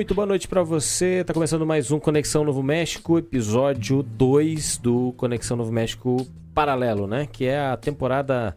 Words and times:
Muito 0.00 0.14
boa 0.14 0.24
noite 0.24 0.48
para 0.48 0.62
você. 0.62 1.22
Tá 1.22 1.34
começando 1.34 1.66
mais 1.66 1.90
um 1.90 2.00
Conexão 2.00 2.42
Novo 2.42 2.62
México, 2.62 3.18
episódio 3.18 4.02
2 4.02 4.78
do 4.78 5.12
Conexão 5.12 5.58
Novo 5.58 5.70
México 5.70 6.26
Paralelo, 6.54 7.06
né? 7.06 7.28
Que 7.30 7.44
é 7.44 7.60
a 7.60 7.76
temporada 7.76 8.56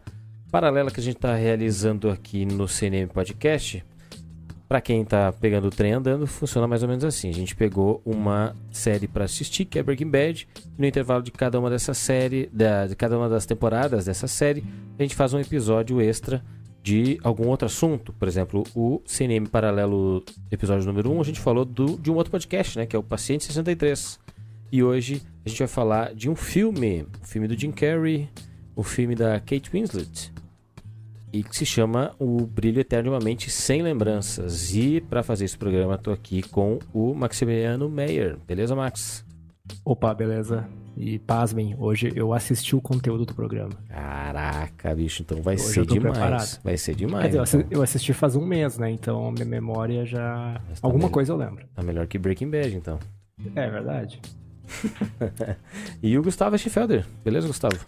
paralela 0.50 0.90
que 0.90 1.00
a 1.00 1.02
gente 1.02 1.18
tá 1.18 1.34
realizando 1.34 2.08
aqui 2.08 2.46
no 2.46 2.66
CNM 2.66 3.08
Podcast. 3.08 3.84
Para 4.66 4.80
quem 4.80 5.04
tá 5.04 5.34
pegando 5.34 5.66
o 5.66 5.70
trem 5.70 5.92
andando, 5.92 6.26
funciona 6.26 6.66
mais 6.66 6.82
ou 6.82 6.88
menos 6.88 7.04
assim. 7.04 7.28
A 7.28 7.34
gente 7.34 7.54
pegou 7.54 8.00
uma 8.06 8.56
série 8.72 9.06
para 9.06 9.26
assistir, 9.26 9.66
que 9.66 9.78
é 9.78 9.82
Breaking 9.82 10.08
Bad, 10.08 10.48
e 10.78 10.80
no 10.80 10.86
intervalo 10.86 11.22
de 11.22 11.30
cada 11.30 11.60
uma 11.60 11.68
dessa 11.68 11.92
série, 11.92 12.48
da, 12.54 12.86
de 12.86 12.96
cada 12.96 13.18
uma 13.18 13.28
das 13.28 13.44
temporadas 13.44 14.06
dessa 14.06 14.26
série, 14.26 14.64
a 14.98 15.02
gente 15.02 15.14
faz 15.14 15.34
um 15.34 15.38
episódio 15.38 16.00
extra 16.00 16.42
de 16.84 17.18
algum 17.22 17.48
outro 17.48 17.64
assunto. 17.64 18.12
Por 18.12 18.28
exemplo, 18.28 18.62
o 18.76 19.00
CNM 19.06 19.46
Paralelo, 19.46 20.22
episódio 20.50 20.86
número 20.86 21.10
1, 21.10 21.20
a 21.22 21.24
gente 21.24 21.40
falou 21.40 21.64
do, 21.64 21.96
de 21.96 22.10
um 22.10 22.14
outro 22.14 22.30
podcast, 22.30 22.78
né? 22.78 22.84
Que 22.84 22.94
é 22.94 22.98
o 22.98 23.02
Paciente 23.02 23.44
63. 23.44 24.20
E 24.70 24.82
hoje 24.82 25.22
a 25.46 25.48
gente 25.48 25.60
vai 25.60 25.68
falar 25.68 26.14
de 26.14 26.28
um 26.28 26.36
filme, 26.36 27.06
o 27.22 27.26
filme 27.26 27.48
do 27.48 27.58
Jim 27.58 27.72
Carrey, 27.72 28.28
o 28.76 28.82
filme 28.82 29.14
da 29.14 29.40
Kate 29.40 29.70
Winslet, 29.72 30.30
e 31.32 31.42
que 31.42 31.56
se 31.56 31.64
chama 31.64 32.14
O 32.18 32.44
Brilho 32.44 32.80
Eterno 32.80 33.04
de 33.04 33.16
uma 33.16 33.24
Mente 33.24 33.50
Sem 33.50 33.82
Lembranças. 33.82 34.74
E 34.74 35.00
para 35.00 35.22
fazer 35.22 35.46
esse 35.46 35.56
programa, 35.56 35.94
estou 35.94 36.12
aqui 36.12 36.42
com 36.42 36.78
o 36.92 37.14
Maximiliano 37.14 37.88
Meyer. 37.88 38.36
Beleza, 38.46 38.76
Max? 38.76 39.24
Opa, 39.86 40.12
beleza? 40.12 40.68
E 40.96 41.18
pasmem, 41.18 41.74
hoje 41.78 42.12
eu 42.14 42.32
assisti 42.32 42.76
o 42.76 42.80
conteúdo 42.80 43.24
do 43.26 43.34
programa. 43.34 43.72
Caraca, 43.88 44.94
bicho, 44.94 45.22
então 45.22 45.42
vai 45.42 45.54
Hoje 45.54 45.64
ser 45.64 45.86
demais. 45.86 46.12
preparado. 46.16 46.60
Vai 46.62 46.76
ser 46.76 46.94
demais. 46.94 47.22
Quer 47.24 47.28
dizer, 47.42 47.56
eu 47.56 47.60
então. 47.60 47.78
eu 47.78 47.82
assisti 47.82 48.12
faz 48.12 48.36
um 48.36 48.46
mês, 48.46 48.78
né? 48.78 48.90
Então 48.90 49.30
minha 49.32 49.44
memória 49.44 50.06
já. 50.06 50.54
Tá 50.54 50.78
Alguma 50.82 51.04
bem. 51.04 51.12
coisa 51.12 51.32
eu 51.32 51.36
lembro. 51.36 51.66
Tá 51.74 51.82
melhor 51.82 52.06
que 52.06 52.16
Breaking 52.16 52.50
Bad, 52.50 52.76
então. 52.76 52.98
É 53.54 53.68
verdade. 53.68 54.20
E 56.02 56.16
o 56.18 56.22
Gustavo 56.22 56.56
Schiffelder. 56.56 57.06
Beleza, 57.24 57.46
Gustavo? 57.46 57.78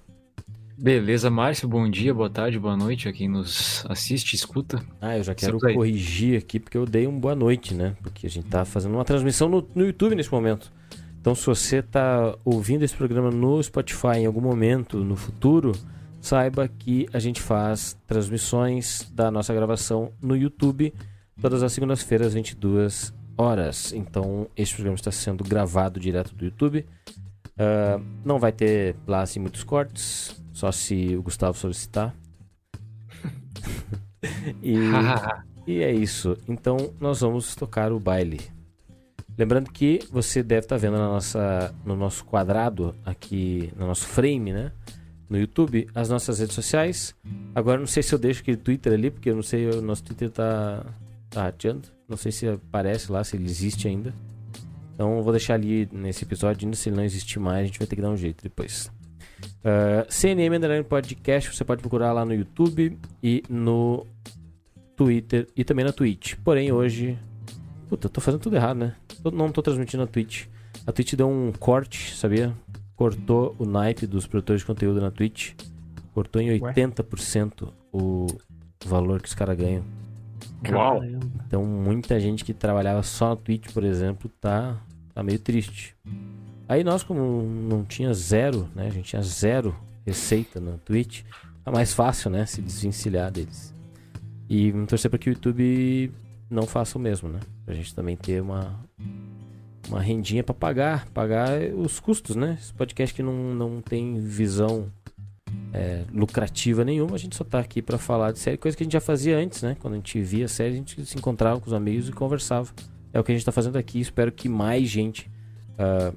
Beleza, 0.79 1.31
Márcio, 1.31 1.67
bom 1.67 1.89
dia, 1.89 2.13
boa 2.13 2.29
tarde, 2.29 2.59
boa 2.59 2.77
noite 2.77 3.09
a 3.09 3.13
quem 3.13 3.29
nos 3.29 3.83
assiste 3.89 4.35
e 4.35 4.37
escuta. 4.37 4.83
Ah, 5.01 5.17
eu 5.17 5.23
já 5.23 5.35
quero 5.35 5.59
corrigir 5.59 6.39
aqui 6.39 6.61
porque 6.61 6.77
eu 6.77 6.85
dei 6.85 7.07
um 7.07 7.19
boa 7.19 7.35
noite, 7.35 7.73
né? 7.75 7.97
Porque 8.03 8.27
a 8.27 8.31
gente 8.31 8.47
tá 8.49 8.63
fazendo 8.65 8.93
uma 8.95 9.05
transmissão 9.05 9.49
no, 9.49 9.67
no 9.75 9.87
YouTube 9.87 10.15
nesse 10.15 10.31
momento. 10.31 10.71
Então, 11.27 11.35
se 11.35 11.45
você 11.45 11.83
tá 11.83 12.39
ouvindo 12.45 12.85
esse 12.85 12.95
programa 12.95 13.33
no 13.33 13.61
Spotify 13.61 14.19
em 14.19 14.27
algum 14.27 14.41
momento 14.41 15.03
no 15.03 15.17
futuro, 15.17 15.73
saiba 16.21 16.69
que 16.69 17.09
a 17.13 17.19
gente 17.19 17.43
faz 17.43 17.99
transmissões 18.07 19.11
da 19.13 19.29
nossa 19.29 19.53
gravação 19.53 20.13
no 20.23 20.37
YouTube 20.37 20.95
todas 21.43 21.65
as 21.65 21.73
segundas-feiras, 21.73 22.33
22 22.33 23.13
horas. 23.37 23.93
Então, 23.93 24.47
esse 24.57 24.73
programa 24.75 24.95
está 24.95 25.11
sendo 25.11 25.43
gravado 25.43 25.99
direto 25.99 26.33
do 26.33 26.45
YouTube. 26.45 26.87
Ah, 27.59 28.01
não 28.25 28.39
vai 28.39 28.53
ter 28.53 28.95
lá 29.05 29.23
assim 29.23 29.41
muitos 29.41 29.65
cortes, 29.65 30.41
só 30.53 30.71
se 30.71 31.17
o 31.17 31.25
Gustavo 31.25 31.59
solicitar. 31.59 32.15
e, 34.63 34.77
e 35.67 35.83
é 35.83 35.93
isso. 35.93 36.39
Então 36.47 36.95
nós 37.01 37.21
vamos 37.21 37.57
tocar 37.57 37.91
o 37.91 37.99
baile. 37.99 38.55
Lembrando 39.39 39.71
que 39.71 40.01
você 40.11 40.43
deve 40.43 40.65
estar 40.65 40.77
vendo 40.77 40.97
na 40.97 41.09
nossa, 41.09 41.75
no 41.85 41.95
nosso 41.95 42.25
quadrado 42.25 42.95
aqui, 43.05 43.73
no 43.77 43.87
nosso 43.87 44.07
frame, 44.07 44.53
né? 44.53 44.73
No 45.29 45.39
YouTube, 45.39 45.89
as 45.95 46.09
nossas 46.09 46.39
redes 46.39 46.55
sociais. 46.55 47.15
Agora 47.55 47.79
não 47.79 47.87
sei 47.87 48.03
se 48.03 48.15
eu 48.15 48.19
deixo 48.19 48.41
aquele 48.41 48.57
Twitter 48.57 48.93
ali, 48.93 49.11
porque 49.11 49.31
eu 49.31 49.35
não 49.35 49.43
sei, 49.43 49.69
o 49.69 49.83
nosso 49.83 50.05
Twitter 50.05 50.31
tá, 50.31 50.87
tá 51.29 51.43
rateando. 51.43 51.89
Não 52.09 52.17
sei 52.17 52.33
se 52.33 52.49
aparece 52.49 53.11
lá, 53.11 53.23
se 53.25 53.37
ele 53.37 53.45
existe 53.45 53.89
ainda. 53.89 54.15
Então 54.95 55.19
eu 55.19 55.23
vou 55.23 55.33
deixar 55.33 55.55
ali 55.55 55.87
nesse 55.93 56.25
episódio, 56.25 56.67
ainda 56.67 56.77
se 56.77 56.89
ele 56.89 56.97
não 56.97 57.05
existir 57.05 57.39
mais, 57.39 57.65
a 57.65 57.67
gente 57.67 57.79
vai 57.79 57.87
ter 57.87 57.97
que 57.97 58.03
dar 58.03 58.11
um 58.11 58.17
jeito 58.17 58.43
depois. 58.43 58.91
Uh, 59.61 60.07
CNM 60.09 60.57
Underline 60.57 60.85
Podcast, 60.85 61.55
você 61.55 61.65
pode 61.65 61.83
procurar 61.83 62.13
lá 62.13 62.25
no 62.25 62.33
YouTube 62.33 62.99
e 63.23 63.43
no 63.51 64.07
Twitter 64.97 65.47
e 65.55 65.63
também 65.65 65.85
na 65.85 65.93
Twitch. 65.93 66.37
Porém, 66.43 66.73
hoje. 66.73 67.19
Puta, 67.89 68.07
eu 68.07 68.11
tô 68.11 68.21
fazendo 68.21 68.41
tudo 68.41 68.57
errado, 68.57 68.79
né? 68.79 68.97
Não 69.33 69.51
tô 69.51 69.63
transmitindo 69.63 70.03
na 70.03 70.07
Twitch. 70.07 70.47
A 70.87 70.93
Twitch 70.93 71.15
deu 71.15 71.29
um 71.29 71.53
corte, 71.53 72.15
sabia? 72.15 72.53
Cortou 72.97 73.55
o 73.59 73.65
naipe 73.65 74.07
dos 74.07 74.27
produtores 74.27 74.63
de 74.63 74.67
conteúdo 74.67 75.01
na 75.01 75.11
Twitch. 75.11 75.53
Cortou 76.13 76.41
em 76.43 76.61
Ué? 76.61 76.73
80% 76.73 77.69
o 77.93 78.27
valor 78.85 79.21
que 79.21 79.29
os 79.29 79.35
caras 79.35 79.57
ganham. 79.57 79.85
Uau. 80.69 81.05
Então, 81.47 81.65
muita 81.65 82.19
gente 82.19 82.45
que 82.45 82.53
trabalhava 82.53 83.03
só 83.03 83.31
na 83.31 83.37
Twitch, 83.37 83.73
por 83.73 83.85
exemplo, 83.85 84.31
tá, 84.41 84.77
tá 85.15 85.23
meio 85.23 85.39
triste. 85.39 85.95
Aí 86.69 86.83
nós, 86.83 87.03
como 87.03 87.43
não 87.43 87.85
tinha 87.85 88.13
zero, 88.13 88.69
né? 88.75 88.87
A 88.87 88.91
gente 88.91 89.11
tinha 89.11 89.23
zero 89.23 89.77
receita 90.05 90.61
na 90.61 90.79
Twitch, 90.79 91.23
tá 91.65 91.71
mais 91.71 91.93
fácil, 91.93 92.31
né? 92.31 92.47
Se 92.47 92.61
desvencilhar 92.61 93.31
deles. 93.31 93.75
E 94.49 94.71
vamos 94.73 94.89
torcer 94.89 95.11
para 95.11 95.19
que 95.19 95.31
o 95.31 95.33
YouTube 95.33 96.13
não 96.49 96.67
faça 96.67 96.99
o 96.99 97.01
mesmo, 97.01 97.29
né? 97.29 97.41
Pra 97.65 97.75
gente 97.75 97.95
também 97.95 98.17
ter 98.17 98.41
uma, 98.41 98.79
uma 99.89 100.01
rendinha 100.01 100.43
para 100.43 100.55
pagar, 100.55 101.07
pagar 101.11 101.61
os 101.75 102.01
custos, 102.01 102.37
né? 102.37 102.57
Esse 102.61 102.73
podcast 102.73 103.15
que 103.15 103.23
não, 103.23 103.55
não 103.55 103.81
tem 103.81 104.21
visão 104.21 104.91
é, 105.73 106.05
lucrativa 106.13 106.85
nenhuma, 106.85 107.15
a 107.15 107.19
gente 107.19 107.37
só 107.37 107.45
tá 107.45 107.59
aqui 107.59 107.83
para 107.83 107.99
falar 107.99 108.33
de 108.33 108.39
série, 108.39 108.57
coisa 108.57 108.77
que 108.77 108.83
a 108.83 108.85
gente 108.85 108.93
já 108.93 109.01
fazia 109.01 109.37
antes, 109.39 109.63
né? 109.63 109.77
Quando 109.81 109.95
a 109.95 109.97
gente 109.97 110.21
via 110.21 110.45
a 110.47 110.49
série, 110.49 110.75
a 110.75 110.77
gente 110.77 111.05
se 111.05 111.17
encontrava 111.17 111.61
com 111.61 111.67
os 111.67 111.73
amigos 111.73 112.09
e 112.09 112.13
conversava. 112.13 112.71
É 113.13 113.21
o 113.21 113.25
que 113.25 113.33
a 113.33 113.35
gente 113.35 113.45
tá 113.45 113.53
fazendo 113.53 113.77
aqui. 113.77 114.01
Espero 114.01 114.31
que 114.31 114.49
mais 114.49 114.89
gente 114.89 115.31
ah, 115.79 116.13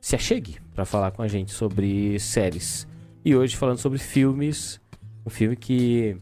se 0.00 0.14
achegue 0.14 0.58
para 0.74 0.84
falar 0.84 1.10
com 1.10 1.22
a 1.22 1.28
gente 1.28 1.52
sobre 1.52 2.18
séries. 2.20 2.86
E 3.24 3.34
hoje 3.34 3.56
falando 3.56 3.78
sobre 3.78 3.98
filmes, 3.98 4.80
um 5.24 5.30
filme 5.30 5.56
que 5.56 6.16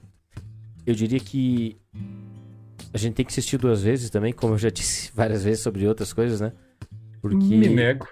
eu 0.87 0.95
diria 0.95 1.21
que 1.21 1.77
a 2.95 2.99
gente 2.99 3.15
tem 3.15 3.27
que 3.27 3.33
assistir 3.33 3.59
duas 3.59 3.83
vezes 3.83 4.09
também, 4.09 4.33
como 4.33 4.55
eu 4.55 4.59
já 4.59 4.71
disse 4.71 5.11
várias 5.15 5.43
vezes 5.43 5.63
sobre 5.63 5.87
outras 5.87 6.13
coisas, 6.13 6.41
né? 6.41 6.53
Porque 7.21 7.37
Me 7.37 7.69
nego. 7.69 8.07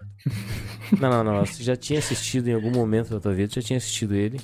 não, 1.01 1.23
não, 1.23 1.25
não, 1.25 1.47
você 1.47 1.63
já 1.63 1.77
tinha 1.77 2.01
assistido 2.01 2.49
em 2.49 2.55
algum 2.55 2.73
momento 2.73 3.11
da 3.11 3.21
tua 3.21 3.33
vida, 3.33 3.53
já 3.55 3.63
tinha 3.63 3.77
assistido 3.77 4.15
ele? 4.15 4.41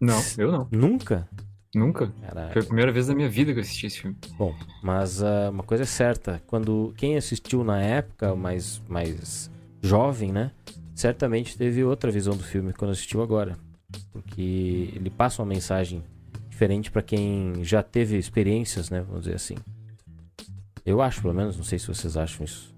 Não, 0.00 0.22
eu 0.38 0.52
não. 0.52 0.68
Nunca? 0.70 1.28
Nunca. 1.74 2.12
Caraca. 2.20 2.52
Foi 2.52 2.62
a 2.62 2.64
primeira 2.64 2.92
vez 2.92 3.06
da 3.06 3.14
minha 3.14 3.28
vida 3.28 3.52
que 3.52 3.58
eu 3.58 3.62
assisti 3.62 3.86
esse 3.86 4.00
filme. 4.00 4.16
Bom, 4.38 4.54
mas 4.82 5.22
ah, 5.22 5.50
uma 5.50 5.62
coisa 5.62 5.82
é 5.82 5.86
certa, 5.86 6.40
quando 6.46 6.92
quem 6.96 7.16
assistiu 7.16 7.64
na 7.64 7.80
época 7.80 8.36
mais, 8.36 8.80
mais 8.88 9.50
jovem, 9.82 10.30
né? 10.30 10.52
Certamente 10.94 11.56
teve 11.56 11.82
outra 11.82 12.10
visão 12.10 12.36
do 12.36 12.44
filme 12.44 12.72
quando 12.72 12.90
assistiu 12.92 13.22
agora. 13.22 13.56
Porque 14.12 14.90
ele 14.94 15.10
passa 15.10 15.42
uma 15.42 15.48
mensagem 15.48 16.04
diferente 16.52 16.90
pra 16.90 17.02
quem 17.02 17.64
já 17.64 17.82
teve 17.82 18.18
experiências, 18.18 18.90
né? 18.90 19.00
Vamos 19.00 19.24
dizer 19.24 19.36
assim. 19.36 19.56
Eu 20.84 21.00
acho, 21.00 21.22
pelo 21.22 21.32
menos, 21.32 21.56
não 21.56 21.64
sei 21.64 21.78
se 21.78 21.88
vocês 21.88 22.16
acham 22.16 22.44
isso. 22.44 22.74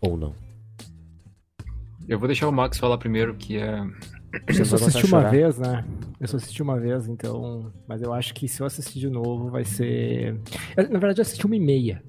Ou 0.00 0.16
não. 0.16 0.34
Eu 2.08 2.18
vou 2.18 2.28
deixar 2.28 2.48
o 2.48 2.52
Max 2.52 2.78
falar 2.78 2.96
primeiro, 2.96 3.34
que 3.34 3.58
é. 3.58 3.84
Você 4.48 4.62
Eu 4.62 4.64
só 4.66 4.76
assisti 4.76 5.06
uma 5.06 5.28
vez, 5.28 5.58
né? 5.58 5.84
Eu 6.20 6.28
só 6.28 6.36
assisti 6.36 6.62
uma 6.62 6.78
vez, 6.78 7.08
então. 7.08 7.72
Mas 7.88 8.00
eu 8.00 8.12
acho 8.12 8.32
que 8.32 8.46
se 8.46 8.60
eu 8.60 8.66
assistir 8.66 9.00
de 9.00 9.10
novo 9.10 9.50
vai 9.50 9.64
ser. 9.64 10.40
Eu, 10.76 10.84
na 10.84 10.98
verdade, 10.98 11.18
eu 11.18 11.22
assisti 11.22 11.44
uma 11.44 11.56
e 11.56 11.60
meia. 11.60 12.02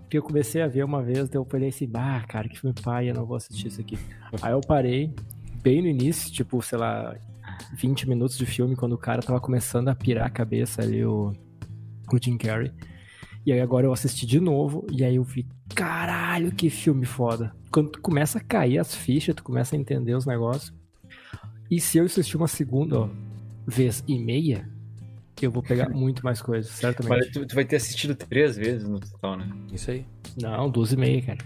Porque 0.00 0.18
eu 0.18 0.22
comecei 0.22 0.60
a 0.60 0.66
ver 0.66 0.84
uma 0.84 1.02
vez, 1.02 1.28
daí 1.28 1.38
eu 1.38 1.44
falei 1.44 1.68
assim, 1.68 1.86
bah, 1.86 2.24
cara, 2.28 2.48
que 2.48 2.58
filme 2.58 2.74
pai, 2.82 3.10
eu 3.10 3.14
não 3.14 3.24
vou 3.24 3.36
assistir 3.36 3.68
isso 3.68 3.80
aqui. 3.80 3.98
Aí 4.42 4.52
eu 4.52 4.60
parei, 4.60 5.14
bem 5.62 5.82
no 5.82 5.88
início, 5.88 6.32
tipo, 6.32 6.60
sei 6.62 6.78
lá, 6.78 7.14
20 7.74 8.08
minutos 8.08 8.36
de 8.38 8.46
filme, 8.46 8.76
quando 8.76 8.92
o 8.92 8.98
cara 8.98 9.22
tava 9.22 9.40
começando 9.40 9.88
a 9.88 9.94
pirar 9.94 10.26
a 10.26 10.30
cabeça 10.30 10.82
ali, 10.82 11.04
o, 11.04 11.32
o 12.12 12.18
Jim 12.22 12.36
Carrey. 12.36 12.72
E 13.46 13.52
aí 13.52 13.60
agora 13.60 13.86
eu 13.86 13.92
assisti 13.92 14.26
de 14.26 14.40
novo, 14.40 14.86
e 14.90 15.04
aí 15.04 15.16
eu 15.16 15.24
vi, 15.24 15.46
caralho, 15.74 16.52
que 16.52 16.68
filme 16.68 17.06
foda. 17.06 17.54
Quando 17.70 17.90
tu 17.90 18.00
começa 18.00 18.38
a 18.38 18.40
cair 18.42 18.78
as 18.78 18.94
fichas, 18.94 19.34
tu 19.34 19.42
começa 19.42 19.74
a 19.74 19.78
entender 19.78 20.14
os 20.14 20.26
negócios. 20.26 20.72
E 21.70 21.80
se 21.80 21.98
eu 21.98 22.04
assistir 22.04 22.36
uma 22.36 22.48
segunda 22.48 23.00
ó, 23.00 23.08
vez 23.66 24.02
e 24.08 24.18
meia, 24.18 24.68
eu 25.40 25.50
vou 25.50 25.62
pegar 25.62 25.88
muito 25.90 26.24
mais 26.24 26.42
coisas, 26.42 26.70
certamente. 26.72 27.18
Mas 27.18 27.30
tu, 27.30 27.46
tu 27.46 27.54
vai 27.54 27.64
ter 27.64 27.76
assistido 27.76 28.14
três 28.14 28.56
vezes 28.56 28.88
no 28.88 28.98
total, 29.00 29.36
né? 29.36 29.48
Isso 29.72 29.90
aí. 29.90 30.04
Não, 30.40 30.70
duas 30.70 30.92
e 30.92 30.96
meia, 30.96 31.22
cara. 31.22 31.38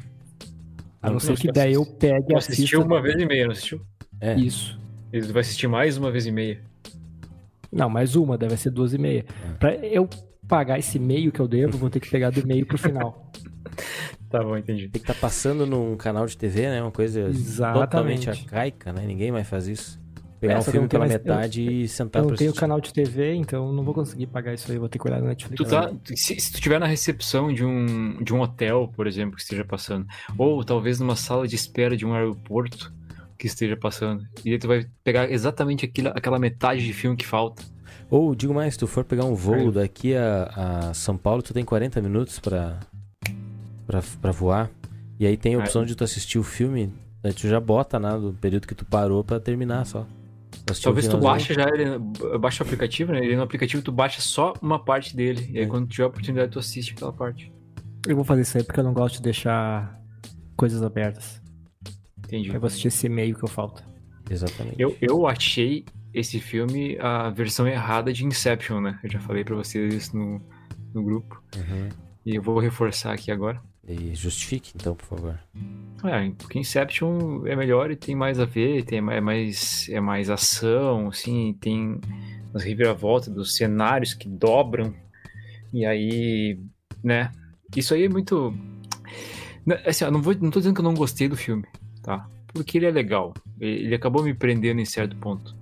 A 1.00 1.06
não 1.08 1.15
Não, 1.15 1.20
ser 1.20 1.37
que 1.37 1.50
daí 1.50 1.73
eu 1.75 1.85
pegue 1.85 2.32
e 2.32 2.37
Assistiu 2.37 2.81
assista. 2.81 2.85
uma 2.85 3.03
vez 3.03 3.20
e 3.20 3.26
meia, 3.26 3.44
não 3.47 3.53
assistiu? 3.53 3.81
É. 4.20 4.35
Isso. 4.37 4.79
Ele 5.12 5.26
vai 5.32 5.41
assistir 5.43 5.69
mais 5.69 5.97
uma 5.99 6.11
vez 6.11 6.26
e 6.26 6.31
meia. 6.32 6.61
Não, 7.70 7.88
mais 7.88 8.17
uma, 8.17 8.37
deve 8.38 8.56
ser 8.56 8.70
duas 8.70 8.93
e 8.93 8.99
meia. 8.99 9.25
Pra 9.59 9.75
eu 9.76 10.09
pagar 10.49 10.79
esse 10.79 10.99
meio 10.99 11.31
que 11.32 11.41
eu 11.41 11.49
devo, 11.49 11.79
vou 11.79 11.88
ter 11.91 12.00
que 12.00 12.11
pegar 12.11 12.31
do 12.31 12.47
meio 12.47 12.67
pro 12.67 12.79
final. 12.79 13.31
Tá 14.29 14.43
bom, 14.43 14.56
entendi. 14.56 14.85
Tem 14.88 14.93
que 14.93 15.11
estar 15.11 15.14
passando 15.20 15.67
num 15.67 15.94
canal 15.94 16.25
de 16.25 16.35
TV, 16.38 16.62
né? 16.62 16.81
Uma 16.81 16.91
coisa 16.91 17.20
Exatamente. 17.29 17.85
totalmente 17.91 18.31
arcaica, 18.31 18.91
né? 18.91 19.05
Ninguém 19.06 19.31
mais 19.31 19.47
faz 19.47 19.69
isso. 19.69 20.00
Pegar 20.41 20.55
É, 20.55 20.56
um 20.56 20.61
eu 20.61 20.64
filme 20.64 20.88
pela 20.88 21.00
mais- 21.06 21.12
metade 21.12 21.62
e 21.82 21.87
sentar 21.87 22.23
Eu 22.23 22.26
pra 22.29 22.31
não 22.32 22.38
tenho 22.38 22.49
assistir. 22.49 22.61
canal 22.61 22.81
de 22.81 22.94
TV, 22.94 23.35
então 23.35 23.70
não 23.75 23.85
vou 23.85 23.93
conseguir 23.93 24.26
pagar 24.29 24.55
isso 24.55 24.73
aí, 24.73 24.79
vou 24.79 24.88
ter 24.88 24.99
que 24.99 25.06
olhar 25.06 25.20
na 25.20 25.29
Netflix. 25.29 25.62
Tu 25.62 25.69
tá, 25.69 25.93
se, 26.17 26.41
se 26.41 26.50
tu 26.50 26.55
estiver 26.55 26.81
na 26.81 26.87
recepção 26.87 27.53
de 27.53 27.62
um, 27.62 28.23
de 28.25 28.32
um 28.32 28.41
hotel, 28.41 28.91
por 28.97 29.06
exemplo, 29.06 29.37
que 29.37 29.43
esteja 29.43 29.67
passando, 29.67 30.06
ou 30.38 30.65
talvez 30.65 30.99
numa 30.99 31.15
sala 31.15 31.47
de 31.47 31.55
espera 31.55 31.94
de 31.94 32.06
um 32.06 32.15
aeroporto 32.15 32.91
que 33.43 33.49
esteja 33.49 33.77
passando, 33.77 34.25
e 34.44 34.53
aí 34.53 34.59
tu 34.59 34.69
vai 34.69 34.87
pegar 35.03 35.29
exatamente 35.29 35.85
aquilo, 35.85 36.11
aquela 36.11 36.39
metade 36.39 36.85
de 36.87 36.93
filme 36.93 37.17
que 37.17 37.27
falta. 37.27 37.65
Ou, 38.09 38.37
digo 38.37 38.55
mais, 38.55 38.75
se 38.75 38.79
tu 38.79 38.87
for 38.87 39.05
pegar 39.05 39.25
um 39.25 39.35
voo 39.35 39.55
Aí. 39.55 39.71
daqui 39.73 40.15
a, 40.15 40.44
a 40.91 40.94
São 40.94 41.17
Paulo, 41.17 41.43
tu 41.43 41.53
tem 41.53 41.65
40 41.65 42.00
minutos 42.00 42.39
pra, 42.39 42.79
pra, 43.85 44.00
pra 44.21 44.31
voar. 44.31 44.71
E 45.19 45.27
aí 45.27 45.37
tem 45.37 45.56
a 45.56 45.59
opção 45.59 45.85
de 45.85 45.97
tu 45.97 46.05
assistir 46.05 46.39
o 46.39 46.44
filme, 46.44 46.93
aí 47.25 47.33
tu 47.33 47.49
já 47.49 47.59
bota 47.59 47.99
né, 47.99 48.17
do 48.17 48.33
período 48.41 48.69
que 48.69 48.77
tu 48.77 48.85
parou 48.85 49.25
pra 49.25 49.41
terminar 49.41 49.85
só. 49.87 50.06
Talvez 50.83 51.09
tu 51.09 51.19
baixa 51.19 51.53
já 51.53 51.65
ele, 51.69 51.99
baixa 52.39 52.62
o 52.62 52.67
aplicativo, 52.67 53.11
né? 53.12 53.25
Ele 53.25 53.35
no 53.35 53.43
aplicativo 53.43 53.83
tu 53.83 53.91
baixa 53.91 54.21
só 54.21 54.53
uma 54.62 54.79
parte 54.79 55.17
dele, 55.17 55.50
e 55.50 55.59
aí 55.59 55.65
É. 55.65 55.67
quando 55.67 55.89
tiver 55.89 56.05
a 56.05 56.06
oportunidade 56.06 56.53
tu 56.53 56.61
assiste 56.61 56.93
aquela 56.93 57.12
parte. 57.12 57.53
Eu 58.06 58.15
vou 58.15 58.25
fazer 58.25 58.43
isso 58.43 58.56
aí 58.56 58.62
porque 58.62 58.79
eu 58.79 58.85
não 58.85 58.93
gosto 58.93 59.17
de 59.17 59.23
deixar 59.23 60.00
coisas 60.56 60.81
abertas. 60.83 61.42
Entendi. 62.32 62.49
Eu 62.49 62.58
vou 62.58 62.67
assistir 62.67 62.88
esse 62.88 63.11
meio 63.11 63.37
que 63.37 63.44
eu 63.44 63.49
falta. 63.49 63.84
Exatamente. 64.31 64.76
Eu, 64.79 64.96
eu 65.02 65.26
achei 65.26 65.84
esse 66.14 66.40
filme 66.40 66.96
a 66.99 67.29
versão 67.29 67.69
errada 67.69 68.11
de 68.11 68.25
Inception, 68.25 68.81
né? 68.81 68.99
Eu 69.05 69.11
já 69.11 69.20
falei 69.20 69.44
pra 69.44 69.55
vocês 69.55 69.93
isso 69.93 70.17
no, 70.17 70.40
no 70.94 71.02
grupo. 71.02 71.43
Uhum. 71.55 71.90
E 72.25 72.34
eu 72.34 72.43
vou 72.43 72.58
reforçar 72.58 73.12
aqui 73.12 73.31
agora. 73.31 73.61
E 73.87 74.14
justifique, 74.14 74.73
então, 74.75 74.94
por 74.94 75.05
favor. 75.05 75.38
É, 76.05 76.31
porque 76.38 76.58
Inception 76.58 77.46
é 77.46 77.55
melhor 77.55 77.90
e 77.90 77.96
tem 77.96 78.14
mais 78.14 78.40
a 78.40 78.46
ver, 78.46 78.84
tem 78.84 78.99
é 78.99 79.20
mais, 79.20 79.87
é 79.90 80.00
mais 80.00 80.31
ação, 80.31 81.08
assim, 81.08 81.55
tem 81.61 82.00
as 82.55 82.62
reviravoltas 82.62 83.29
dos 83.29 83.56
cenários 83.56 84.14
que 84.14 84.26
dobram. 84.26 84.94
E 85.70 85.84
aí, 85.84 86.58
né? 87.05 87.31
Isso 87.76 87.93
aí 87.93 88.05
é 88.05 88.08
muito. 88.08 88.55
Né, 89.67 89.82
Assim, 89.84 90.05
eu 90.05 90.11
não, 90.11 90.23
vou, 90.23 90.34
não 90.40 90.50
tô 90.50 90.61
dizendo 90.61 90.75
que 90.75 90.81
eu 90.81 90.84
não 90.84 90.94
gostei 90.94 91.29
do 91.29 91.37
filme, 91.37 91.67
tá? 92.02 92.28
Porque 92.49 92.76
ele 92.78 92.87
é 92.87 92.90
legal. 92.90 93.32
Ele 93.60 93.94
acabou 93.94 94.22
me 94.22 94.34
prendendo 94.34 94.81
em 94.81 94.84
certo 94.84 95.16
ponto. 95.16 95.54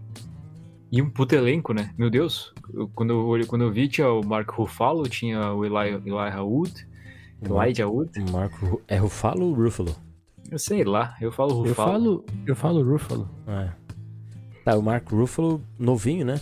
E 0.90 1.00
um 1.00 1.08
puto 1.08 1.34
elenco, 1.36 1.72
né? 1.72 1.94
Meu 1.96 2.10
Deus. 2.10 2.52
eu- 2.74 2.88
quando, 2.94 3.36
eu, 3.36 3.46
quando 3.46 3.62
eu 3.62 3.70
vi, 3.72 3.86
tinha 3.88 4.08
o 4.10 4.24
Mark 4.26 4.50
Ruffalo, 4.50 5.08
tinha 5.08 5.52
o 5.52 5.64
Eli, 5.64 5.94
Elijah 6.06 6.42
Wood. 6.42 6.88
Elijah 7.42 7.86
Wood? 7.88 8.10
O 8.20 8.30
Marco 8.32 8.82
é 8.88 8.96
Rufalo 8.96 9.46
ou 9.46 9.52
Ruffalo? 9.54 9.94
Eu 10.50 10.58
sei 10.58 10.82
lá, 10.84 11.16
eu 11.20 11.30
falo 11.30 11.54
Ruffalo. 11.62 11.68
Eu 11.68 11.74
falo, 11.74 12.24
eu 12.48 12.56
falo 12.56 12.82
Ruffalo. 12.82 13.30
É. 13.46 13.70
Tá, 14.64 14.76
o 14.76 14.82
Marco 14.82 15.14
Ruffalo 15.16 15.62
novinho, 15.78 16.24
né? 16.26 16.40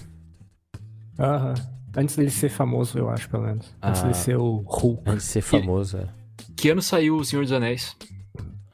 Aham. 1.19 1.55
Antes 1.97 2.17
dele 2.17 2.31
ser 2.31 2.49
famoso, 2.49 2.97
eu 2.99 3.09
acho, 3.11 3.29
pelo 3.29 3.45
menos. 3.45 3.75
Antes 3.83 4.01
Ah. 4.01 4.05
dele 4.05 4.15
ser 4.15 4.37
o 4.37 4.63
Hulk. 4.67 5.03
Antes 5.07 5.27
de 5.27 5.33
ser 5.33 5.41
famoso, 5.43 5.97
é. 5.99 6.09
Que 6.57 6.71
ano 6.71 6.81
saiu 6.83 7.17
O 7.17 7.25
Senhor 7.25 7.43
dos 7.43 7.53
Anéis? 7.53 7.97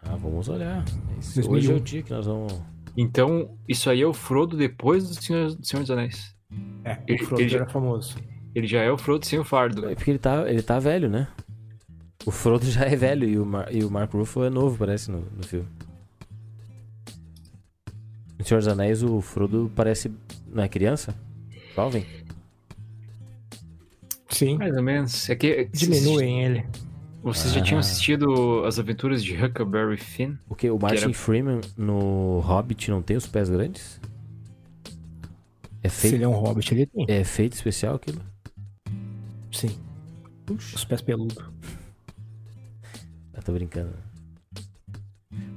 Ah, 0.03 0.17
vamos 0.17 0.49
olhar. 0.49 0.85
Esse- 1.29 1.41
2001. 1.43 1.55
Hoje 1.56 1.73
é 1.73 1.75
o 1.75 1.81
dia 1.81 2.03
que 2.03 2.11
nós 2.11 2.26
vamos... 2.26 2.53
Então, 2.97 3.50
isso 3.69 3.91
aí 3.91 4.03
é 4.03 4.06
o 4.06 4.12
Frodo 4.15 4.56
depois 4.56 5.09
do 5.09 5.21
Senhor, 5.21 5.55
do 5.55 5.67
Senhor 5.67 5.81
dos 5.82 5.91
Anéis. 5.91 6.35
É, 6.85 6.99
Ele- 7.09 7.23
o 7.23 7.26
Frodo 7.26 7.43
ele 7.43 7.49
já- 7.49 7.59
era 7.59 7.69
famoso. 7.69 8.17
Ele 8.55 8.67
já 8.69 8.81
é 8.82 8.91
o 8.91 8.97
Frodo 8.97 9.26
sem 9.26 9.38
o 9.38 9.44
fardo. 9.44 9.88
É 9.88 9.94
porque 9.97 10.11
ele 10.12 10.19
tá, 10.19 10.49
ele 10.49 10.62
tá 10.62 10.79
velho, 10.79 11.09
né? 11.11 11.26
O 12.25 12.31
Frodo 12.31 12.65
já 12.71 12.85
é 12.85 12.94
velho 12.94 13.29
e 13.29 13.37
o, 13.38 13.44
Mar 13.44 13.75
e 13.75 13.82
o 13.85 13.91
Mark 13.91 14.12
Ruffalo 14.12 14.47
é 14.47 14.50
novo, 14.50 14.79
parece, 14.79 15.11
no, 15.11 15.21
no 15.37 15.43
filme. 15.43 15.67
No 18.38 18.44
Senhor 18.44 18.61
dos 18.61 18.69
Anéis, 18.69 19.03
o 19.03 19.20
Frodo 19.20 19.70
parece... 19.75 20.12
Não 20.53 20.62
é 20.62 20.69
criança? 20.69 21.15
Jovem? 21.75 22.06
Sim. 24.29 24.56
Mais 24.59 24.75
ou 24.77 24.82
menos. 24.82 25.29
É 25.31 25.35
que 25.37 25.69
Diminuem 25.73 26.44
ele. 26.44 26.65
Vocês 27.25 27.55
já 27.55 27.61
Ah. 27.61 27.62
tinham 27.65 27.79
assistido 27.81 28.65
as 28.67 28.79
aventuras 28.79 29.25
de 29.25 29.35
Huckleberry 29.35 29.97
Finn? 29.97 30.35
Porque 30.47 30.71
o 30.71 30.79
Martin 30.79 31.05
era- 31.05 31.15
Freeman 31.15 31.61
no 31.76 32.41
Hobbit 32.41 32.91
não 32.91 33.00
tem 33.00 33.17
os 33.17 33.26
pés 33.26 33.49
grandes? 33.49 33.99
É 35.82 35.88
Se 35.88 36.03
feito, 36.03 36.15
ele 36.17 36.25
é 36.25 36.29
um 36.29 36.32
hobbit, 36.32 36.73
ele 36.75 36.87
tem. 36.87 37.06
é 37.09 37.25
feito 37.25 37.55
especial 37.55 37.94
aquilo? 37.97 38.21
Sim. 39.50 39.79
Puxa. 40.47 40.76
Os 40.76 40.85
pés 40.85 41.00
peludos. 41.00 41.37
Eu 43.32 43.43
tô 43.43 43.53
brincando. 43.53 43.93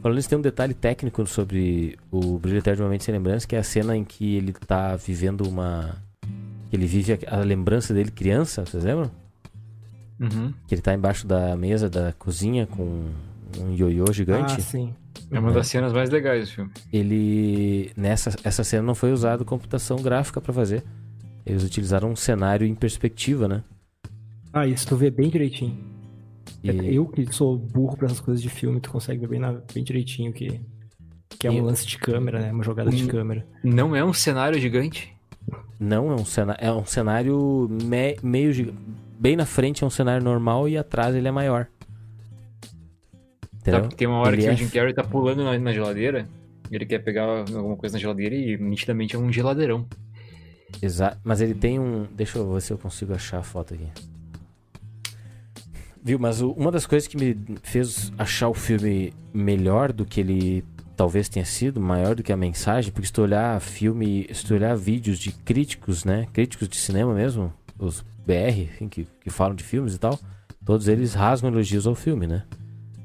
Falando 0.01 0.15
nisso, 0.17 0.29
tem 0.29 0.37
um 0.37 0.41
detalhe 0.41 0.73
técnico 0.73 1.25
sobre 1.27 1.97
o 2.11 2.37
Brilho 2.39 2.57
Eterno 2.59 2.77
de 2.77 2.83
uma 2.83 2.89
Mente 2.89 3.03
Sem 3.03 3.13
Lembrança, 3.13 3.45
que 3.47 3.55
é 3.55 3.59
a 3.59 3.63
cena 3.63 3.95
em 3.95 4.03
que 4.05 4.35
ele 4.35 4.53
tá 4.53 4.95
vivendo 4.95 5.41
uma... 5.41 6.01
que 6.69 6.75
ele 6.75 6.85
vive 6.85 7.19
a 7.27 7.37
lembrança 7.39 7.93
dele 7.93 8.11
criança, 8.11 8.65
vocês 8.65 8.83
lembram? 8.83 9.11
Uhum. 10.19 10.53
Que 10.67 10.75
ele 10.75 10.81
tá 10.81 10.93
embaixo 10.93 11.27
da 11.27 11.55
mesa 11.55 11.89
da 11.89 12.11
cozinha 12.13 12.65
com 12.65 13.05
um 13.59 13.73
ioiô 13.75 14.11
gigante. 14.11 14.53
Ah, 14.57 14.59
sim. 14.59 14.93
É 15.31 15.39
uma 15.39 15.51
das 15.51 15.67
cenas 15.67 15.91
mais 15.93 16.09
legais 16.09 16.47
do 16.49 16.53
filme. 16.55 16.71
ele 16.93 17.91
nessa 17.97 18.35
essa 18.43 18.63
cena 18.63 18.83
não 18.83 18.95
foi 18.95 19.11
usado 19.11 19.43
computação 19.45 19.97
gráfica 20.01 20.39
pra 20.39 20.53
fazer. 20.53 20.83
Eles 21.45 21.63
utilizaram 21.63 22.11
um 22.11 22.15
cenário 22.15 22.65
em 22.67 22.75
perspectiva, 22.75 23.47
né? 23.47 23.63
Ah, 24.53 24.65
isso 24.67 24.87
tu 24.87 24.95
vê 24.95 25.09
bem 25.09 25.29
direitinho. 25.29 25.77
E 26.63 26.95
Eu 26.95 27.05
que 27.07 27.31
sou 27.33 27.57
burro 27.57 27.95
pra 27.97 28.05
essas 28.07 28.19
coisas 28.19 28.41
de 28.41 28.49
filme, 28.49 28.79
tu 28.79 28.89
consegue 28.91 29.19
ver 29.21 29.27
bem, 29.27 29.39
na- 29.39 29.61
bem 29.73 29.83
direitinho 29.83 30.33
que, 30.33 30.59
que 31.39 31.47
é 31.47 31.51
um 31.51 31.55
E- 31.57 31.61
lance 31.61 31.85
de 31.85 31.97
câmera, 31.97 32.39
né? 32.39 32.51
Uma 32.51 32.63
jogada 32.63 32.89
de 32.89 33.03
Hum. 33.03 33.07
câmera. 33.07 33.45
Não 33.63 33.95
é 33.95 34.03
um 34.03 34.13
cenário 34.13 34.59
gigante? 34.59 35.13
não 35.79 36.11
é 36.11 36.15
um 36.15 36.25
cenário, 36.25 36.65
é 36.65 36.71
um 36.71 36.85
cenário 36.85 37.67
me- 37.83 38.17
meio 38.23 38.51
giga- 38.51 38.73
bem 39.19 39.35
na 39.35 39.45
frente 39.45 39.83
é 39.83 39.87
um 39.87 39.89
cenário 39.89 40.23
normal 40.23 40.67
e 40.69 40.77
atrás 40.77 41.15
ele 41.15 41.27
é 41.27 41.31
maior. 41.31 41.67
Tá, 43.63 43.71
Entendeu? 43.71 43.89
tem 43.89 44.07
uma 44.07 44.17
hora 44.19 44.35
Ele 44.35 44.43
que 44.43 44.47
é 44.49 44.53
o 44.53 44.57
Jim 44.57 44.69
Carrey 44.69 44.93
tá 44.93 45.03
pulando 45.03 45.43
na, 45.43 45.57
na 45.59 45.73
geladeira, 45.73 46.27
ele 46.71 46.85
quer 46.85 46.99
pegar 46.99 47.23
alguma 47.53 47.75
coisa 47.75 47.93
na 47.95 47.99
geladeira 47.99 48.35
e 48.35 48.57
nitidamente 48.57 49.15
é 49.15 49.19
um 49.19 49.31
geladeirão. 49.31 49.85
Exato, 50.81 51.17
mas 51.23 51.41
ele 51.41 51.53
tem 51.53 51.79
um. 51.79 52.05
Deixa 52.15 52.37
eu 52.37 52.53
ver 52.53 52.61
se 52.61 52.71
eu 52.71 52.77
consigo 52.77 53.13
achar 53.13 53.39
a 53.39 53.43
foto 53.43 53.73
aqui. 53.73 53.87
Viu, 56.03 56.19
mas 56.19 56.41
o- 56.41 56.51
uma 56.51 56.71
das 56.71 56.85
coisas 56.85 57.07
que 57.07 57.17
me 57.17 57.37
fez 57.63 58.11
achar 58.17 58.47
o 58.49 58.53
filme 58.53 59.13
melhor 59.33 59.91
do 59.91 60.05
que 60.05 60.19
ele 60.21 60.63
talvez 60.95 61.27
tenha 61.29 61.45
sido, 61.45 61.79
maior 61.79 62.15
do 62.15 62.23
que 62.23 62.31
a 62.33 62.37
mensagem, 62.37 62.91
porque 62.91 63.07
se 63.07 63.13
tu 63.13 63.21
olhar 63.21 63.59
filme, 63.61 64.27
se 64.33 64.45
tu 64.45 64.53
olhar 64.53 64.75
vídeos 64.75 65.19
de 65.19 65.31
críticos, 65.31 66.03
né? 66.05 66.27
Críticos 66.33 66.67
de 66.69 66.77
cinema 66.77 67.13
mesmo, 67.13 67.53
os 67.77 68.03
BR, 68.27 68.59
enfim, 68.59 68.89
que, 68.89 69.07
que 69.21 69.29
falam 69.29 69.55
de 69.55 69.63
filmes 69.63 69.95
e 69.95 69.97
tal, 69.97 70.19
todos 70.65 70.89
eles 70.89 71.13
rasgam 71.13 71.49
elogios 71.49 71.87
ao 71.87 71.95
filme, 71.95 72.27
né? 72.27 72.43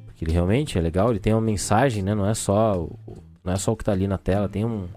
Porque 0.07 0.25
ele 0.25 0.33
realmente 0.33 0.77
é 0.77 0.81
legal, 0.81 1.11
ele 1.11 1.21
tem 1.21 1.33
uma 1.33 1.41
mensagem, 1.41 2.03
né? 2.03 2.15
Não 2.15 2.27
é 2.27 2.35
só, 2.35 2.89
não 3.45 3.53
é 3.53 3.57
só 3.57 3.73
o 3.73 3.77
que 3.77 3.85
tá 3.85 3.93
ali 3.93 4.09
na 4.09 4.19
tela, 4.19 4.49
tem 4.49 4.65
um, 4.65 4.89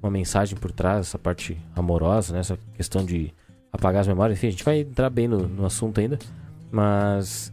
uma 0.00 0.10
mensagem 0.10 0.56
por 0.56 0.70
trás, 0.70 1.08
essa 1.08 1.18
parte 1.18 1.58
amorosa, 1.74 2.32
né? 2.32 2.40
Essa 2.40 2.56
questão 2.74 3.04
de 3.04 3.34
apagar 3.72 4.02
as 4.02 4.08
memórias. 4.08 4.38
Enfim, 4.38 4.48
a 4.48 4.50
gente 4.50 4.64
vai 4.64 4.80
entrar 4.80 5.10
bem 5.10 5.26
no, 5.26 5.48
no 5.48 5.66
assunto 5.66 6.00
ainda. 6.00 6.18
Mas 6.70 7.52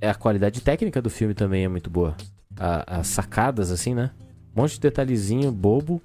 é 0.00 0.10
a 0.10 0.14
qualidade 0.14 0.60
técnica 0.60 1.00
do 1.00 1.08
filme 1.08 1.32
também 1.32 1.64
é 1.64 1.68
muito 1.68 1.88
boa. 1.88 2.16
As 2.56 3.08
sacadas, 3.08 3.70
assim, 3.70 3.94
né? 3.94 4.10
Um 4.54 4.60
monte 4.60 4.74
de 4.74 4.80
detalhezinho 4.80 5.50
bobo 5.50 6.02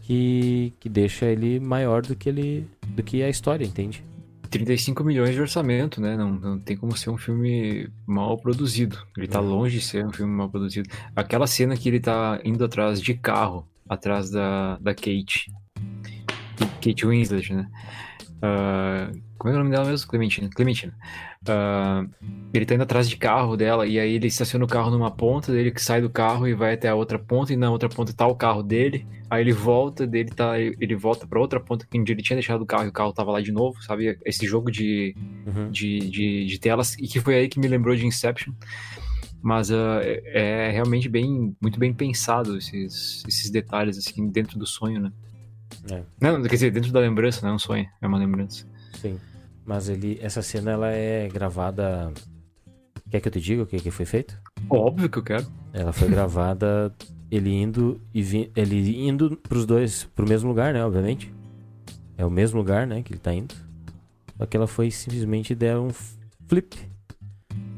que, 0.00 0.72
que 0.80 0.88
deixa 0.88 1.26
ele 1.26 1.60
maior 1.60 2.02
do 2.02 2.16
que 2.16 2.28
ele 2.28 2.68
do 2.88 3.02
que 3.02 3.22
a 3.22 3.28
história, 3.28 3.64
entende? 3.64 4.04
35 4.52 5.02
milhões 5.02 5.34
de 5.34 5.40
orçamento, 5.40 6.00
né? 6.00 6.14
Não, 6.14 6.30
não 6.30 6.58
tem 6.58 6.76
como 6.76 6.94
ser 6.96 7.08
um 7.08 7.16
filme 7.16 7.88
mal 8.06 8.36
produzido. 8.36 8.98
Ele 9.16 9.26
tá 9.26 9.40
Não. 9.40 9.48
longe 9.48 9.78
de 9.78 9.84
ser 9.84 10.06
um 10.06 10.12
filme 10.12 10.32
mal 10.32 10.50
produzido. 10.50 10.88
Aquela 11.16 11.46
cena 11.46 11.74
que 11.74 11.88
ele 11.88 11.98
tá 11.98 12.38
indo 12.44 12.62
atrás 12.62 13.00
de 13.00 13.14
carro, 13.14 13.66
atrás 13.88 14.30
da, 14.30 14.76
da 14.78 14.94
Kate. 14.94 15.50
Kate 16.82 17.06
Winslet, 17.06 17.54
né? 17.54 17.66
Ah, 18.42 19.08
como 19.38 19.50
é, 19.50 19.52
que 19.52 19.58
é 19.58 19.60
o 19.60 19.64
nome 19.64 19.70
dela 19.70 19.88
mesmo? 19.88 20.08
Clementina. 20.08 20.50
Clementina. 20.50 20.92
Ah, 21.48 22.04
ele 22.52 22.66
tá 22.66 22.74
indo 22.74 22.82
atrás 22.82 23.08
de 23.08 23.16
carro 23.16 23.56
dela 23.56 23.86
e 23.86 23.98
aí 23.98 24.14
ele 24.14 24.26
estaciona 24.26 24.64
o 24.64 24.68
carro 24.68 24.90
numa 24.90 25.10
ponta, 25.10 25.52
dele 25.52 25.70
que 25.70 25.80
sai 25.82 26.00
do 26.00 26.10
carro 26.10 26.46
e 26.46 26.54
vai 26.54 26.74
até 26.74 26.88
a 26.88 26.94
outra 26.94 27.18
ponta 27.18 27.52
e 27.52 27.56
na 27.56 27.70
outra 27.70 27.88
ponta 27.88 28.12
tá 28.12 28.26
o 28.26 28.34
carro 28.34 28.62
dele. 28.62 29.06
Aí 29.30 29.40
ele 29.42 29.52
volta, 29.52 30.06
dele 30.06 30.30
tá, 30.30 30.58
ele 30.58 30.94
volta 30.94 31.26
pra 31.26 31.40
outra 31.40 31.58
ponta 31.58 31.86
onde 31.94 32.12
ele 32.12 32.22
tinha 32.22 32.36
deixado 32.36 32.60
o 32.62 32.66
carro 32.66 32.84
e 32.84 32.88
o 32.88 32.92
carro 32.92 33.12
tava 33.12 33.30
lá 33.32 33.40
de 33.40 33.50
novo, 33.52 33.80
sabe? 33.82 34.18
Esse 34.24 34.46
jogo 34.46 34.70
de, 34.70 35.14
Uhum. 35.46 35.70
de, 35.70 35.98
de, 36.00 36.44
de 36.46 36.58
telas, 36.60 36.94
e 36.98 37.08
que 37.08 37.20
foi 37.20 37.36
aí 37.36 37.48
que 37.48 37.58
me 37.58 37.66
lembrou 37.68 37.96
de 37.96 38.06
Inception. 38.06 38.52
Mas 39.40 39.70
uh, 39.70 39.98
é, 40.02 40.68
é 40.68 40.70
realmente 40.70 41.08
bem, 41.08 41.56
muito 41.60 41.78
bem 41.78 41.92
pensado 41.92 42.58
esses, 42.58 43.24
esses 43.26 43.50
detalhes 43.50 43.98
assim 43.98 44.28
dentro 44.28 44.56
do 44.58 44.66
sonho, 44.66 45.00
né? 45.00 45.12
É. 45.90 46.02
Não, 46.20 46.42
quer 46.42 46.54
dizer, 46.54 46.70
dentro 46.70 46.92
da 46.92 47.00
lembrança, 47.00 47.44
não 47.44 47.52
é 47.52 47.54
um 47.56 47.58
sonho, 47.58 47.86
é 48.00 48.06
uma 48.06 48.18
lembrança. 48.18 48.66
Sim. 49.00 49.18
Mas 49.64 49.88
ele, 49.88 50.18
essa 50.20 50.42
cena 50.42 50.70
ela 50.70 50.90
é 50.90 51.28
gravada. 51.28 52.12
Quer 53.10 53.20
que 53.20 53.28
eu 53.28 53.32
te 53.32 53.40
diga 53.40 53.62
o 53.62 53.66
que, 53.66 53.78
que 53.78 53.90
foi 53.90 54.06
feito? 54.06 54.36
Óbvio 54.70 55.08
que 55.08 55.18
eu 55.18 55.22
quero. 55.22 55.46
Ela 55.72 55.92
foi 55.92 56.08
gravada 56.08 56.94
ele 57.32 57.50
indo 57.50 57.98
e 58.12 58.22
vi, 58.22 58.52
ele 58.54 59.08
indo 59.08 59.38
pros 59.38 59.64
dois, 59.64 60.04
pro 60.14 60.28
mesmo 60.28 60.50
lugar, 60.50 60.74
né? 60.74 60.84
Obviamente. 60.84 61.32
É 62.18 62.26
o 62.26 62.30
mesmo 62.30 62.58
lugar, 62.58 62.86
né? 62.86 63.02
Que 63.02 63.12
ele 63.12 63.20
tá 63.20 63.32
indo. 63.32 63.54
Só 64.36 64.44
que 64.44 64.54
ela 64.54 64.66
foi 64.66 64.90
simplesmente 64.90 65.54
der 65.54 65.78
um 65.78 65.88
flip. 66.46 66.76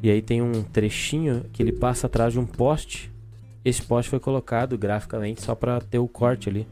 E 0.02 0.10
aí 0.10 0.20
tem 0.20 0.42
um 0.42 0.62
trechinho 0.62 1.44
que 1.52 1.62
ele 1.62 1.70
passa 1.70 2.08
atrás 2.08 2.32
de 2.32 2.38
um 2.40 2.44
poste. 2.44 3.12
Esse 3.64 3.80
poste 3.80 4.10
foi 4.10 4.18
colocado 4.18 4.76
graficamente 4.76 5.40
só 5.40 5.54
pra 5.54 5.80
ter 5.80 6.00
o 6.00 6.08
corte 6.08 6.48
ali. 6.48 6.66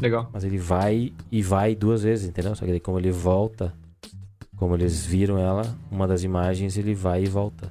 Legal. 0.00 0.30
Mas 0.32 0.44
ele 0.44 0.58
vai 0.58 1.12
e 1.30 1.42
vai 1.42 1.74
duas 1.74 2.02
vezes, 2.02 2.28
entendeu? 2.28 2.54
Só 2.54 2.64
que 2.64 2.70
daí 2.70 2.80
como 2.80 2.98
ele 2.98 3.10
volta, 3.10 3.74
como 4.56 4.74
eles 4.74 5.04
viram 5.04 5.38
ela, 5.38 5.76
uma 5.90 6.08
das 6.08 6.22
imagens 6.22 6.76
ele 6.76 6.94
vai 6.94 7.24
e 7.24 7.28
volta 7.28 7.70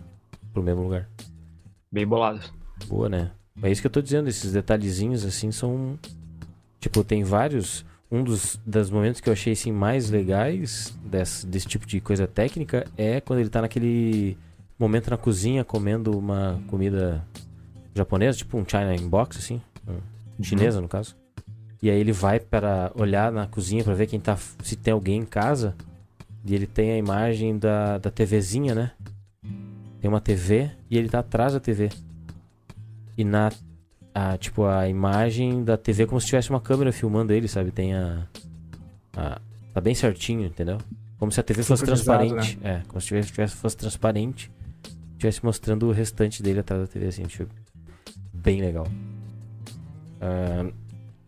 pro 0.54 0.62
mesmo 0.62 0.84
lugar. 0.84 1.10
Bem 1.92 2.06
bolado. 2.06 2.42
Boa, 2.88 3.10
né? 3.10 3.32
É 3.62 3.72
isso 3.72 3.82
que 3.82 3.88
eu 3.88 3.92
tô 3.92 4.02
dizendo, 4.02 4.30
esses 4.30 4.54
detalhezinhos 4.54 5.26
assim 5.26 5.52
são. 5.52 5.98
Tipo, 6.80 7.04
tem 7.04 7.24
vários. 7.24 7.86
Um 8.12 8.24
dos 8.24 8.60
das 8.66 8.90
momentos 8.90 9.22
que 9.22 9.30
eu 9.30 9.34
achei 9.34 9.54
assim, 9.54 9.72
mais 9.72 10.10
legais 10.10 10.98
desse, 11.06 11.46
desse 11.46 11.68
tipo 11.68 11.86
de 11.86 12.02
coisa 12.02 12.26
técnica 12.26 12.88
é 12.98 13.22
quando 13.22 13.40
ele 13.40 13.50
tá 13.50 13.62
naquele 13.62 14.36
momento 14.80 15.12
na 15.12 15.18
cozinha 15.18 15.64
comendo 15.64 16.18
uma 16.18 16.60
comida 16.68 17.24
japonesa, 17.94 18.40
tipo 18.40 18.58
um 18.58 18.66
China 18.68 18.96
Box, 19.08 19.38
assim. 19.38 19.62
Chinesa, 20.42 20.82
no 20.82 20.88
caso. 20.88 21.19
E 21.82 21.90
aí 21.90 22.00
ele 22.00 22.12
vai 22.12 22.40
para 22.40 22.92
olhar 22.96 23.32
na 23.32 23.48
cozinha 23.48 23.84
para 23.84 23.94
ver 23.94 24.08
quem 24.08 24.20
tá. 24.20 24.38
se 24.64 24.76
tem 24.76 24.94
alguém 24.94 25.22
em 25.22 25.26
casa. 25.26 25.76
E 26.46 26.54
ele 26.54 26.68
tem 26.68 26.92
a 26.92 26.98
imagem 26.98 27.58
da, 27.58 27.98
da 27.98 28.10
TVzinha, 28.10 28.76
né? 28.76 28.92
Tem 30.02 30.10
uma 30.10 30.22
TV 30.22 30.72
e 30.90 30.98
ele 30.98 31.10
tá 31.10 31.20
atrás 31.20 31.54
da 31.54 31.60
TV. 31.60 31.90
E 33.18 33.24
na. 33.24 33.52
A, 34.14 34.38
tipo, 34.38 34.66
a 34.66 34.90
imagem 34.90 35.64
da 35.64 35.78
TV 35.78 36.04
é 36.04 36.06
como 36.06 36.20
se 36.20 36.28
tivesse 36.28 36.50
uma 36.50 36.60
câmera 36.60 36.92
filmando 36.92 37.32
ele, 37.32 37.48
sabe? 37.48 37.72
Tem 37.72 37.94
a. 37.94 38.28
a 39.16 39.40
tá 39.74 39.80
bem 39.80 39.94
certinho, 39.94 40.46
entendeu? 40.46 40.78
Como 41.18 41.32
se 41.32 41.40
a 41.40 41.44
TV 41.44 41.64
fosse 41.64 41.86
transparente. 41.86 42.58
Né? 42.60 42.82
É, 42.82 42.82
como 42.88 43.00
se 43.00 43.08
tivesse, 43.08 43.32
tivesse 43.32 43.56
fosse 43.56 43.78
transparente. 43.78 44.52
Tivesse 45.18 45.44
mostrando 45.44 45.88
o 45.88 45.92
restante 45.92 46.42
dele 46.42 46.62
atrás 46.62 46.82
da 46.82 46.88
TV, 46.88 47.08
assim. 47.08 47.24
Achei 47.26 47.46
bem 48.34 48.62
legal. 48.62 48.88
Uh, 50.22 50.74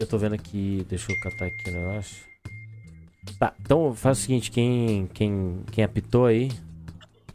eu 0.02 0.08
tô 0.08 0.18
vendo 0.18 0.34
aqui. 0.34 0.86
Deixa 0.90 1.12
eu 1.12 1.20
catar 1.20 1.46
aqui 1.46 1.70
o 1.70 1.74
negócio. 1.74 2.18
Tá, 3.40 3.54
então 3.60 3.94
faz 3.94 4.18
o 4.18 4.22
seguinte: 4.22 4.52
quem, 4.52 5.08
quem, 5.08 5.64
quem 5.72 5.84
apitou 5.84 6.26
aí, 6.26 6.52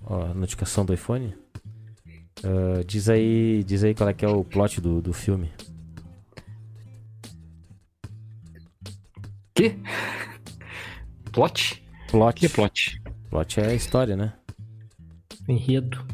ó, 0.05 0.27
a 0.27 0.35
notificação 0.35 0.85
do 0.85 0.93
iPhone, 0.93 1.35
uh, 2.45 2.85
diz, 2.85 3.09
aí, 3.09 3.63
diz 3.65 3.85
aí 3.85 3.95
qual 3.95 4.09
é 4.09 4.15
que 4.15 4.25
é 4.25 4.29
o 4.29 4.45
plot 4.45 4.81
do, 4.81 5.01
do 5.01 5.13
filme. 5.13 5.51
Que? 9.55 9.79
Plot? 11.33 11.83
Plot. 12.11 12.41
Que 12.41 12.49
plot? 12.49 13.03
Plot 13.31 13.61
é 13.61 13.67
a 13.69 13.75
história, 13.75 14.17
né? 14.17 14.33
Enredo. 15.49 16.05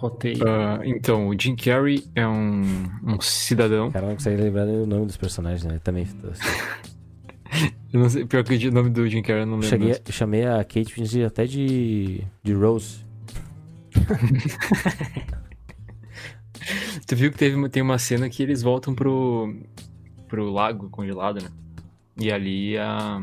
Roteiro. 0.00 0.42
Uh, 0.42 0.82
então, 0.84 1.28
o 1.28 1.38
Jim 1.38 1.54
Carrey 1.54 2.02
é 2.14 2.26
um, 2.26 2.62
um 3.04 3.20
cidadão. 3.20 3.90
Cara, 3.90 4.06
não 4.06 4.14
consegue 4.14 4.40
lembrar 4.40 4.66
o 4.66 4.86
nome 4.86 5.04
dos 5.04 5.18
personagens, 5.18 5.62
né? 5.62 5.72
Ele 5.72 5.80
também. 5.80 6.04
Assim. 6.04 6.14
eu 7.92 8.00
não 8.00 8.08
sei, 8.08 8.24
pior 8.24 8.42
que 8.42 8.66
o 8.66 8.72
nome 8.72 8.88
do 8.88 9.06
Jim 9.06 9.20
Carrey 9.20 9.42
eu 9.42 9.46
não 9.46 9.56
lembro. 9.56 9.68
Cheguei, 9.68 9.90
eu 9.90 10.12
chamei 10.12 10.46
a 10.46 10.64
Kate 10.64 10.94
Winslet 10.94 11.26
até 11.26 11.44
de, 11.44 12.24
de 12.42 12.54
Rose. 12.54 13.04
tu 17.06 17.14
viu 17.14 17.30
que 17.30 17.36
teve, 17.36 17.68
tem 17.68 17.82
uma 17.82 17.98
cena 17.98 18.30
que 18.30 18.42
eles 18.42 18.62
voltam 18.62 18.94
pro, 18.94 19.54
pro 20.28 20.50
lago 20.50 20.88
congelado, 20.88 21.42
né? 21.42 21.50
E 22.18 22.32
ali 22.32 22.78
a. 22.78 23.22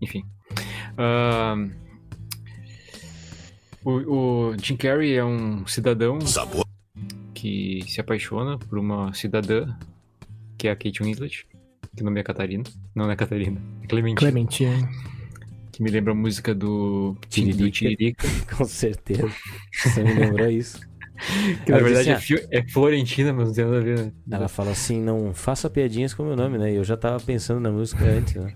Enfim. 0.00 0.22
Uh, 0.92 1.68
o, 3.84 4.50
o 4.50 4.56
Jim 4.58 4.76
Carrey 4.76 5.14
é 5.14 5.24
um 5.24 5.66
cidadão 5.66 6.20
Sabor. 6.20 6.66
que 7.34 7.82
se 7.86 8.00
apaixona 8.00 8.58
por 8.58 8.78
uma 8.78 9.12
cidadã, 9.14 9.74
que 10.58 10.68
é 10.68 10.70
a 10.70 10.76
Kate 10.76 11.02
Winslet, 11.02 11.46
que 11.96 12.02
o 12.02 12.04
nome 12.04 12.20
é 12.20 12.22
Catarina. 12.22 12.64
Não, 12.94 13.06
não 13.06 13.12
é 13.12 13.16
Catarina, 13.16 13.60
é 13.82 13.86
Clementina. 13.86 14.30
Clementina. 14.30 14.88
Que 15.72 15.82
me 15.82 15.90
lembra 15.90 16.12
a 16.12 16.16
música 16.16 16.54
do 16.54 17.16
Tiririca. 17.28 18.28
Com 18.56 18.64
certeza. 18.64 19.30
Você 19.72 20.02
me 20.02 20.12
lembrou 20.14 20.50
isso. 20.50 20.78
Que 21.66 21.70
na 21.70 21.80
verdade 21.80 22.10
assim, 22.12 22.34
é, 22.50 22.60
é, 22.60 22.68
Florentina, 22.68 23.30
mas 23.30 23.48
não 23.48 23.54
tem 23.54 23.64
nada 23.66 23.76
a 23.76 23.82
ver, 23.82 23.98
né? 23.98 24.12
Ela 24.30 24.48
fala 24.48 24.70
assim, 24.70 25.02
não 25.02 25.34
faça 25.34 25.68
piadinhas 25.68 26.14
com 26.14 26.22
o 26.22 26.26
meu 26.26 26.34
nome, 26.34 26.56
né? 26.56 26.72
E 26.72 26.76
eu 26.76 26.82
já 26.82 26.96
tava 26.96 27.20
pensando 27.20 27.60
na 27.60 27.70
música 27.70 28.02
antes, 28.04 28.36
né? 28.36 28.54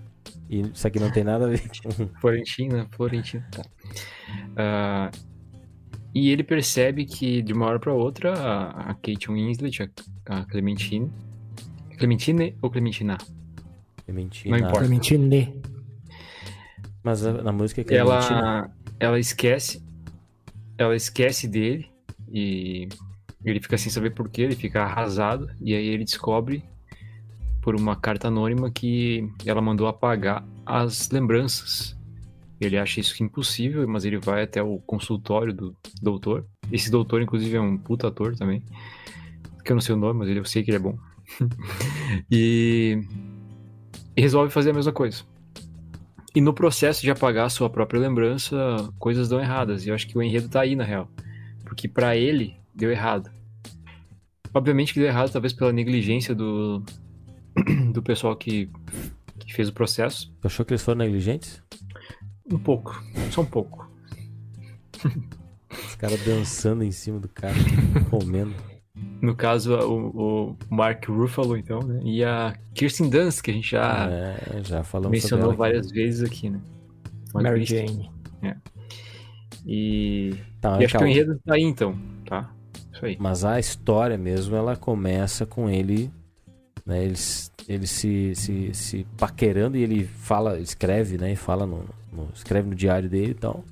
E 0.55 0.61
isso 0.73 0.87
aqui 0.87 0.99
não 0.99 1.11
tem 1.11 1.23
nada 1.23 1.45
a 1.45 1.49
ver 1.49 1.67
com. 1.67 2.07
Florentina, 2.21 2.87
Florentina, 2.91 3.45
tá. 3.51 3.61
Uh, 4.55 5.35
e 6.13 6.29
ele 6.29 6.43
percebe 6.43 7.03
que 7.05 7.41
de 7.41 7.51
uma 7.51 7.65
hora 7.65 7.77
para 7.77 7.93
outra 7.93 8.33
a, 8.33 8.91
a 8.91 8.93
Kate 8.93 9.29
Winslet, 9.29 9.91
a, 10.29 10.39
a 10.39 10.45
Clementine. 10.45 11.11
Clementine 11.97 12.55
ou 12.61 12.69
Clementina? 12.69 13.17
Clementina. 14.05 14.57
Não 14.57 14.65
importa. 14.65 14.87
Clementine. 14.87 15.61
Mas 17.03 17.25
a, 17.25 17.33
na 17.33 17.51
música 17.51 17.81
é 17.81 17.83
Clementina. 17.83 18.39
Ela, 18.39 18.71
ela 18.97 19.19
esquece. 19.19 19.83
Ela 20.77 20.95
esquece 20.95 21.49
dele 21.49 21.91
e 22.31 22.87
ele 23.43 23.59
fica 23.59 23.77
sem 23.77 23.91
saber 23.91 24.11
porquê, 24.11 24.43
ele 24.43 24.55
fica 24.55 24.83
arrasado. 24.83 25.49
E 25.59 25.75
aí 25.75 25.85
ele 25.85 26.05
descobre 26.05 26.63
por 27.65 27.75
uma 27.75 27.95
carta 27.95 28.27
anônima 28.27 28.69
que 28.69 29.27
ela 29.43 29.59
mandou 29.59 29.87
apagar 29.87 30.47
as 30.63 31.09
lembranças. 31.09 31.97
Ele 32.61 32.77
acha 32.77 32.99
isso 32.99 33.23
impossível, 33.23 33.87
mas 33.87 34.05
ele 34.05 34.19
vai 34.19 34.43
até 34.43 34.61
o 34.61 34.77
consultório 34.77 35.51
do 35.51 35.75
doutor. 35.99 36.45
Esse 36.71 36.91
doutor, 36.91 37.23
inclusive, 37.23 37.57
é 37.57 37.59
um 37.59 37.75
puta 37.75 38.07
ator 38.07 38.35
também. 38.35 38.61
Que 39.63 39.71
eu 39.71 39.73
não 39.73 39.81
sei 39.81 39.95
o 39.95 39.97
nome, 39.97 40.19
mas 40.19 40.29
eu 40.29 40.45
sei 40.45 40.63
que 40.63 40.69
ele 40.69 40.77
é 40.77 40.79
bom. 40.79 40.95
e... 42.29 43.01
e 44.15 44.21
resolve 44.21 44.53
fazer 44.53 44.69
a 44.69 44.73
mesma 44.73 44.91
coisa. 44.91 45.23
E 46.35 46.41
no 46.41 46.53
processo 46.53 47.01
de 47.01 47.09
apagar 47.09 47.47
a 47.47 47.49
sua 47.49 47.67
própria 47.67 47.99
lembrança, 47.99 48.55
coisas 48.99 49.27
dão 49.27 49.39
erradas. 49.39 49.87
E 49.87 49.89
eu 49.89 49.95
acho 49.95 50.07
que 50.07 50.15
o 50.15 50.21
enredo 50.21 50.49
tá 50.49 50.61
aí, 50.61 50.75
na 50.75 50.83
real. 50.83 51.09
Porque 51.63 51.87
para 51.87 52.15
ele, 52.15 52.57
deu 52.75 52.91
errado. 52.91 53.31
Obviamente 54.53 54.93
que 54.93 54.99
deu 54.99 55.09
errado, 55.09 55.31
talvez 55.31 55.51
pela 55.51 55.73
negligência 55.73 56.35
do, 56.35 56.83
do 57.91 58.01
pessoal 58.01 58.35
que, 58.35 58.69
que 59.39 59.53
fez 59.53 59.69
o 59.69 59.73
processo. 59.73 60.33
Tu 60.41 60.47
achou 60.47 60.65
que 60.65 60.73
eles 60.73 60.83
foram 60.83 60.99
negligentes? 60.99 61.61
Um 62.51 62.59
pouco, 62.59 63.01
só 63.31 63.41
um 63.41 63.45
pouco. 63.45 63.89
Os 65.71 65.95
caras 65.95 66.23
dançando 66.23 66.83
em 66.83 66.91
cima 66.91 67.19
do 67.19 67.27
cara, 67.27 67.55
comendo. 68.09 68.53
No 69.21 69.35
caso, 69.35 69.75
o, 69.75 70.51
o, 70.51 70.57
Mark 70.69 71.05
Ruffalo, 71.09 71.57
então, 71.57 71.79
né? 71.79 71.99
E 72.03 72.23
a 72.23 72.55
Kirsten 72.73 73.09
Dunst, 73.09 73.41
que 73.41 73.51
a 73.51 73.53
gente 73.53 73.71
já, 73.71 74.09
é, 74.09 74.63
já 74.63 74.83
mencionou 75.09 75.53
várias 75.53 75.91
vezes 75.91 76.23
aqui, 76.23 76.49
né? 76.49 76.61
Mary 77.33 77.65
Jane. 77.65 78.09
É. 78.41 78.55
E, 79.65 80.35
tá, 80.61 80.79
e 80.79 80.85
acho 80.85 80.97
que 80.97 81.03
o 81.03 81.07
enredo 81.07 81.39
tá 81.43 81.55
aí, 81.55 81.63
então, 81.63 81.97
tá? 82.25 82.49
Isso 82.93 83.05
aí. 83.05 83.17
Mas 83.19 83.43
a 83.43 83.59
história 83.59 84.17
mesmo, 84.17 84.55
ela 84.55 84.77
começa 84.77 85.45
com 85.45 85.69
ele 85.69 86.11
né? 86.85 87.03
Ele, 87.03 87.15
ele 87.67 87.87
se, 87.87 88.35
se, 88.35 88.73
se 88.73 89.07
paquerando 89.17 89.75
e 89.75 89.83
ele 89.83 90.05
fala, 90.05 90.59
escreve, 90.59 91.17
né? 91.17 91.31
E 91.31 91.35
fala 91.35 91.65
no, 91.65 91.83
no 92.13 92.29
escreve 92.33 92.69
no 92.69 92.75
diário 92.75 93.09
dele 93.09 93.31
e 93.31 93.35
tal. 93.35 93.63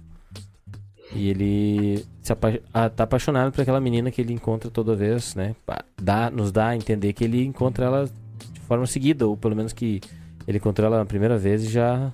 E 1.16 1.30
ele 1.30 2.06
se 2.22 2.34
apa 2.34 2.60
ah, 2.74 2.90
tá 2.90 3.04
apaixonado 3.04 3.52
por 3.52 3.62
aquela 3.62 3.80
menina 3.80 4.10
que 4.10 4.20
ele 4.20 4.34
encontra 4.34 4.72
toda 4.72 4.96
vez, 4.96 5.36
né? 5.36 5.56
Dá, 6.02 6.32
nos 6.32 6.52
dá 6.52 6.70
a 6.70 6.76
entender 6.76 7.14
que 7.14 7.24
ele 7.24 7.46
encontra 7.46 7.86
ela 7.86 8.10
de 8.52 8.60
forma 8.62 8.88
seguida, 8.88 9.28
ou 9.28 9.38
pelo 9.38 9.56
menos 9.56 9.74
que 9.74 10.02
ele 10.48 10.58
encontrou 10.58 10.88
ela 10.88 10.98
na 10.98 11.06
primeira 11.06 11.38
vez 11.38 11.64
e 11.64 11.70
já. 11.70 12.12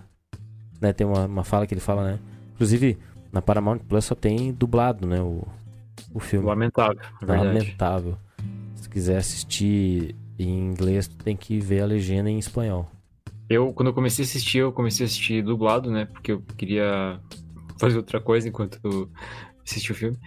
Né, 0.82 0.94
tem 0.94 1.06
uma, 1.06 1.26
uma 1.26 1.44
fala 1.44 1.68
que 1.68 1.74
ele 1.74 1.82
fala, 1.82 2.04
né? 2.04 2.20
Inclusive, 2.56 2.98
na 3.32 3.42
Paramount 3.42 3.80
Plus 3.80 4.06
só 4.06 4.16
tem 4.16 4.52
dublado, 4.52 5.08
né? 5.08 5.22
O, 5.22 5.48
o 6.14 6.20
filme. 6.20 6.46
Lamentável. 6.46 7.02
É 7.22 7.26
Lamentável. 7.26 8.18
Se 8.76 8.90
quiser 8.90 9.18
assistir 9.18 10.16
em 10.44 10.72
inglês 10.72 11.08
tu 11.08 11.18
tem 11.18 11.36
que 11.36 11.60
ver 11.60 11.82
a 11.82 11.86
legenda 11.86 12.30
em 12.30 12.38
espanhol. 12.38 12.90
Eu, 13.50 13.74
quando 13.74 13.88
eu 13.88 13.94
comecei 13.94 14.24
a 14.24 14.28
assistir, 14.28 14.60
eu 14.60 14.72
comecei 14.72 15.06
a 15.06 15.08
assistir 15.08 15.44
dublado, 15.44 15.90
né? 15.90 16.06
Porque 16.06 16.32
eu 16.32 16.42
queria 16.56 17.20
fazer 17.80 17.98
outra 17.98 18.22
coisa 18.22 18.48
enquanto 18.48 18.80
eu 18.84 19.10
assistir 19.66 19.92
o 19.92 19.96
filme. 19.96 20.18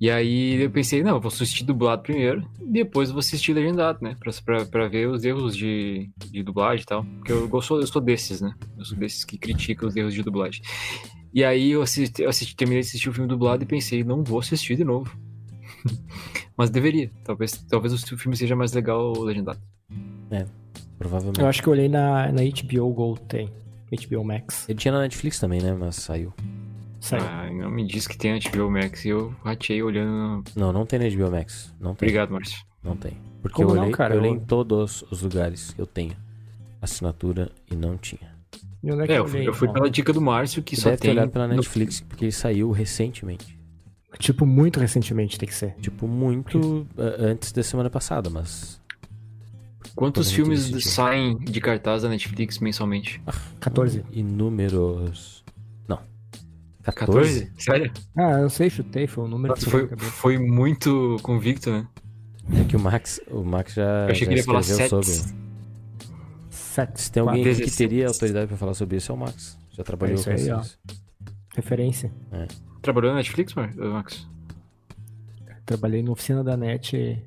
E 0.00 0.10
aí 0.10 0.62
eu 0.62 0.70
pensei, 0.70 1.02
não, 1.02 1.16
eu 1.16 1.20
vou 1.20 1.28
assistir 1.28 1.64
dublado 1.64 2.02
primeiro, 2.02 2.46
depois 2.60 3.08
eu 3.08 3.14
vou 3.14 3.20
assistir 3.20 3.52
legendado, 3.52 3.98
né? 4.02 4.16
Pra, 4.18 4.32
pra, 4.44 4.66
pra 4.66 4.88
ver 4.88 5.08
os 5.08 5.24
erros 5.24 5.56
de, 5.56 6.10
de 6.30 6.42
dublagem 6.42 6.82
e 6.82 6.86
tal. 6.86 7.04
Porque 7.04 7.32
eu, 7.32 7.48
eu, 7.52 7.62
sou, 7.62 7.80
eu 7.80 7.86
sou 7.86 8.02
desses, 8.02 8.40
né? 8.40 8.54
Eu 8.76 8.84
sou 8.84 8.98
desses 8.98 9.24
que 9.24 9.38
criticam 9.38 9.88
os 9.88 9.96
erros 9.96 10.14
de 10.14 10.22
dublagem. 10.22 10.62
E 11.32 11.44
aí 11.44 11.70
eu, 11.72 11.82
assisti, 11.82 12.22
eu 12.22 12.28
assisti, 12.28 12.56
terminei 12.56 12.82
de 12.82 12.88
assistir 12.88 13.08
o 13.08 13.12
filme 13.12 13.28
dublado 13.28 13.62
e 13.62 13.66
pensei, 13.66 14.02
não 14.02 14.24
vou 14.24 14.40
assistir 14.40 14.76
de 14.76 14.84
novo. 14.84 15.16
Mas 16.56 16.70
deveria. 16.70 17.10
Talvez, 17.24 17.52
talvez 17.68 17.92
o 17.94 18.16
filme 18.16 18.36
seja 18.36 18.56
mais 18.56 18.72
legal 18.72 19.12
legendado. 19.22 19.60
É, 20.30 20.44
provavelmente. 20.98 21.40
Eu 21.40 21.46
acho 21.46 21.62
que 21.62 21.68
eu 21.68 21.72
olhei 21.72 21.88
na, 21.88 22.30
na 22.32 22.42
HBO 22.42 22.92
Go, 22.92 23.18
tem. 23.28 23.48
HBO 23.90 24.24
Max. 24.24 24.68
Ele 24.68 24.78
tinha 24.78 24.92
na 24.92 25.00
Netflix 25.00 25.38
também, 25.38 25.60
né? 25.62 25.72
Mas 25.72 25.96
saiu. 25.96 26.34
Saiu. 27.00 27.22
Ah, 27.24 27.48
não 27.50 27.70
me 27.70 27.86
diz 27.86 28.06
que 28.06 28.18
tem 28.18 28.32
a 28.32 28.38
HBO 28.38 28.70
Max 28.70 29.04
e 29.04 29.08
eu 29.10 29.34
ratei 29.44 29.82
olhando. 29.82 30.44
Não, 30.56 30.72
não 30.72 30.84
tem 30.84 30.98
na 30.98 31.08
HBO 31.08 31.30
Max. 31.30 31.72
Não 31.80 31.94
tem. 31.94 32.06
Obrigado, 32.08 32.30
Márcio. 32.32 32.58
Não 32.82 32.96
tem. 32.96 33.12
Porque 33.40 33.56
Como 33.56 33.70
eu 33.70 33.74
não, 33.76 33.82
olhei, 33.84 33.94
cara? 33.94 34.14
eu 34.14 34.18
olhei 34.20 34.32
em 34.32 34.40
todos 34.40 35.04
os 35.10 35.22
lugares 35.22 35.72
que 35.72 35.80
eu 35.80 35.86
tenho 35.86 36.12
assinatura 36.82 37.50
e 37.70 37.74
não 37.76 37.96
tinha. 37.96 38.36
E 38.82 38.92
onde 38.92 39.02
é 39.02 39.06
que 39.06 39.12
É, 39.12 39.18
eu 39.18 39.22
eu 39.22 39.28
fui, 39.28 39.36
olhei? 39.38 39.48
eu 39.48 39.54
fui 39.54 39.68
então? 39.68 39.74
pela 39.80 39.90
dica 39.90 40.12
do 40.12 40.20
Márcio 40.20 40.62
que 40.62 40.76
Você 40.76 40.82
só 40.82 40.90
deve 40.90 41.00
ter 41.02 41.08
tem. 41.08 41.16
olhado 41.16 41.30
pela 41.30 41.48
no- 41.48 41.54
Netflix, 41.56 42.00
porque 42.00 42.26
ele 42.26 42.32
saiu 42.32 42.70
recentemente. 42.70 43.57
Tipo, 44.18 44.44
muito 44.44 44.80
recentemente 44.80 45.38
tem 45.38 45.48
que 45.48 45.54
ser. 45.54 45.74
Tipo, 45.80 46.06
muito 46.08 46.86
antes 47.18 47.52
da 47.52 47.62
semana 47.62 47.88
passada, 47.90 48.28
mas. 48.28 48.80
Quantos 49.94 50.30
filmes 50.30 50.70
saem 50.84 51.36
de 51.38 51.60
cartaz 51.60 52.02
da 52.02 52.08
Netflix 52.08 52.58
mensalmente? 52.58 53.20
14. 53.60 54.04
Inúmeros. 54.12 55.44
Não. 55.88 55.98
14? 56.82 57.46
14? 57.46 57.52
Sério? 57.56 57.92
Ah, 58.16 58.30
eu 58.32 58.42
não 58.42 58.48
sei, 58.50 58.70
chutei, 58.70 59.06
foi 59.06 59.24
um 59.24 59.28
número 59.28 59.54
Nossa, 59.54 59.64
que 59.64 59.70
foi, 59.70 59.88
foi 59.96 60.38
muito 60.38 61.16
convicto, 61.22 61.70
né? 61.70 61.86
É 62.54 62.64
que 62.64 62.76
o 62.76 62.80
Max, 62.80 63.20
o 63.30 63.42
Max 63.42 63.74
já, 63.74 63.82
Eu 64.06 64.12
achei 64.12 64.14
já 64.14 64.26
que 64.26 64.32
ele 64.32 64.40
ia 64.40 64.44
falar 64.44 64.60
escreveu 64.60 65.02
sete. 65.02 65.06
sobre. 65.20 65.38
Sete. 66.50 67.00
Se 67.02 67.12
tem 67.12 67.20
alguém 67.20 67.42
quatro. 67.44 67.52
que 67.58 67.64
16. 67.70 67.76
teria 67.76 68.06
autoridade 68.08 68.46
pra 68.46 68.56
falar 68.56 68.74
sobre 68.74 68.96
isso, 68.96 69.12
é 69.12 69.14
o 69.14 69.18
Max. 69.18 69.58
Já 69.72 69.84
trabalhou 69.84 70.14
É 70.16 70.18
isso 70.18 70.24
com 70.24 70.36
aí, 70.36 70.50
ó. 70.50 70.60
isso. 70.60 70.78
Trabalhou 72.88 73.10
na 73.10 73.18
Netflix, 73.18 73.52
Mar- 73.52 73.74
Max? 73.76 74.26
Trabalhei 75.66 76.02
na 76.02 76.10
oficina 76.10 76.42
da 76.42 76.56
NET 76.56 77.22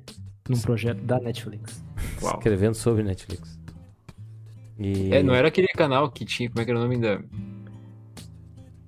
num 0.48 0.60
projeto 0.60 1.00
da 1.02 1.20
Netflix. 1.20 1.84
Uau. 2.20 2.34
Escrevendo 2.36 2.74
sobre 2.74 3.04
Netflix. 3.04 3.56
E... 4.76 5.14
É, 5.14 5.22
não 5.22 5.32
era 5.32 5.46
aquele 5.46 5.68
canal 5.68 6.10
que 6.10 6.24
tinha. 6.24 6.50
Como 6.50 6.60
é 6.60 6.64
que 6.64 6.70
era 6.72 6.80
o 6.80 6.82
nome 6.82 6.98
da. 6.98 7.20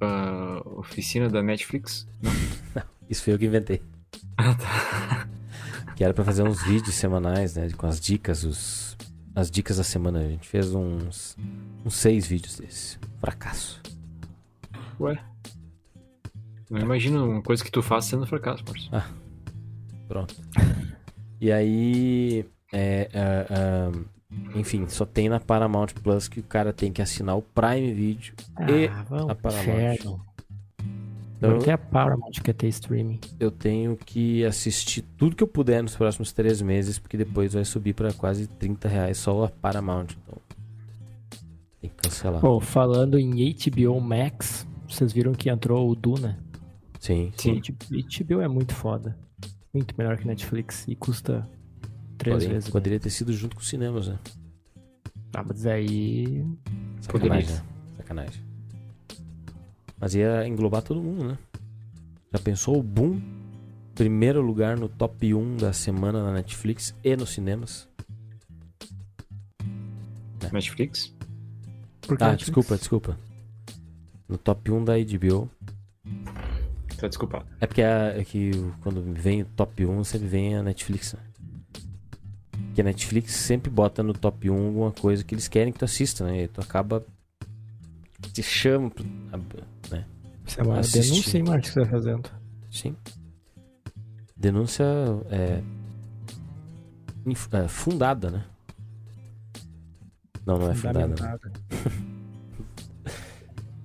ah, 0.01 0.63
oficina 0.79 1.29
da 1.29 1.45
Netflix? 1.45 2.09
Isso 3.09 3.23
foi 3.23 3.35
eu 3.35 3.39
que 3.39 3.47
inventei. 3.47 3.81
Ah, 4.37 4.53
tá. 4.57 5.29
Que 5.95 6.03
era 6.03 6.13
pra 6.13 6.25
fazer 6.25 6.43
uns 6.43 6.61
vídeos 6.65 6.97
semanais, 6.97 7.55
né? 7.55 7.71
Com 7.77 7.87
as 7.87 8.01
dicas, 8.01 8.43
os... 8.43 8.97
as 9.33 9.49
dicas 9.49 9.77
da 9.77 9.85
semana. 9.85 10.19
A 10.19 10.29
gente 10.29 10.49
fez 10.49 10.75
uns, 10.75 11.37
uns 11.85 11.95
seis 11.95 12.27
vídeos 12.27 12.57
desses. 12.59 12.99
Fracasso. 13.21 13.81
Ué. 14.99 15.23
Não 16.71 16.81
imagino 16.81 17.29
uma 17.29 17.43
coisa 17.43 17.63
que 17.63 17.71
tu 17.71 17.83
faz 17.83 18.07
sendo 18.07 18.27
fracasso, 18.27 18.65
Márcio. 18.67 18.91
Pronto. 20.09 20.35
E 21.41 21.53
aí. 21.53 22.47
é, 22.73 23.09
é, 23.13 23.47
é, 23.51 23.91
enfim, 24.59 24.87
só 24.89 25.05
tem 25.05 25.29
na 25.29 25.39
Paramount 25.39 25.89
Plus 26.03 26.29
que 26.29 26.41
o 26.41 26.43
cara 26.43 26.73
tem 26.73 26.93
que 26.93 27.03
assinar 27.03 27.37
o 27.37 27.43
Prime 27.43 27.93
Video. 27.93 28.35
E 28.69 28.87
ah, 28.87 29.05
vamos 29.09 29.31
a 29.31 29.35
Paramount. 29.35 29.63
inferno. 29.63 30.21
Então, 31.37 31.59
tem 31.59 31.75
a 31.75 31.79
Paramount 31.79 32.31
que 32.31 32.41
quer 32.41 32.55
ter 32.55 32.69
streaming. 32.69 33.21
eu 33.39 33.51
tenho 33.51 33.97
que 33.97 34.45
assistir 34.45 35.03
tudo 35.19 35.37
que 35.37 35.43
eu 35.43 35.49
puder 35.49 35.83
nos 35.83 35.95
próximos 35.95 36.33
três 36.33 36.63
meses, 36.63 36.99
porque 36.99 37.19
depois 37.19 37.53
vai 37.53 37.65
subir 37.65 37.93
pra 37.93 38.13
quase 38.13 38.47
30 38.47 38.89
reais 38.89 39.19
só 39.19 39.45
a 39.45 39.49
Paramount. 39.49 40.07
Então, 40.23 40.39
tem 41.81 41.91
que 41.91 41.97
cancelar. 41.97 42.41
Pô, 42.41 42.61
falando 42.61 43.19
em 43.19 43.55
HBO 43.55 44.01
Max, 44.01 44.67
vocês 44.89 45.13
viram 45.13 45.33
que 45.33 45.51
entrou 45.51 45.91
o 45.91 45.95
Duna? 45.95 46.39
Sim. 47.05 47.31
Sim. 47.37 47.61
HBO 47.61 48.41
é 48.41 48.49
muito 48.49 48.75
foda. 48.75 49.15
Muito 49.75 49.95
melhor 49.99 50.17
que 50.17 50.27
Netflix 50.27 50.89
e 50.89 50.97
custa 50.97 51.47
três 52.17 52.37
Porém, 52.39 52.49
vezes. 52.55 52.71
poderia 52.71 52.99
ter 52.99 53.11
sido 53.11 53.31
junto 53.31 53.55
com 53.57 53.61
os 53.61 53.69
cinemas, 53.69 54.09
né? 54.09 54.19
Ah, 55.35 55.43
mas 55.47 55.67
aí. 55.67 56.47
Sacanagem, 57.03 57.55
né? 57.57 57.63
Sacanagem. 57.99 58.43
Mas 60.01 60.15
ia 60.15 60.49
englobar 60.49 60.81
todo 60.81 61.03
mundo, 61.03 61.25
né? 61.29 61.39
Já 62.33 62.39
pensou 62.39 62.79
o 62.79 62.83
boom? 62.83 63.21
Primeiro 63.95 64.41
lugar 64.41 64.75
no 64.79 64.89
top 64.89 65.35
1 65.35 65.59
da 65.59 65.75
semana 65.75 66.23
na 66.25 66.33
Netflix 66.33 66.95
e 67.05 67.15
nos 67.17 67.35
cinemas. 67.35 67.87
Netflix? 70.51 71.13
Por 72.01 72.17
que 72.17 72.25
Ah, 72.25 72.29
Netflix? 72.31 72.45
desculpa, 72.47 72.77
desculpa. 72.79 73.19
No 74.27 74.39
top 74.39 74.71
1 74.71 74.85
da 74.85 74.95
HBO. 74.99 75.51
Tá 77.05 77.09
desculpado. 77.09 77.45
É 77.61 77.67
porque 77.67 77.83
a- 77.83 78.15
é 78.19 78.25
que 78.25 78.51
quando 78.81 79.03
vem 79.13 79.43
o 79.43 79.45
top 79.45 79.85
1 79.85 80.03
sempre 80.05 80.27
vem 80.27 80.57
a 80.57 80.63
Netflix, 80.63 81.13
né? 81.13 81.21
Porque 82.69 82.81
a 82.81 82.85
Netflix 82.85 83.35
sempre 83.35 83.71
bota 83.71 84.03
no 84.03 84.15
top 84.15 84.49
1 84.49 84.69
alguma 84.69 84.91
coisa 84.91 85.23
que 85.23 85.35
eles 85.35 85.47
querem 85.47 85.71
que 85.71 85.79
tu 85.79 85.85
assista, 85.85 86.25
né? 86.25 86.45
E 86.45 86.49
tu 86.49 86.63
acaba. 86.63 87.05
Te 88.33 88.43
chama. 88.43 88.91
Né? 89.91 90.07
Isso 90.47 90.61
é 90.61 90.63
uma 90.63 90.81
denúncia, 90.81 91.37
hein, 91.37 91.45
Marcos, 91.45 91.69
que 91.69 91.75
você 91.75 91.81
tá 91.85 91.91
fazendo. 91.91 92.31
Sim. 92.71 92.97
Denúncia 94.35 94.85
é, 95.31 95.63
é, 97.53 97.69
fundada, 97.69 98.31
né? 98.31 98.45
Não, 100.47 100.59
não 100.59 100.71
é 100.71 100.75
fundada. 100.75 101.15
né? 101.23 101.39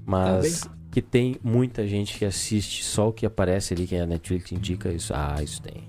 Mas 0.06 0.64
que 0.92 1.02
tem 1.02 1.38
muita 1.44 1.88
gente 1.88 2.18
que 2.18 2.26
assiste 2.26 2.84
só 2.84 3.10
o 3.10 3.14
que 3.14 3.26
aparece 3.26 3.74
ali, 3.74 3.86
que 3.88 3.96
a 3.96 4.06
Netflix 4.06 4.52
indica 4.52 4.92
isso. 4.92 5.14
Ah, 5.16 5.38
isso 5.42 5.62
tem. 5.62 5.84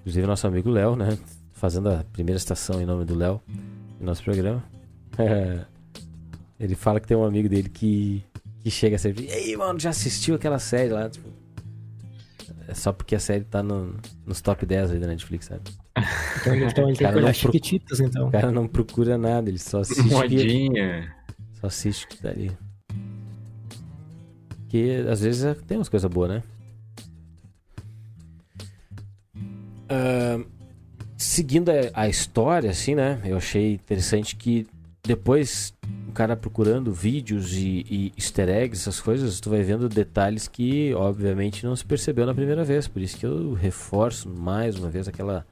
Inclusive 0.00 0.26
nosso 0.26 0.46
amigo 0.46 0.70
Léo, 0.70 0.96
né? 0.96 1.18
Fazendo 1.52 1.88
a 1.90 2.04
primeira 2.12 2.36
estação 2.36 2.80
em 2.80 2.86
nome 2.86 3.04
do 3.04 3.14
Léo 3.14 3.40
no 3.98 4.06
nosso 4.06 4.22
programa. 4.22 4.62
Ele 6.58 6.74
fala 6.74 7.00
que 7.00 7.06
tem 7.06 7.16
um 7.16 7.24
amigo 7.24 7.48
dele 7.48 7.68
que, 7.68 8.22
que 8.62 8.70
chega 8.70 8.96
sempre. 8.98 9.26
E 9.26 9.30
aí, 9.32 9.56
mano, 9.56 9.78
já 9.78 9.90
assistiu 9.90 10.34
aquela 10.36 10.58
série 10.58 10.88
lá? 10.90 11.08
Tipo, 11.10 11.28
é 12.68 12.72
só 12.74 12.92
porque 12.92 13.14
a 13.14 13.18
série 13.20 13.44
tá 13.44 13.62
no- 13.62 13.94
nos 14.24 14.40
top 14.40 14.64
10 14.64 14.92
aí 14.92 14.98
da 14.98 15.06
Netflix, 15.06 15.46
sabe? 15.46 15.62
Então, 16.40 16.54
ele- 16.54 16.64
então 16.66 16.88
ele 16.88 16.96
tem 16.96 17.08
que 17.12 17.16
olhar 17.18 17.34
Chiquititas, 17.34 18.00
então. 18.00 18.28
O 18.28 18.30
cara 18.32 18.50
não 18.50 18.66
procura 18.66 19.18
nada, 19.18 19.50
ele 19.50 19.58
só 19.58 19.80
assiste. 19.80 20.02
que- 20.02 20.08
Modinha. 20.14 21.14
Só 21.60 21.66
assiste 21.66 22.04
o 22.06 22.08
que 22.08 22.18
tá 22.22 22.30
ali. 22.30 22.50
Que 24.68 25.04
às 25.08 25.20
vezes 25.20 25.44
é- 25.44 25.54
tem 25.54 25.78
umas 25.78 25.88
coisas 25.88 26.10
boas, 26.10 26.30
né? 26.30 26.42
Ah, 29.88 30.40
seguindo 31.16 31.70
a, 31.70 31.74
a 32.02 32.08
história, 32.08 32.70
assim, 32.70 32.94
né? 32.94 33.20
Eu 33.24 33.36
achei 33.36 33.74
interessante 33.74 34.36
que 34.36 34.66
depois 35.02 35.72
o 36.08 36.12
cara 36.12 36.36
procurando 36.36 36.92
vídeos 36.92 37.52
e, 37.52 37.84
e 37.88 38.12
easter 38.16 38.48
eggs, 38.48 38.80
essas 38.82 39.00
coisas, 39.00 39.38
tu 39.38 39.48
vai 39.50 39.62
vendo 39.62 39.88
detalhes 39.88 40.48
que, 40.48 40.92
obviamente, 40.94 41.64
não 41.64 41.76
se 41.76 41.84
percebeu 41.84 42.26
na 42.26 42.34
primeira 42.34 42.64
vez. 42.64 42.88
Por 42.88 43.00
isso 43.00 43.16
que 43.16 43.24
eu 43.26 43.52
reforço 43.52 44.28
mais 44.28 44.76
uma 44.76 44.90
vez 44.90 45.06
aquela 45.06 45.46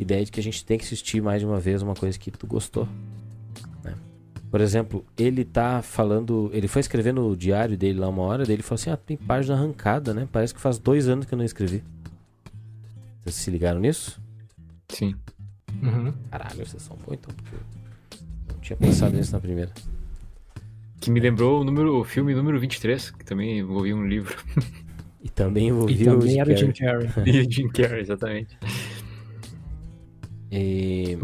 ideia 0.00 0.24
de 0.24 0.32
que 0.32 0.40
a 0.40 0.42
gente 0.42 0.64
tem 0.64 0.78
que 0.78 0.84
assistir 0.84 1.20
mais 1.20 1.40
de 1.40 1.46
uma 1.46 1.60
vez 1.60 1.82
uma 1.82 1.94
coisa 1.94 2.18
que 2.18 2.30
tu 2.30 2.46
gostou. 2.46 2.88
Por 4.54 4.60
exemplo, 4.60 5.04
ele 5.18 5.44
tá 5.44 5.82
falando. 5.82 6.48
Ele 6.52 6.68
foi 6.68 6.78
escrever 6.78 7.12
no 7.12 7.36
diário 7.36 7.76
dele 7.76 7.98
lá 7.98 8.08
uma 8.08 8.22
hora, 8.22 8.44
dele 8.44 8.62
falou 8.62 8.76
assim: 8.76 8.88
Ah, 8.88 8.96
tem 8.96 9.16
página 9.16 9.56
arrancada, 9.56 10.14
né? 10.14 10.28
Parece 10.30 10.54
que 10.54 10.60
faz 10.60 10.78
dois 10.78 11.08
anos 11.08 11.26
que 11.26 11.34
eu 11.34 11.36
não 11.36 11.44
escrevi. 11.44 11.82
Vocês 13.24 13.34
se 13.34 13.50
ligaram 13.50 13.80
nisso? 13.80 14.22
Sim. 14.88 15.16
Uhum. 15.82 16.14
Caralho, 16.30 16.64
vocês 16.64 16.80
são 16.84 16.96
bons 16.96 17.14
então, 17.14 17.34
não 18.48 18.60
tinha 18.60 18.76
pensado 18.76 19.16
nisso 19.16 19.32
na 19.32 19.40
primeira. 19.40 19.72
Que 21.00 21.10
me 21.10 21.18
lembrou 21.18 21.62
o, 21.62 21.64
número, 21.64 21.98
o 21.98 22.04
filme 22.04 22.32
número 22.32 22.60
23, 22.60 23.10
que 23.10 23.24
também 23.24 23.58
envolvia 23.58 23.96
um 23.96 24.06
livro. 24.06 24.36
E 25.20 25.28
também 25.30 25.64
E 25.66 25.70
envolvia 25.70 26.12
o 26.12 26.20
também 26.20 26.30
Jim 26.30 26.38
era 26.38 26.52
o 26.52 26.56
Jim 26.56 26.70
Carrey. 26.70 27.08
Carrey. 27.08 27.34
e 27.34 27.40
o 27.40 27.50
Jim 27.50 27.68
Carrey, 27.70 28.00
exatamente. 28.02 28.56
E... 30.52 31.18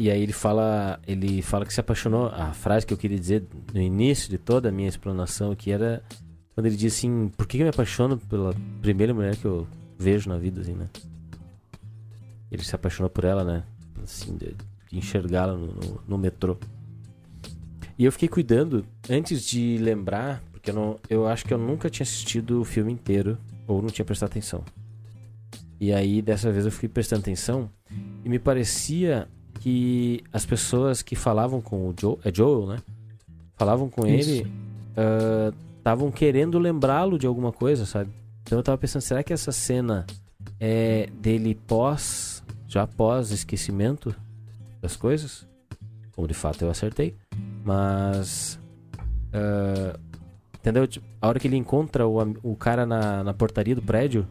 e 0.00 0.10
aí 0.10 0.22
ele 0.22 0.32
fala, 0.32 0.98
ele 1.06 1.42
fala 1.42 1.66
que 1.66 1.74
se 1.74 1.78
apaixonou. 1.78 2.28
A 2.28 2.54
frase 2.54 2.86
que 2.86 2.94
eu 2.94 2.96
queria 2.96 3.18
dizer 3.18 3.44
no 3.74 3.82
início 3.82 4.30
de 4.30 4.38
toda 4.38 4.70
a 4.70 4.72
minha 4.72 4.88
explanação 4.88 5.54
que 5.54 5.70
era 5.70 6.02
quando 6.54 6.64
ele 6.64 6.76
diz 6.76 6.94
assim, 6.94 7.28
por 7.36 7.46
que 7.46 7.58
eu 7.58 7.64
me 7.64 7.68
apaixono 7.68 8.16
pela 8.16 8.54
primeira 8.80 9.12
mulher 9.12 9.36
que 9.36 9.44
eu 9.44 9.68
vejo 9.98 10.30
na 10.30 10.38
vida, 10.38 10.62
assim, 10.62 10.72
né? 10.72 10.88
Ele 12.50 12.64
se 12.64 12.74
apaixonou 12.74 13.10
por 13.10 13.24
ela, 13.24 13.44
né? 13.44 13.62
Assim, 14.02 14.38
de, 14.38 14.54
de 14.90 14.98
enxergá-la 14.98 15.52
no, 15.52 15.66
no, 15.66 16.02
no 16.08 16.16
metrô. 16.16 16.56
E 17.98 18.06
eu 18.06 18.10
fiquei 18.10 18.28
cuidando, 18.28 18.86
antes 19.06 19.44
de 19.44 19.76
lembrar, 19.76 20.42
porque 20.50 20.70
eu, 20.70 20.74
não, 20.74 20.98
eu 21.10 21.26
acho 21.26 21.44
que 21.44 21.52
eu 21.52 21.58
nunca 21.58 21.90
tinha 21.90 22.04
assistido 22.04 22.62
o 22.62 22.64
filme 22.64 22.90
inteiro 22.90 23.36
ou 23.66 23.82
não 23.82 23.90
tinha 23.90 24.04
prestado 24.06 24.30
atenção. 24.30 24.64
E 25.78 25.92
aí, 25.92 26.22
dessa 26.22 26.50
vez, 26.50 26.64
eu 26.64 26.72
fiquei 26.72 26.88
prestando 26.88 27.20
atenção 27.20 27.70
e 28.24 28.28
me 28.30 28.38
parecia 28.38 29.28
que 29.60 30.22
as 30.32 30.46
pessoas 30.46 31.02
que 31.02 31.16
falavam 31.16 31.60
com 31.60 31.88
o 31.88 31.94
Joe, 31.98 32.16
é 32.24 32.32
Joel, 32.32 32.66
né? 32.66 32.78
Falavam 33.56 33.88
com 33.88 34.06
Isso. 34.06 34.30
ele, 34.30 34.50
estavam 35.78 36.10
querendo 36.10 36.58
lembrá-lo 36.58 37.18
de 37.18 37.26
alguma 37.26 37.52
coisa, 37.52 37.84
sabe? 37.84 38.10
Então 38.42 38.58
eu 38.58 38.62
tava 38.62 38.78
pensando, 38.78 39.02
será 39.02 39.22
que 39.22 39.32
essa 39.32 39.52
cena 39.52 40.06
é 40.58 41.08
dele 41.20 41.54
pós, 41.66 42.42
já 42.66 42.86
pós 42.86 43.30
esquecimento 43.30 44.14
das 44.80 44.96
coisas? 44.96 45.46
Como 46.12 46.26
de 46.26 46.34
fato 46.34 46.62
eu 46.62 46.70
acertei. 46.70 47.14
Mas. 47.64 48.58
ah, 49.32 49.98
entendeu? 50.58 50.86
Tipo, 50.86 51.06
A 51.20 51.28
hora 51.28 51.38
que 51.38 51.46
ele 51.46 51.56
encontra 51.56 52.06
o, 52.06 52.18
o 52.42 52.56
cara 52.56 52.84
na, 52.86 53.24
na 53.24 53.34
portaria 53.34 53.74
do 53.74 53.82
prédio. 53.82 54.26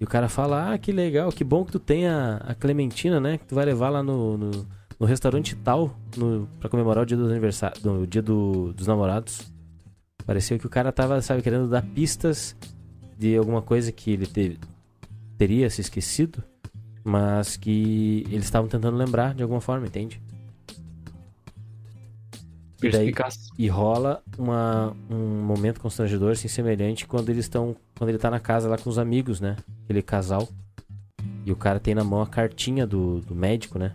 E 0.00 0.04
o 0.04 0.06
cara 0.06 0.28
fala: 0.28 0.72
Ah, 0.72 0.78
que 0.78 0.92
legal, 0.92 1.30
que 1.32 1.42
bom 1.44 1.64
que 1.64 1.72
tu 1.72 1.78
tem 1.78 2.06
a, 2.06 2.36
a 2.38 2.54
Clementina, 2.54 3.18
né? 3.20 3.38
Que 3.38 3.46
tu 3.46 3.54
vai 3.54 3.64
levar 3.64 3.88
lá 3.88 4.02
no, 4.02 4.36
no, 4.36 4.50
no 5.00 5.06
restaurante 5.06 5.56
tal 5.56 5.96
no, 6.16 6.48
pra 6.60 6.68
comemorar 6.68 7.02
o 7.02 7.06
dia 7.06 7.16
do 7.16 7.26
aniversário, 7.26 7.80
do 7.80 8.06
dia 8.06 8.22
do- 8.22 8.72
dos 8.72 8.86
namorados. 8.86 9.50
Pareceu 10.26 10.58
que 10.58 10.66
o 10.66 10.70
cara 10.70 10.90
tava, 10.92 11.20
sabe, 11.22 11.40
querendo 11.40 11.68
dar 11.68 11.82
pistas 11.82 12.56
de 13.18 13.36
alguma 13.36 13.62
coisa 13.62 13.90
que 13.92 14.10
ele 14.10 14.26
teve, 14.26 14.58
teria 15.38 15.70
se 15.70 15.80
esquecido, 15.80 16.42
mas 17.04 17.56
que 17.56 18.24
eles 18.28 18.44
estavam 18.44 18.68
tentando 18.68 18.96
lembrar 18.96 19.34
de 19.34 19.42
alguma 19.42 19.60
forma, 19.60 19.86
entende? 19.86 20.20
E 22.78 22.90
daí-. 22.90 23.06
E 23.58 23.68
rola 23.68 24.22
uma, 24.36 24.94
um 25.08 25.42
momento 25.44 25.80
constrangedor, 25.80 26.32
assim, 26.32 26.48
semelhante 26.48 27.06
quando 27.06 27.30
eles 27.30 27.44
estão. 27.46 27.76
Quando 27.98 28.10
ele 28.10 28.18
tá 28.18 28.30
na 28.30 28.40
casa 28.40 28.68
lá 28.68 28.76
com 28.76 28.90
os 28.90 28.98
amigos, 28.98 29.40
né? 29.40 29.56
Aquele 29.84 30.02
casal. 30.02 30.48
E 31.44 31.52
o 31.52 31.56
cara 31.56 31.78
tem 31.80 31.94
na 31.94 32.04
mão 32.04 32.20
a 32.20 32.26
cartinha 32.26 32.86
do, 32.86 33.20
do 33.20 33.34
médico, 33.34 33.78
né? 33.78 33.94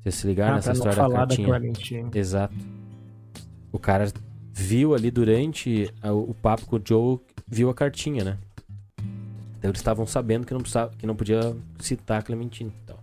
Vocês 0.00 0.14
se 0.16 0.26
ligaram 0.26 0.54
Ah, 0.54 0.56
nessa 0.56 0.72
história 0.72 0.96
da 0.96 1.08
da 1.08 1.14
cartinha? 1.14 1.46
Clementine. 1.48 2.10
Exato. 2.14 2.54
O 3.70 3.78
cara 3.78 4.12
viu 4.52 4.94
ali 4.94 5.10
durante 5.10 5.92
a- 6.02 6.12
o 6.12 6.34
papo 6.34 6.66
com 6.66 6.76
o 6.76 6.80
Joe, 6.84 7.18
viu 7.46 7.70
a 7.70 7.74
cartinha, 7.74 8.24
né? 8.24 8.38
Então 9.58 9.70
eles 9.70 9.78
estavam 9.78 10.04
sabendo 10.06 10.44
que 10.44 10.52
não, 10.52 10.60
precisava, 10.60 10.90
que 10.98 11.06
não 11.06 11.14
podia 11.14 11.54
citar 11.78 12.18
a 12.18 12.22
Clementine 12.22 12.70
e 12.70 12.86
tal. 12.86 12.98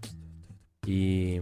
E... 0.85 1.41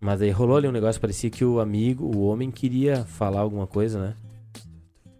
Mas 0.00 0.20
aí 0.20 0.30
rolou 0.30 0.56
ali 0.56 0.66
um 0.68 0.72
negócio, 0.72 1.00
parecia 1.00 1.30
que 1.30 1.44
o 1.44 1.60
amigo, 1.60 2.04
o 2.04 2.26
homem 2.26 2.50
queria 2.50 3.04
falar 3.04 3.40
alguma 3.40 3.66
coisa, 3.66 3.98
né? 4.00 4.14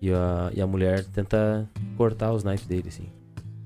E 0.00 0.12
a, 0.12 0.50
e 0.54 0.60
a 0.60 0.66
mulher 0.66 1.04
tenta 1.04 1.68
cortar 1.96 2.32
os 2.32 2.44
naipes 2.44 2.66
dele, 2.66 2.88
assim. 2.88 3.08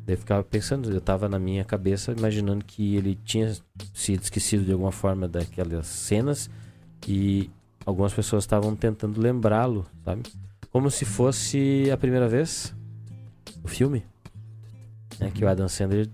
Daí 0.07 0.15
eu 0.15 0.19
ficava 0.19 0.43
pensando, 0.43 0.91
eu 0.91 1.01
tava 1.01 1.29
na 1.29 1.39
minha 1.39 1.65
cabeça 1.65 2.13
imaginando 2.13 2.65
que 2.65 2.97
ele 2.97 3.19
tinha 3.25 3.55
sido 3.93 4.23
esquecido 4.23 4.65
de 4.65 4.73
alguma 4.73 4.93
forma 4.93 5.29
daquelas 5.29 5.87
cenas 5.87 6.51
e 7.07 7.51
algumas 7.85 8.13
pessoas 8.13 8.45
estavam 8.45 8.75
tentando 8.75 9.21
lembrá-lo, 9.21 9.87
sabe? 10.05 10.23
Como 10.71 10.91
se 10.91 11.05
fosse 11.05 11.91
a 11.93 11.97
primeira 11.97 12.29
vez 12.29 12.75
o 13.63 13.69
filme, 13.69 14.05
né? 15.19 15.31
Que 15.35 15.45
o 15.45 15.49
Adam 15.49 15.69
Sandler 15.69 16.09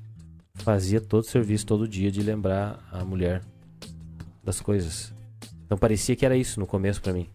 fazia 0.54 1.00
todo 1.00 1.22
o 1.22 1.26
serviço 1.26 1.66
todo 1.66 1.86
dia 1.86 2.10
de 2.10 2.22
lembrar 2.22 2.86
a 2.90 3.04
mulher 3.04 3.42
das 4.42 4.60
coisas. 4.60 5.12
Então 5.64 5.76
parecia 5.76 6.16
que 6.16 6.24
era 6.24 6.36
isso 6.36 6.58
no 6.60 6.66
começo 6.66 7.00
pra 7.00 7.12
mim. 7.12 7.28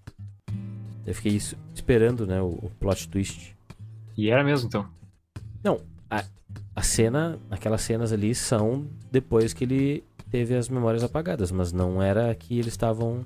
Eu 1.05 1.15
fiquei 1.15 1.33
isso, 1.33 1.57
esperando, 1.73 2.27
né, 2.27 2.41
o, 2.41 2.49
o 2.49 2.71
plot 2.79 3.09
twist. 3.09 3.55
E 4.17 4.29
era 4.29 4.43
mesmo, 4.43 4.67
então. 4.67 4.87
A 6.75 6.81
cena, 6.81 7.37
aquelas 7.49 7.81
cenas 7.81 8.13
ali 8.13 8.33
são 8.33 8.87
depois 9.11 9.53
que 9.53 9.65
ele 9.65 10.03
teve 10.29 10.55
as 10.55 10.69
memórias 10.69 11.03
apagadas, 11.03 11.51
mas 11.51 11.73
não 11.73 12.01
era 12.01 12.33
que 12.33 12.57
eles 12.57 12.73
estavam 12.73 13.25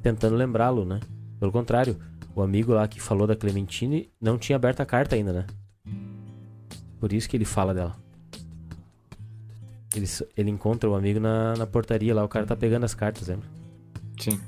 tentando 0.00 0.36
lembrá-lo, 0.36 0.84
né? 0.84 1.00
Pelo 1.40 1.50
contrário, 1.50 1.98
o 2.34 2.40
amigo 2.40 2.72
lá 2.72 2.86
que 2.86 3.00
falou 3.00 3.26
da 3.26 3.34
Clementine 3.34 4.08
não 4.20 4.38
tinha 4.38 4.54
aberto 4.54 4.80
a 4.80 4.86
carta 4.86 5.16
ainda, 5.16 5.32
né? 5.32 5.46
Por 7.00 7.12
isso 7.12 7.28
que 7.28 7.36
ele 7.36 7.44
fala 7.44 7.74
dela. 7.74 7.96
Ele, 9.94 10.06
ele 10.36 10.50
encontra 10.50 10.88
o 10.88 10.94
amigo 10.94 11.18
na, 11.18 11.54
na 11.56 11.66
portaria 11.66 12.14
lá, 12.14 12.24
o 12.24 12.28
cara 12.28 12.46
tá 12.46 12.54
pegando 12.54 12.84
as 12.84 12.94
cartas, 12.94 13.26
lembra? 13.26 13.48
Sim. 14.18 14.40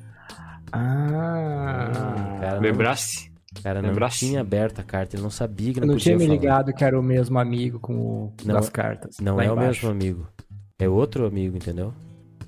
Ah, 0.73 2.37
cara, 2.41 2.55
não, 2.57 2.61
Lembrasse? 2.63 3.31
o 3.59 3.63
cara 3.63 3.83
não 3.83 3.89
lembrasse? 3.91 4.19
tinha 4.21 4.41
aberto 4.41 4.81
a 4.81 4.83
carta, 4.83 5.17
ele 5.17 5.23
não 5.23 5.31
sabia 5.31 5.75
que 5.75 5.81
não, 5.81 5.89
não 5.89 5.95
podia 5.95 6.05
tinha 6.05 6.17
me 6.17 6.25
falar. 6.27 6.35
ligado 6.41 6.73
que 6.73 6.85
era 6.85 6.99
o 6.99 7.03
mesmo 7.03 7.39
amigo 7.39 7.79
com 7.79 7.95
o 7.95 8.33
Não, 8.45 8.55
das 8.55 8.69
cartas. 8.69 9.17
Não 9.21 9.41
é 9.41 9.49
o 9.49 9.53
embaixo. 9.53 9.87
mesmo 9.87 9.91
amigo. 9.91 10.27
É 10.79 10.89
outro 10.89 11.27
amigo, 11.27 11.57
entendeu? 11.57 11.93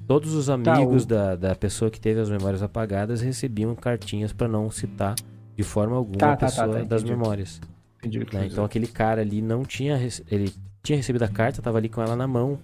Todos 0.06 0.34
os 0.34 0.50
amigos 0.50 1.04
o- 1.04 1.06
da, 1.06 1.36
da 1.36 1.54
pessoa 1.54 1.90
que 1.90 2.00
teve 2.00 2.20
as 2.20 2.28
memórias 2.28 2.62
apagadas 2.62 3.20
recebiam 3.20 3.74
cartinhas 3.74 4.32
pra 4.32 4.48
não 4.48 4.70
citar 4.70 5.14
de 5.56 5.62
forma 5.62 5.96
alguma 5.96 6.18
Tá, 6.18 6.32
a 6.32 6.36
tá, 6.36 6.46
tá, 6.46 6.46
pessoa 6.46 6.66
tá, 6.80 6.84
das 6.84 7.02
entendi. 7.02 7.16
memórias. 7.16 7.60
Entendi 7.98 8.18
o 8.18 8.26
que 8.26 8.36
né? 8.36 8.46
Então 8.50 8.64
aquele 8.64 8.86
cara 8.86 9.22
ali 9.22 9.40
não 9.40 9.62
tinha. 9.64 9.96
rece- 9.96 10.24
Ele 10.30 10.52
tinha 10.82 10.96
recebido 10.96 11.22
a 11.22 11.28
carta, 11.28 11.62
tava 11.62 11.78
ali 11.78 11.88
com 11.88 12.02
ela 12.02 12.14
na 12.16 12.26
mão, 12.26 12.58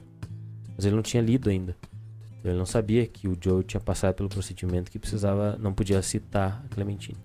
mas 0.77 0.85
ele 0.85 0.94
não 0.96 1.03
tinha 1.03 1.23
lido 1.23 1.49
ainda. 1.49 1.75
Ele 2.44 2.57
não 2.57 2.66
sabia 2.66 3.07
que 3.07 3.29
o 3.29 3.37
Joe 3.40 3.62
tinha 3.62 3.81
passado 3.81 4.14
pelo 4.14 4.29
procedimento 4.29 4.90
que 4.90 4.98
precisava, 4.98 5.59
não 5.61 5.72
podia 5.72 6.00
citar 6.03 6.62
a 6.64 6.74
Clementine. 6.74 7.18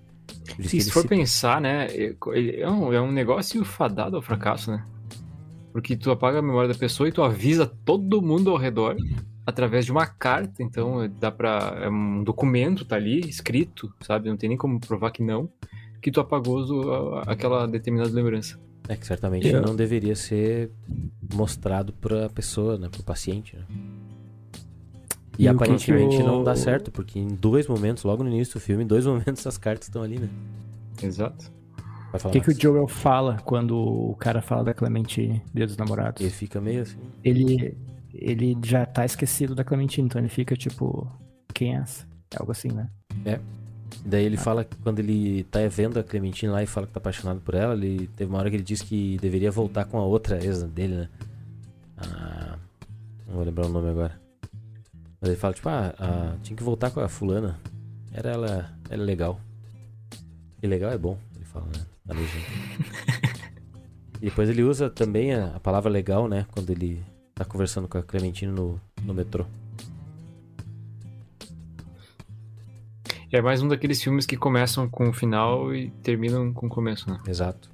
Se 0.60 0.78
ele 0.78 0.84
for 0.92 1.02
cita- 1.04 1.08
pensar, 1.16 1.62
né, 1.62 1.88
é 1.88 2.16
é 2.62 2.70
um, 2.70 2.92
é 2.94 3.02
um 3.02 3.12
negócio 3.12 3.64
fadado 3.64 4.16
ao 4.16 4.22
fracasso, 4.22 4.72
né? 4.72 4.86
Porque 5.72 5.96
tu 5.96 6.12
apaga 6.12 6.40
a 6.40 6.42
memória 6.42 6.68
da 6.72 6.78
pessoa 6.80 7.08
e 7.08 7.12
tu 7.12 7.22
avisa 7.24 7.66
todo 7.86 8.22
mundo 8.22 8.50
ao 8.50 8.58
redor 8.58 8.96
através 9.46 9.86
de 9.86 9.92
uma 9.92 10.06
carta, 10.06 10.64
então 10.64 11.10
dá 11.20 11.32
pra. 11.32 11.78
É 11.82 11.90
um 11.90 12.24
documento, 12.24 12.84
tá 12.86 12.96
ali, 12.96 13.20
escrito, 13.22 13.94
sabe? 14.02 14.30
Não 14.30 14.38
tem 14.38 14.50
nem 14.50 14.58
como 14.58 14.80
provar 14.80 15.12
que 15.12 15.22
não, 15.24 15.50
que 16.02 16.12
tu 16.12 16.20
apagou 16.20 17.16
a- 17.18 17.24
aquela 17.28 17.68
determinada 17.68 18.10
lembrança. 18.12 18.60
É 18.88 18.96
que 18.96 19.06
certamente 19.06 19.48
Eu- 19.48 19.62
não 19.62 19.76
deveria 19.76 20.16
ser 20.16 20.70
mostrado 21.34 21.92
pra 21.94 22.30
pessoa, 22.30 22.78
né? 22.78 22.88
Pro 22.90 23.04
paciente, 23.04 23.56
né? 23.56 23.64
E, 25.38 25.44
E 25.44 25.48
aparentemente 25.48 26.22
não 26.24 26.44
dá 26.44 26.56
certo, 26.56 26.92
porque 26.92 27.20
em 27.20 27.28
dois 27.28 27.68
momentos, 27.68 28.04
logo 28.04 28.24
no 28.24 28.30
início 28.30 28.56
do 28.56 28.60
filme, 28.60 28.84
em 28.84 28.88
dois 28.88 29.06
momentos 29.08 29.46
as 29.46 29.58
cartas 29.58 29.88
estão 29.88 30.02
ali, 30.02 30.20
né? 30.20 30.30
Exato. 31.02 31.52
Vai 32.12 32.20
falar 32.20 32.30
O 32.30 32.34
que, 32.34 32.42
que 32.42 32.52
o. 32.52 32.62
Joel 32.62 32.88
fala 32.88 33.38
quando 33.44 33.78
o 33.78 34.16
cara 34.16 34.42
fala 34.42 34.64
da 34.64 34.74
Clementine, 34.74 35.42
Dia 35.54 35.66
dos 35.66 35.78
Namorados? 35.78 36.22
Ele 36.22 36.32
fica 36.32 36.62
meio 36.62 36.84
assim. 36.84 36.98
Ele, 37.24 37.78
ele 38.14 38.58
já 38.64 38.86
tá 38.86 39.04
esquecido 39.06 39.54
da 39.54 39.64
Clementine, 39.64 40.08
então 40.08 40.20
ele 40.22 40.30
fica 40.30 40.56
tipo, 40.56 41.12
quem 41.54 41.76
é 41.76 41.80
essa? 41.80 42.06
É 42.32 42.38
algo 42.40 42.52
assim, 42.52 42.70
né? 42.70 42.90
E 43.26 43.40
daí 44.08 44.26
ele 44.26 44.38
fala 44.38 44.64
que 44.64 44.76
quando 44.78 45.00
ele 45.00 45.44
tá 45.46 45.60
vendo 45.68 46.00
a 46.00 46.04
Clementine 46.04 46.52
lá 46.52 46.64
e 46.64 46.66
fala 46.66 46.88
que 46.88 46.94
tá 46.94 47.00
apaixonado 47.00 47.42
por 47.42 47.56
ela, 47.56 47.74
ele 47.74 48.08
teve 48.16 48.30
uma 48.30 48.40
hora 48.40 48.50
que 48.50 48.56
ele 48.56 48.64
disse 48.64 48.86
que 48.86 49.18
deveria 49.22 49.52
voltar 49.52 49.86
com 49.86 49.98
a 49.98 50.06
outra 50.06 50.44
ex 50.44 50.64
dele, 50.64 50.96
né? 50.96 51.10
Ah, 51.98 52.58
não 53.28 53.36
vou 53.36 53.44
lembrar 53.44 53.66
o 53.66 53.70
nome 53.70 53.90
agora. 53.90 54.25
Mas 55.20 55.30
ele 55.30 55.40
fala, 55.40 55.54
tipo, 55.54 55.70
ah, 55.70 56.36
tinha 56.44 56.56
que 56.56 56.64
voltar 56.64 56.92
com 56.92 57.00
a 57.00 57.08
fulana. 57.08 57.60
Era 58.14 58.32
ela, 58.32 58.78
ela 58.90 59.04
é 59.04 59.06
legal. 59.06 59.40
E 60.62 60.68
legal 60.68 60.92
é 60.92 60.98
bom, 60.98 61.18
ele 61.36 61.46
fala, 61.46 61.66
né? 61.66 61.86
Na 62.06 62.14
legenda. 62.14 62.46
e 64.22 64.26
depois 64.26 64.50
ele 64.50 64.64
usa 64.64 64.90
também 64.90 65.34
a, 65.34 65.56
a 65.56 65.60
palavra 65.60 65.90
legal, 65.90 66.28
né? 66.28 66.46
Quando 66.52 66.70
ele 66.70 67.04
tá 67.34 67.44
conversando 67.44 67.88
com 67.88 67.98
a 67.98 68.04
Clementine 68.04 68.52
no, 68.52 68.80
no 69.04 69.14
metrô. 69.14 69.46
É 73.32 73.42
mais 73.42 73.62
um 73.62 73.68
daqueles 73.68 74.02
filmes 74.02 74.26
que 74.26 74.38
começam 74.38 74.88
com 74.88 75.10
o 75.10 75.14
final 75.14 75.76
e 75.76 75.90
terminam 76.02 76.54
com 76.54 76.68
o 76.68 76.70
começo, 76.70 77.10
né? 77.10 77.20
Exato. 77.28 77.70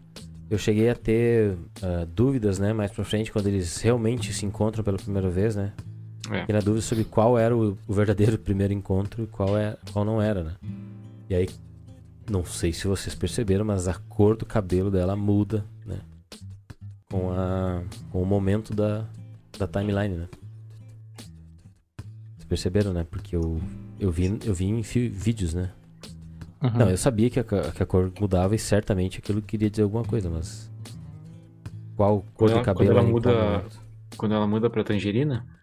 Eu 0.50 0.58
cheguei 0.58 0.90
a 0.90 0.96
ter 0.96 1.56
ah, 1.84 2.08
dúvidas, 2.14 2.58
né, 2.58 2.74
mais 2.74 2.92
pra 2.92 3.06
frente, 3.06 3.32
quando 3.32 3.48
eles 3.48 3.78
realmente 3.78 4.34
se 4.34 4.46
encontram 4.46 4.84
pela 4.84 4.98
primeira 4.98 5.30
vez, 5.30 5.56
né? 5.56 5.72
É. 6.32 6.40
Fiquei 6.42 6.54
na 6.54 6.62
dúvida 6.62 6.82
sobre 6.82 7.04
qual 7.04 7.38
era 7.38 7.56
o, 7.56 7.78
o 7.88 7.94
verdadeiro 7.94 8.38
primeiro 8.40 8.74
encontro 8.74 9.24
e 9.24 9.28
qual, 9.28 9.58
é, 9.58 9.78
qual 9.92 10.06
não 10.06 10.22
era, 10.22 10.44
né? 10.44 10.56
E 11.30 11.36
aí, 11.36 11.50
não 12.30 12.46
sei 12.46 12.72
se 12.74 12.88
vocês 12.88 13.14
perceberam, 13.16 13.66
mas 13.66 13.88
a 13.88 13.94
cor 13.96 14.36
do 14.38 14.46
cabelo 14.46 14.90
dela 14.92 15.16
muda, 15.16 15.66
né? 15.86 15.98
Com, 17.10 17.32
a, 17.32 17.82
com 18.12 18.22
o 18.22 18.26
momento 18.26 18.74
da, 18.74 19.06
da 19.58 19.68
timeline, 19.68 20.16
né? 20.16 20.28
Vocês 22.38 22.46
perceberam, 22.48 22.94
né? 22.94 23.06
Porque 23.10 23.36
eu, 23.36 23.62
eu, 24.00 24.12
vi, 24.12 24.38
eu 24.46 24.54
vi 24.54 24.66
em 24.66 24.82
vídeos, 24.82 25.54
né? 25.54 25.72
Uhum. 26.62 26.70
Não, 26.78 26.90
eu 26.90 26.98
sabia 26.98 27.30
que 27.30 27.40
a, 27.40 27.44
que 27.44 27.82
a 27.84 27.86
cor 27.86 28.12
mudava 28.20 28.56
e 28.56 28.60
certamente 28.60 29.20
aquilo 29.20 29.42
queria 29.42 29.70
dizer 29.70 29.84
alguma 29.84 30.04
coisa, 30.04 30.30
mas. 30.30 30.70
Qual 31.96 32.22
cor 32.22 32.28
Quando 32.36 32.50
do 32.50 32.56
ela- 32.56 32.64
cabelo 32.66 32.94
quando 32.94 32.98
ela 32.98 33.02
qual 33.02 33.12
muda- 33.12 33.34
momento? 33.58 33.82
Quando 34.18 34.34
ela 34.36 34.48
muda 34.48 34.70
pra 34.70 34.84
tangerina, 34.84 35.46
É, 35.48 35.61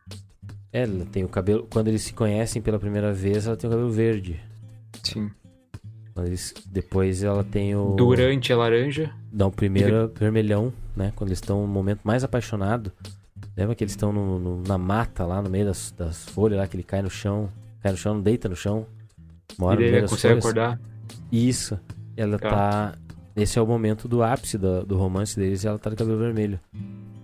ela 0.72 1.04
tem 1.06 1.24
o 1.24 1.28
cabelo. 1.28 1.66
Quando 1.70 1.88
eles 1.88 2.02
se 2.02 2.12
conhecem 2.12 2.60
pela 2.62 2.78
primeira 2.78 3.12
vez, 3.12 3.46
ela 3.46 3.56
tem 3.56 3.68
o 3.68 3.72
cabelo 3.72 3.90
verde. 3.90 4.40
sim. 5.02 5.30
Quando 6.14 6.26
eles- 6.26 6.52
depois 6.66 7.22
ela 7.22 7.44
tem 7.44 7.76
o. 7.76 7.94
Durante 7.94 8.52
a 8.52 8.56
laranja. 8.56 9.10
Dá 9.32 9.46
o 9.46 9.52
primeiro 9.52 10.10
vermelhão, 10.18 10.72
né? 10.96 11.12
Quando 11.14 11.28
eles 11.28 11.38
estão 11.38 11.60
no 11.62 11.68
momento 11.68 12.00
mais 12.02 12.24
apaixonado. 12.24 12.90
Lembra 13.56 13.74
que 13.76 13.84
eles 13.84 13.92
estão 13.92 14.12
no- 14.12 14.38
no- 14.38 14.62
na 14.62 14.76
mata 14.76 15.24
lá, 15.24 15.40
no 15.40 15.48
meio 15.48 15.66
das, 15.66 15.92
das 15.96 16.24
folhas 16.28 16.58
lá, 16.58 16.66
que 16.66 16.74
ele 16.76 16.82
cai 16.82 17.02
no 17.02 17.10
chão. 17.10 17.48
Cai 17.80 17.92
no 17.92 17.98
chão, 17.98 18.20
deita 18.20 18.48
no 18.48 18.56
chão. 18.56 18.84
Mora 19.56 19.74
e 19.74 19.76
no 19.76 19.80
meio 19.82 19.94
ele 19.94 20.00
das 20.02 20.10
consegue 20.10 20.40
folhas. 20.40 20.44
acordar. 20.44 20.80
Isso. 21.30 21.78
Ela 22.16 22.36
Tá. 22.38 22.48
tá. 22.50 22.94
Esse 23.36 23.56
é 23.58 23.62
o 23.62 23.66
momento 23.66 24.08
do 24.08 24.20
ápice 24.20 24.58
do, 24.58 24.84
do 24.84 24.96
romance 24.96 25.36
deles 25.38 25.62
e 25.62 25.68
ela 25.68 25.78
tá 25.78 25.88
de 25.90 25.94
cabelo 25.96 26.18
vermelho. 26.18 26.58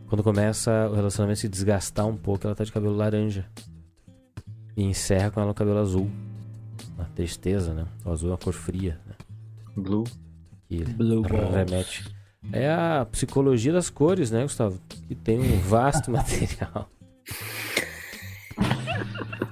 Quando 0.09 0.23
começa 0.23 0.89
o 0.91 0.95
relacionamento 0.95 1.39
a 1.39 1.41
se 1.41 1.49
desgastar 1.49 2.07
um 2.07 2.17
pouco, 2.17 2.47
ela 2.47 2.55
tá 2.55 2.65
de 2.65 2.73
cabelo 2.73 2.95
laranja. 2.95 3.47
E 4.77 4.83
encerra 4.83 5.31
com 5.31 5.41
ela 5.41 5.49
no 5.49 5.55
cabelo 5.55 5.79
azul. 5.79 6.11
Uma 6.97 7.05
tristeza, 7.15 7.73
né? 7.73 7.87
O 8.05 8.11
azul 8.11 8.31
é 8.31 8.33
uma 8.33 8.39
cor 8.39 8.53
fria, 8.53 9.01
né? 9.07 9.15
Blue. 9.77 10.05
Que 10.69 10.85
Blue 10.85 11.23
remete. 11.23 12.05
É 12.53 12.71
a 12.71 13.07
psicologia 13.11 13.73
das 13.73 13.89
cores, 13.89 14.31
né, 14.31 14.43
Gustavo? 14.43 14.79
Que 15.09 15.15
tem 15.15 15.41
um 15.41 15.61
vasto 15.61 16.11
material. 16.13 16.91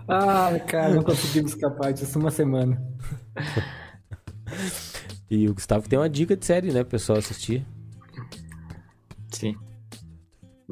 Ah, 0.06 0.58
cara, 0.66 0.94
não 0.94 1.02
conseguimos 1.02 1.52
escapar 1.52 1.92
disso 1.92 2.18
uma 2.18 2.30
semana. 2.30 2.80
E 5.30 5.48
o 5.48 5.54
Gustavo 5.54 5.88
tem 5.88 5.98
uma 5.98 6.10
dica 6.10 6.36
de 6.36 6.44
série, 6.44 6.70
né, 6.70 6.82
pro 6.82 6.90
pessoal 6.90 7.18
assistir. 7.18 7.64
Sim. 9.30 9.56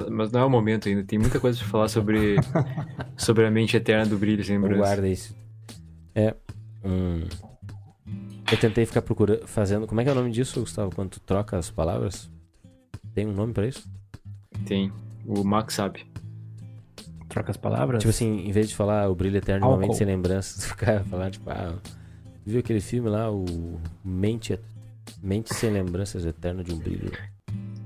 Mas 0.09 0.31
não 0.31 0.41
é 0.41 0.45
o 0.45 0.51
momento 0.51 0.89
ainda. 0.89 1.03
Tem 1.05 1.19
muita 1.19 1.41
coisa 1.41 1.59
pra 1.59 1.67
falar 1.69 1.89
sobre, 1.89 2.37
sobre 3.17 3.45
a 3.47 3.51
mente 3.51 3.77
eterna 3.77 4.07
do 4.07 4.17
brilho 4.17 4.45
sem 4.45 4.57
lembrança. 4.57 4.79
guarda 4.79 5.09
isso. 5.09 5.35
É. 6.15 6.35
Hum, 6.85 7.25
eu 8.51 8.59
tentei 8.59 8.87
ficar 8.87 9.03
procurando, 9.03 9.47
fazendo. 9.47 9.87
Como 9.87 10.01
é 10.01 10.05
que 10.05 10.11
é 10.11 10.13
o 10.13 10.17
nome 10.17 10.31
disso, 10.31 10.61
Gustavo? 10.61 10.95
Quando 10.95 11.11
tu 11.11 11.21
troca 11.21 11.57
as 11.59 11.71
palavras? 11.71 12.31
Tem 13.15 13.27
um 13.27 13.33
nome 13.33 13.53
pra 13.53 13.67
isso? 13.67 13.89
Tem. 14.67 14.93
O 15.27 15.45
Max 15.45 15.75
sabe. 15.75 16.07
Troca 17.29 17.51
as 17.51 17.57
palavras? 17.57 18.01
Tipo 18.01 18.11
assim, 18.11 18.47
em 18.47 18.51
vez 18.51 18.69
de 18.69 18.75
falar 18.75 19.09
o 19.09 19.15
brilho 19.15 19.37
eterno 19.37 19.61
de 19.61 19.67
uma 19.67 19.73
Álcool. 19.75 19.87
mente 19.87 19.97
sem 19.99 20.07
lembranças, 20.07 20.69
o 20.73 20.77
cara 20.77 21.05
falar, 21.05 21.31
tipo, 21.31 21.49
ah, 21.49 21.75
viu 22.45 22.59
aquele 22.59 22.81
filme 22.81 23.09
lá, 23.09 23.31
o 23.31 23.79
Mente, 24.05 24.59
mente 25.23 25.55
sem 25.55 25.71
lembranças 25.71 26.25
eterno 26.25 26.65
de 26.65 26.73
um 26.73 26.79
brilho. 26.79 27.13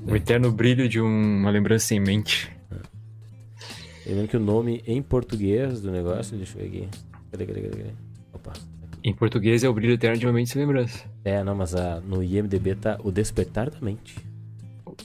O 0.07 0.15
eterno 0.15 0.53
brilho 0.53 0.89
de 0.89 1.01
um- 1.01 1.39
uma 1.41 1.51
lembrança 1.51 1.87
sem 1.87 2.01
mente. 2.01 2.51
Eu 4.07 4.15
lembro 4.17 4.29
que 4.29 4.37
o 4.37 4.41
nome 4.41 4.83
em 4.87 5.03
português 5.03 5.81
do 5.81 5.91
negócio, 5.91 6.37
deixa 6.37 6.59
eu 6.59 6.63
ver 6.63 6.69
aqui. 6.69 6.89
Cadê, 7.31 7.47
cadê, 7.47 7.61
cadê? 7.63 7.77
cadê? 7.79 7.91
Opa. 8.35 8.53
Em 9.03 9.15
português 9.15 9.65
é 9.65 9.69
o 9.69 9.73
brilho 9.73 9.95
eterno 9.95 10.19
de 10.19 10.27
uma 10.27 10.33
mente 10.33 10.51
sem 10.51 10.61
lembrança. 10.61 11.05
É, 11.25 11.43
não, 11.43 11.55
mas 11.55 11.75
a, 11.75 12.01
no 12.01 12.23
IMDB 12.23 12.75
tá 12.75 12.99
O 13.03 13.11
Despertar 13.11 13.71
da 13.71 13.81
Mente. 13.81 14.17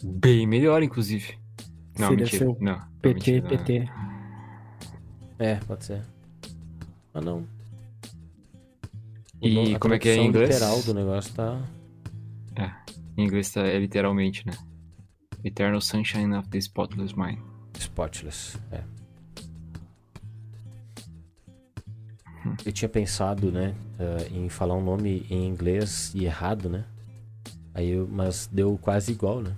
Bem 0.03 0.45
melhor, 0.45 0.83
inclusive. 0.83 1.33
Não, 1.97 2.09
Seria 2.09 2.23
mentira. 2.25 2.37
seu 2.45 2.57
Não, 2.59 2.73
não, 2.73 2.81
PT, 3.01 3.13
mentira, 3.13 3.41
não. 3.41 3.49
PT. 3.49 3.89
É, 5.39 5.55
pode 5.55 5.85
ser. 5.85 6.01
Ah, 7.13 7.21
não. 7.21 7.39
O 9.41 9.47
E 9.47 9.53
nome- 9.53 9.79
como 9.79 9.93
é 9.93 9.99
que 9.99 10.09
é 10.09 10.15
em 10.17 10.27
inglês? 10.27 10.49
literal 10.49 10.81
do 10.81 10.93
negócio 10.93 11.33
tá... 11.33 11.61
Em 13.17 13.23
inglês 13.25 13.51
tá, 13.51 13.61
é 13.67 13.77
literalmente, 13.77 14.45
né? 14.47 14.53
Eternal 15.43 15.81
Sunshine 15.81 16.35
of 16.37 16.47
the 16.49 16.57
Spotless 16.57 17.15
Mind. 17.17 17.39
Spotless, 17.77 18.57
é. 18.71 18.81
Eu 22.65 22.71
tinha 22.71 22.89
pensado, 22.89 23.51
né, 23.51 23.75
eh, 23.99 24.27
em 24.31 24.49
falar 24.49 24.75
um 24.75 24.83
nome 24.83 25.25
em 25.29 25.47
inglês 25.47 26.11
e 26.15 26.25
errado, 26.25 26.69
né? 26.69 26.85
Aí 27.73 27.89
eu, 27.91 28.07
mas 28.11 28.47
deu 28.51 28.77
quase 28.81 29.11
igual, 29.11 29.41
né? 29.41 29.55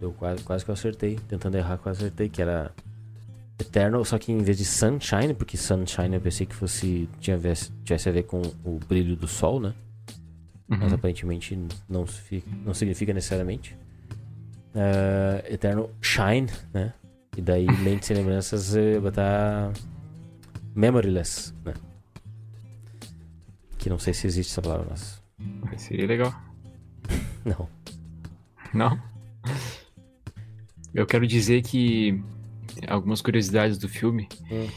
Deu 0.00 0.12
quase, 0.12 0.42
quase 0.42 0.64
que 0.64 0.70
eu 0.70 0.74
acertei. 0.74 1.18
Tentando 1.28 1.56
errar, 1.56 1.78
quase 1.78 2.00
acertei, 2.00 2.28
que 2.28 2.42
era 2.42 2.72
Eternal, 3.58 4.04
só 4.04 4.18
que 4.18 4.30
em 4.32 4.38
vez 4.38 4.56
de 4.58 4.64
Sunshine, 4.64 5.34
porque 5.34 5.56
Sunshine 5.56 6.14
eu 6.14 6.20
pensei 6.20 6.46
que 6.46 6.54
fosse 6.54 7.08
tinha 7.20 7.36
tivesse, 7.36 7.72
tivesse 7.84 8.08
a 8.08 8.12
ver 8.12 8.24
com 8.24 8.40
o 8.64 8.78
brilho 8.88 9.16
do 9.16 9.26
sol, 9.26 9.58
né? 9.60 9.74
Mas 10.68 10.90
Uhum. 10.90 10.94
aparentemente 10.94 11.58
não, 11.88 12.04
não 12.64 12.74
significa 12.74 13.12
necessariamente. 13.12 13.76
Eh, 14.80 15.54
Eterno 15.54 15.90
Shine, 16.00 16.46
né? 16.72 16.92
E 17.36 17.42
daí, 17.42 17.66
mente 17.82 18.06
sem 18.06 18.16
lembranças, 18.16 18.74
botar 19.02 19.72
Memoryless, 20.74 21.52
né? 21.64 21.74
Que 23.76 23.90
não 23.90 23.98
sei 23.98 24.14
se 24.14 24.26
existe 24.26 24.52
essa 24.52 24.62
palavra, 24.62 24.86
mas... 24.90 25.20
Seria 25.76 26.06
legal. 26.06 26.32
Não. 27.44 27.68
Não? 28.74 29.00
Eu 30.94 31.06
quero 31.06 31.26
dizer 31.26 31.62
que 31.62 32.20
algumas 32.88 33.22
curiosidades 33.22 33.78
do 33.78 33.88
filme. 33.88 34.28
Hum. 34.50 34.68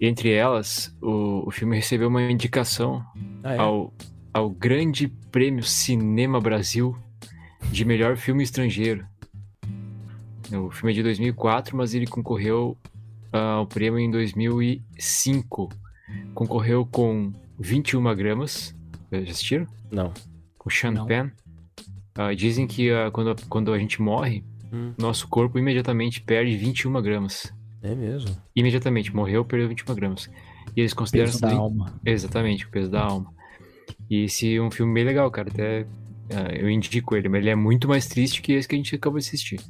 Entre 0.00 0.30
elas, 0.32 0.94
o, 1.02 1.46
o 1.46 1.50
filme 1.50 1.76
recebeu 1.76 2.08
uma 2.08 2.22
indicação 2.22 3.04
Ah, 3.42 3.54
é? 3.54 3.58
ao, 3.58 3.92
ao 4.32 4.50
Grande 4.50 5.08
Prêmio 5.30 5.62
Cinema 5.64 6.40
Brasil 6.40 6.96
de 7.72 7.84
melhor 7.84 8.16
filme 8.16 8.42
estrangeiro. 8.42 9.06
O 10.52 10.70
filme 10.70 10.92
é 10.92 10.94
de 10.94 11.02
2004, 11.02 11.76
mas 11.76 11.94
ele 11.94 12.06
concorreu 12.06 12.76
ah, 13.32 13.54
ao 13.54 13.66
prêmio 13.66 13.98
em 13.98 14.10
2005. 14.10 15.68
Concorreu 16.34 16.86
com 16.86 17.32
21 17.58 18.14
gramas. 18.16 18.74
Já 19.12 19.18
assistiram? 19.18 19.66
Não. 19.90 20.12
Com 20.58 20.70
Sean 20.70 20.92
Não. 20.92 21.06
Penn. 21.06 21.30
Ah, 22.16 22.34
dizem 22.34 22.66
que 22.66 22.90
ah, 22.90 23.10
quando, 23.10 23.36
quando 23.48 23.72
a 23.72 23.78
gente 23.78 24.00
morre, 24.02 24.44
Hum. 24.72 24.92
nosso 24.96 25.26
corpo 25.28 25.58
imediatamente 25.58 26.20
perde 26.20 26.56
21 26.56 27.02
gramas. 27.02 27.52
É 27.82 27.94
mesmo. 27.94 28.36
Imediatamente, 28.54 29.14
morreu, 29.14 29.44
perdeu 29.44 29.68
21 29.68 29.94
gramas. 29.94 30.30
E 30.76 30.80
eles 30.80 30.94
consideram 30.94 31.30
Peso 31.30 31.40
da 31.40 31.52
alma. 31.52 32.00
Exatamente, 32.04 32.66
o 32.66 32.68
peso 32.68 32.90
da 32.90 33.02
alma. 33.02 33.32
E 34.08 34.24
esse 34.24 34.54
é 34.54 34.62
um 34.62 34.70
filme 34.70 34.94
bem 34.94 35.04
legal, 35.04 35.30
cara. 35.30 35.48
Até 35.50 35.86
ah, 36.32 36.52
eu 36.54 36.70
indico 36.70 37.16
ele, 37.16 37.28
mas 37.28 37.40
ele 37.40 37.50
é 37.50 37.54
muito 37.54 37.88
mais 37.88 38.06
triste 38.06 38.42
que 38.42 38.52
esse 38.52 38.68
que 38.68 38.74
a 38.74 38.78
gente 38.78 38.94
acabou 38.94 39.18
de 39.18 39.26
assistir. 39.26 39.60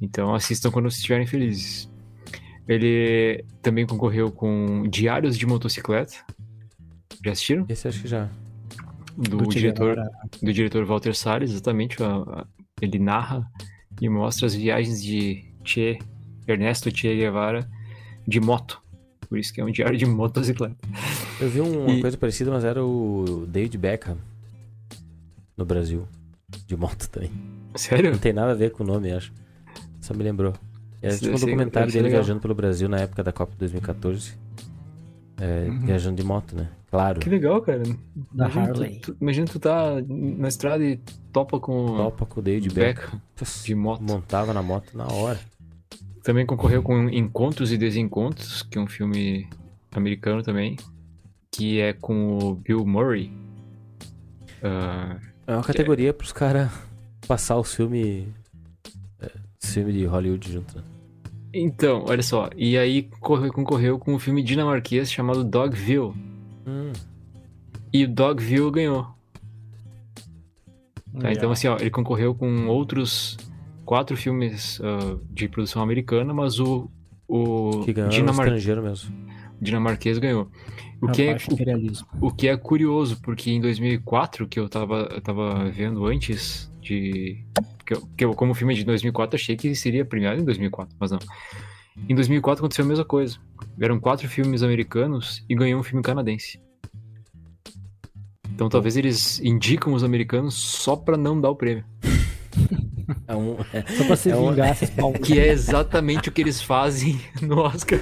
Então 0.00 0.34
assistam 0.34 0.70
quando 0.70 0.86
vocês 0.90 0.98
estiverem 0.98 1.26
felizes. 1.26 1.90
Ele 2.68 3.44
também 3.62 3.86
concorreu 3.86 4.30
com 4.30 4.82
Diários 4.88 5.38
de 5.38 5.46
Motocicleta. 5.46 6.14
Já 7.24 7.32
assistiram? 7.32 7.64
Esse 7.68 7.88
acho 7.88 8.02
que 8.02 8.08
já. 8.08 8.28
Do, 9.16 9.38
Do 9.38 9.46
diretor, 9.48 9.94
Guevara. 9.94 10.10
do 10.42 10.52
diretor 10.52 10.84
Walter 10.84 11.14
Salles, 11.14 11.50
exatamente. 11.52 11.96
ele 12.82 12.98
narra 12.98 13.50
e 14.00 14.08
mostra 14.08 14.46
as 14.46 14.54
viagens 14.54 15.02
de 15.02 15.44
Che, 15.64 15.98
Ernesto 16.46 16.90
Che 16.94 17.14
Guevara 17.16 17.66
de 18.26 18.40
moto. 18.40 18.82
Por 19.28 19.38
isso 19.38 19.52
que 19.52 19.60
é 19.60 19.64
um 19.64 19.70
diário 19.70 19.96
de 19.98 20.04
motocicleta. 20.06 20.76
Eu 21.40 21.48
vi 21.48 21.60
uma 21.60 21.90
E- 21.92 22.00
coisa 22.00 22.16
parecida, 22.16 22.50
mas 22.50 22.64
era 22.64 22.84
o 22.84 23.46
David 23.48 23.78
Beckham. 23.78 24.18
No 25.56 25.64
Brasil. 25.64 26.06
De 26.66 26.76
moto 26.76 27.08
também. 27.08 27.30
Sério? 27.74 28.10
Não 28.10 28.18
tem 28.18 28.32
nada 28.32 28.52
a 28.52 28.54
ver 28.54 28.70
com 28.70 28.84
o 28.84 28.86
nome, 28.86 29.10
acho. 29.12 29.32
Só 30.06 30.14
me 30.14 30.22
lembrou. 30.22 30.52
Era 31.02 31.12
Isso 31.14 31.24
tipo 31.24 31.36
um 31.36 31.40
documentário 31.40 31.90
ser 31.90 31.98
dele 31.98 32.08
legal. 32.08 32.22
viajando 32.22 32.40
pelo 32.40 32.54
Brasil 32.54 32.88
na 32.88 32.98
época 32.98 33.22
da 33.22 33.32
Copa 33.32 33.52
2014. 33.58 34.34
É, 35.38 35.66
Uhum. 35.68 35.80
Viajando 35.80 36.16
de 36.16 36.22
moto, 36.24 36.56
né? 36.56 36.68
Claro. 36.90 37.20
Que 37.20 37.28
legal, 37.28 37.60
cara. 37.60 37.82
Da 38.32 38.46
Imagina 38.48 38.62
Harley. 38.68 39.00
Tu, 39.00 39.12
tu- 39.12 39.16
imagina 39.20 39.46
tu 39.46 39.58
tá 39.58 40.00
na 40.08 40.48
estrada 40.48 40.82
e 40.82 40.98
topa 41.32 41.60
com 41.60 41.96
Topa 41.96 42.24
com 42.24 42.40
o 42.40 42.42
David 42.42 42.72
Beckham. 42.72 43.20
Putz, 43.34 43.64
de 43.64 43.74
moto. 43.74 44.00
Montava 44.02 44.54
na 44.54 44.62
moto 44.62 44.96
na 44.96 45.06
hora. 45.06 45.38
Também 46.22 46.46
concorreu 46.46 46.82
com 46.82 47.08
Encontros 47.10 47.70
e 47.72 47.76
Desencontros, 47.76 48.62
que 48.62 48.78
é 48.78 48.80
um 48.80 48.86
filme 48.86 49.46
americano 49.94 50.42
também, 50.42 50.76
que 51.52 51.80
é 51.80 51.92
com 51.92 52.38
o 52.38 52.54
Bill 52.54 52.84
Murray. 52.86 53.30
Ah, 54.62 55.18
É 55.46 55.52
uma 55.54 55.62
categoria 55.62 56.12
pros 56.14 56.32
caras 56.32 56.70
passar 57.28 57.58
os 57.58 57.74
filmes. 57.74 58.26
Os 59.66 59.74
filmes 59.74 59.94
de 59.94 60.04
Hollywood 60.04 60.52
junto. 60.52 60.76
né? 60.78 60.84
então, 61.54 62.04
olha 62.06 62.22
só. 62.22 62.50
E 62.56 62.76
aí 62.76 63.04
concorreu, 63.20 63.98
com 63.98 64.14
um 64.14 64.18
filme 64.18 64.42
dinamarquês 64.42 65.10
chamado 65.10 65.42
Dogville. 65.44 66.12
Hum, 66.66 66.92
E 67.92 68.04
o 68.04 68.08
Dogville 68.08 68.70
ganhou. 68.70 69.06
Tá? 71.20 71.32
Então, 71.32 71.50
assim, 71.50 71.66
ó, 71.68 71.76
ele 71.78 71.90
concorreu 71.90 72.34
com 72.34 72.66
outros 72.66 73.36
quatro 73.84 74.16
filmes 74.16 74.80
ah, 74.82 75.16
de 75.30 75.48
produção 75.48 75.80
americana, 75.82 76.34
mas 76.34 76.58
o, 76.60 76.90
o 77.26 77.82
que 77.84 77.92
ganhou 77.92 78.10
dinamar- 78.10 78.46
estrangeiro 78.46 78.82
mesmo. 78.82 79.14
dinamarquês 79.60 80.18
ganhou. 80.18 80.50
O 81.00 81.08
que, 81.08 81.22
é, 81.22 81.36
o, 82.20 82.26
o 82.26 82.30
que 82.30 82.48
é 82.48 82.56
curioso, 82.56 83.20
porque 83.22 83.50
em 83.50 83.60
2004, 83.60 84.46
que 84.48 84.58
eu 84.58 84.66
tava, 84.68 85.08
eu 85.12 85.20
tava 85.20 85.68
vendo 85.70 86.04
antes 86.06 86.72
de... 86.80 87.38
Que 87.86 87.94
eu, 87.94 88.08
que 88.16 88.24
eu, 88.24 88.34
como 88.34 88.52
o 88.52 88.54
filme 88.54 88.74
é 88.74 88.76
de 88.76 88.84
2004, 88.84 89.36
achei 89.36 89.56
que 89.56 89.74
seria 89.74 90.04
premiado 90.04 90.40
em 90.40 90.44
2004, 90.44 90.96
mas 90.98 91.10
não. 91.12 91.18
Em 92.08 92.14
2004 92.14 92.60
aconteceu 92.62 92.84
a 92.84 92.88
mesma 92.88 93.04
coisa. 93.04 93.38
Eram 93.80 93.98
quatro 94.00 94.28
filmes 94.28 94.62
americanos 94.62 95.44
e 95.48 95.54
ganhou 95.54 95.80
um 95.80 95.82
filme 95.82 96.02
canadense. 96.02 96.60
Então 98.52 98.68
talvez 98.68 98.96
eles 98.96 99.38
indicam 99.40 99.92
os 99.92 100.02
americanos 100.02 100.54
só 100.54 100.96
pra 100.96 101.16
não 101.16 101.40
dar 101.40 101.50
o 101.50 101.56
prêmio. 101.56 101.84
É 103.28 103.36
um, 103.36 103.56
é, 103.72 103.82
Só 103.96 104.04
pra 104.04 104.16
se 104.16 104.30
É 104.30 104.36
um- 104.36 104.50
vingar 104.50 104.68
essas 104.70 104.90
palmas. 104.90 105.20
Que 105.20 105.38
é 105.38 105.48
exatamente 105.48 106.28
o 106.28 106.32
que 106.32 106.40
eles 106.40 106.60
fazem 106.60 107.20
no 107.40 107.58
Oscar. 107.60 108.00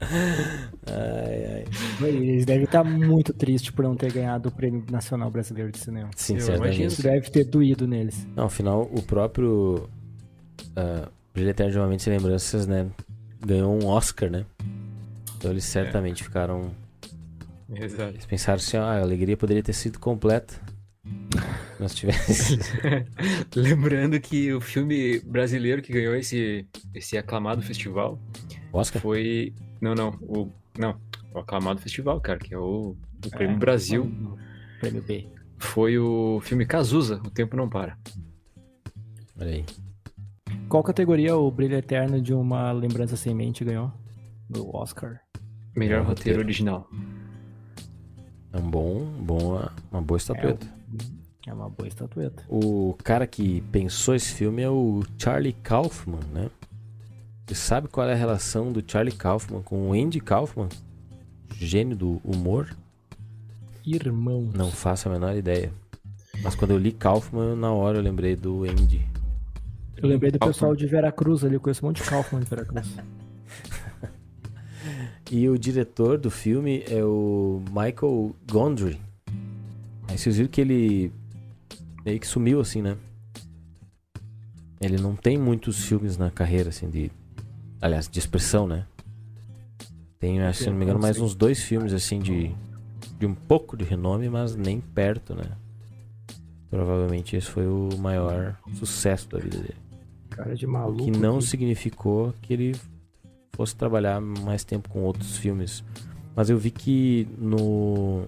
Ai, 0.00 1.64
ai. 2.00 2.08
Eles 2.08 2.44
devem 2.44 2.64
estar 2.64 2.84
muito 2.84 3.32
tristes 3.32 3.70
por 3.70 3.84
não 3.84 3.96
ter 3.96 4.12
ganhado 4.12 4.48
o 4.48 4.52
Prêmio 4.52 4.84
Nacional 4.90 5.30
Brasileiro 5.30 5.70
de 5.70 5.78
Cinema. 5.78 6.10
Sim, 6.16 6.34
Eu 6.34 6.40
certamente. 6.40 6.66
imagino. 6.66 6.88
Isso 6.88 7.02
deve 7.02 7.30
ter 7.30 7.44
doído 7.44 7.86
neles. 7.86 8.26
Não, 8.34 8.44
afinal, 8.44 8.82
o 8.92 9.02
próprio 9.02 9.88
uh, 10.76 11.10
de 11.34 11.78
uma 11.78 11.88
Mente 11.88 12.02
Sem 12.02 12.16
Lembranças, 12.16 12.66
né? 12.66 12.86
Ganhou 13.44 13.82
um 13.82 13.86
Oscar, 13.86 14.30
né? 14.30 14.44
Então 15.36 15.50
eles 15.50 15.64
certamente 15.64 16.22
ficaram... 16.22 16.70
Exato. 17.74 18.10
Eles 18.10 18.26
pensaram 18.26 18.56
assim, 18.56 18.76
ah, 18.76 18.92
a 18.92 19.00
alegria 19.00 19.36
poderia 19.36 19.62
ter 19.62 19.72
sido 19.72 19.98
completa. 19.98 20.54
Se 21.76 21.82
nós 21.82 21.94
tivesse... 21.94 22.58
Lembrando 23.54 24.18
que 24.20 24.52
o 24.52 24.60
filme 24.60 25.18
brasileiro 25.20 25.82
que 25.82 25.92
ganhou 25.92 26.14
esse, 26.14 26.66
esse 26.94 27.18
aclamado 27.18 27.60
festival 27.62 28.18
Oscar? 28.72 29.02
foi. 29.02 29.52
Não, 29.84 29.94
não. 29.94 30.08
O, 30.22 30.50
não, 30.78 30.96
o 31.34 31.38
aclamado 31.40 31.78
festival, 31.78 32.18
cara, 32.18 32.38
que 32.38 32.54
é 32.54 32.58
o, 32.58 32.96
o 33.26 33.30
Prêmio 33.30 33.56
É, 33.56 33.58
Brasil. 33.58 34.10
Prêmio 34.80 35.02
B. 35.02 35.28
Foi 35.58 35.98
o 35.98 36.40
filme 36.42 36.64
Cazuza, 36.64 37.20
O 37.24 37.28
Tempo 37.30 37.54
Não 37.54 37.68
Para. 37.68 37.98
Olha 39.38 39.50
aí. 39.50 39.64
Qual 40.70 40.82
categoria 40.82 41.36
o 41.36 41.50
Brilho 41.50 41.76
Eterno 41.76 42.18
de 42.18 42.32
uma 42.32 42.72
Lembrança 42.72 43.14
Sem 43.14 43.34
Mente 43.34 43.62
ganhou? 43.62 43.92
Do 44.48 44.74
Oscar. 44.74 45.20
Melhor 45.76 45.98
roteiro 45.98 46.08
roteiro. 46.08 46.38
original. 46.40 46.88
É 48.52 48.56
um 48.56 48.70
bom, 48.70 49.04
bom, 49.20 49.68
uma 49.92 50.00
boa 50.00 50.16
estatueta. 50.16 50.66
É 51.46 51.52
uma 51.52 51.68
boa 51.68 51.86
estatueta. 51.86 52.42
O 52.48 52.96
cara 53.04 53.26
que 53.26 53.60
pensou 53.70 54.14
esse 54.14 54.32
filme 54.32 54.62
é 54.62 54.70
o 54.70 55.02
Charlie 55.18 55.52
Kaufman, 55.52 56.20
né? 56.32 56.48
Você 57.46 57.54
sabe 57.54 57.88
qual 57.88 58.08
é 58.08 58.12
a 58.12 58.16
relação 58.16 58.72
do 58.72 58.82
Charlie 58.86 59.14
Kaufman 59.14 59.62
com 59.62 59.90
o 59.90 59.92
Andy 59.92 60.20
Kaufman? 60.20 60.68
Gênio 61.56 61.96
do 61.96 62.20
humor? 62.24 62.74
Irmão. 63.86 64.50
Não 64.54 64.70
faço 64.70 65.08
a 65.08 65.12
menor 65.12 65.36
ideia. 65.36 65.70
Mas 66.42 66.54
quando 66.54 66.72
eu 66.72 66.78
li 66.78 66.90
Kaufman, 66.90 67.54
na 67.54 67.70
hora 67.72 67.98
eu 67.98 68.02
lembrei 68.02 68.34
do 68.34 68.64
Andy. 68.64 69.06
Eu 69.96 70.08
lembrei 70.08 70.30
do 70.30 70.38
Kaufman. 70.38 70.52
pessoal 70.52 70.76
de 70.76 70.86
Veracruz 70.86 71.44
ali, 71.44 71.54
eu 71.54 71.60
conheço 71.60 71.84
um 71.84 71.88
monte 71.88 72.02
de 72.02 72.08
Kaufman 72.08 72.40
de 72.40 72.48
Veracruz. 72.48 72.88
E 75.30 75.48
o 75.48 75.58
diretor 75.58 76.18
do 76.18 76.30
filme 76.30 76.84
é 76.86 77.02
o 77.02 77.60
Michael 77.70 78.36
Gondry. 78.46 79.00
Aí 80.06 80.18
vocês 80.18 80.36
viram 80.36 80.48
que 80.48 80.60
ele 80.60 81.12
meio 82.04 82.20
que 82.20 82.26
sumiu 82.26 82.60
assim, 82.60 82.82
né? 82.82 82.96
Ele 84.80 84.96
não 84.96 85.16
tem 85.16 85.38
muitos 85.38 85.84
filmes 85.86 86.18
na 86.18 86.30
carreira, 86.30 86.68
assim, 86.68 86.88
de. 86.90 87.10
Aliás, 87.84 88.08
de 88.08 88.18
expressão, 88.18 88.66
né? 88.66 88.86
Tem, 90.18 90.40
acho, 90.40 90.60
se 90.64 90.70
não 90.70 90.76
me 90.78 90.84
engano, 90.84 90.98
mais 90.98 91.20
uns 91.20 91.34
dois 91.34 91.62
filmes, 91.62 91.92
assim, 91.92 92.18
de. 92.18 92.50
De 93.18 93.26
um 93.26 93.34
pouco 93.34 93.76
de 93.76 93.84
renome, 93.84 94.26
mas 94.30 94.56
nem 94.56 94.80
perto, 94.80 95.34
né? 95.34 95.44
Provavelmente 96.70 97.36
esse 97.36 97.46
foi 97.46 97.66
o 97.66 97.90
maior 97.98 98.58
sucesso 98.72 99.28
da 99.28 99.38
vida 99.38 99.58
dele. 99.58 99.76
Cara 100.30 100.56
de 100.56 100.64
O 100.64 100.70
maluco. 100.70 101.04
que 101.04 101.10
não 101.10 101.36
aqui. 101.36 101.46
significou 101.46 102.32
que 102.40 102.54
ele 102.54 102.74
fosse 103.52 103.76
trabalhar 103.76 104.18
mais 104.18 104.64
tempo 104.64 104.88
com 104.88 105.02
outros 105.02 105.36
filmes. 105.36 105.84
Mas 106.34 106.48
eu 106.48 106.56
vi 106.56 106.70
que 106.70 107.28
no. 107.36 108.24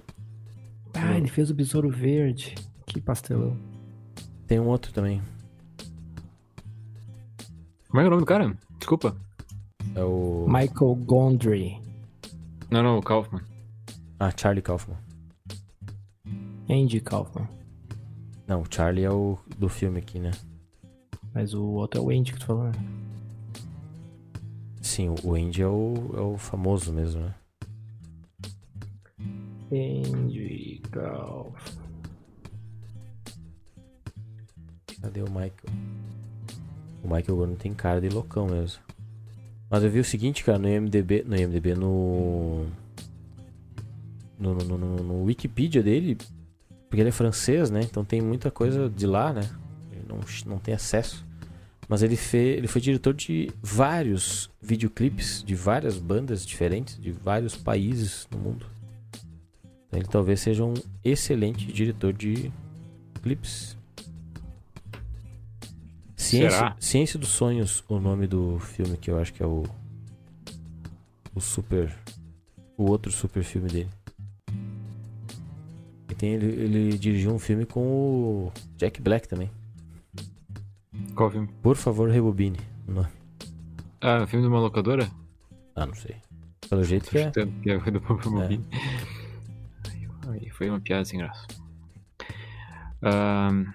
Ah, 0.92 1.16
ele 1.16 1.29
fez 1.29 1.51
o 1.51 1.55
Besouro 1.55 1.88
Verde. 1.88 2.55
Que 2.85 3.01
pastelão. 3.01 3.57
Tem 4.47 4.61
um 4.61 4.66
outro 4.66 4.92
também. 4.92 5.23
Como 7.88 8.01
é 8.01 8.03
que 8.03 8.05
é 8.05 8.09
o 8.09 8.11
nome 8.11 8.21
do 8.23 8.27
cara? 8.27 8.55
Desculpa. 8.79 9.16
É 9.94 10.03
o. 10.03 10.46
Michael 10.49 10.94
Gondry. 10.96 11.81
Não, 12.70 12.83
não, 12.83 12.99
o 12.99 13.03
Kaufman. 13.03 13.42
Ah, 14.18 14.33
Charlie 14.37 14.62
Kaufman. 14.62 14.96
Andy 16.68 17.01
Kaufman. 17.01 17.49
Não, 18.46 18.62
o 18.62 18.66
Charlie 18.68 19.05
é 19.05 19.11
o 19.11 19.38
do 19.59 19.68
filme 19.68 19.99
aqui, 19.99 20.18
né? 20.18 20.31
Mas 21.33 21.55
o 21.55 21.62
outro 21.62 22.01
é 22.01 22.03
o 22.03 22.11
Andy 22.11 22.33
que 22.33 22.38
tu 22.38 22.46
falou, 22.46 22.64
né? 22.64 22.72
Sim, 24.81 25.14
o 25.22 25.35
Andy 25.35 25.62
é 25.62 25.66
o, 25.66 25.94
é 26.16 26.20
o 26.20 26.38
famoso 26.38 26.92
mesmo, 26.92 27.22
né? 27.22 27.35
Andy 29.70 30.81
Kaufman. 30.90 31.87
Cadê 35.01 35.22
o 35.22 35.31
Michael? 35.31 35.53
O 37.05 37.07
Michael 37.07 37.37
Gordon 37.37 37.55
tem 37.55 37.75
cara 37.75 38.01
de 38.01 38.09
loucão 38.09 38.46
mesmo. 38.46 38.86
Mas 39.69 39.83
eu 39.83 39.91
vi 39.91 39.99
o 39.99 40.05
seguinte, 40.05 40.45
cara, 40.45 40.59
no 40.59 40.69
IMDB. 40.69 41.25
No 41.27 41.37
IMDB, 41.37 41.75
no. 41.75 42.67
No, 44.39 44.55
no, 44.55 44.79
no, 44.79 44.97
no- 45.03 45.25
Wikipedia 45.25 45.83
dele. 45.83 46.17
Porque 46.89 47.01
ele 47.01 47.09
é 47.09 47.13
francês, 47.13 47.71
né? 47.71 47.81
Então 47.83 48.05
tem 48.05 48.21
muita 48.21 48.51
coisa 48.51 48.89
de 48.89 49.07
lá, 49.07 49.33
né? 49.33 49.49
Ele 49.93 50.05
não, 50.09 50.21
não 50.47 50.59
tem 50.59 50.75
acesso. 50.75 51.25
Mas 51.89 52.03
ele, 52.03 52.17
fe, 52.17 52.37
ele 52.39 52.67
foi 52.67 52.81
diretor 52.81 53.15
de 53.15 53.51
vários 53.63 54.51
videoclipes 54.61 55.43
de 55.45 55.55
várias 55.55 55.99
bandas 55.99 56.45
diferentes, 56.45 56.99
de 57.01 57.13
vários 57.13 57.57
países 57.57 58.27
no 58.31 58.39
mundo. 58.39 58.67
Então 59.87 60.01
ele 60.01 60.09
talvez 60.09 60.41
seja 60.41 60.65
um 60.65 60.75
excelente 61.05 61.67
diretor 61.73 62.13
de 62.13 62.51
clipes. 63.23 63.76
Ciência, 66.17 66.51
Será? 66.51 66.77
Ciência 66.81 67.19
dos 67.19 67.29
Sonhos, 67.29 67.85
o 67.89 68.01
nome 68.01 68.27
do 68.27 68.59
filme 68.59 68.97
que 68.97 69.11
eu 69.11 69.19
acho 69.19 69.33
que 69.33 69.43
é 69.43 69.47
o. 69.47 69.65
O 71.35 71.41
super. 71.41 71.95
O 72.77 72.91
outro 72.91 73.13
super 73.13 73.45
filme 73.45 73.69
dele. 73.69 73.91
E 76.11 76.15
tem, 76.15 76.33
ele, 76.33 76.47
ele 76.47 76.99
dirigiu 76.99 77.33
um 77.33 77.39
filme 77.39 77.67
com 77.67 77.81
o 77.81 78.53
Jack 78.77 79.01
Black 79.01 79.29
também. 79.29 79.51
Qual 81.15 81.31
filme? 81.31 81.49
Por 81.63 81.77
favor, 81.77 82.09
rebobine. 82.09 82.59
o 82.89 82.93
nome. 82.93 83.09
Ah, 84.01 84.23
o 84.23 84.27
filme 84.27 84.45
de 84.45 84.49
uma 84.49 84.61
locadora? 84.61 85.11
Ah, 85.75 85.87
não 85.87 85.95
sei. 85.95 86.17
Pelo 86.69 86.85
jeito 86.85 87.11
que 87.11 87.19
é. 87.19 87.31
que 87.31 87.71
é 87.71 87.91
do 87.91 88.01
Mobile. 88.31 88.65
Aí 90.29 90.51
foi 90.51 90.69
uma 90.69 90.81
piada 90.81 91.05
sem 91.05 91.19
graça. 91.19 91.47
Ahn, 93.03 93.67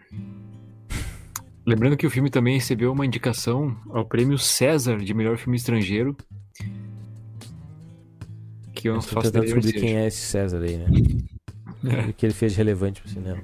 Lembrando 1.72 1.96
que 1.96 2.06
o 2.06 2.10
filme 2.10 2.30
também 2.30 2.56
recebeu 2.56 2.92
uma 2.92 3.06
indicação 3.06 3.78
ao 3.92 4.06
prêmio 4.06 4.38
César 4.38 4.98
de 4.98 5.14
melhor 5.14 5.38
filme 5.38 5.56
estrangeiro. 5.56 6.18
Que 8.74 8.90
eu 8.90 8.96
não 8.96 9.02
faço 9.02 9.30
ideia 9.30 9.46
descobrir 9.46 9.74
quem 9.80 9.96
é 9.96 10.08
esse 10.08 10.18
César 10.18 10.62
aí, 10.62 10.78
né? 10.78 10.88
O 12.10 12.14
que 12.14 12.28
ele 12.28 12.34
fez 12.34 12.56
relevante 12.56 13.02
pro 13.02 13.10
cinema. 13.10 13.42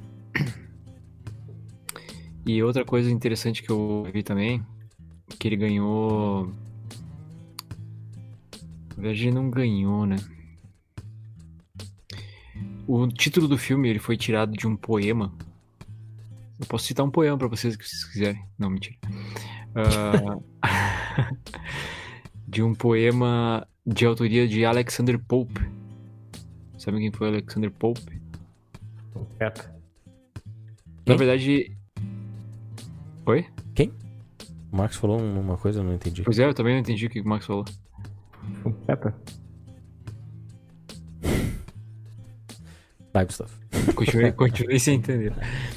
E 2.46 2.62
outra 2.62 2.86
coisa 2.86 3.10
interessante 3.10 3.64
que 3.64 3.70
eu 3.72 4.08
vi 4.14 4.22
também, 4.22 4.62
que 5.40 5.48
ele 5.48 5.56
ganhou. 5.56 6.54
Na 8.96 9.02
verdade, 9.02 9.24
ele 9.24 9.36
não 9.36 9.50
ganhou, 9.50 10.06
né? 10.06 10.18
O 12.86 13.08
título 13.08 13.48
do 13.48 13.58
filme 13.58 13.90
ele 13.90 14.00
foi 14.00 14.18
tirado 14.18 14.52
de 14.52 14.68
um 14.68 14.76
poema. 14.76 15.34
Eu 16.60 16.66
posso 16.68 16.86
citar 16.86 17.06
um 17.06 17.12
poema 17.12 17.38
pra 17.38 17.48
vocês, 17.48 17.74
se 17.74 17.80
vocês 17.80 18.04
quiserem. 18.06 18.44
Não, 18.58 18.70
mentira. 18.70 18.96
Ah, 19.76 21.32
de 22.48 22.64
um 22.64 22.74
poema 22.74 23.68
de 23.86 24.06
autoria 24.06 24.48
de 24.48 24.66
Alexander 24.66 25.20
Pope. 25.20 25.62
Sabe 26.78 26.98
quem 27.00 27.12
foi 27.12 27.28
Alexander 27.28 27.70
Pope? 27.72 28.22
Na 29.40 29.52
Quem? 31.06 31.18
verdade. 31.18 31.78
Oi? 33.26 33.46
O 34.72 34.76
Marcos 34.78 34.98
falou 34.98 35.22
um- 35.22 35.40
uma 35.40 35.58
coisa, 35.58 35.80
eu 35.80 35.84
não 35.84 35.94
entendi. 35.94 36.24
Pois 36.24 36.38
é, 36.40 36.46
eu 36.46 36.54
também 36.54 36.74
não 36.74 36.82
entendi 36.82 37.06
o 37.06 37.10
que 37.10 37.22
o 37.22 37.28
Max 37.28 37.46
falou. 37.46 37.64
Um 38.66 38.72
Pepper. 38.72 39.14
Vai, 43.14 43.26
Gustavo. 43.26 43.52
Continuei, 43.96 44.32
continuei 44.32 44.80
sem 44.80 44.96
entender. 44.96 45.34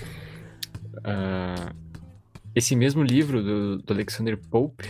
Ah, 1.04 1.72
esse 2.54 2.74
mesmo 2.76 3.02
livro 3.02 3.42
do, 3.42 3.78
do 3.78 3.92
Alexander 3.92 4.36
Pope, 4.36 4.88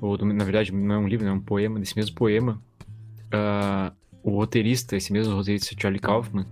ou 0.00 0.16
do- 0.16 0.24
na 0.26 0.44
verdade 0.44 0.72
não 0.72 0.94
é 0.94 0.98
um 0.98 1.08
livro, 1.08 1.24
não 1.26 1.32
é 1.32 1.36
um 1.36 1.40
poema, 1.40 1.78
desse 1.80 1.96
mesmo 1.96 2.14
poema, 2.14 2.62
ah, 3.32 3.92
o 4.22 4.30
roteirista, 4.30 4.96
esse 4.96 5.12
mesmo 5.12 5.34
roteirista 5.34 5.74
Charlie 5.80 6.00
Kaufman, 6.00 6.46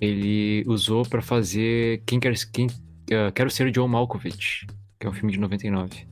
ele 0.00 0.64
usou 0.66 1.02
pra 1.04 1.22
fazer 1.22 2.02
Quem 2.06 2.18
Quer, 2.20 2.34
quem, 2.52 2.66
ah, 3.12 3.30
Quero 3.32 3.50
Ser 3.50 3.70
John 3.70 3.88
Malkovich, 3.88 4.66
que 4.98 5.06
é 5.06 5.10
um 5.10 5.12
filme 5.12 5.32
de 5.32 5.38
99. 5.38 6.06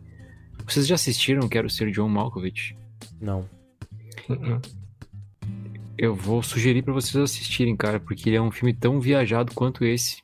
Vocês 0.67 0.87
já 0.87 0.95
assistiram 0.95 1.49
Quero 1.49 1.69
Ser 1.69 1.91
John 1.91 2.09
Malkovich? 2.09 2.77
Não. 3.21 3.49
Uh-uh. 4.29 4.61
eu 5.99 6.15
vou 6.15 6.43
sugerir 6.43 6.83
pra 6.83 6.93
vocês 6.95 7.17
assistirem, 7.17 7.77
cara, 7.77 7.99
porque 8.01 8.29
ele 8.29 8.37
é 8.37 8.41
um 8.43 8.51
filme 8.53 8.73
tão 8.73 9.01
viajado 9.01 9.53
quanto 9.55 9.85
esse. 9.85 10.22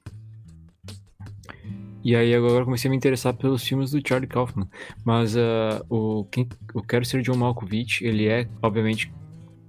E 2.09 2.16
aí 2.16 2.34
agora 2.34 2.61
eu 2.61 2.64
comecei 2.64 2.88
a 2.88 2.90
me 2.90 2.96
interessar 2.96 3.34
pelos 3.34 3.62
filmes 3.62 3.90
do 3.90 4.00
Charlie 4.02 4.26
Kaufman. 4.26 4.66
Mas 5.04 5.36
uh, 5.36 5.84
o, 5.90 6.24
quem, 6.24 6.48
o 6.72 6.80
Quero 6.80 7.04
Ser 7.04 7.20
John 7.20 7.36
Malkovich, 7.36 8.02
ele 8.02 8.26
é, 8.26 8.48
obviamente, 8.62 9.12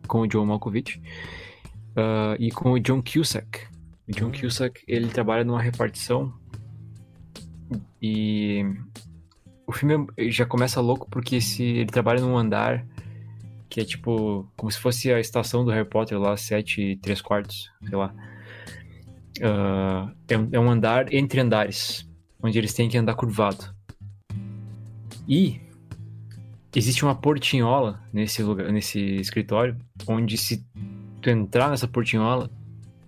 com 0.07 0.21
o 0.21 0.25
John 0.27 0.45
Malkovich 0.45 1.01
uh, 1.97 2.39
e 2.39 2.49
com 2.49 2.71
o 2.71 2.79
John 2.79 3.03
Cusack. 3.03 3.67
O 4.07 4.13
John 4.13 4.31
Cusack, 4.31 4.81
ele 4.87 5.09
trabalha 5.09 5.43
numa 5.43 5.61
repartição 5.61 6.33
e 8.01 8.63
o 9.67 9.73
filme 9.73 10.07
já 10.29 10.45
começa 10.45 10.79
louco 10.79 11.09
porque 11.11 11.41
se 11.41 11.61
ele 11.61 11.91
trabalha 11.91 12.21
num 12.21 12.37
andar 12.37 12.87
que 13.69 13.81
é 13.81 13.83
tipo 13.83 14.49
como 14.55 14.71
se 14.71 14.79
fosse 14.79 15.11
a 15.11 15.19
estação 15.19 15.65
do 15.65 15.71
Harry 15.71 15.89
Potter 15.89 16.17
lá, 16.17 16.37
7 16.37 16.81
e 16.81 16.95
3 16.95 17.21
quartos, 17.21 17.69
sei 17.83 17.97
lá. 17.97 18.15
Uh, 19.39 20.15
é, 20.29 20.37
um, 20.37 20.49
é 20.53 20.59
um 20.59 20.71
andar 20.71 21.13
entre 21.13 21.41
andares, 21.41 22.08
onde 22.41 22.57
eles 22.57 22.73
têm 22.73 22.89
que 22.89 22.97
andar 22.97 23.15
curvado. 23.15 23.73
E 25.27 25.59
existe 26.75 27.03
uma 27.03 27.15
portinhola 27.15 28.01
nesse 28.11 28.41
lugar, 28.41 28.71
nesse 28.71 28.99
escritório, 29.17 29.77
onde 30.07 30.37
se 30.37 30.65
tu 31.21 31.29
entrar 31.29 31.69
nessa 31.69 31.87
portinhola, 31.87 32.49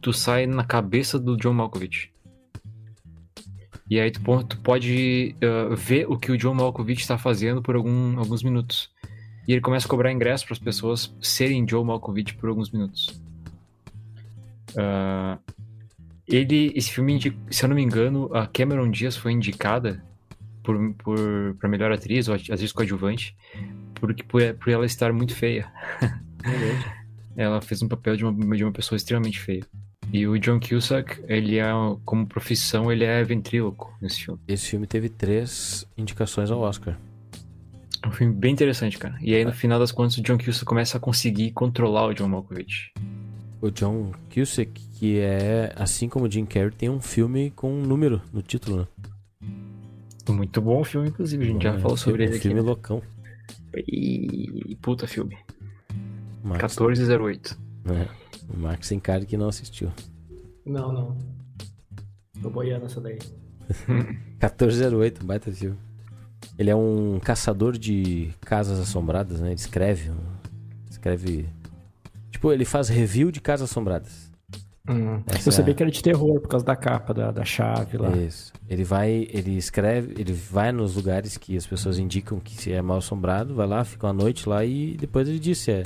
tu 0.01 0.11
sai 0.11 0.45
na 0.45 0.63
cabeça 0.63 1.17
do 1.17 1.37
John 1.37 1.53
Malkovich. 1.53 2.11
E 3.89 3.99
aí 3.99 4.09
tu, 4.09 4.21
tu 4.43 4.57
pode 4.59 5.35
uh, 5.43 5.75
ver 5.75 6.09
o 6.09 6.17
que 6.17 6.31
o 6.31 6.37
John 6.37 6.53
Malkovich 6.53 7.01
está 7.01 7.17
fazendo 7.17 7.61
por 7.61 7.75
algum, 7.75 8.17
alguns 8.17 8.41
minutos. 8.41 8.89
E 9.47 9.51
ele 9.51 9.61
começa 9.61 9.85
a 9.85 9.89
cobrar 9.89 10.11
ingresso 10.11 10.45
para 10.45 10.53
as 10.53 10.59
pessoas 10.59 11.13
serem 11.21 11.65
John 11.65 11.83
Malkovich 11.83 12.35
por 12.35 12.49
alguns 12.49 12.71
minutos. 12.71 13.21
Uh, 14.71 15.37
ele, 16.31 16.71
esse 16.75 16.91
filme, 16.91 17.19
se 17.49 17.63
eu 17.63 17.69
não 17.69 17.75
me 17.75 17.81
engano, 17.81 18.29
a 18.33 18.47
Cameron 18.47 18.89
Diaz 18.89 19.15
foi 19.15 19.31
indicada 19.31 20.03
por, 20.63 20.93
por, 20.95 21.55
pra 21.59 21.69
melhor 21.69 21.91
atriz, 21.91 22.27
ou 22.27 22.37
vezes 22.37 22.71
coadjuvante, 22.71 23.35
porque, 23.95 24.23
por, 24.23 24.41
por 24.55 24.69
ela 24.69 24.85
estar 24.85 25.11
muito 25.13 25.35
feia. 25.35 25.71
ela 27.35 27.61
fez 27.61 27.81
um 27.81 27.87
papel 27.87 28.15
de 28.15 28.25
uma, 28.25 28.55
de 28.55 28.63
uma 28.63 28.71
pessoa 28.71 28.97
extremamente 28.97 29.39
feia. 29.39 29.65
E 30.11 30.27
o 30.27 30.37
John 30.37 30.59
Cusack, 30.59 31.23
ele 31.27 31.57
é, 31.57 31.71
como 32.03 32.27
profissão, 32.27 32.91
ele 32.91 33.05
é 33.05 33.23
ventríloco 33.23 33.95
nesse 34.01 34.25
filme. 34.25 34.41
Esse 34.47 34.67
filme 34.67 34.85
teve 34.85 35.07
três 35.09 35.87
indicações 35.97 36.51
ao 36.51 36.59
Oscar. 36.59 36.97
É 38.03 38.07
um 38.07 38.11
filme 38.11 38.33
bem 38.33 38.51
interessante, 38.51 38.97
cara. 38.97 39.15
E 39.21 39.33
aí, 39.33 39.45
no 39.45 39.53
final 39.53 39.79
das 39.79 39.91
contas, 39.91 40.17
o 40.17 40.21
John 40.21 40.37
Cusack 40.37 40.65
começa 40.65 40.97
a 40.97 40.99
conseguir 40.99 41.51
controlar 41.51 42.07
o 42.07 42.13
John 42.13 42.27
Malkovich. 42.27 42.91
O 43.61 43.69
John 43.69 44.11
Cusack, 44.33 44.71
que 44.93 45.19
é, 45.19 45.71
assim 45.75 46.09
como 46.09 46.25
o 46.25 46.31
Jim 46.31 46.45
Carrey, 46.45 46.71
tem 46.71 46.89
um 46.89 46.99
filme 46.99 47.51
com 47.51 47.71
um 47.71 47.85
número 47.85 48.21
no 48.33 48.41
título, 48.41 48.77
né? 48.79 48.87
Muito 50.29 50.61
bom 50.61 50.81
o 50.81 50.83
filme, 50.83 51.09
inclusive. 51.09 51.43
A 51.43 51.47
gente 51.47 51.63
já 51.63 51.79
falou 51.79 51.97
sobre 51.97 52.23
ele 52.23 52.33
aqui. 52.33 52.47
filme 52.47 52.61
loucão. 52.61 53.01
E... 53.75 54.77
Puta 54.81 55.07
filme. 55.07 55.37
Max, 56.43 56.77
1408. 56.77 57.57
né? 57.85 58.07
O 58.49 58.57
Max 58.57 58.89
tem 58.89 58.99
cara 58.99 59.25
que 59.25 59.37
não 59.37 59.49
assistiu. 59.49 59.91
Não, 60.65 60.91
não. 60.91 61.17
Tô 62.41 62.49
boiando 62.49 62.85
essa 62.85 62.99
daí. 62.99 63.19
1408, 63.87 65.23
baita 65.25 65.51
filme. 65.51 65.77
Ele 66.57 66.69
é 66.69 66.75
um 66.75 67.19
caçador 67.19 67.77
de 67.77 68.29
casas 68.41 68.79
assombradas, 68.79 69.39
né? 69.39 69.49
Ele 69.49 69.55
escreve. 69.55 70.11
Escreve. 70.89 71.47
Tipo, 72.41 72.51
ele 72.51 72.65
faz 72.65 72.89
review 72.89 73.31
de 73.31 73.39
casas 73.39 73.69
assombradas. 73.69 74.31
Essa 75.27 75.49
Eu 75.49 75.51
sabia 75.51 75.73
é- 75.73 75.75
que 75.75 75.83
era 75.83 75.91
de 75.91 76.01
terror 76.01 76.41
por 76.41 76.47
causa 76.47 76.65
da 76.65 76.75
capa, 76.75 77.13
da, 77.13 77.29
da 77.29 77.45
chave 77.45 77.97
lá. 77.99 78.09
Isso. 78.17 78.51
Ele 78.67 78.83
vai, 78.83 79.27
ele 79.31 79.55
escreve, 79.55 80.19
ele 80.19 80.33
vai 80.33 80.71
nos 80.71 80.95
lugares 80.95 81.37
que 81.37 81.55
as 81.55 81.67
pessoas 81.67 81.99
indicam 81.99 82.39
que 82.39 82.55
se 82.55 82.71
é 82.73 82.81
mal 82.81 82.97
assombrado, 82.97 83.53
vai 83.53 83.67
lá, 83.67 83.83
fica 83.83 84.07
uma 84.07 84.13
noite 84.13 84.49
lá 84.49 84.65
e 84.65 84.97
depois 84.99 85.27
ele 85.29 85.37
diz 85.37 85.59
se 85.59 85.71
é, 85.71 85.83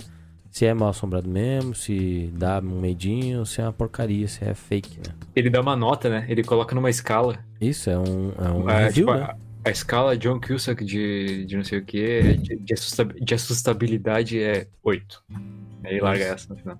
se 0.49 0.65
é 0.65 0.73
mal 0.73 0.87
assombrado 0.87 1.27
mesmo, 1.27 1.75
se 1.75 2.31
dá 2.33 2.59
um 2.63 2.79
medinho, 2.79 3.45
se 3.45 3.59
é 3.59 3.65
uma 3.65 3.73
porcaria, 3.73 4.25
se 4.29 4.45
é 4.45 4.53
fake, 4.53 4.97
né? 5.05 5.13
Ele 5.35 5.49
dá 5.49 5.59
uma 5.59 5.75
nota, 5.75 6.07
né? 6.09 6.25
Ele 6.29 6.41
coloca 6.41 6.73
numa 6.73 6.89
escala. 6.89 7.37
Isso 7.59 7.89
é 7.89 7.99
um, 7.99 8.31
é 8.39 8.49
um 8.49 8.69
É, 8.69 8.85
review, 8.85 9.07
tipo, 9.07 9.13
né? 9.13 9.23
a, 9.23 9.35
a 9.65 9.71
escala 9.71 10.15
John 10.17 10.39
Cusack 10.39 10.85
de, 10.85 11.43
de 11.45 11.57
não 11.57 11.65
sei 11.65 11.79
o 11.79 11.83
que, 11.83 12.37
de, 12.37 12.55
de 12.55 13.33
assustabilidade 13.33 14.39
é 14.39 14.67
8. 14.81 15.21
Aí 15.85 15.99
larga 15.99 16.23
Isso. 16.23 16.33
essa 16.33 16.53
no 16.53 16.59
final. 16.59 16.79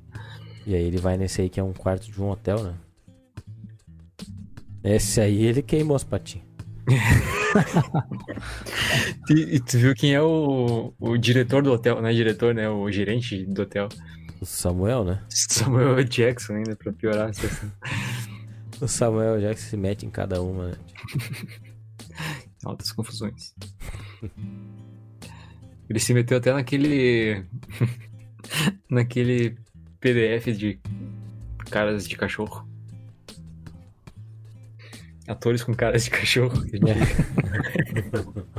E 0.66 0.76
aí 0.76 0.84
ele 0.84 0.97
vai 0.97 1.18
nesse 1.18 1.41
aí 1.41 1.49
que 1.49 1.60
é 1.60 1.64
um 1.64 1.74
quarto 1.74 2.12
de 2.12 2.22
um 2.22 2.30
hotel, 2.30 2.64
né? 2.64 2.76
Esse 4.84 5.22
aí 5.22 5.45
ele 5.45 5.62
queimou 5.62 5.95
as 5.95 6.03
patinhas. 6.03 6.45
E, 9.30 9.56
e 9.56 9.60
tu 9.60 9.78
viu 9.78 9.95
quem 9.95 10.14
é 10.14 10.22
o, 10.22 10.93
o 10.99 11.18
diretor 11.18 11.64
do 11.64 11.72
hotel, 11.72 12.01
não 12.01 12.10
é 12.10 12.14
diretor, 12.14 12.53
né? 12.53 12.70
O 12.70 12.91
gerente 12.91 13.45
do 13.45 13.62
hotel. 13.62 13.88
O 14.41 14.45
Samuel, 14.45 15.03
né? 15.03 15.24
Samuel 15.30 16.03
Jackson 16.03 16.53
ainda, 16.53 16.76
pra 16.76 16.91
piorar 16.91 17.30
a 17.30 17.34
situação. 17.34 17.72
O 18.82 18.88
Samuel 18.88 19.39
já 19.39 19.53
que 19.53 19.62
se 19.62 19.78
mete 19.78 20.06
em 20.06 20.10
cada 20.10 20.41
uma, 20.41 20.68
né? 20.68 20.78
Altas 22.66 22.91
confusões. 22.91 23.56
Ele 25.89 25.99
se 25.99 26.14
meteu 26.14 26.38
até 26.38 26.51
naquele. 26.51 27.45
naquele 28.89 29.56
PDF 30.00 30.48
de 30.58 30.80
caras 31.70 32.08
de 32.08 32.16
cachorro. 32.16 32.68
Atores 35.28 35.64
com 35.64 35.74
caras 35.74 36.04
de 36.06 36.10
cachorro. 36.12 36.62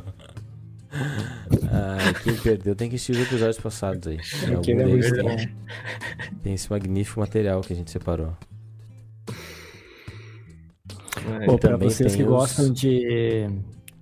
Ah, 1.71 2.13
quem 2.23 2.35
perdeu 2.37 2.75
tem 2.75 2.89
que 2.89 2.97
assistir 2.97 3.13
os 3.13 3.19
episódios 3.19 3.59
passados 3.59 4.07
aí. 4.07 4.19
Aquele 4.57 4.83
é 4.83 4.85
deles 4.87 5.11
muito 5.11 5.25
tem, 5.25 5.55
tem 6.43 6.55
esse 6.55 6.71
magnífico 6.71 7.21
material 7.21 7.61
que 7.61 7.73
a 7.73 7.77
gente 7.77 7.91
separou. 7.91 8.37
É, 11.41 11.45
Pô, 11.47 11.59
pra 11.59 11.73
também 11.73 11.91
vocês 11.91 12.13
tem 12.13 12.23
que 12.23 12.29
os- 12.29 12.35
gostam 12.35 12.73
de, 12.73 13.47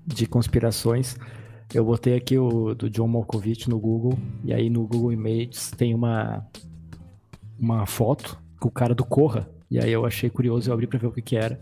de 0.07 0.27
conspirações, 0.27 1.17
eu 1.75 1.85
botei 1.85 2.17
aqui 2.17 2.39
o 2.39 2.75
do 2.75 2.89
John 2.89 3.09
Malkovich 3.09 3.69
no 3.69 3.79
Google, 3.79 4.19
e 4.45 4.55
aí 4.55 4.71
no 4.71 4.87
Google 4.87 5.13
Images 5.13 5.71
tem 5.73 5.95
uma, 5.95 6.47
uma 7.59 7.85
foto 7.85 8.39
com 8.61 8.69
o 8.69 8.73
cara 8.73 8.95
do 8.95 9.05
Corra, 9.05 9.51
e 9.71 9.79
aí 9.79 9.93
eu 9.93 10.07
achei 10.07 10.31
curioso, 10.31 10.71
eu 10.71 10.75
abri 10.75 10.87
pra 10.87 10.99
ver 10.99 11.09
o 11.09 11.13
que 11.13 11.21
que 11.21 11.37
era, 11.37 11.61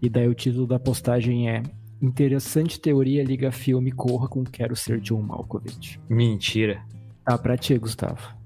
e 0.00 0.08
daí 0.08 0.28
o 0.28 0.34
título 0.34 0.66
da 0.66 0.78
postagem 0.78 1.48
é 1.48 1.62
Interessante 2.00 2.78
teoria 2.78 3.24
liga 3.24 3.50
filme 3.50 3.90
Corra 3.90 4.28
com 4.28 4.44
Quero 4.44 4.76
Ser 4.76 5.00
John 5.00 5.22
Malkovich. 5.22 5.98
Mentira. 6.10 6.82
Tá 7.24 7.38
pra 7.38 7.56
ti, 7.56 7.76
Gustavo. 7.78 8.36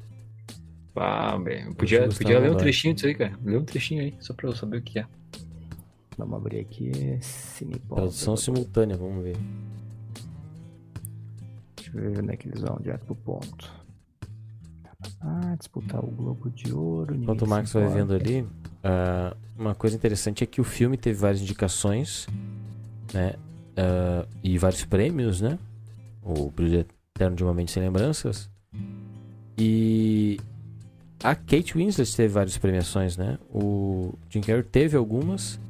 Ah, 0.94 1.36
bem, 1.36 1.72
podia, 1.72 2.06
Gustavo 2.06 2.18
podia 2.18 2.38
ler 2.38 2.52
um 2.52 2.56
trechinho 2.56 2.94
disso 2.94 3.06
aí, 3.06 3.14
cara. 3.14 3.32
Lê 3.44 3.56
um 3.56 3.64
trechinho 3.64 4.02
aí, 4.02 4.14
só 4.20 4.32
pra 4.34 4.48
eu 4.48 4.54
saber 4.54 4.78
o 4.78 4.82
que 4.82 5.00
é. 5.00 5.06
Vamos 6.16 6.36
abrir 6.36 6.60
aqui. 6.60 7.18
Cinepop. 7.20 7.96
Tradução 7.96 8.36
simultânea, 8.36 8.96
vamos 8.96 9.24
ver. 9.24 9.36
Deixa 11.92 12.06
eu 12.06 12.12
ver 12.12 12.22
onde 12.22 12.32
é 12.32 12.36
que 12.36 12.48
eles 12.48 12.60
vão, 12.60 12.78
direto 12.80 13.04
pro 13.04 13.14
ponto. 13.14 13.72
Ah, 15.20 15.54
disputar 15.58 16.04
o 16.04 16.08
Globo 16.08 16.50
de 16.50 16.72
Ouro. 16.72 17.14
Enquanto 17.14 17.42
o 17.42 17.48
Max 17.48 17.72
vai 17.72 17.88
vendo 17.88 18.14
ali, 18.14 18.46
ah, 18.82 19.36
uma 19.56 19.74
coisa 19.74 19.96
interessante 19.96 20.44
é 20.44 20.46
que 20.46 20.60
o 20.60 20.64
filme 20.64 20.96
teve 20.96 21.18
várias 21.18 21.40
indicações, 21.40 22.26
né? 23.12 23.34
ah, 23.76 24.26
e 24.42 24.58
vários 24.58 24.84
prêmios, 24.84 25.40
né? 25.40 25.58
O 26.22 26.50
Brilho 26.50 26.86
Eterno 27.14 27.36
de 27.36 27.42
uma 27.42 27.54
Mente 27.54 27.72
Sem 27.72 27.82
Lembranças. 27.82 28.50
E 29.56 30.38
a 31.22 31.34
Kate 31.34 31.74
Winslet 31.74 32.16
teve 32.16 32.32
várias 32.32 32.56
premiações, 32.56 33.16
né? 33.16 33.38
O 33.50 34.14
Jim 34.28 34.40
Carrey 34.40 34.62
teve 34.62 34.96
algumas, 34.96 35.60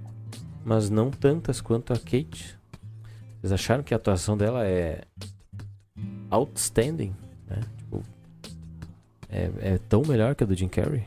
mas 0.64 0.90
não 0.90 1.10
tantas 1.10 1.60
quanto 1.60 1.92
a 1.92 1.96
Kate. 1.96 2.58
Vocês 3.40 3.52
acharam 3.52 3.82
que 3.82 3.94
a 3.94 3.96
atuação 3.96 4.36
dela 4.36 4.66
é 4.66 5.02
outstanding, 6.30 7.14
né? 7.48 7.60
Tipo, 7.78 8.02
é, 9.28 9.50
é 9.74 9.78
tão 9.88 10.02
melhor 10.02 10.34
que 10.34 10.44
a 10.44 10.46
do 10.46 10.54
Jim 10.54 10.68
Carrey? 10.68 11.04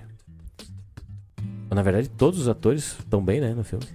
Na 1.70 1.82
verdade, 1.82 2.08
todos 2.10 2.40
os 2.40 2.48
atores 2.48 3.00
estão 3.00 3.24
bem, 3.24 3.42
né, 3.42 3.54
no 3.54 3.64
filme. 3.64 3.86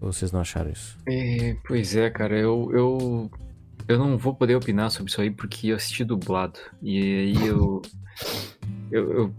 Ou 0.00 0.12
vocês 0.12 0.30
não 0.30 0.40
acharam 0.40 0.70
isso? 0.70 0.98
É, 1.08 1.56
pois 1.66 1.96
é, 1.96 2.10
cara, 2.10 2.38
eu, 2.38 2.70
eu, 2.74 3.30
eu 3.88 3.98
não 3.98 4.18
vou 4.18 4.34
poder 4.34 4.54
opinar 4.54 4.90
sobre 4.90 5.10
isso 5.10 5.20
aí 5.20 5.30
porque 5.30 5.68
eu 5.68 5.76
assisti 5.76 6.04
dublado. 6.04 6.58
E 6.82 6.98
aí 6.98 7.46
eu, 7.46 7.80
eu, 8.90 9.12
eu- 9.12 9.34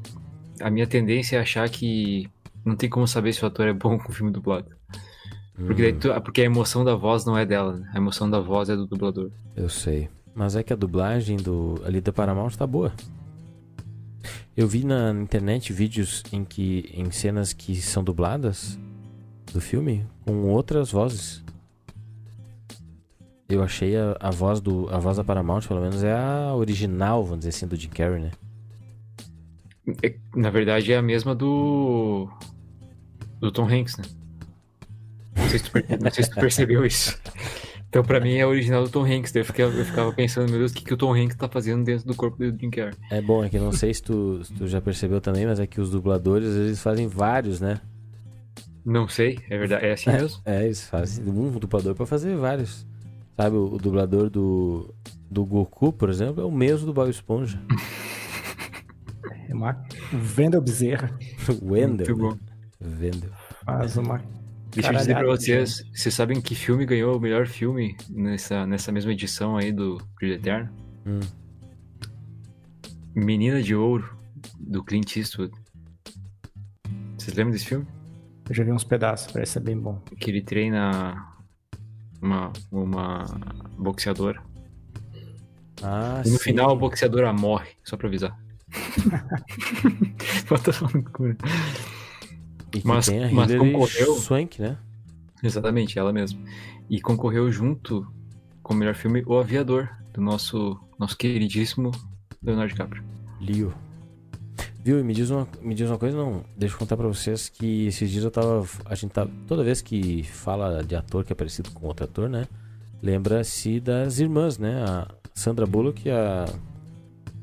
A 0.62 0.72
minha 0.72 0.88
tendência 0.88 1.38
é 1.38 1.40
achar 1.42 1.70
que 1.70 2.28
não 2.66 2.76
tem 2.76 2.90
como 2.90 3.08
saber 3.08 3.32
se 3.34 3.44
o 3.44 3.48
ator 3.48 3.68
é 3.68 3.74
bom 3.74 4.00
com 4.00 4.10
o 4.12 4.16
filme 4.16 4.32
dublado. 4.32 4.70
Porque, 5.56 5.92
Hum, 5.92 6.00
tu- 6.00 6.22
porque 6.22 6.42
a 6.42 6.46
emoção 6.46 6.84
da 6.84 6.96
voz 6.96 7.26
não 7.26 7.38
é 7.38 7.46
dela, 7.46 7.78
né? 7.78 7.90
A 7.94 7.98
emoção 7.98 8.30
da 8.30 8.40
voz 8.40 8.70
é 8.70 8.76
do 8.76 8.86
dublador. 8.86 9.32
eu 9.56 9.70
sei. 9.70 10.10
Mas 10.34 10.56
é 10.56 10.64
que 10.64 10.74
a 10.74 10.76
dublagem 10.76 11.38
do 11.38 11.82
ali 11.86 12.02
da 12.02 12.12
Paramount 12.12 12.52
tá 12.58 12.68
boa. 12.68 12.92
Eu 14.58 14.68
vi 14.68 14.84
na 14.84 15.12
internet 15.12 15.72
vídeos 15.72 16.24
em 16.32 16.44
que 16.44 16.90
em 16.94 17.10
cenas 17.12 17.54
que 17.54 17.76
são 17.82 18.04
dubladas 18.04 18.78
do 19.54 19.62
filme 19.62 20.06
com 20.26 20.50
outras 20.50 20.92
vozes. 20.92 21.42
Eu 23.48 23.64
achei 23.64 23.96
a, 23.96 24.18
a 24.20 24.32
voz 24.32 24.60
do 24.60 24.90
a 24.90 24.98
voz 24.98 25.16
da 25.18 25.24
Paramount, 25.24 25.62
pelo 25.68 25.80
menos 25.82 26.04
é 26.04 26.12
a 26.14 26.54
original, 26.54 27.24
vamos 27.24 27.40
dizer 27.40 27.50
assim, 27.50 27.68
do 27.68 27.76
Jim 27.78 27.90
Carrey, 27.90 28.20
né? 28.22 28.32
É- 30.04 30.18
na 30.36 30.50
verdade, 30.50 30.92
é 30.92 30.98
a 30.98 31.02
mesma 31.02 31.34
do. 31.36 32.28
do 33.40 33.52
Tom 33.52 33.70
Hanks, 33.70 33.98
né? 33.98 34.04
Não 35.36 35.50
sei 35.50 35.60
se 35.60 35.66
tu, 35.66 35.72
per- 35.72 35.86
não 36.02 36.12
sei 36.12 36.24
se 36.24 36.30
tu 36.30 36.36
percebeu 36.40 36.86
isso. 36.86 37.18
Então, 37.90 38.04
pra 38.04 38.20
mim, 38.20 38.34
é 38.34 38.42
a 38.42 38.48
original 38.48 38.84
do 38.84 38.90
Tom 38.90 39.06
Hanks. 39.06 39.32
Daí 39.32 39.42
eu 39.42 39.46
ficava, 39.46 39.74
eu 39.74 39.86
ficava 39.86 40.12
pensando, 40.14 40.50
meu 40.50 40.60
Deus, 40.60 40.72
o 40.72 40.76
que, 40.76 40.84
que 40.84 40.94
o 40.94 40.98
Tom 40.98 41.14
Hanks 41.14 41.36
tá 41.38 41.48
fazendo 41.48 41.84
dentro 41.84 42.06
do 42.06 42.16
corpo 42.16 42.38
do 42.38 42.58
Jim 42.60 42.70
Carrey? 42.70 42.94
É 43.12 43.22
bom, 43.22 43.44
é 43.44 43.50
que 43.50 43.58
não 43.60 43.72
sei 43.72 43.94
se 43.94 44.02
tu, 44.02 44.44
se 44.44 44.54
tu 44.54 44.68
já 44.68 44.82
percebeu 44.82 45.22
também, 45.22 45.46
mas 45.46 45.60
é 45.60 45.68
que 45.68 45.80
os 45.80 45.90
dubladores 45.92 46.50
eles 46.56 46.82
fazem 46.82 47.08
vários, 47.08 47.62
né? 47.62 47.80
Não 48.86 49.08
sei, 49.08 49.40
é 49.50 49.58
verdade, 49.58 49.86
é 49.86 49.94
assim 49.94 50.12
mesmo? 50.12 50.42
É, 50.46 50.64
eles 50.66 50.88
fazem 50.88 51.26
um 51.28 51.52
dublador 51.58 51.96
pra 51.96 52.06
fazer 52.06 52.36
vários. 52.36 52.86
Sabe, 53.38 53.56
o, 53.56 53.74
o 53.74 53.78
dublador 53.78 54.30
do, 54.30 54.94
do 55.32 55.46
Goku, 55.46 55.92
por 55.94 56.10
exemplo, 56.10 56.42
é 56.42 56.46
o 56.46 56.52
mesmo 56.52 56.86
do 56.86 56.94
Bob 56.94 57.10
Esponja. 57.10 57.60
É 59.50 59.54
uma... 59.54 59.72
O 60.14 60.40
Wendel 60.42 60.62
Bezerra 60.62 61.10
O 61.62 61.72
Wendel. 61.74 62.08
Muito 62.08 62.16
bom. 62.18 62.32
né? 62.82 62.98
Wendel. 63.00 63.32
faz 63.66 63.98
uma. 63.98 64.22
Deixa 64.76 64.92
eu 64.92 64.98
dizer 64.98 65.14
pra 65.14 65.22
de 65.24 65.28
vocês, 65.30 65.84
vocês 65.94 66.14
sabem 66.14 66.42
que 66.42 66.54
filme 66.54 66.86
ganhou 66.86 67.18
o 67.18 67.20
melhor 67.20 67.48
filme 67.48 67.96
nessa, 68.10 68.66
nessa 68.68 68.92
mesma 68.92 69.12
edição 69.14 69.56
aí 69.58 69.72
do 69.72 69.98
Brilho 70.20 70.36
Eterno? 70.36 70.70
Hum. 71.06 71.20
Menina 73.16 73.62
de 73.64 73.74
Ouro, 73.74 74.16
do 74.60 74.84
Clint 74.84 75.16
Eastwood. 75.16 75.54
Vocês 77.18 77.36
lembram 77.36 77.54
desse 77.54 77.66
filme? 77.66 77.88
Eu 78.50 78.54
já 78.54 78.64
vi 78.64 78.72
uns 78.72 78.84
pedaços, 78.84 79.32
parece 79.32 79.54
ser 79.54 79.62
bem 79.62 79.78
bom. 79.80 80.00
Que 80.20 80.30
ele 80.30 80.42
treina 80.42 81.26
uma, 82.22 82.52
uma 82.72 83.24
boxeadora. 83.78 84.42
Ah, 85.82 86.22
E 86.26 86.30
no 86.30 86.38
sim. 86.38 86.44
final 86.44 86.72
a 86.72 86.76
boxeadora 86.76 87.32
morre, 87.32 87.70
só 87.84 87.96
pra 87.96 88.08
avisar. 88.08 88.38
Bota 90.50 90.72
loucura. 90.94 91.38
E 92.76 92.82
que 92.82 92.88
mas- 92.88 93.06
tem 93.08 93.24
a 93.24 93.32
mas 93.32 93.54
concorreu- 93.56 94.16
Swank, 94.16 94.62
né? 94.62 94.78
Exatamente, 95.44 95.98
ela 96.00 96.12
mesma. 96.14 96.40
E 96.90 97.00
concorreu 97.02 97.52
junto 97.52 98.06
com 98.64 98.74
o 98.74 98.78
melhor 98.78 98.96
filme 98.96 99.24
O 99.26 99.38
Aviador, 99.38 99.90
do 100.14 100.22
nosso, 100.22 100.80
nosso 101.00 101.18
queridíssimo 101.18 101.92
Leonardo 102.42 102.72
DiCaprio. 102.74 103.04
Leo. 103.40 103.74
Viu? 104.84 105.00
E 105.00 105.04
me 105.04 105.14
diz 105.14 105.30
uma, 105.32 105.48
me 105.62 105.74
diz 105.74 105.90
uma 105.90 105.98
coisa, 105.98 106.16
não. 106.16 106.44
Deixa 106.56 106.76
eu 106.76 106.80
contar 106.80 106.96
pra 106.96 107.08
vocês 107.08 107.50
que 107.50 107.88
esses 107.88 108.10
dias 108.10 108.24
eu 108.24 108.30
tava. 108.32 108.66
A 108.86 108.94
gente 108.96 109.12
tá. 109.12 109.28
Toda 109.48 109.64
vez 109.64 109.82
que 109.82 110.24
fala 110.24 110.84
de 110.84 110.96
ator 110.96 111.26
que 111.26 111.34
é 111.34 111.36
parecido 111.36 111.72
com 111.72 111.88
outro 111.88 112.06
ator, 112.06 112.30
né? 112.30 112.48
Lembra-se 113.02 113.80
das 113.80 114.20
irmãs, 114.20 114.58
né? 114.60 114.84
A 114.84 115.08
Sandra 115.34 115.66
Bullock 115.66 116.08
e 116.08 116.12
a. 116.12 116.46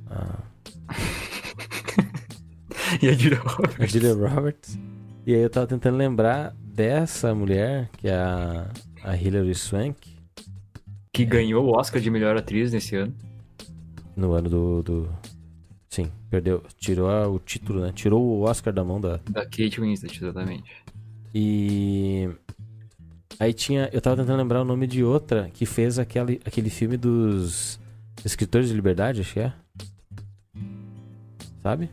A, 0.08 0.38
E 3.02 3.08
a 3.08 3.12
Julia 3.12 3.38
a 3.38 3.48
Roberts. 3.50 3.92
Julia 3.92 4.14
Roberts. 4.14 4.78
E 5.26 5.34
aí 5.34 5.40
eu 5.40 5.50
tava 5.50 5.66
tentando 5.66 5.96
lembrar 5.96 6.52
dessa 6.58 7.34
mulher, 7.34 7.88
que 7.96 8.08
é 8.08 8.14
a, 8.14 8.70
a 9.04 9.16
Hilary 9.16 9.54
Swank, 9.54 10.16
Que 11.12 11.24
ganhou 11.24 11.64
o 11.64 11.76
Oscar 11.78 12.00
de 12.00 12.10
melhor 12.10 12.36
atriz 12.36 12.72
nesse 12.72 12.96
ano. 12.96 13.14
no 14.16 14.32
ano 14.32 14.48
do. 14.48 14.82
do... 14.82 15.08
Sim, 15.88 16.10
perdeu. 16.30 16.62
Tirou 16.78 17.08
a- 17.08 17.28
o 17.28 17.38
título, 17.38 17.80
né? 17.82 17.92
Tirou 17.92 18.20
o 18.22 18.40
Oscar 18.42 18.72
da 18.72 18.82
mão 18.82 19.00
da, 19.00 19.18
Da 19.30 19.42
Kate 19.44 19.80
Winslet, 19.80 20.16
exatamente. 20.18 20.72
E 21.34 22.28
aí 23.38 23.52
tinha, 23.52 23.88
eu 23.92 24.00
tava 24.00 24.16
tentando 24.16 24.38
lembrar 24.38 24.62
o 24.62 24.64
nome 24.64 24.86
de 24.86 25.04
outra 25.04 25.50
que 25.52 25.64
fez 25.66 25.98
aquele, 25.98 26.40
aquele 26.44 26.68
filme 26.70 26.96
dos 26.96 27.78
escritores 28.24 28.68
de 28.68 28.74
liberdade, 28.74 29.20
acho 29.20 29.34
que 29.34 29.40
é. 29.40 29.52
Sabe? 31.62 31.90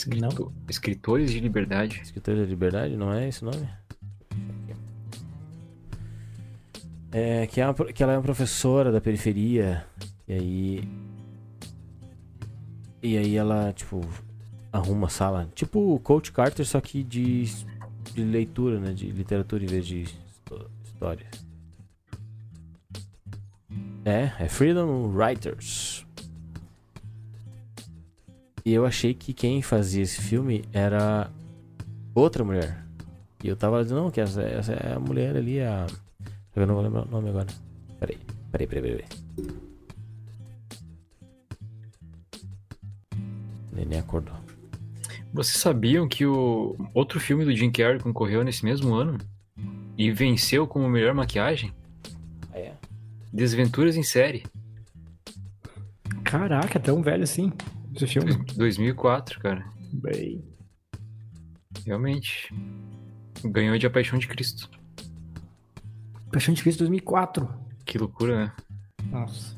Escrito- 0.00 0.52
Escritores 0.68 1.30
de 1.30 1.40
Liberdade. 1.40 2.00
Escritores 2.02 2.44
de 2.44 2.50
liberdade, 2.50 2.96
não 2.96 3.12
é 3.12 3.28
esse 3.28 3.42
o 3.42 3.50
nome? 3.50 3.68
É 7.12 7.46
que, 7.46 7.60
é 7.60 7.66
uma 7.66 7.74
que 7.74 8.02
ela 8.02 8.12
é 8.12 8.16
uma 8.16 8.22
professora 8.22 8.92
da 8.92 9.00
periferia 9.00 9.84
e 10.28 10.32
aí 10.32 10.88
e 13.02 13.16
aí 13.18 13.36
ela 13.36 13.72
tipo 13.72 14.00
arruma 14.72 15.08
a 15.08 15.10
sala, 15.10 15.48
tipo 15.54 15.94
o 15.94 15.98
Coach 15.98 16.30
Carter 16.30 16.64
só 16.64 16.80
que 16.80 17.02
de 17.02 17.44
de 18.14 18.22
leitura, 18.24 18.78
né, 18.78 18.92
de 18.92 19.10
literatura 19.10 19.64
em 19.64 19.66
vez 19.66 19.86
de 19.86 20.02
histó- 20.02 20.66
história. 20.84 21.26
É, 24.04 24.32
é 24.38 24.48
Freedom 24.48 25.08
Writers. 25.12 26.06
E 28.64 28.72
eu 28.72 28.84
achei 28.84 29.14
que 29.14 29.32
quem 29.32 29.62
fazia 29.62 30.02
esse 30.02 30.20
filme 30.20 30.64
era 30.72 31.30
outra 32.14 32.44
mulher. 32.44 32.84
E 33.42 33.48
eu 33.48 33.56
tava 33.56 33.82
dizendo, 33.82 34.02
não, 34.02 34.10
que 34.10 34.20
essa, 34.20 34.42
essa 34.42 34.72
é 34.72 34.94
a 34.94 35.00
mulher 35.00 35.36
ali, 35.36 35.60
a. 35.60 35.86
Eu 36.54 36.66
não 36.66 36.74
vou 36.74 36.82
lembrar 36.82 37.06
o 37.06 37.10
nome 37.10 37.30
agora. 37.30 37.46
Peraí, 37.98 38.18
peraí, 38.50 38.66
peraí, 38.66 38.96
peraí. 38.96 39.08
Neném 43.72 43.98
acordou. 43.98 44.34
Vocês 45.32 45.58
sabiam 45.58 46.08
que 46.08 46.26
o 46.26 46.76
outro 46.92 47.20
filme 47.20 47.44
do 47.44 47.54
Jim 47.54 47.70
Carrey 47.70 48.00
concorreu 48.00 48.42
nesse 48.42 48.64
mesmo 48.64 48.94
ano? 48.94 49.16
E 49.96 50.10
venceu 50.10 50.66
como 50.66 50.88
melhor 50.88 51.14
maquiagem? 51.14 51.72
Ah, 52.52 52.58
é? 52.58 52.74
Desventuras 53.32 53.96
em 53.96 54.02
série. 54.02 54.44
Caraca, 56.24 56.78
é 56.78 56.80
tão 56.80 57.00
velho 57.02 57.22
assim. 57.22 57.52
Esse 58.00 58.06
filme. 58.06 58.34
2004, 58.56 59.40
cara. 59.40 59.70
Bem. 59.92 60.42
Realmente. 61.84 62.54
Ganhou 63.44 63.76
de 63.76 63.86
A 63.86 63.90
Paixão 63.90 64.18
de 64.18 64.26
Cristo. 64.26 64.70
Paixão 66.32 66.54
de 66.54 66.62
Cristo 66.62 66.78
2004. 66.78 67.48
Que 67.84 67.98
loucura, 67.98 68.46
né? 68.46 68.52
Nossa. 69.10 69.54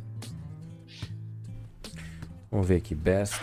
Vamos 2.50 2.66
ver 2.66 2.76
aqui. 2.76 2.96
Best 2.96 3.40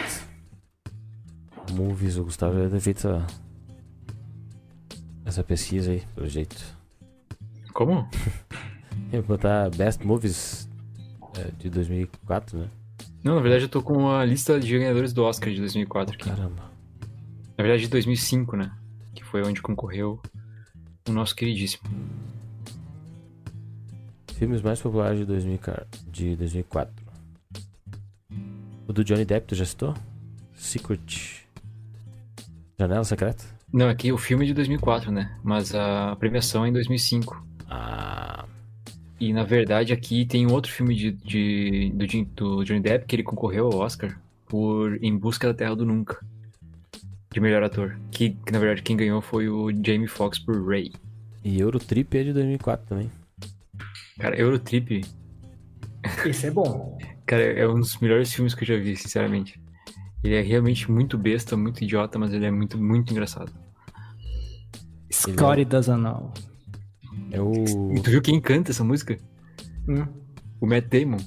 Movies. 1.72 2.18
O 2.18 2.26
Gustavo 2.26 2.56
já 2.56 2.60
deve 2.62 2.76
ter 2.76 2.82
feito 2.82 2.98
essa, 2.98 3.28
essa 5.24 5.44
pesquisa 5.44 5.92
aí, 5.92 6.04
pelo 6.14 6.28
jeito. 6.28 6.78
Como? 7.74 8.06
Eu 9.14 9.24
vou 9.24 9.38
botar 9.38 9.70
Best 9.70 10.06
Movies 10.06 10.70
é, 11.38 11.52
de 11.58 11.70
2004, 11.70 12.60
né? 12.60 12.70
Não, 13.24 13.36
na 13.36 13.42
verdade 13.42 13.66
eu 13.66 13.70
tô 13.70 13.82
com 13.82 14.10
a 14.10 14.24
lista 14.26 14.60
de 14.60 14.78
ganhadores 14.78 15.12
do 15.14 15.24
Oscar 15.24 15.52
de 15.54 15.60
2004 15.60 16.16
aqui. 16.16 16.30
Caramba. 16.30 16.64
Na 17.58 17.64
verdade 17.64 17.84
de 17.84 17.90
2005, 17.90 18.56
né? 18.56 18.72
Que 19.14 19.24
foi 19.24 19.44
onde 19.44 19.62
concorreu 19.62 20.22
o 21.08 21.12
nosso 21.12 21.36
queridíssimo. 21.36 21.84
Filmes 24.36 24.62
mais 24.62 24.82
populares 24.82 25.20
de, 25.20 25.26
2000, 25.26 25.58
ca- 25.60 25.86
de 26.10 26.36
2004. 26.38 26.94
O 28.88 28.94
do 28.94 29.04
Johnny 29.04 29.26
Depp, 29.26 29.48
tu 29.48 29.56
já 29.56 29.66
citou? 29.66 29.94
Secret. 30.56 31.46
Janela 32.80 33.04
Secreta? 33.04 33.44
Não, 33.72 33.90
aqui 33.90 34.12
o 34.12 34.18
filme 34.18 34.46
é 34.46 34.48
de 34.48 34.54
2004, 34.54 35.12
né? 35.12 35.38
Mas 35.44 35.76
a 35.76 36.16
premiação 36.16 36.66
é 36.66 36.70
em 36.70 36.74
2005. 36.74 37.46
Ah. 37.70 38.46
E 39.20 39.34
na 39.34 39.44
verdade 39.44 39.92
aqui 39.92 40.26
tem 40.26 40.48
um 40.48 40.54
outro 40.54 40.72
filme 40.72 40.96
de, 40.96 41.12
de- 41.12 41.90
do, 41.92 42.06
do 42.58 42.64
Johnny 42.64 42.80
Depp 42.80 43.06
que 43.06 43.16
ele 43.16 43.24
concorreu 43.24 43.66
ao 43.68 43.80
Oscar 43.80 44.20
por 44.48 44.98
Em 45.04 45.16
Busca 45.18 45.48
da 45.48 45.54
Terra 45.54 45.76
do 45.76 45.86
Nunca. 45.86 46.26
De 47.32 47.40
melhor 47.40 47.62
ator. 47.64 48.00
Que, 48.12 48.32
que, 48.32 48.52
na 48.52 48.60
verdade 48.60 48.82
quem 48.82 48.96
ganhou 48.98 49.22
foi 49.22 49.50
o 49.50 49.70
Jamie 49.72 50.08
Foxx 50.08 50.40
por 50.40 50.66
Ray. 50.68 50.94
E 51.44 51.60
Eurotrip 51.60 52.18
é 52.18 52.24
de 52.24 52.34
2004 52.34 52.88
também. 52.88 53.12
Cara, 54.18 54.36
Eurotrip, 54.40 55.02
Esse 56.26 56.48
é 56.48 56.52
bom. 56.52 56.98
cara, 57.26 57.42
é 57.44 57.68
um 57.68 57.80
dos 57.80 57.98
melhores 58.00 58.34
filmes 58.34 58.54
que 58.54 58.64
eu 58.64 58.68
já 58.68 58.78
vi, 58.78 58.96
sinceramente. 58.96 59.62
Ele 60.24 60.36
é 60.36 60.42
realmente 60.42 60.92
muito 60.92 61.18
besta, 61.18 61.56
muito 61.56 61.84
idiota, 61.84 62.20
mas 62.20 62.34
ele 62.34 62.46
é 62.46 62.52
muito, 62.52 62.78
muito 62.78 63.12
engraçado. 63.12 63.52
Scotty 65.12 65.66
know. 65.98 66.34
É 67.32 67.42
o. 67.42 67.54
E 67.94 68.02
tu 68.02 68.10
viu 68.10 68.22
quem 68.22 68.40
canta 68.40 68.72
essa 68.72 68.84
música? 68.84 69.18
Hum. 69.88 70.06
O 70.60 70.68
Matt 70.68 70.86
Damon. 70.86 71.18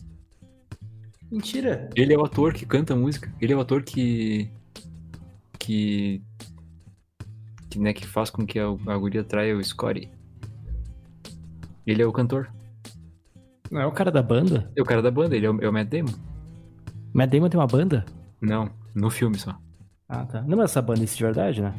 Mentira. 1.31 1.89
Ele 1.97 2.13
é 2.13 2.19
o 2.19 2.25
ator 2.25 2.53
que 2.53 2.67
canta 2.67 2.93
a 2.93 2.97
música. 2.97 3.33
Ele 3.41 3.53
é 3.53 3.57
o 3.57 3.61
ator 3.61 3.83
que. 3.83 4.51
que. 5.59 6.23
que, 7.71 7.79
né, 7.79 7.93
que 7.93 8.07
faz 8.07 8.31
com 8.31 8.45
que 8.45 8.59
a, 8.59 8.67
a 8.67 8.97
guria 8.97 9.25
traia 9.25 9.57
o 9.57 9.65
Scotty. 9.65 10.11
Ele 11.87 12.03
é 12.03 12.07
o 12.07 12.13
cantor. 12.13 12.51
Não 13.71 13.81
é 13.81 13.87
o 13.87 13.93
cara 13.93 14.11
da 14.11 14.23
banda? 14.23 14.71
É 14.77 14.83
o 14.83 14.85
cara 14.85 15.01
da 15.01 15.11
banda, 15.11 15.35
ele 15.35 15.47
é 15.47 15.51
o, 15.51 15.61
é 15.63 15.69
o 15.69 15.73
Matt 15.73 15.89
Damon. 15.89 16.13
Matt 17.15 17.31
Damon 17.31 17.49
tem 17.49 17.59
uma 17.59 17.67
banda? 17.67 18.05
Não, 18.41 18.71
no 18.95 19.11
filme 19.11 19.39
só. 19.39 19.59
Ah, 20.09 20.27
tá. 20.27 20.43
Não, 20.43 20.59
mas 20.59 20.71
essa 20.71 20.83
banda 20.83 21.01
existe 21.01 21.17
de 21.17 21.25
verdade, 21.25 21.63
né? 21.63 21.75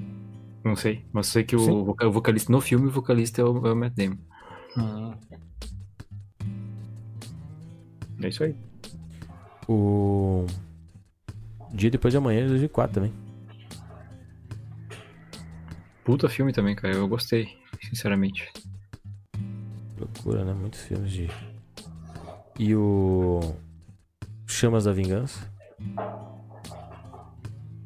Não 0.64 0.76
sei, 0.76 1.06
mas 1.12 1.28
sei 1.28 1.44
que 1.44 1.58
Sim. 1.58 1.70
o, 1.72 1.86
voca- 1.86 2.08
o 2.08 2.12
vocalista 2.12 2.52
no 2.52 2.62
filme, 2.62 2.88
o 2.88 2.92
vocalista 2.92 3.42
é 3.42 3.44
o, 3.44 3.68
é 3.68 3.72
o 3.74 3.76
Matt 3.76 3.94
Damon. 3.96 4.18
É 8.22 8.28
isso 8.30 8.44
aí. 8.44 8.56
O. 9.68 10.46
Dia 11.74 11.90
Depois 11.90 12.12
de 12.14 12.18
Amanhã 12.18 12.44
de 12.44 12.50
2004 12.50 12.94
também. 12.96 13.14
Puta 16.06 16.30
filme 16.30 16.54
também, 16.54 16.76
cara. 16.76 16.94
Eu 16.96 17.08
gostei, 17.08 17.58
sinceramente. 17.82 18.50
Loucura, 19.98 20.46
né? 20.46 20.54
Muitos 20.54 20.82
filmes 20.82 21.12
de. 21.12 21.30
E 22.60 22.76
o. 22.76 23.40
Chamas 24.46 24.84
da 24.86 24.94
Vingança. 24.94 25.52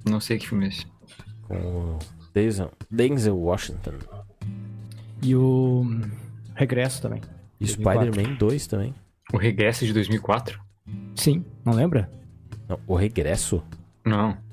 Não 0.06 0.20
sei 0.20 0.38
que 0.38 0.48
filme 0.48 0.66
é 0.66 0.70
esse. 0.70 0.86
Com 1.48 1.56
o 1.96 2.00
Denzel, 2.38 2.72
Denzel 2.92 3.36
Washington. 3.36 3.94
E 5.24 5.36
o 5.36 5.84
Regresso 6.54 7.02
também. 7.02 7.20
E 7.60 7.66
2004. 7.66 8.06
Spider-Man 8.14 8.36
2 8.38 8.68
também. 8.68 8.94
O 9.34 9.38
Regresso 9.38 9.86
de 9.88 9.94
2004? 9.94 10.62
Sim, 11.16 11.44
não 11.66 11.74
lembra? 11.74 12.08
Não, 12.70 12.80
o 12.86 12.96
Regresso. 12.96 13.64
Não. 14.06 14.38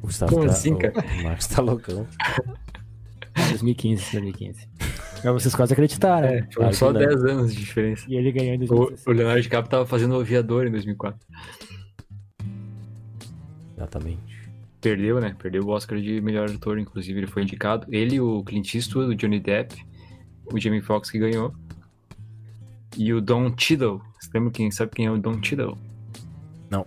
O 0.00 0.06
Gustavo 0.08 0.32
Como 0.32 0.46
tá, 0.46 0.52
assim, 0.52 0.72
o- 0.72 0.78
cara? 0.78 0.94
O 1.20 1.22
Marcos 1.24 1.46
tá 1.48 1.60
loucão. 1.60 2.06
2015, 3.50 4.12
2015. 4.12 4.66
Mas 5.22 5.24
vocês 5.34 5.54
quase 5.54 5.74
acreditaram. 5.74 6.26
né? 6.30 6.38
Foram 6.50 6.70
Claro 6.70 6.74
só 6.74 6.86
que 6.86 6.92
não. 6.98 7.00
10 7.06 7.24
anos 7.24 7.54
de 7.54 7.60
diferença. 7.60 8.06
E 8.08 8.16
ele 8.16 8.32
ganhou 8.32 8.54
em 8.54 8.64
O, 8.64 8.66
2016. 8.66 9.06
o 9.06 9.10
Leonardo 9.12 9.42
DiCaprio 9.42 9.70
tava 9.70 9.84
fazendo 9.84 10.16
o 10.16 10.20
aviador 10.20 10.66
em 10.66 10.70
2004. 10.70 11.20
Exatamente. 13.76 14.27
Perdeu, 14.80 15.20
né? 15.20 15.34
Perdeu 15.38 15.64
o 15.64 15.70
Oscar 15.70 16.00
de 16.00 16.20
melhor 16.20 16.50
ator, 16.50 16.78
inclusive 16.78 17.18
ele 17.18 17.26
foi 17.26 17.42
indicado. 17.42 17.86
Ele, 17.92 18.20
o 18.20 18.42
Clint 18.44 18.74
Eastwood, 18.74 19.12
o 19.12 19.16
Johnny 19.16 19.40
Depp, 19.40 19.84
o 20.52 20.58
Jamie 20.58 20.80
Foxx 20.80 21.10
que 21.10 21.18
ganhou. 21.18 21.52
E 22.96 23.12
o 23.12 23.20
Don 23.20 23.52
Cheadle. 23.56 24.00
Você 24.20 24.30
lembra 24.34 24.52
quem 24.52 24.70
sabe 24.70 24.92
quem 24.94 25.06
é 25.06 25.10
o 25.10 25.18
Don 25.18 25.42
Cheadle? 25.42 25.76
Não. 26.70 26.86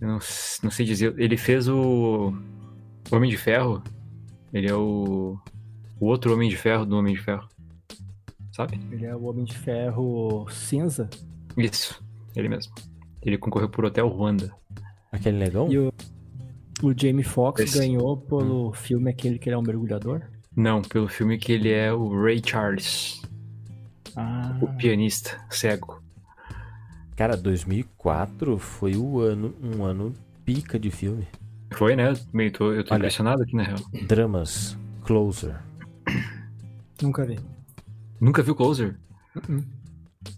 Eu 0.00 0.08
não, 0.08 0.18
não 0.62 0.70
sei 0.70 0.86
dizer. 0.86 1.14
Ele 1.18 1.36
fez 1.36 1.68
o 1.68 2.32
Homem 3.10 3.30
de 3.30 3.36
Ferro. 3.36 3.82
Ele 4.52 4.68
é 4.68 4.74
o 4.74 5.38
o 6.00 6.06
outro 6.06 6.32
Homem 6.32 6.48
de 6.48 6.56
Ferro 6.56 6.86
do 6.86 6.96
Homem 6.96 7.14
de 7.14 7.20
Ferro. 7.20 7.46
Sabe? 8.52 8.80
Ele 8.90 9.04
é 9.04 9.14
o 9.14 9.24
Homem 9.24 9.44
de 9.44 9.56
Ferro 9.56 10.48
cinza. 10.50 11.08
Isso. 11.56 12.02
Ele 12.34 12.48
mesmo. 12.48 12.72
Ele 13.22 13.36
concorreu 13.36 13.68
por 13.68 13.84
Hotel 13.84 14.08
Ruanda. 14.08 14.50
Aquele 15.12 15.38
negão? 15.38 15.70
E 15.70 15.78
o, 15.78 15.92
o 16.82 16.94
Jamie 16.96 17.24
Foxx 17.24 17.62
Esse. 17.64 17.78
ganhou 17.78 18.16
pelo 18.16 18.72
filme 18.72 19.10
aquele 19.10 19.38
que 19.38 19.48
ele 19.48 19.54
é 19.54 19.58
um 19.58 19.62
mergulhador. 19.62 20.22
Não, 20.56 20.82
pelo 20.82 21.08
filme 21.08 21.38
que 21.38 21.52
ele 21.52 21.70
é 21.70 21.92
o 21.92 22.22
Ray 22.22 22.40
Charles, 22.44 23.22
Ah, 24.16 24.56
o 24.60 24.66
pianista 24.76 25.38
cego. 25.50 26.02
Cara, 27.16 27.36
2004 27.36 28.58
foi 28.58 28.96
o 28.96 29.20
ano, 29.20 29.54
um 29.62 29.84
ano 29.84 30.14
pica 30.44 30.78
de 30.78 30.90
filme. 30.90 31.26
Foi, 31.72 31.94
né? 31.94 32.14
Meio, 32.32 32.50
tô, 32.50 32.72
eu 32.72 32.82
tô 32.82 32.94
Olha. 32.94 33.00
impressionado 33.02 33.42
aqui, 33.42 33.54
na 33.54 33.62
real. 33.62 33.78
Dramas, 34.08 34.76
Closer. 35.04 35.54
nunca 37.00 37.24
vi. 37.24 37.38
Nunca 38.20 38.42
viu 38.42 38.54
Closer? 38.54 38.96
Uh-uh. 39.36 39.64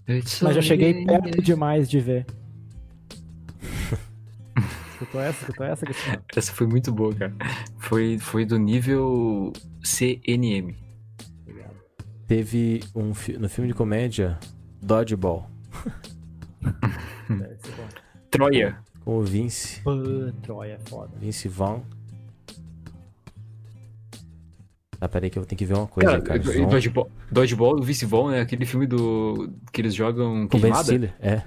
It's 0.08 0.42
Mas 0.42 0.54
já 0.56 0.62
cheguei 0.62 1.04
perto 1.06 1.42
demais 1.42 1.88
de 1.88 1.98
ver. 2.00 2.26
Escutou 5.02 5.20
essa? 5.20 5.40
Escutou 5.40 5.66
essa, 5.66 5.86
Gustavo? 5.86 6.22
Essa 6.36 6.52
foi 6.52 6.66
muito 6.66 6.92
boa, 6.92 7.14
cara. 7.14 7.34
Foi, 7.78 8.18
foi 8.18 8.44
do 8.44 8.58
nível 8.58 9.52
CNM. 9.82 10.76
Teve 12.26 12.80
um 12.94 13.12
fi- 13.14 13.36
no 13.36 13.48
filme 13.48 13.68
de 13.68 13.74
comédia 13.74 14.38
Dodgeball. 14.80 15.48
Troia. 18.30 18.78
com 19.04 19.18
o 19.18 19.22
Vince, 19.22 19.80
Pô, 19.82 19.92
Troia, 20.42 20.78
foda. 20.86 21.10
Vince 21.18 21.48
Vaughn. 21.48 21.80
Tá, 24.98 25.08
peraí 25.08 25.28
que 25.30 25.36
eu 25.38 25.44
tenho 25.44 25.58
que 25.58 25.64
ver 25.66 25.74
uma 25.74 25.86
coisa, 25.88 26.08
Cara, 26.20 26.22
cara. 26.22 26.38
Dodgeball, 26.38 27.10
Dodgeball 27.30 27.74
do 27.76 27.82
Vice 27.82 28.06
Vaughn, 28.06 28.30
né? 28.30 28.40
Aquele 28.40 28.64
filme 28.64 28.86
do 28.86 29.52
que 29.72 29.80
eles 29.80 29.94
jogam 29.96 30.46
Com 30.46 30.58
Ben 30.60 30.70
queimada. 30.70 30.84
Stiller, 30.84 31.14
é. 31.20 31.42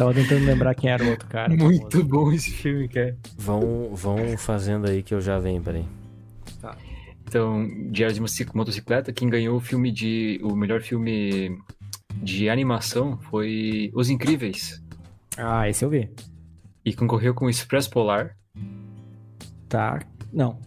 Tava 0.00 0.14
tentando 0.14 0.46
lembrar 0.46 0.74
quem 0.74 0.88
era 0.88 1.04
o 1.04 1.10
outro 1.10 1.28
cara. 1.28 1.54
Muito 1.54 2.02
bom 2.02 2.32
esse 2.32 2.50
filme, 2.50 2.88
cara. 2.88 3.14
Vão, 3.36 3.94
vão 3.94 4.16
fazendo 4.38 4.88
aí 4.88 5.02
que 5.02 5.12
eu 5.12 5.20
já 5.20 5.38
venho, 5.38 5.60
peraí. 5.62 5.84
Então, 7.24 7.68
Diário 7.90 8.14
de 8.14 8.54
Motocicleta, 8.54 9.12
quem 9.12 9.28
ganhou 9.28 9.58
o 9.58 9.60
filme 9.60 9.92
de. 9.92 10.40
O 10.42 10.56
melhor 10.56 10.80
filme 10.80 11.54
de 12.14 12.48
animação 12.48 13.18
foi 13.18 13.92
Os 13.94 14.08
Incríveis. 14.08 14.82
Ah, 15.36 15.68
esse 15.68 15.84
eu 15.84 15.90
vi. 15.90 16.08
E 16.82 16.94
concorreu 16.94 17.34
com 17.34 17.44
o 17.44 17.50
Express 17.50 17.86
Polar. 17.86 18.34
Tá. 19.68 19.98
Não. 20.32 20.58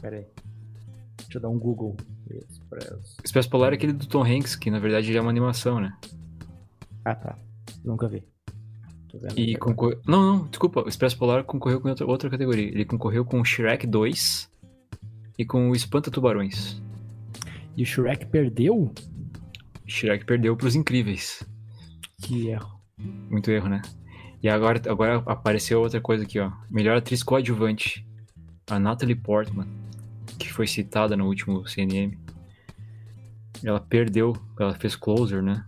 Pera 0.00 0.16
aí. 0.16 0.26
Deixa 1.18 1.36
eu 1.36 1.42
dar 1.42 1.50
um 1.50 1.58
Google. 1.58 1.94
Express. 2.30 3.16
Express 3.22 3.46
Polar 3.46 3.72
é 3.72 3.74
aquele 3.74 3.92
do 3.92 4.06
Tom 4.06 4.24
Hanks, 4.24 4.56
que 4.56 4.70
na 4.70 4.78
verdade 4.78 5.14
é 5.14 5.20
uma 5.20 5.28
animação, 5.28 5.78
né? 5.78 5.94
Ah, 7.04 7.14
tá. 7.14 7.36
Nunca 7.84 8.08
vi. 8.08 8.24
Vendo 9.20 9.38
E 9.38 9.56
concorreu. 9.56 10.00
Não, 10.06 10.22
não, 10.22 10.46
desculpa. 10.46 10.82
O 10.82 10.88
Express 10.88 11.14
Polar 11.14 11.44
concorreu 11.44 11.80
com 11.80 11.88
outra, 11.88 12.06
outra 12.06 12.30
categoria. 12.30 12.68
Ele 12.68 12.84
concorreu 12.84 13.24
com 13.24 13.40
o 13.40 13.44
Shrek 13.44 13.86
2 13.86 14.50
e 15.38 15.44
com 15.44 15.70
o 15.70 15.74
Espanta 15.74 16.10
Tubarões. 16.10 16.80
E 17.76 17.82
o 17.82 17.86
Shrek 17.86 18.26
perdeu? 18.26 18.92
Shrek 19.86 20.24
perdeu 20.24 20.56
pros 20.56 20.74
Incríveis. 20.74 21.46
Que 22.22 22.48
erro. 22.48 22.80
Muito 23.30 23.50
erro, 23.50 23.68
né? 23.68 23.82
E 24.42 24.48
agora, 24.48 24.80
agora 24.90 25.22
apareceu 25.26 25.80
outra 25.80 26.00
coisa 26.00 26.24
aqui, 26.24 26.38
ó. 26.38 26.50
Melhor 26.70 26.96
atriz 26.96 27.22
coadjuvante. 27.22 28.06
A 28.68 28.78
Natalie 28.78 29.14
Portman, 29.14 29.68
que 30.38 30.52
foi 30.52 30.66
citada 30.66 31.16
no 31.16 31.26
último 31.26 31.66
CNM. 31.66 32.18
Ela 33.62 33.80
perdeu, 33.80 34.36
ela 34.58 34.74
fez 34.74 34.96
Closer, 34.96 35.42
né? 35.42 35.64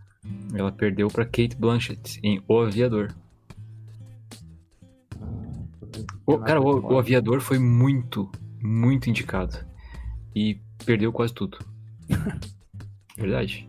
Ela 0.55 0.73
perdeu 0.73 1.09
pra 1.09 1.25
Kate 1.25 1.57
Blanchett 1.57 2.21
em 2.23 2.43
O 2.49 2.61
Aviador. 2.61 3.15
O, 6.29 6.39
cara, 6.39 6.61
o, 6.61 6.93
o 6.93 6.99
Aviador 6.99 7.41
foi 7.41 7.59
muito, 7.59 8.31
muito 8.63 9.09
indicado. 9.09 9.57
E 10.37 10.61
perdeu 10.85 11.11
quase 11.11 11.33
tudo. 11.33 11.59
Verdade. 13.17 13.67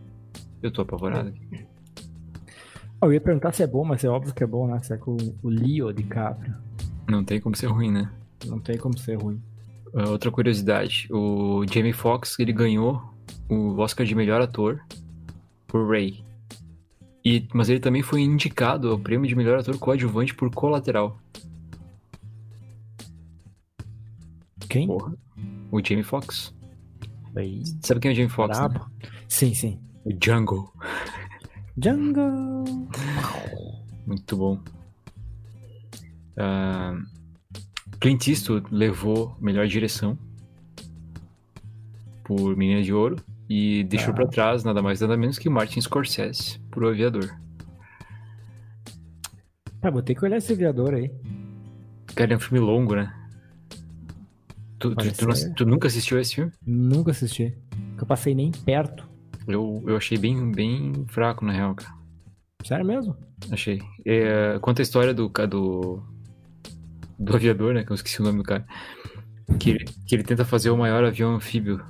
Eu 0.62 0.70
tô 0.70 0.82
apavorado 0.82 1.30
aqui. 1.30 1.66
Ah, 3.00 3.06
Eu 3.06 3.14
ia 3.14 3.20
perguntar 3.20 3.52
se 3.52 3.62
é 3.62 3.66
bom, 3.66 3.82
mas 3.82 4.04
é 4.04 4.08
óbvio 4.10 4.34
que 4.34 4.44
é 4.44 4.46
bom, 4.46 4.66
né? 4.66 4.78
Se 4.82 4.92
é 4.92 4.98
com 4.98 5.16
o 5.42 5.48
Leo 5.48 5.90
DiCaprio. 5.90 6.54
Não 7.08 7.24
tem 7.24 7.40
como 7.40 7.56
ser 7.56 7.68
ruim, 7.68 7.90
né? 7.90 8.12
Não 8.44 8.60
tem 8.60 8.76
como 8.76 8.98
ser 8.98 9.14
ruim. 9.14 9.40
Uh, 9.94 10.10
outra 10.10 10.30
curiosidade, 10.30 11.08
o 11.10 11.64
Jamie 11.66 11.94
Foxx 11.94 12.38
ele 12.38 12.52
ganhou 12.52 13.02
o 13.48 13.78
Oscar 13.78 14.04
de 14.04 14.14
melhor 14.14 14.42
ator 14.42 14.82
por 15.66 15.88
Ray. 15.88 16.22
E, 17.24 17.48
mas 17.54 17.70
ele 17.70 17.80
também 17.80 18.02
foi 18.02 18.20
indicado 18.20 18.90
ao 18.90 18.98
prêmio 18.98 19.26
de 19.26 19.34
melhor 19.34 19.58
ator 19.58 19.78
coadjuvante 19.78 20.34
por 20.34 20.50
Colateral. 20.54 21.18
Quem? 24.70 24.86
Porra. 24.86 25.12
O 25.70 25.84
Jamie 25.84 26.02
Foxx. 26.04 26.54
Aí. 27.36 27.62
Sabe 27.82 28.00
quem 28.00 28.10
é 28.10 28.12
o 28.12 28.16
Jamie 28.16 28.30
Foxx? 28.30 28.58
Né? 28.58 28.80
Sim, 29.28 29.52
sim. 29.54 29.78
O 30.04 30.12
Django. 30.14 30.72
Jungle. 31.82 32.64
Muito 34.06 34.36
bom. 34.36 34.58
Ah, 36.36 36.96
Clint 38.00 38.28
Eastwood 38.28 38.66
levou 38.70 39.36
melhor 39.40 39.66
direção 39.66 40.18
por 42.24 42.56
Menina 42.56 42.82
de 42.82 42.92
Ouro 42.92 43.16
e 43.48 43.84
deixou 43.84 44.12
Ah. 44.12 44.14
pra 44.14 44.26
trás 44.26 44.64
nada 44.64 44.80
mais 44.82 45.00
nada 45.00 45.16
menos 45.16 45.38
que 45.38 45.48
Martin 45.50 45.80
Scorsese 45.80 46.58
por 46.70 46.84
O 46.84 46.88
Aviador. 46.88 47.28
Ah, 49.82 49.90
vou 49.90 50.02
ter 50.02 50.14
que 50.14 50.24
olhar 50.24 50.36
esse 50.36 50.52
aviador 50.52 50.94
aí. 50.94 51.10
Cara, 52.14 52.32
é 52.34 52.36
um 52.36 52.40
filme 52.40 52.58
longo, 52.64 52.94
né? 52.94 53.14
Tu, 54.80 54.94
tu- 54.96 55.12
tu 55.12 55.26
não- 55.26 55.54
tu 55.54 55.66
nunca 55.66 55.86
assistiu 55.88 56.18
esse 56.18 56.34
filme? 56.34 56.52
Nunca 56.66 57.10
assisti. 57.10 57.54
Nunca 57.92 58.06
passei 58.06 58.34
nem 58.34 58.50
perto. 58.50 59.08
Eu, 59.46 59.82
eu 59.86 59.96
achei 59.96 60.16
bem, 60.18 60.50
bem 60.50 61.04
fraco, 61.08 61.44
na 61.44 61.52
real, 61.52 61.74
cara. 61.74 61.92
Sério 62.64 62.84
mesmo? 62.84 63.16
Achei. 63.50 63.80
É, 64.06 64.58
conta 64.60 64.80
a 64.82 64.84
história 64.84 65.12
do, 65.14 65.28
do. 65.28 66.02
Do 67.18 67.36
aviador, 67.36 67.74
né? 67.74 67.84
Que 67.84 67.90
eu 67.92 67.94
esqueci 67.94 68.20
o 68.20 68.24
nome 68.24 68.38
do 68.38 68.44
cara. 68.44 68.66
Que 69.58 69.70
ele, 69.70 69.84
que 70.06 70.14
ele 70.14 70.22
tenta 70.22 70.44
fazer 70.44 70.70
o 70.70 70.76
maior 70.76 71.04
avião 71.04 71.34
anfíbio 71.34 71.84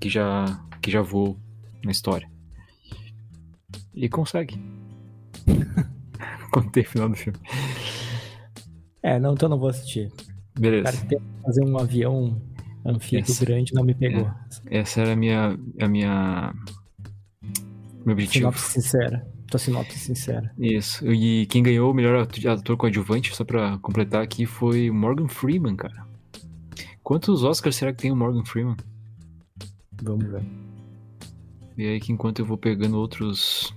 que 0.00 0.08
já, 0.08 0.44
que 0.82 0.90
já 0.90 1.00
voou 1.02 1.38
na 1.84 1.92
história. 1.92 2.28
E 3.94 4.08
consegue. 4.08 4.60
contei 6.50 6.82
o 6.82 6.86
final 6.88 7.08
do 7.08 7.16
filme. 7.16 7.38
É, 9.02 9.18
não, 9.20 9.34
então 9.34 9.48
não 9.48 9.58
vou 9.58 9.68
assistir. 9.68 10.10
O 10.58 10.60
Beleza. 10.60 10.84
cara 10.84 10.96
que 10.96 11.06
tenta 11.06 11.22
fazer 11.44 11.64
um 11.64 11.78
avião 11.78 12.42
anfíbio 12.84 13.20
Essa- 13.30 13.44
grande 13.44 13.72
não 13.72 13.84
me 13.84 13.94
pegou. 13.94 14.30
Essa 14.66 15.00
era 15.02 15.12
a 15.12 15.16
minha. 15.16 15.58
A 15.80 15.88
minha. 15.88 16.52
Meu 18.04 18.12
objetivo. 18.14 18.32
Sinopse 18.52 18.72
sincera. 18.72 19.26
Tua 19.50 19.58
sinopse 19.58 19.98
sincera. 19.98 20.52
Isso. 20.58 21.06
E 21.10 21.46
quem 21.46 21.62
ganhou 21.62 21.90
o 21.90 21.94
melhor 21.94 22.26
ator 22.46 22.76
coadjuvante, 22.76 23.34
só 23.34 23.44
pra 23.44 23.78
completar 23.78 24.22
aqui, 24.22 24.44
foi 24.44 24.90
Morgan 24.90 25.28
Freeman, 25.28 25.74
cara. 25.76 26.06
Quantos 27.02 27.42
Oscars 27.44 27.76
será 27.76 27.92
que 27.92 28.02
tem 28.02 28.12
o 28.12 28.16
Morgan 28.16 28.44
Freeman? 28.44 28.76
Vamos 30.02 30.26
ver. 30.30 30.42
E 31.78 31.86
aí 31.86 32.00
que 32.00 32.12
enquanto 32.12 32.40
eu 32.40 32.46
vou 32.46 32.58
pegando 32.58 32.98
outros. 32.98 33.72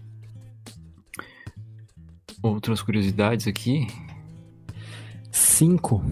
Outras 2.44 2.82
curiosidades 2.82 3.48
aqui. 3.48 3.88
Cinco. 5.32 6.04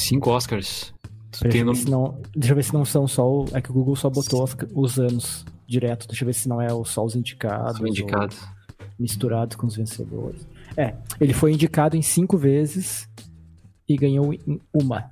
Cinco 0.00 0.30
Oscars. 0.30 0.92
Deixa 1.30 1.48
tem 1.48 1.48
eu, 1.48 1.52
ver 1.52 1.64
nome... 1.64 1.76
se 1.78 1.90
não, 1.90 2.20
deixa 2.34 2.52
eu 2.52 2.56
ver 2.56 2.62
se 2.64 2.74
não 2.74 2.84
são 2.84 3.06
só. 3.06 3.28
o- 3.28 3.46
É 3.52 3.60
que 3.60 3.70
o 3.70 3.74
Google 3.74 3.94
só 3.96 4.10
botou 4.10 4.42
os, 4.42 4.56
os 4.74 4.98
anos 4.98 5.44
direto. 5.66 6.06
Deixa 6.08 6.24
eu 6.24 6.26
ver 6.26 6.32
se 6.34 6.48
não 6.48 6.60
é 6.60 6.72
o- 6.72 6.84
só 6.84 7.04
os 7.04 7.14
indicados. 7.14 7.76
São 7.78 7.86
indicados. 7.86 8.38
Misturados 8.98 9.56
com 9.56 9.66
os 9.66 9.76
vencedores. 9.76 10.46
É, 10.76 10.94
ele 11.20 11.32
foi 11.32 11.52
indicado 11.52 11.96
em 11.96 12.02
cinco 12.02 12.36
vezes 12.36 13.08
e 13.88 13.96
ganhou 13.96 14.32
em 14.32 14.60
uma. 14.74 15.08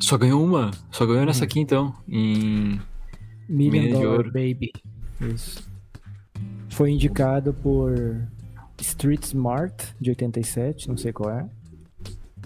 Só 0.00 0.16
ganhou 0.18 0.42
uma. 0.44 0.70
Só 0.90 1.06
ganhou 1.06 1.24
nessa 1.26 1.44
aqui 1.44 1.60
então. 1.60 1.94
Em. 2.08 2.80
Million 3.48 3.82
de 3.82 3.92
Dollar. 3.92 4.24
Baby. 4.24 4.72
Isso. 5.20 5.62
Foi 6.70 6.90
indicado 6.90 7.52
por 7.54 7.92
Street 8.80 9.22
Smart, 9.24 9.94
de 10.00 10.10
87, 10.10 10.88
não 10.88 10.96
sei 10.96 11.12
qual 11.12 11.30
é. 11.30 11.46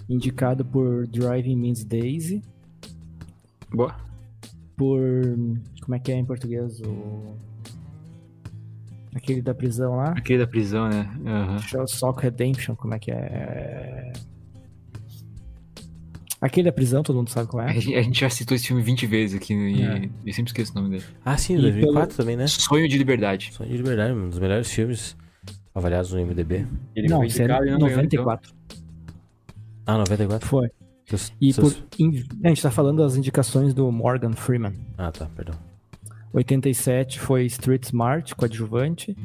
Indicado 0.09 0.63
por 0.65 1.05
Driving 1.07 1.55
Means 1.57 1.83
Daisy. 1.83 2.41
Boa. 3.73 3.95
Por. 4.75 5.01
Como 5.81 5.95
é 5.95 5.99
que 5.99 6.11
é 6.11 6.15
em 6.15 6.25
português? 6.25 6.79
O. 6.81 7.35
Aquele 9.13 9.41
da 9.41 9.53
prisão 9.53 9.95
lá. 9.95 10.11
Aquele 10.11 10.39
da 10.39 10.47
prisão, 10.47 10.87
né? 10.87 11.09
Aham. 11.25 11.87
Sock 11.87 12.21
Redemption, 12.21 12.75
como 12.75 12.93
é 12.93 12.99
que 12.99 13.11
é? 13.11 14.13
Aquele 16.39 16.65
da 16.65 16.71
prisão, 16.71 17.01
todo 17.01 17.15
mundo 17.15 17.29
sabe 17.31 17.49
qual 17.49 17.63
é. 17.67 17.71
a 17.71 18.01
gente 18.01 18.19
já 18.19 18.29
citou 18.29 18.55
esse 18.55 18.67
filme 18.67 18.83
20 18.83 19.07
vezes 19.07 19.35
aqui 19.35 19.53
e 19.55 19.81
É. 19.81 20.05
eu 20.23 20.33
sempre 20.33 20.49
esqueço 20.51 20.71
o 20.71 20.75
nome 20.75 20.91
dele. 20.91 21.03
Ah, 21.25 21.35
sim, 21.35 21.57
E 21.57 21.61
2004 21.61 22.15
também, 22.15 22.37
né? 22.37 22.45
Sonho 22.45 22.87
de 22.87 22.95
Liberdade. 22.97 23.51
Sonho 23.53 23.69
de 23.71 23.77
Liberdade, 23.77 24.13
um 24.13 24.29
dos 24.29 24.37
melhores 24.37 24.69
filmes 24.71 25.17
avaliados 25.73 26.13
no 26.13 26.19
MDB. 26.19 26.67
Ele 26.95 27.07
Não, 27.07 27.17
foi 27.17 27.25
é 27.25 27.29
indicado 27.29 27.63
e 27.63 27.65
ganhou, 27.65 27.79
94. 27.79 28.53
Ah, 29.87 29.97
94? 29.97 30.47
Foi. 30.47 30.69
Seus- 31.05 31.31
E 31.39 31.53
seus- 31.53 31.75
por. 31.75 31.87
in- 31.97 32.23
A 32.43 32.49
gente 32.49 32.61
tá 32.61 32.69
falando 32.69 32.97
das 32.97 33.15
indicações 33.15 33.73
do 33.73 33.89
Morgan 33.91 34.33
Freeman. 34.33 34.73
Ah, 34.97 35.11
tá, 35.11 35.25
perdão. 35.27 35.55
87 36.33 37.19
foi 37.19 37.45
Street 37.45 37.83
Smart, 37.85 38.35
coadjuvante. 38.35 39.15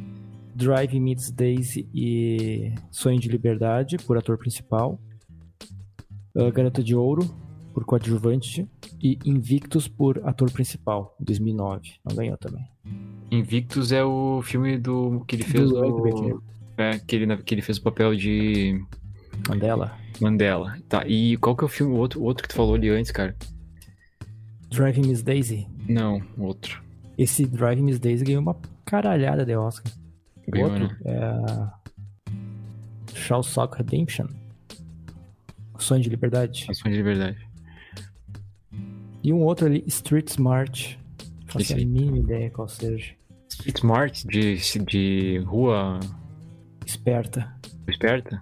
Drive 0.55 1.01
Meets 1.01 1.31
Daisy 1.31 1.89
e 1.95 2.73
Sonho 2.91 3.19
de 3.19 3.29
Liberdade, 3.29 3.97
por 3.99 4.17
ator 4.19 4.37
principal. 4.39 5.01
Uh, 6.35 6.51
Garota 6.53 6.83
de 6.83 6.95
Ouro, 6.95 7.25
por 7.75 7.85
coadjuvante. 7.85 8.69
E 9.03 9.19
Invictus, 9.25 9.89
por 9.89 10.21
ator 10.25 10.51
principal, 10.51 11.17
em 11.21 11.25
2009. 11.25 11.95
Não 12.09 12.15
ganhou 12.15 12.37
também. 12.37 12.65
Invictus 13.31 13.93
é 13.93 14.05
o 14.05 14.41
filme 14.43 14.79
do 14.79 15.25
que 15.27 15.37
ele 15.37 15.43
fez 15.45 15.71
Do 15.71 16.43
é, 16.77 16.99
que 16.99 17.17
ele 17.17 17.37
que 17.39 17.55
ele 17.55 17.63
fez 17.63 17.79
o 17.79 17.83
papel 17.83 18.15
de 18.15 18.81
Mandela. 19.49 19.97
Mandela. 20.21 20.77
Tá. 20.89 21.05
E 21.07 21.37
qual 21.39 21.57
que 21.57 21.65
é 21.65 21.67
o 21.67 21.69
filme 21.69 21.93
o 21.93 21.97
outro, 21.97 22.21
o 22.21 22.25
outro 22.25 22.43
que 22.43 22.49
tu 22.49 22.55
falou 22.55 22.75
ali 22.75 22.89
antes, 22.89 23.11
cara? 23.11 23.35
Drive 24.71 24.99
Miss 25.01 25.23
Daisy. 25.23 25.67
Não, 25.89 26.23
o 26.37 26.45
outro. 26.45 26.83
Esse 27.19 27.47
Drive 27.47 27.81
Miss 27.83 27.99
Daisy 27.99 28.25
ganhou 28.25 28.43
uma 28.43 28.57
caralhada 28.85 29.45
de 29.45 29.55
Oscar. 29.55 29.93
O 30.47 30.51
Ganhou, 30.51 30.71
outro 30.71 30.89
né? 30.89 30.97
é. 31.05 31.83
Shaw 33.15 33.43
Sock 33.43 33.77
Redemption. 33.77 34.27
Sonho 35.79 36.03
de 36.03 36.11
Liberdade. 36.11 36.67
A 36.71 36.75
Sonho 36.75 36.93
de 36.93 36.99
Liberdade. 36.99 37.39
E 39.23 39.33
um 39.33 39.41
outro 39.43 39.67
ali, 39.67 39.85
Street 39.87 40.29
Smart. 40.29 40.99
Faço 41.47 41.73
a 41.75 41.77
mínima 41.77 42.19
ideia 42.19 42.51
qual 42.51 42.69
seja. 42.69 43.15
Street 43.49 43.77
Smart 43.77 44.27
de 44.27 44.57
de 44.87 45.39
rua 45.45 46.01
Esperta, 46.87 47.55
esperta. 47.89 48.41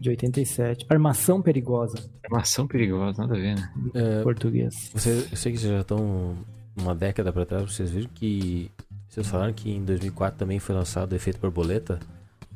De 0.00 0.10
87. 0.10 0.86
Armação 0.88 1.40
Perigosa, 1.42 1.96
Armação 2.24 2.66
perigosa, 2.66 3.22
nada 3.22 3.34
a 3.36 3.38
ver, 3.40 3.54
né? 3.56 3.72
É, 3.94 4.22
português. 4.22 4.90
Você, 4.94 5.10
eu 5.30 5.36
sei 5.36 5.52
que 5.52 5.58
vocês 5.58 5.72
já 5.72 5.80
estão 5.80 6.36
uma 6.76 6.94
década 6.94 7.32
pra 7.32 7.44
trás, 7.46 7.64
vocês 7.72 7.90
viram 7.90 8.08
que. 8.14 8.70
Vocês 9.08 9.26
falaram 9.26 9.52
que 9.52 9.70
em 9.70 9.84
2004 9.84 10.38
também 10.38 10.58
foi 10.58 10.74
lançado 10.74 11.12
o 11.12 11.16
Efeito 11.16 11.40
Borboleta. 11.40 11.98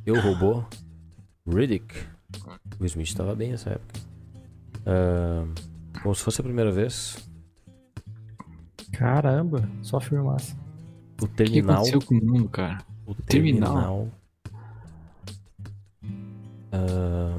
Eu 0.06 0.20
Robô, 0.20 0.62
Riddick. 1.48 1.94
O 2.78 2.84
Smith 2.86 3.08
estava 3.08 3.34
bem 3.34 3.50
nessa 3.52 3.70
época. 3.70 4.00
Ah, 4.86 5.44
como 6.02 6.14
se 6.14 6.22
fosse 6.22 6.40
a 6.40 6.44
primeira 6.44 6.70
vez, 6.70 7.16
Caramba, 8.92 9.68
só 9.82 10.00
filmasse. 10.00 10.54
o 11.20 11.24
O 11.24 11.28
que 11.28 11.34
Terminal. 11.34 11.76
aconteceu 11.76 12.00
com 12.02 12.14
o 12.16 12.24
mundo, 12.24 12.48
cara? 12.48 12.78
O 13.06 13.14
Terminal? 13.14 13.72
Terminal. 13.72 14.08
Ah, 16.72 17.38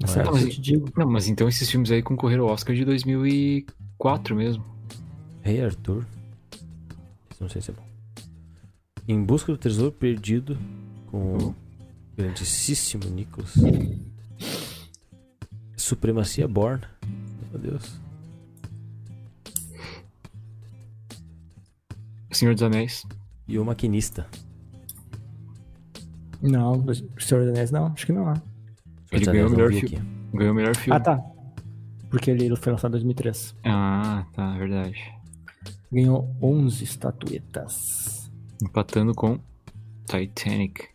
Nessa 0.00 0.24
Mas- 0.24 0.42
eu 0.44 0.48
te 0.48 0.60
digo. 0.62 0.90
Não, 0.96 1.06
mas 1.10 1.28
então 1.28 1.46
esses 1.46 1.70
filmes 1.70 1.90
aí 1.90 2.02
concorreram 2.02 2.44
ao 2.44 2.50
Oscar 2.54 2.74
de 2.74 2.84
2004 2.86 4.34
mesmo. 4.34 4.64
Rei 5.42 5.62
Arthur. 5.62 6.06
Esse 7.30 7.42
não 7.42 7.48
sei 7.50 7.60
se 7.60 7.70
é 7.70 7.74
bom. 7.74 7.84
Em 9.06 9.22
busca 9.22 9.52
do 9.52 9.58
tesouro 9.58 9.92
perdido 9.92 10.56
com 11.10 11.36
o 11.36 11.54
grandíssimo 12.16 13.04
Nicholas. 13.10 13.52
Supremacia 15.76 16.48
Born. 16.48 16.82
Meu 17.52 17.60
Deus. 17.60 18.00
Senhor 22.32 22.54
dos 22.54 22.62
Anéis. 22.62 23.04
E 23.46 23.58
o 23.58 23.64
Maquinista. 23.64 24.26
Não, 26.42 26.72
o 26.72 27.20
Senhor 27.20 27.44
dos 27.44 27.50
Anéis 27.50 27.70
não, 27.70 27.86
acho 27.86 28.06
que 28.06 28.12
não. 28.12 28.32
Ele 29.12 29.24
Senhor 29.24 29.24
dos 29.24 29.26
ganhou 29.32 29.48
o 29.48 29.50
melhor 29.50 29.72
filme. 29.72 30.02
Ganhou 30.32 30.52
o 30.52 30.54
melhor 30.54 30.76
filme. 30.76 30.96
Ah, 30.96 31.00
tá. 31.00 31.22
Porque 32.08 32.30
ele 32.30 32.56
foi 32.56 32.72
lançado 32.72 32.90
em 32.90 32.92
2003. 32.92 33.56
Ah, 33.64 34.26
tá, 34.32 34.56
verdade. 34.56 35.12
Ganhou 35.92 36.28
11 36.42 36.84
estatuetas. 36.84 38.30
Empatando 38.62 39.14
com 39.14 39.38
Titanic. 40.06 40.88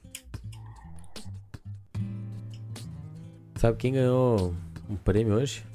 Sabe 3.56 3.78
quem 3.78 3.94
ganhou 3.94 4.54
um 4.90 4.96
prêmio 4.96 5.36
hoje? 5.36 5.66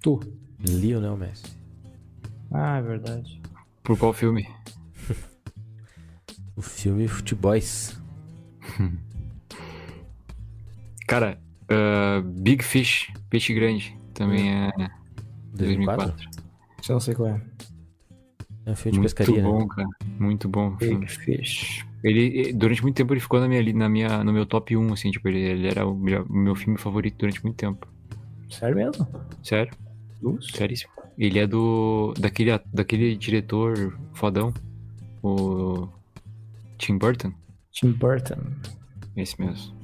Tu. 0.00 0.20
Lionel 0.60 1.16
Messi. 1.16 1.44
Ah, 2.50 2.78
é 2.78 2.82
verdade. 2.82 3.40
Por 3.82 3.98
qual 3.98 4.12
filme? 4.12 4.48
O 6.56 6.62
filme 6.62 7.08
Futeboys. 7.08 8.00
Cara, 11.06 11.38
ah, 11.68 12.22
Big 12.24 12.62
Fish, 12.62 13.12
Peixe 13.30 13.54
Grande, 13.54 13.96
também 14.12 14.50
é 14.50 14.70
2004? 15.54 16.12
2004. 16.12 16.30
Isso 16.80 16.92
eu 16.92 16.94
não 16.94 17.00
sei 17.00 17.14
qual 17.14 17.28
é. 17.28 17.42
É 18.66 18.70
um 18.70 18.76
filme 18.76 18.92
de 18.92 18.98
Muito 19.00 19.14
pescaria, 19.14 19.42
bom, 19.42 19.58
né? 19.58 19.66
cara. 19.74 19.88
Muito 20.18 20.48
bom. 20.48 20.74
o 20.74 20.78
filme. 20.78 21.00
Big 21.00 21.12
Fish. 21.12 21.86
Ele, 22.02 22.52
durante 22.52 22.82
muito 22.82 22.96
tempo, 22.96 23.12
ele 23.12 23.20
ficou 23.20 23.40
na 23.40 23.48
minha, 23.48 23.72
na 23.72 23.88
minha, 23.88 24.24
no 24.24 24.32
meu 24.32 24.44
top 24.44 24.76
1, 24.76 24.92
assim, 24.92 25.10
tipo, 25.10 25.26
ele, 25.28 25.40
ele 25.40 25.68
era 25.68 25.86
o, 25.86 25.94
meu 25.94 26.54
filme 26.54 26.78
favorito 26.78 27.16
durante 27.18 27.42
muito 27.42 27.56
tempo. 27.56 27.88
Sério 28.50 28.76
mesmo? 28.76 29.06
Sério, 29.42 29.72
Luz? 30.22 30.48
seríssimo. 30.48 30.92
Ele 31.16 31.38
é 31.38 31.46
do, 31.46 32.12
daquele, 32.18 32.58
daquele 32.72 33.16
diretor 33.16 33.98
fodão, 34.12 34.52
o 35.22 35.88
Tim 36.78 36.98
Burton, 36.98 37.32
Tim 37.72 37.92
Burton. 37.92 38.40
esse 39.16 39.40
mesmo. 39.40 39.74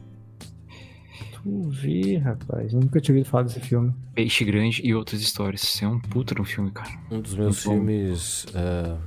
Tu 1.33 1.63
vi, 1.71 2.17
rapaz. 2.17 2.73
Eu 2.73 2.81
nunca 2.81 3.01
tinha 3.01 3.15
ouvido 3.15 3.31
falar 3.31 3.45
desse 3.45 3.61
filme. 3.61 3.95
Peixe 4.15 4.45
Grande 4.45 4.83
e 4.85 4.95
Outras 4.95 5.21
Histórias. 5.23 5.81
É 5.83 5.89
um 5.89 5.99
puta 5.99 6.35
de 6.35 6.41
um 6.41 6.45
filme, 6.45 6.71
cara. 6.71 6.91
Um 7.11 7.21
dos 7.21 7.35
meus 7.35 7.65
Muito 7.65 7.81
filmes 7.81 8.47
ah, 8.55 8.99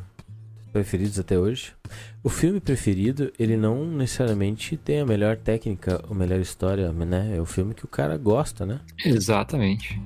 preferidos 0.71 1.19
até 1.19 1.38
hoje. 1.38 1.73
O 2.23 2.29
filme 2.29 2.59
preferido, 2.59 3.31
ele 3.38 3.55
não 3.55 3.86
necessariamente 3.86 4.75
tem 4.75 5.01
a 5.01 5.05
melhor 5.05 5.38
técnica, 5.38 6.03
a 6.09 6.13
melhor 6.13 6.39
história, 6.39 6.91
né? 6.91 7.38
É 7.38 7.41
o 7.41 7.45
filme 7.45 7.75
que 7.75 7.86
o 7.86 7.88
cara 7.88 8.17
gosta, 8.17 8.65
né? 8.65 8.79
Exatamente. 9.05 10.01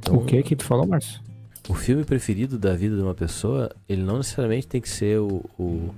Então, 0.00 0.16
O 0.16 0.24
que 0.26 0.42
que 0.42 0.54
tu 0.54 0.64
falou, 0.64 0.86
Márcio? 0.86 1.18
O 1.66 1.72
filme 1.72 2.04
preferido 2.04 2.58
da 2.58 2.74
vida 2.74 2.94
de 2.94 3.02
uma 3.02 3.14
pessoa, 3.14 3.74
ele 3.88 4.02
não 4.02 4.18
necessariamente 4.18 4.66
tem 4.66 4.82
que 4.82 4.88
ser 4.88 5.18
o, 5.18 5.42
o, 5.58 5.94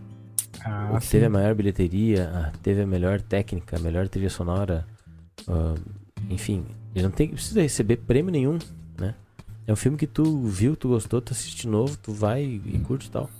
Ah, 0.66 0.90
o 0.96 1.00
que 1.00 1.08
teve 1.08 1.24
a 1.26 1.30
maior 1.30 1.54
bilheteria, 1.54 2.28
a- 2.28 2.50
teve 2.62 2.82
a 2.82 2.86
melhor 2.86 3.20
técnica, 3.20 3.76
a 3.76 3.80
melhor 3.80 4.08
trilha 4.08 4.30
sonora. 4.30 4.86
ah, 5.48 5.74
enfim, 6.28 6.64
ele 6.94 7.04
não 7.04 7.10
tem, 7.10 7.28
precisa 7.28 7.60
receber 7.62 7.98
prêmio 7.98 8.32
nenhum, 8.32 8.58
né? 8.98 9.14
É 9.66 9.72
um 9.72 9.76
filme 9.76 9.96
que 9.96 10.06
tu 10.06 10.40
viu, 10.42 10.74
tu 10.76 10.88
gostou, 10.88 11.20
tu 11.20 11.32
assiste 11.32 11.62
de 11.62 11.68
novo, 11.68 11.96
tu 11.98 12.12
vai 12.12 12.42
e 12.42 12.78
curte 12.84 13.06
e 13.08 13.10
tal. 13.10 13.30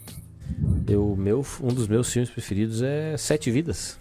Eu, 0.87 1.17
meu, 1.17 1.45
um 1.61 1.69
dos 1.75 1.89
meus 1.89 2.13
filmes 2.13 2.31
preferidos 2.31 2.81
é 2.83 3.17
Sete 3.17 3.51
Vidas. 3.51 3.99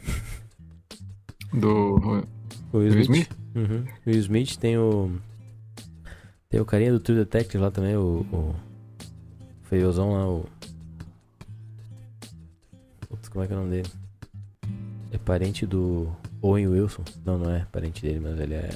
Do. 1.54 2.26
O 2.74 2.78
Will 2.80 3.00
Smith. 3.02 3.30
Uhum. 3.56 3.86
O 4.06 4.10
Will 4.10 4.20
Smith 4.20 4.58
tem 4.58 4.78
o. 4.78 5.12
Tem 6.50 6.60
o 6.60 6.66
carinha 6.66 6.92
do 6.92 7.00
True 7.00 7.18
Detective 7.18 7.58
lá 7.64 7.72
também, 7.72 7.96
o. 7.96 8.26
o 8.32 8.56
feiozão 9.64 10.14
lá, 10.14 10.28
o. 10.30 10.46
Como 13.36 13.44
é 13.44 13.48
que 13.50 13.54
é 13.54 13.58
o 13.58 13.60
nome 13.60 13.72
dele? 13.72 13.90
É 15.12 15.18
parente 15.18 15.66
do 15.66 16.10
Owen 16.42 16.70
Wilson. 16.70 17.04
Não, 17.26 17.38
não 17.38 17.52
é 17.52 17.68
parente 17.70 18.02
dele, 18.02 18.22
mas 18.22 18.40
ele 18.40 18.54
é. 18.54 18.70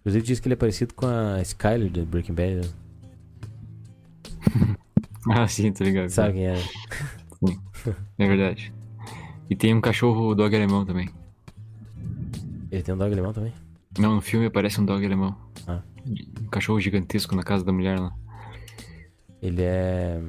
Inclusive 0.00 0.26
diz 0.26 0.40
que 0.40 0.46
ele 0.46 0.52
é 0.52 0.56
parecido 0.58 0.92
com 0.92 1.06
a 1.06 1.40
Skyler 1.40 1.90
do 1.90 2.04
Breaking 2.04 2.34
Bad. 2.34 2.56
né? 2.56 2.68
Ah, 5.30 5.48
sim, 5.48 5.72
tá 5.72 5.82
ligado. 5.82 6.10
Sabe 6.10 6.34
quem 6.34 6.48
é? 6.48 6.62
É 8.18 8.28
verdade. 8.28 8.74
E 9.48 9.56
tem 9.56 9.74
um 9.74 9.80
cachorro 9.80 10.34
dog 10.34 10.54
alemão 10.54 10.84
também. 10.84 11.08
Ele 12.70 12.82
tem 12.82 12.94
um 12.94 12.98
dog 12.98 13.10
alemão 13.10 13.32
também? 13.32 13.54
Não, 13.98 14.16
no 14.16 14.20
filme 14.20 14.44
aparece 14.44 14.82
um 14.82 14.84
dog 14.84 15.02
alemão. 15.02 15.34
Ah. 15.66 15.80
Um 16.42 16.48
cachorro 16.48 16.78
gigantesco 16.78 17.34
na 17.34 17.42
casa 17.42 17.64
da 17.64 17.72
mulher 17.72 17.98
lá. 17.98 18.14
Ele 19.40 19.62
é. 19.62 20.20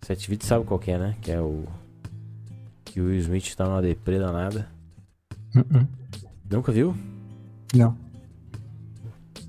Sete 0.00 0.30
Vidas 0.30 0.48
sabe 0.48 0.64
qual 0.64 0.80
que 0.80 0.90
é, 0.90 0.98
né? 0.98 1.14
Que 1.20 1.30
é 1.30 1.42
o. 1.42 1.66
Que 2.98 3.02
o 3.02 3.04
Will 3.06 3.18
Smith 3.20 3.54
tá 3.54 3.64
numa 3.64 3.80
deprê 3.80 4.18
danada. 4.18 4.66
Uh-uh. 5.54 5.86
Nunca 6.50 6.72
viu? 6.72 6.96
Não. 7.72 7.96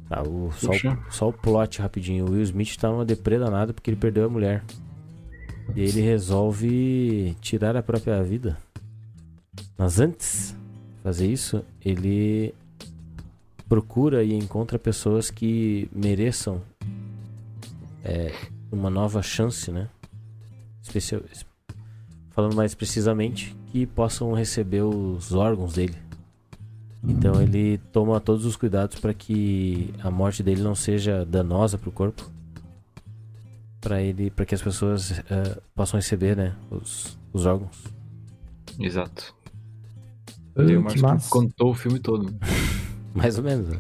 Tá, 0.08 0.22
o, 0.22 0.52
só, 0.52 0.70
o, 0.70 1.12
só 1.12 1.30
o 1.30 1.34
plot 1.34 1.82
rapidinho. 1.82 2.28
O 2.28 2.32
Will 2.34 2.44
Smith 2.44 2.78
tá 2.78 2.92
numa 2.92 3.04
deprê 3.04 3.40
danada 3.40 3.74
porque 3.74 3.90
ele 3.90 3.98
perdeu 3.98 4.26
a 4.28 4.30
mulher. 4.30 4.64
E 5.76 5.82
ele 5.82 6.00
resolve 6.00 7.36
tirar 7.42 7.76
a 7.76 7.82
própria 7.82 8.22
vida. 8.22 8.56
Mas 9.76 10.00
antes 10.00 10.56
de 10.98 11.02
fazer 11.02 11.26
isso, 11.26 11.66
ele 11.84 12.54
procura 13.68 14.24
e 14.24 14.32
encontra 14.36 14.78
pessoas 14.78 15.32
que 15.32 15.90
mereçam 15.92 16.62
é, 18.04 18.32
uma 18.72 18.92
nova 18.92 19.24
chance, 19.24 19.72
né? 19.72 19.90
Especial, 20.84 21.22
es- 21.32 21.49
falando 22.40 22.56
mais 22.56 22.74
precisamente, 22.74 23.54
que 23.68 23.86
possam 23.86 24.32
receber 24.32 24.82
os 24.82 25.34
órgãos 25.34 25.74
dele. 25.74 25.96
Então 27.04 27.42
ele 27.42 27.78
toma 27.92 28.18
todos 28.22 28.46
os 28.46 28.56
cuidados 28.56 28.98
para 28.98 29.14
que 29.14 29.94
a 30.02 30.10
morte 30.10 30.42
dele 30.42 30.62
não 30.62 30.74
seja 30.74 31.26
danosa 31.26 31.78
para 31.78 31.90
o 31.90 31.92
corpo, 31.92 32.30
para 33.82 34.02
ele, 34.02 34.30
para 34.30 34.46
que 34.46 34.56
as 34.56 34.62
pessoas 34.62 35.20
eh, 35.30 35.58
possam 35.76 35.98
receber, 35.98 36.36
né, 36.38 36.56
os, 36.72 37.18
os 37.34 37.46
órgãos. 37.46 37.84
Exato. 38.80 39.34
Ah, 40.56 40.64
Daí 40.64 40.78
o 40.78 40.86
que 40.86 41.00
contou 41.30 41.72
o 41.72 41.74
filme 41.76 42.00
todo. 42.00 42.34
Mais 43.14 43.38
ou 43.38 43.44
menos. 43.44 43.68
né? 43.68 43.80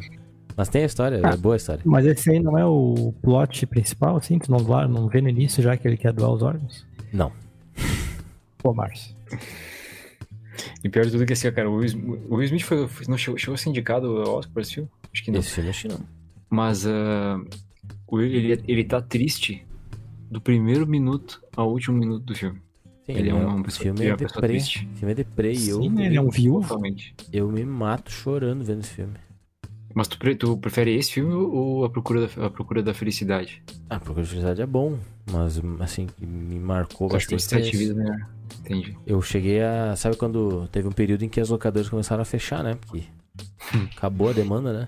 Mas 0.58 0.68
tem 0.68 0.84
a 0.84 0.86
história, 0.86 1.22
Ah. 1.24 1.30
é 1.30 1.38
boa 1.38 1.56
a 1.56 1.58
história. 1.58 1.82
Mas 1.86 2.06
esse 2.06 2.30
aí 2.30 2.40
não 2.42 2.58
é 2.58 2.66
o 2.66 3.14
plot 3.22 3.66
principal, 3.68 4.18
assim? 4.18 4.38
Tu 4.38 4.52
não, 4.52 4.60
lá- 4.68 4.86
não 4.88 5.08
vê 5.08 5.22
no 5.22 5.30
início 5.30 5.64
já 5.64 5.78
que 5.78 5.88
ele 5.88 5.96
quer 5.96 6.12
doar 6.12 6.32
os 6.32 6.42
órgãos? 6.42 6.86
Não. 7.14 7.32
Pô, 8.60 8.74
Márcio. 8.74 9.16
E 10.84 10.90
pior 10.90 11.06
de 11.06 11.12
tudo 11.12 11.24
é 11.24 11.26
que 11.26 11.34
assim, 11.34 11.52
cara, 11.52 11.70
o 11.70 11.76
Will 11.78 11.86
Smith, 11.86 12.22
o 12.30 12.36
Will 12.36 12.44
Smith 12.46 12.64
foi, 12.64 12.88
foi- 12.88 13.06
não 13.08 13.18
chegou, 13.18 13.38
chegou 13.38 13.56
a 13.56 13.58
ser 13.58 13.70
indicado 13.70 14.08
ao 14.22 14.36
Oscar 14.38 14.54
por 14.54 14.62
esse 14.62 14.76
filme? 14.76 14.90
Acho 15.14 15.24
que 15.24 15.32
não. 15.32 15.40
Esse 15.40 15.52
filme 15.52 15.70
acho 15.70 15.82
que 15.88 15.94
não. 15.94 16.00
Mas 16.50 16.86
ah, 16.86 17.40
o 18.08 18.18
Will, 18.18 18.28
ele, 18.28 18.64
ele 18.68 18.84
tá 18.84 19.02
triste 19.02 19.66
do 20.30 20.42
primeiro 20.42 20.86
minuto 20.86 21.42
ao 21.56 21.72
último 21.72 21.98
minuto 21.98 22.24
do 22.26 22.36
filme. 22.36 22.60
Sim, 23.06 23.14
Ele 23.14 23.30
é 23.30 23.34
uma 23.34 23.64
pessoa- 23.64 23.84
filme 23.84 24.06
é 24.06 24.10
é 24.10 24.16
pessoa 24.18 24.42
deprê. 24.42 24.48
triste. 24.50 24.88
O 24.94 24.98
filme 24.98 25.12
é 25.12 25.16
deprê 25.16 25.54
e 25.54 25.70
eu, 25.70 25.82
Sim, 25.82 26.02
ele 26.04 26.16
é 26.18 26.22
um 26.22 26.30
viúvo. 26.30 26.68
Totalmente. 26.68 27.16
eu 27.34 27.50
me 27.52 27.64
mato 27.66 28.12
chorando 28.12 28.64
vendo 28.64 28.82
esse 28.82 28.92
filme. 28.94 29.14
Mas 29.96 30.08
tu, 30.08 30.18
tu 30.38 30.58
prefere 30.58 30.94
esse 30.96 31.12
filme 31.14 31.34
ou 31.34 31.84
a 31.84 31.90
procura 31.90 32.28
da, 32.28 32.46
a 32.46 32.50
procura 32.50 32.84
da 32.84 32.94
felicidade? 32.94 33.64
Ah, 33.90 34.00
Procura 34.00 34.24
de 34.24 34.30
Felicidade 34.30 34.62
é 34.62 34.66
bom, 34.66 35.00
mas 35.32 35.60
assim, 35.80 36.06
que 36.06 36.26
me 36.26 36.60
marcou 36.60 37.08
que 37.08 37.16
bastante. 37.16 37.42
Sete 37.44 37.56
é 37.66 37.70
esse. 37.70 37.78
Vidas 37.78 37.98
melhor? 37.98 38.30
Entendi. 38.60 38.98
Eu 39.06 39.22
cheguei 39.22 39.62
a. 39.62 39.96
Sabe 39.96 40.16
quando 40.16 40.68
teve 40.68 40.88
um 40.88 40.92
período 40.92 41.24
em 41.24 41.30
que 41.30 41.40
as 41.40 41.50
locadoras 41.50 41.90
começaram 41.90 42.22
a 42.22 42.26
fechar, 42.26 42.64
né? 42.64 42.76
Porque 42.76 43.04
acabou 43.96 44.30
a 44.30 44.34
demanda, 44.34 44.74
né? 44.74 44.88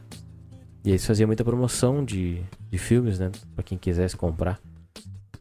E 0.84 0.90
aí 0.90 0.92
eles 0.94 1.06
faziam 1.06 1.28
muita 1.28 1.44
promoção 1.44 2.04
de, 2.04 2.42
de 2.70 2.78
filmes, 2.78 3.20
né? 3.20 3.32
Pra 3.56 3.64
quem 3.64 3.78
quisesse 3.78 4.18
comprar. 4.18 4.60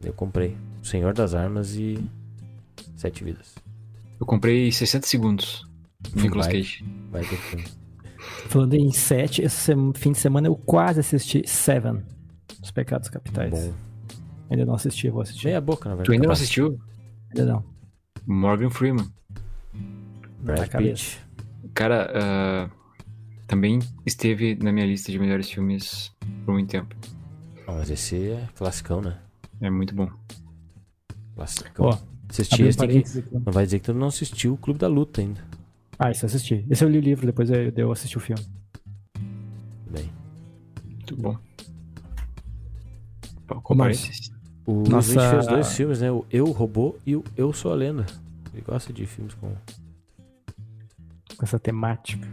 Eu 0.03 0.13
comprei 0.13 0.57
O 0.81 0.85
Senhor 0.85 1.13
das 1.13 1.33
Armas 1.33 1.75
e 1.75 2.03
Sete 2.95 3.23
Vidas. 3.23 3.55
Eu 4.19 4.25
comprei 4.25 4.71
60 4.71 5.07
segundos. 5.07 5.67
Nicolas. 6.15 6.47
Cage. 6.47 6.85
Vai 7.11 7.23
ter 7.23 7.37
filme. 7.37 7.65
Falando 8.47 8.75
em 8.75 8.91
sete, 8.91 9.41
esse 9.41 9.73
fim 9.95 10.11
de 10.11 10.19
semana 10.19 10.47
eu 10.47 10.55
quase 10.55 10.99
assisti 10.99 11.41
Seven, 11.47 12.03
Os 12.61 12.69
Pecados 12.69 13.09
Capitais. 13.09 13.51
Bom. 13.51 13.73
Ainda 14.49 14.65
não 14.65 14.75
assisti, 14.75 15.09
vou 15.09 15.21
assistir. 15.21 15.47
Meia 15.47 15.61
boca, 15.61 15.89
na 15.89 15.95
verdade. 15.95 16.07
Tu 16.07 16.11
ainda 16.11 16.25
não 16.25 16.33
assistiu? 16.33 16.79
Ainda 17.29 17.45
não. 17.45 17.70
Morgan 18.25 18.69
Freeman. 18.69 19.07
Brad. 20.39 20.69
Pitt. 20.69 21.19
Cara, 21.73 22.11
ah, 22.13 22.69
também 23.47 23.79
esteve 24.05 24.55
na 24.55 24.71
minha 24.71 24.85
lista 24.85 25.11
de 25.11 25.19
melhores 25.19 25.49
filmes 25.49 26.11
por 26.45 26.53
muito 26.53 26.69
tempo. 26.69 26.95
Ah, 27.67 27.73
mas 27.73 27.89
esse 27.89 28.31
é 28.31 28.47
classicão, 28.55 29.01
né? 29.01 29.19
É 29.61 29.69
muito 29.69 29.93
bom. 29.93 30.09
Classicão. 31.35 31.85
Ó, 31.85 32.11
Assistir 32.31 32.65
esse 32.65 32.77
tem 32.77 32.87
que... 32.89 33.19
aqui. 33.19 33.33
Não 33.33 33.51
vai 33.51 33.65
dizer 33.65 33.79
que 33.79 33.85
tu 33.85 33.93
não 33.93 34.07
assistiu 34.07 34.53
o 34.53 34.57
Clube 34.57 34.79
da 34.79 34.87
Luta 34.87 35.19
ainda. 35.19 35.43
Ah, 35.99 36.11
esse 36.11 36.23
eu 36.23 36.27
assisti. 36.27 36.65
Esse 36.69 36.83
eu 36.83 36.89
li 36.89 36.97
o 36.97 37.01
livro, 37.01 37.25
depois 37.25 37.49
eu, 37.49 37.73
eu 37.75 37.91
assisti 37.91 38.15
o 38.17 38.21
filme. 38.21 38.41
Bem. 39.89 40.09
Muito 40.85 41.17
bom. 41.17 41.37
Qual 43.61 43.77
Márcio. 43.77 44.33
O 44.65 44.83
Nossa- 44.87 45.09
Smith 45.09 45.29
fez 45.29 45.47
dois 45.47 45.73
filmes, 45.75 46.01
né? 46.01 46.11
O 46.11 46.25
Eu, 46.31 46.45
Robô 46.51 46.95
e 47.05 47.15
o 47.15 47.23
Eu 47.35 47.51
Sou 47.53 47.71
a 47.71 47.75
Lenda. 47.75 48.05
Ele 48.53 48.61
gosta 48.61 48.91
de 48.93 49.05
filmes 49.05 49.33
com... 49.33 49.47
Com 51.37 51.45
essa 51.45 51.57
temática. 51.59 52.27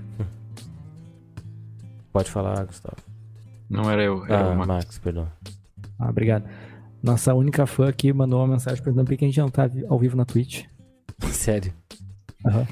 Pode 2.12 2.30
falar, 2.30 2.64
Gustavo. 2.64 2.96
Não 3.68 3.90
era 3.90 4.02
eu, 4.02 4.24
era 4.24 4.46
Ah, 4.46 4.50
o 4.50 4.56
Max. 4.56 4.66
Max, 4.68 4.98
perdão. 4.98 5.28
Ah, 5.98 6.08
obrigado. 6.10 6.44
Nossa 7.02 7.34
única 7.34 7.66
fã 7.66 7.88
aqui 7.88 8.12
mandou 8.12 8.40
uma 8.40 8.48
mensagem 8.48 8.82
perguntando 8.82 9.06
por 9.08 9.16
que 9.16 9.24
a 9.24 9.28
gente 9.28 9.40
não 9.40 9.48
tá 9.50 9.70
ao 9.88 9.98
vivo 9.98 10.16
na 10.16 10.24
Twitch. 10.24 10.64
Sério. 11.30 11.72
Aham. 12.46 12.66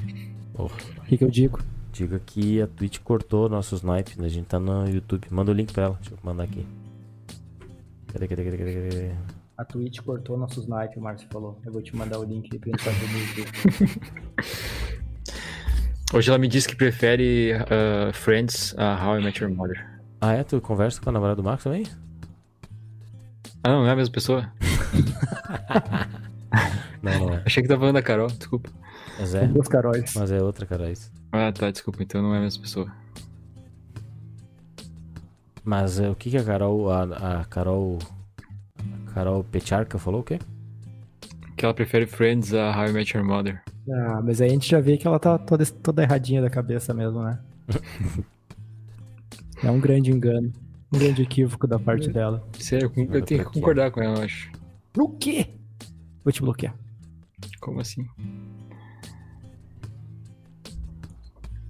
Porra. 0.53 0.75
O 0.99 1.05
que, 1.05 1.17
que 1.17 1.23
eu 1.23 1.29
digo? 1.31 1.59
Diga 1.93 2.19
que 2.19 2.61
a 2.61 2.67
Twitch 2.67 2.99
cortou 2.99 3.47
nossos 3.49 3.81
snipes, 3.81 4.17
né? 4.17 4.25
A 4.25 4.29
gente 4.29 4.45
tá 4.45 4.59
no 4.59 4.87
YouTube. 4.87 5.27
Manda 5.31 5.51
o 5.51 5.53
link 5.53 5.71
pra 5.73 5.83
ela. 5.85 5.95
Deixa 6.01 6.13
eu 6.13 6.19
mandar 6.23 6.43
aqui. 6.43 6.65
Cadê, 8.11 8.27
cadê, 8.27 8.43
cadê, 8.43 8.57
cadê, 8.57 8.73
cadê? 8.89 9.11
A 9.57 9.65
Twitch 9.65 10.01
cortou 10.01 10.37
nosso 10.37 10.59
snipe, 10.59 10.99
o 10.99 11.01
Márcio 11.01 11.27
falou. 11.31 11.59
Eu 11.65 11.71
vou 11.71 11.81
te 11.81 11.95
mandar 11.95 12.19
o 12.19 12.23
link 12.23 12.47
aí 12.53 12.59
pra 12.59 12.69
gente 12.69 12.83
fazer 12.83 13.07
no 13.11 13.17
YouTube. 13.17 13.49
Hoje 16.13 16.29
ela 16.29 16.37
me 16.37 16.47
disse 16.47 16.67
que 16.67 16.75
prefere 16.75 17.53
ah, 17.53 18.13
Friends 18.13 18.75
a 18.77 19.03
How 19.03 19.19
I 19.19 19.23
Met 19.23 19.43
Your 19.43 19.51
Mother. 19.51 19.99
Ah, 20.21 20.33
é? 20.33 20.43
Tu 20.43 20.61
conversa 20.61 21.01
com 21.01 21.09
a 21.09 21.11
namorada 21.11 21.37
do 21.37 21.43
Max 21.43 21.63
também? 21.63 21.87
Ah, 23.63 23.69
não, 23.69 23.81
não 23.81 23.87
é 23.87 23.91
a 23.91 23.95
mesma 23.95 24.13
pessoa? 24.13 24.51
Não, 26.99 27.27
não 27.27 27.33
é. 27.35 27.43
Achei 27.45 27.61
que 27.61 27.69
tava 27.69 27.81
falando 27.81 27.95
da 27.95 28.01
Carol, 28.01 28.27
desculpa. 28.27 28.69
Mas 29.19 29.35
é. 29.35 29.45
Duas 29.45 29.67
Caróis. 29.67 30.13
Mas 30.15 30.31
é 30.31 30.41
outra, 30.41 30.65
cara, 30.65 30.89
isso. 30.91 31.11
Ah, 31.31 31.51
tá, 31.51 31.69
desculpa, 31.69 32.01
então 32.01 32.23
não 32.23 32.33
é 32.33 32.39
a 32.39 32.41
mesma 32.41 32.61
pessoa. 32.61 32.91
Mas 35.63 35.99
é, 35.99 36.09
o 36.09 36.15
que 36.15 36.31
que 36.31 36.37
a 36.37 36.43
Carol... 36.43 36.89
A, 36.91 37.41
a 37.41 37.45
Carol... 37.45 37.99
Carol 39.17 39.43
Pecharka 39.43 39.97
falou 39.97 40.21
o 40.21 40.23
quê? 40.23 40.37
Que 41.55 41.65
ela 41.65 41.73
prefere 41.73 42.05
Friends 42.05 42.53
a 42.53 42.69
How 42.69 42.89
I 42.89 42.91
Met 42.91 43.17
Your 43.17 43.25
Mother. 43.25 43.63
Ah, 43.91 44.21
mas 44.23 44.39
aí 44.39 44.49
a 44.49 44.51
gente 44.51 44.69
já 44.69 44.79
vê 44.79 44.95
que 44.95 45.07
ela 45.07 45.17
tá 45.17 45.39
toda, 45.39 45.65
toda 45.65 46.03
erradinha 46.03 46.39
da 46.39 46.51
cabeça 46.51 46.93
mesmo, 46.93 47.23
né? 47.23 47.39
é 49.63 49.71
um 49.71 49.79
grande 49.79 50.11
engano. 50.11 50.53
Um 50.93 50.99
grande 50.99 51.23
equívoco 51.23 51.65
da 51.65 51.79
parte 51.79 52.09
dela. 52.09 52.47
Sério, 52.59 52.91
eu, 52.95 53.05
eu 53.11 53.21
tenho 53.23 53.43
que 53.43 53.53
concordar 53.53 53.89
com 53.89 54.03
ela, 54.03 54.19
eu 54.19 54.23
acho. 54.23 54.51
Por 54.93 55.15
quê? 55.15 55.47
Vou 56.23 56.31
te 56.31 56.43
bloquear. 56.43 56.75
Como 57.59 57.79
assim? 57.79 58.05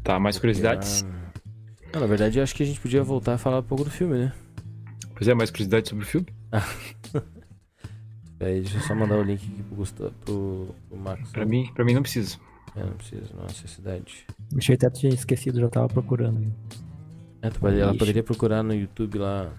Tá, 0.03 0.19
mais 0.19 0.37
curiosidades? 0.37 1.05
Ah, 1.93 1.99
na 2.01 2.07
verdade, 2.07 2.39
eu 2.39 2.43
acho 2.43 2.53
que 2.53 2.63
a 2.63 2.65
gente 2.65 2.81
podia 2.81 3.01
voltar 3.03 3.35
a 3.35 3.37
falar 3.37 3.59
um 3.59 3.63
pouco 3.63 3.85
do 3.85 3.89
filme, 3.89 4.17
né? 4.17 4.33
Pois 5.15 5.29
é, 5.29 5.33
mais 5.33 5.49
curiosidades 5.49 5.87
sobre 5.87 6.03
o 6.03 6.07
filme? 6.07 6.27
Aí 8.39 8.61
deixa 8.61 8.77
eu 8.77 8.81
só 8.81 8.93
mandar 8.95 9.17
o 9.17 9.23
link 9.23 9.43
aqui 9.43 9.63
pro 9.63 9.75
Gustavo, 9.75 10.11
pro, 10.23 10.75
pro 10.89 10.97
Max. 10.97 11.31
Pra 11.31 11.45
mim, 11.45 11.71
pra 11.73 11.83
mim 11.83 11.93
não 11.93 12.01
precisa. 12.03 12.37
É, 12.75 12.81
não 12.83 12.91
precisa, 12.93 13.23
não 13.33 13.43
há 13.43 13.47
necessidade. 13.47 14.25
Achei 14.55 14.75
até 14.75 14.89
que 14.89 14.99
tinha 14.99 15.13
esquecido, 15.13 15.59
já 15.59 15.67
tava 15.69 15.87
procurando. 15.89 16.53
É, 17.41 17.49
tu 17.49 17.59
pode- 17.59 17.79
ela 17.79 17.95
poderia 17.95 18.21
procurar 18.23 18.61
no 18.61 18.73
YouTube 18.75 19.17
lá. 19.17 19.51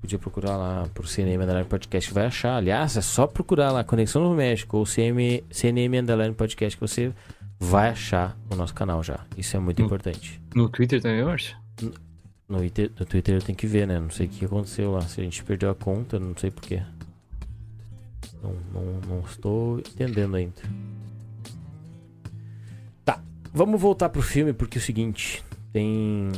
Podia 0.00 0.18
procurar 0.18 0.56
lá 0.58 0.86
pro 0.92 1.06
CNM 1.06 1.42
Underline 1.42 1.66
Podcast 1.66 2.12
vai 2.12 2.26
achar. 2.26 2.56
Aliás, 2.56 2.94
é 2.96 3.00
só 3.00 3.26
procurar 3.26 3.72
lá 3.72 3.82
Conexão 3.82 4.22
Novo 4.22 4.34
México 4.36 4.76
ou 4.76 4.84
CM, 4.84 5.42
CNM 5.50 5.98
Underline 6.00 6.34
Podcast 6.34 6.76
que 6.76 6.80
você 6.80 7.10
vai 7.58 7.88
achar 7.88 8.36
o 8.50 8.54
nosso 8.54 8.74
canal 8.74 9.02
já. 9.02 9.20
Isso 9.38 9.56
é 9.56 9.60
muito 9.60 9.80
Hum. 9.80 9.86
importante. 9.86 10.42
No 10.54 10.68
Twitter 10.68 11.00
também, 11.00 11.24
Márcio? 11.24 11.56
No, 12.46 12.58
Twitter- 12.58 12.90
no 13.00 13.06
Twitter 13.06 13.34
eu 13.36 13.40
tenho 13.40 13.56
que 13.56 13.66
ver, 13.66 13.86
né? 13.86 13.98
Não 13.98 14.10
sei 14.10 14.26
o 14.26 14.28
que 14.28 14.44
aconteceu 14.44 14.92
lá. 14.92 15.00
Se 15.00 15.22
a 15.22 15.24
gente 15.24 15.42
perdeu 15.42 15.70
a 15.70 15.74
conta, 15.74 16.18
não 16.20 16.36
sei 16.36 16.50
porquê. 16.50 16.82
Não, 18.44 18.54
não, 18.74 19.00
não 19.08 19.20
estou 19.20 19.78
entendendo 19.78 20.36
ainda. 20.36 20.60
Tá, 23.02 23.18
vamos 23.54 23.80
voltar 23.80 24.10
pro 24.10 24.20
filme 24.20 24.52
porque 24.52 24.76
é 24.76 24.80
o 24.80 24.84
seguinte: 24.84 25.42
tem 25.72 26.30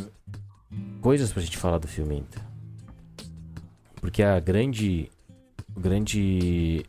coisas 1.01 1.33
pra 1.33 1.43
gente 1.43 1.59
falar 1.59 1.79
do 1.79 1.89
filme 1.89 2.15
ainda. 2.15 2.47
Porque 4.01 4.23
a 4.23 4.39
grande. 4.39 5.11
Grande. 5.77 6.87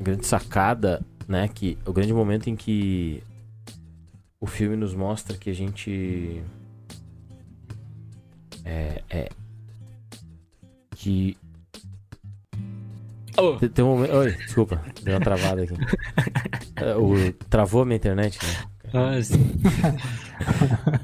Grande 0.00 0.24
sacada, 0.24 1.04
né? 1.26 1.48
Que, 1.48 1.76
o 1.84 1.92
grande 1.92 2.14
momento 2.14 2.48
em 2.48 2.54
que 2.54 3.22
o 4.40 4.46
filme 4.46 4.76
nos 4.76 4.94
mostra 4.94 5.36
que 5.36 5.50
a 5.50 5.54
gente. 5.54 6.40
É. 8.64 9.02
é 9.10 9.28
que. 10.92 11.36
Alô? 13.36 13.56
Tem, 13.56 13.68
tem 13.68 13.84
um 13.84 13.88
momento. 13.96 14.14
Oi, 14.14 14.32
desculpa, 14.32 14.80
deu 15.02 15.14
uma 15.14 15.20
travada 15.20 15.62
aqui. 15.62 15.74
É, 16.78 16.94
o, 16.94 17.32
travou 17.48 17.80
a 17.80 17.84
minha 17.86 17.96
internet, 17.96 18.38
né? 18.44 18.66
Ah, 18.92 19.22
sim. 19.22 19.50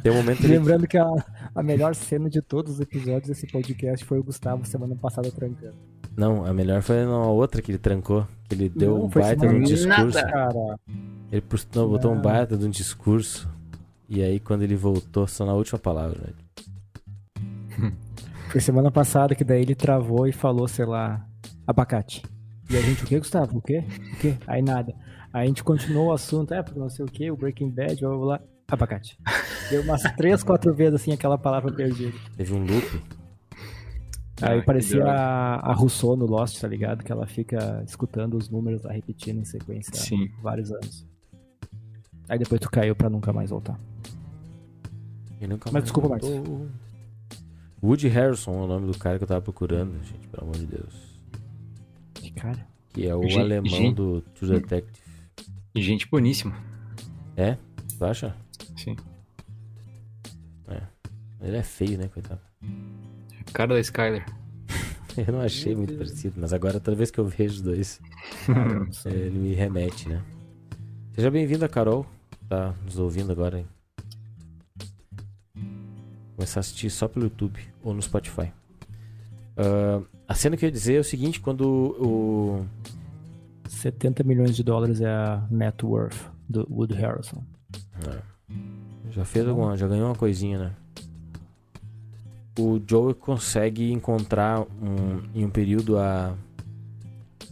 Tem 0.02 0.12
um 0.12 0.16
momento. 0.16 0.46
Lembrando 0.46 0.86
que 0.86 0.98
a, 0.98 1.06
a 1.54 1.62
melhor 1.62 1.94
cena 1.94 2.28
de 2.28 2.42
todos 2.42 2.74
os 2.74 2.80
episódios 2.80 3.28
desse 3.28 3.46
podcast 3.46 4.04
foi 4.04 4.18
o 4.18 4.22
Gustavo 4.22 4.66
semana 4.66 4.94
passada 4.94 5.30
trancando. 5.30 5.74
Não, 6.14 6.44
a 6.44 6.52
melhor 6.52 6.82
foi 6.82 7.06
na 7.06 7.26
outra 7.26 7.62
que 7.62 7.70
ele 7.70 7.78
trancou. 7.78 8.26
Que 8.48 8.54
ele 8.54 8.68
deu 8.68 8.98
Não, 8.98 9.04
um 9.06 9.08
baita 9.08 9.48
de 9.48 9.54
um 9.54 9.62
discurso. 9.62 10.20
Cara, 10.20 10.78
Ele 11.30 11.42
não, 11.74 11.88
botou 11.88 12.12
um 12.12 12.16
Não. 12.16 12.22
baita 12.22 12.54
de 12.54 12.66
um 12.66 12.70
discurso. 12.70 13.48
E 14.08 14.22
aí, 14.22 14.38
quando 14.38 14.60
ele 14.60 14.76
voltou, 14.76 15.26
só 15.26 15.46
na 15.46 15.54
última 15.54 15.78
palavra. 15.78 16.34
foi 18.50 18.60
semana 18.60 18.90
passada 18.90 19.34
que 19.34 19.42
daí 19.42 19.62
ele 19.62 19.74
travou 19.74 20.26
e 20.26 20.32
falou, 20.32 20.68
sei 20.68 20.84
lá, 20.84 21.26
abacate. 21.72 22.22
E 22.70 22.76
a 22.76 22.80
gente, 22.80 23.02
o 23.02 23.06
que, 23.06 23.18
Gustavo? 23.18 23.58
O 23.58 23.60
quê? 23.60 23.84
O 24.14 24.16
quê? 24.20 24.36
Aí 24.46 24.62
nada. 24.62 24.94
Aí 25.32 25.44
a 25.44 25.46
gente 25.46 25.64
continuou 25.64 26.08
o 26.08 26.12
assunto, 26.12 26.54
é, 26.54 26.62
porque 26.62 26.78
não 26.78 26.88
sei 26.88 27.04
o 27.04 27.08
que, 27.08 27.30
o 27.30 27.36
Breaking 27.36 27.70
Bad, 27.70 28.00
blá 28.00 28.08
blá 28.10 28.18
blá. 28.18 28.40
Abacate. 28.68 29.18
Deu 29.70 29.82
umas 29.82 30.02
três, 30.16 30.42
quatro 30.42 30.72
vezes 30.74 31.00
assim 31.00 31.12
aquela 31.12 31.36
palavra 31.36 31.72
perdida. 31.72 32.16
Teve 32.36 32.54
um 32.54 32.60
loop. 32.64 33.02
Aí 34.40 34.58
Ah, 34.60 34.62
parecia 34.64 35.04
a, 35.04 35.70
a 35.70 35.72
Rousseau 35.74 36.16
no 36.16 36.26
Lost, 36.26 36.60
tá 36.60 36.66
ligado? 36.66 37.04
Que 37.04 37.12
ela 37.12 37.26
fica 37.26 37.82
escutando 37.86 38.36
os 38.36 38.48
números 38.48 38.82
lá 38.82 38.92
repetindo 38.92 39.38
em 39.40 39.44
sequência 39.44 39.94
Sim. 39.94 40.30
há 40.38 40.42
vários 40.42 40.72
anos. 40.72 41.06
Aí 42.28 42.38
depois 42.38 42.60
tu 42.60 42.70
caiu 42.70 42.96
pra 42.96 43.10
nunca 43.10 43.32
mais 43.32 43.50
voltar. 43.50 43.78
E 45.40 45.46
nunca 45.46 45.66
Mas 45.66 45.72
mais 45.74 45.84
desculpa, 45.84 46.08
voltou. 46.08 46.68
Woody 47.82 48.08
Harrison 48.08 48.52
é 48.60 48.64
o 48.64 48.66
nome 48.66 48.90
do 48.90 48.98
cara 48.98 49.18
que 49.18 49.24
eu 49.24 49.28
tava 49.28 49.42
procurando, 49.42 49.92
gente, 50.04 50.26
pelo 50.28 50.44
amor 50.44 50.56
de 50.56 50.66
Deus. 50.66 51.11
Que 52.34 52.40
cara. 52.40 52.66
Que 52.92 53.06
é 53.06 53.14
o 53.14 53.22
alemão 53.38 53.92
do 53.92 54.20
True 54.20 54.60
Detective. 54.60 55.02
Gente 55.74 56.08
boníssima. 56.08 56.54
É? 57.36 57.56
Tu 57.98 58.04
acha? 58.04 58.36
Sim. 58.76 58.96
Ele 61.42 61.56
é 61.56 61.62
feio, 61.62 61.98
né, 61.98 62.08
coitado? 62.08 62.40
Cara 63.52 63.74
da 63.74 63.80
Skyler. 63.80 64.24
Eu 65.16 65.32
não 65.32 65.40
achei 65.40 65.74
muito 65.74 65.94
parecido, 65.94 66.36
mas 66.40 66.52
agora 66.52 66.78
toda 66.78 66.96
vez 66.96 67.10
que 67.10 67.18
eu 67.18 67.26
vejo 67.26 67.54
os 67.56 67.60
dois, 67.60 68.00
é, 69.04 69.10
ele 69.10 69.38
me 69.38 69.52
remete, 69.52 70.08
né? 70.08 70.22
Seja 71.14 71.30
bem-vinda, 71.30 71.68
Carol. 71.68 72.06
Tá 72.48 72.74
nos 72.82 72.98
ouvindo 72.98 73.30
agora, 73.30 73.58
hein? 73.58 73.66
Começar 76.34 76.60
a 76.60 76.62
assistir 76.62 76.88
só 76.88 77.08
pelo 77.08 77.26
YouTube 77.26 77.60
ou 77.82 77.92
no 77.92 78.00
Spotify. 78.00 78.50
Ah, 79.56 80.00
a 80.28 80.34
cena 80.34 80.56
que 80.56 80.64
eu 80.64 80.68
ia 80.68 80.72
dizer 80.72 80.94
é 80.96 81.00
o 81.00 81.04
seguinte, 81.04 81.40
quando 81.40 81.62
o... 81.68 82.64
70 83.68 84.22
milhões 84.24 84.54
de 84.54 84.62
dólares 84.62 85.00
é 85.00 85.08
a 85.08 85.42
net 85.50 85.84
worth 85.84 86.16
do 86.48 86.66
Wood 86.70 86.94
Harrison. 86.94 87.42
Já 89.10 89.24
fez 89.24 89.46
alguma, 89.48 89.76
já 89.76 89.86
ganhou 89.88 90.06
uma 90.08 90.14
coisinha, 90.14 90.58
né? 90.58 90.72
O 92.58 92.80
Joe 92.86 93.14
consegue 93.14 93.90
encontrar 93.92 94.60
um- 94.60 95.22
em 95.34 95.44
um 95.44 95.50
período 95.50 95.98
a, 95.98 96.34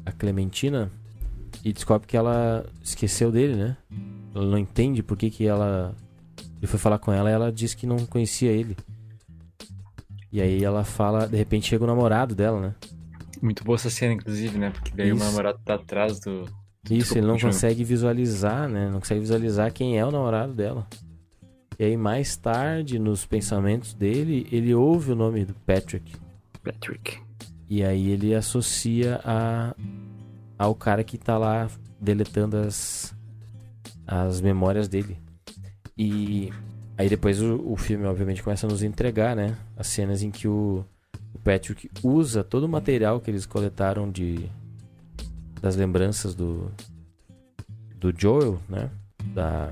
a 0.04 0.12
Clementina 0.12 0.90
e 1.64 1.72
descobre 1.72 2.06
que 2.06 2.16
ela 2.16 2.64
esqueceu 2.82 3.32
dele, 3.32 3.54
né? 3.56 3.76
Ela 4.34 4.44
não 4.46 4.58
entende 4.58 5.02
por 5.02 5.16
que, 5.16 5.30
que 5.30 5.46
ela. 5.46 5.94
Ele 6.58 6.66
foi 6.66 6.78
falar 6.78 6.98
com 6.98 7.12
ela 7.12 7.30
e 7.30 7.32
ela 7.32 7.50
disse 7.50 7.76
que 7.76 7.86
não 7.86 8.04
conhecia 8.06 8.50
ele. 8.52 8.76
E 10.32 10.40
aí 10.40 10.62
ela 10.62 10.84
fala, 10.84 11.26
de 11.26 11.36
repente 11.36 11.68
chega 11.68 11.84
o 11.84 11.86
namorado 11.86 12.34
dela, 12.34 12.60
né? 12.60 12.74
Muito 13.42 13.64
boa 13.64 13.76
essa 13.76 13.90
cena, 13.90 14.14
inclusive, 14.14 14.58
né? 14.58 14.70
Porque 14.70 14.92
daí 14.94 15.08
Isso. 15.08 15.16
o 15.16 15.24
namorado 15.24 15.58
tá 15.64 15.74
atrás 15.74 16.20
do. 16.20 16.44
Isso, 16.90 17.16
ele 17.16 17.26
não 17.26 17.38
consegue 17.38 17.84
visualizar, 17.84 18.68
né? 18.68 18.88
Não 18.90 19.00
consegue 19.00 19.20
visualizar 19.20 19.72
quem 19.72 19.98
é 19.98 20.04
o 20.04 20.10
namorado 20.10 20.52
dela. 20.52 20.86
E 21.78 21.84
aí, 21.84 21.96
mais 21.96 22.36
tarde, 22.36 22.98
nos 22.98 23.24
pensamentos 23.24 23.94
dele, 23.94 24.46
ele 24.52 24.74
ouve 24.74 25.12
o 25.12 25.16
nome 25.16 25.44
do 25.44 25.54
Patrick. 25.54 26.14
Patrick. 26.62 27.18
E 27.68 27.82
aí 27.82 28.10
ele 28.10 28.34
associa 28.34 29.20
a, 29.24 29.74
ao 30.58 30.74
cara 30.74 31.02
que 31.02 31.16
tá 31.16 31.38
lá 31.38 31.70
deletando 32.00 32.56
as, 32.56 33.14
as 34.06 34.40
memórias 34.40 34.88
dele. 34.88 35.18
E 35.96 36.52
aí 37.00 37.08
depois 37.08 37.40
o, 37.40 37.60
o 37.72 37.76
filme, 37.76 38.04
obviamente, 38.06 38.42
começa 38.42 38.66
a 38.66 38.70
nos 38.70 38.82
entregar, 38.82 39.34
né? 39.34 39.56
As 39.76 39.86
cenas 39.86 40.22
em 40.22 40.30
que 40.30 40.46
o, 40.46 40.84
o 41.34 41.38
Patrick 41.38 41.90
usa 42.02 42.44
todo 42.44 42.64
o 42.64 42.68
material 42.68 43.20
que 43.20 43.30
eles 43.30 43.46
coletaram 43.46 44.10
de 44.10 44.46
das 45.60 45.76
lembranças 45.76 46.34
do 46.34 46.70
do 47.96 48.12
Joel, 48.16 48.58
né? 48.68 48.90
Da 49.34 49.70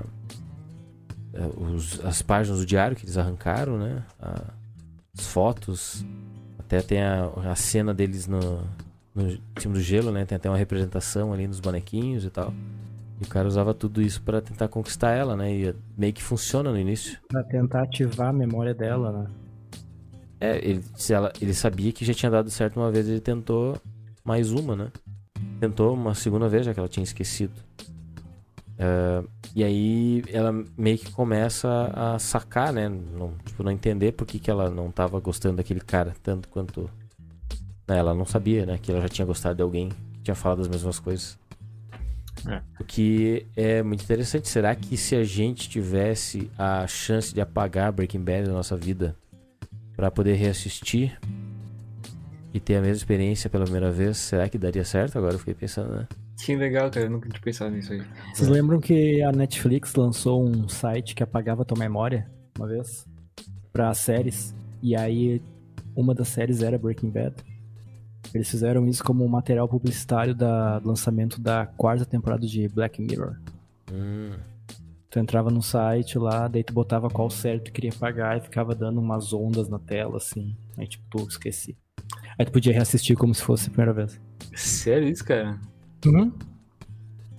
eh, 1.33 1.49
os- 1.75 2.03
as 2.03 2.21
páginas 2.21 2.59
do 2.59 2.65
diário 2.65 2.95
que 2.95 3.05
eles 3.05 3.17
arrancaram, 3.17 3.77
né? 3.77 4.03
A- 4.19 4.53
as 5.17 5.25
fotos, 5.27 6.05
até 6.57 6.81
tem 6.81 7.01
a, 7.01 7.25
a 7.51 7.55
cena 7.55 7.93
deles 7.93 8.27
no, 8.27 8.63
no 9.13 9.37
cima 9.59 9.73
do 9.73 9.81
gelo, 9.81 10.11
né? 10.11 10.25
Tem 10.25 10.35
até 10.35 10.49
uma 10.49 10.57
representação 10.57 11.33
ali 11.33 11.47
nos 11.47 11.59
bonequinhos 11.59 12.23
e 12.23 12.29
tal. 12.29 12.53
E 13.19 13.23
o 13.25 13.27
cara 13.27 13.47
usava 13.47 13.73
tudo 13.73 14.01
isso 14.01 14.21
pra 14.21 14.39
tentar 14.41 14.67
conquistar 14.69 15.11
ela, 15.11 15.35
né? 15.35 15.51
E 15.53 15.75
meio 15.97 16.13
que 16.13 16.23
funciona 16.23 16.71
no 16.71 16.77
início. 16.79 17.19
Pra 17.27 17.43
tentar 17.43 17.83
ativar 17.83 18.29
a 18.29 18.33
memória 18.33 18.73
dela, 18.73 19.11
né? 19.11 19.27
É, 20.39 20.57
ele, 20.65 20.83
se 20.95 21.13
ela, 21.13 21.31
ele 21.41 21.53
sabia 21.53 21.91
que 21.91 22.05
já 22.05 22.13
tinha 22.13 22.31
dado 22.31 22.49
certo 22.49 22.77
uma 22.79 22.89
vez, 22.89 23.07
ele 23.09 23.19
tentou 23.19 23.77
mais 24.23 24.51
uma, 24.51 24.73
né? 24.75 24.91
Tentou 25.59 25.93
uma 25.93 26.15
segunda 26.15 26.47
vez, 26.47 26.65
já 26.65 26.73
que 26.73 26.79
ela 26.79 26.87
tinha 26.87 27.03
esquecido. 27.03 27.51
É, 28.77 29.21
e 29.53 29.61
aí 29.63 30.23
ela 30.29 30.53
meio 30.77 30.97
que 30.97 31.11
começa 31.11 31.91
a 31.93 32.17
sacar, 32.17 32.71
né? 32.71 32.87
Não, 32.87 33.33
tipo, 33.45 33.61
não 33.63 33.71
entender 33.71 34.13
por 34.13 34.25
que, 34.25 34.39
que 34.39 34.49
ela 34.49 34.69
não 34.69 34.89
tava 34.89 35.19
gostando 35.19 35.57
daquele 35.57 35.81
cara 35.81 36.13
tanto 36.23 36.47
quanto. 36.47 36.89
né, 37.85 37.97
Ela 37.97 38.13
não 38.13 38.25
sabia, 38.25 38.65
né? 38.65 38.77
Que 38.81 38.91
ela 38.93 39.01
já 39.01 39.09
tinha 39.09 39.25
gostado 39.25 39.55
de 39.57 39.61
alguém 39.61 39.89
que 39.89 40.21
tinha 40.23 40.35
falado 40.35 40.61
as 40.61 40.69
mesmas 40.69 40.99
coisas. 40.99 41.37
É. 42.47 42.61
O 42.79 42.83
que 42.83 43.45
é 43.55 43.81
muito 43.83 44.03
interessante. 44.03 44.47
Será 44.47 44.75
que 44.75 44.95
se 44.97 45.15
a 45.15 45.23
gente 45.23 45.69
tivesse 45.69 46.49
a 46.57 46.85
chance 46.87 47.33
de 47.33 47.41
apagar 47.41 47.91
Breaking 47.91 48.23
Bad 48.23 48.47
da 48.47 48.53
nossa 48.53 48.75
vida 48.77 49.15
para 49.95 50.09
poder 50.09 50.35
reassistir 50.35 51.19
e 52.53 52.59
ter 52.59 52.75
a 52.77 52.81
mesma 52.81 52.97
experiência 52.97 53.49
pela 53.49 53.63
primeira 53.63 53.91
vez, 53.91 54.17
será 54.17 54.47
que 54.47 54.57
daria 54.57 54.83
certo? 54.83 55.17
Agora 55.17 55.35
eu 55.35 55.39
fiquei 55.39 55.53
pensando, 55.53 55.93
né? 55.93 56.07
Que 56.43 56.55
legal, 56.55 56.89
cara. 56.89 57.05
Eu 57.05 57.09
nunca 57.09 57.29
tinha 57.29 57.41
pensado 57.41 57.71
nisso 57.71 57.91
aí. 57.91 58.01
Vocês 58.33 58.47
lembram 58.47 58.79
que 58.79 59.21
a 59.21 59.31
Netflix 59.31 59.93
lançou 59.95 60.43
um 60.43 60.67
site 60.69 61.13
que 61.13 61.21
apagava 61.21 61.65
tua 61.65 61.77
memória 61.77 62.29
uma 62.57 62.67
vez? 62.67 63.05
Pra 63.73 63.93
séries. 63.93 64.55
E 64.81 64.95
aí 64.95 65.41
uma 65.95 66.15
das 66.15 66.29
séries 66.29 66.61
era 66.61 66.77
Breaking 66.77 67.09
Bad. 67.09 67.35
Eles 68.33 68.49
fizeram 68.49 68.87
isso 68.87 69.03
como 69.03 69.25
um 69.25 69.27
material 69.27 69.67
publicitário 69.67 70.35
da, 70.35 70.79
do 70.79 70.87
lançamento 70.87 71.39
da 71.41 71.65
quarta 71.65 72.05
temporada 72.05 72.45
de 72.45 72.67
Black 72.67 73.01
Mirror. 73.01 73.37
Hum, 73.91 74.31
Tu 75.09 75.17
entrava 75.17 75.49
no 75.49 75.61
site 75.61 76.19
lá, 76.19 76.47
daí 76.47 76.63
tu 76.63 76.71
botava 76.71 77.09
qual 77.09 77.31
série 77.31 77.59
tu 77.59 77.71
queria 77.71 77.91
pagar 77.91 78.37
e 78.37 78.41
ficava 78.41 78.75
dando 78.75 78.99
umas 78.99 79.33
ondas 79.33 79.67
na 79.67 79.79
tela, 79.79 80.17
assim. 80.17 80.55
Aí 80.77 80.87
tipo, 80.87 81.03
tu 81.09 81.27
esqueci. 81.27 81.75
Aí 82.37 82.45
tu 82.45 82.51
podia 82.51 82.71
reassistir 82.71 83.17
como 83.17 83.33
se 83.33 83.41
fosse 83.41 83.67
a 83.67 83.69
primeira 83.71 83.91
vez. 83.91 84.21
Sério 84.53 85.07
isso, 85.07 85.25
cara? 85.25 85.59
Uhum. 86.05 86.31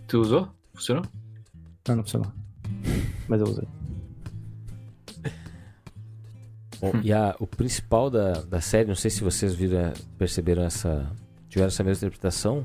Tu 0.08 0.18
usou? 0.18 0.48
Funcionou? 0.74 1.04
Não, 1.86 1.96
não 1.96 2.02
funcionou. 2.02 2.32
Mas 3.28 3.40
eu 3.40 3.46
usei. 3.46 3.68
Bom, 6.80 6.92
e 7.02 7.12
a, 7.12 7.36
o 7.38 7.46
principal 7.46 8.08
da, 8.08 8.32
da 8.42 8.60
série, 8.60 8.88
não 8.88 8.94
sei 8.94 9.10
se 9.10 9.22
vocês 9.22 9.54
viram, 9.54 9.92
perceberam 10.16 10.62
essa. 10.62 11.10
tiveram 11.48 11.68
essa 11.68 11.84
mesma 11.84 12.06
interpretação, 12.06 12.64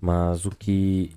mas 0.00 0.46
o 0.46 0.50
que 0.50 1.12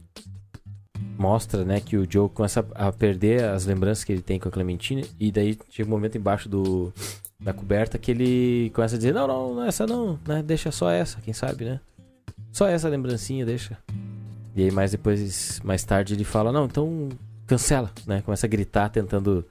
mostra, 1.17 1.63
né, 1.63 1.79
que 1.79 1.97
o 1.97 2.07
Joe 2.09 2.29
começa 2.29 2.65
a 2.73 2.91
perder 2.91 3.43
as 3.43 3.65
lembranças 3.65 4.03
que 4.03 4.11
ele 4.11 4.21
tem 4.21 4.39
com 4.39 4.49
a 4.49 4.51
Clementine, 4.51 5.05
e 5.19 5.31
daí 5.31 5.57
chega 5.69 5.87
um 5.87 5.91
momento 5.91 6.17
embaixo 6.17 6.47
do, 6.47 6.93
da 7.39 7.53
coberta 7.53 7.97
que 7.97 8.11
ele 8.11 8.71
começa 8.71 8.95
a 8.95 8.97
dizer, 8.97 9.13
não, 9.13 9.27
não, 9.27 9.55
não 9.55 9.63
é 9.63 9.67
essa 9.67 9.85
não, 9.85 10.19
né, 10.27 10.41
deixa 10.43 10.71
só 10.71 10.89
essa, 10.89 11.19
quem 11.21 11.33
sabe, 11.33 11.65
né? 11.65 11.79
Só 12.51 12.67
essa 12.67 12.89
lembrancinha, 12.89 13.45
deixa. 13.45 13.77
E 14.55 14.63
aí 14.63 14.71
mais 14.71 14.91
depois, 14.91 15.59
mais 15.63 15.83
tarde 15.83 16.15
ele 16.15 16.23
fala, 16.23 16.51
não, 16.51 16.65
então 16.65 17.09
cancela, 17.45 17.91
né? 18.05 18.21
Começa 18.21 18.45
a 18.45 18.49
gritar 18.49 18.89
tentando 18.89 19.45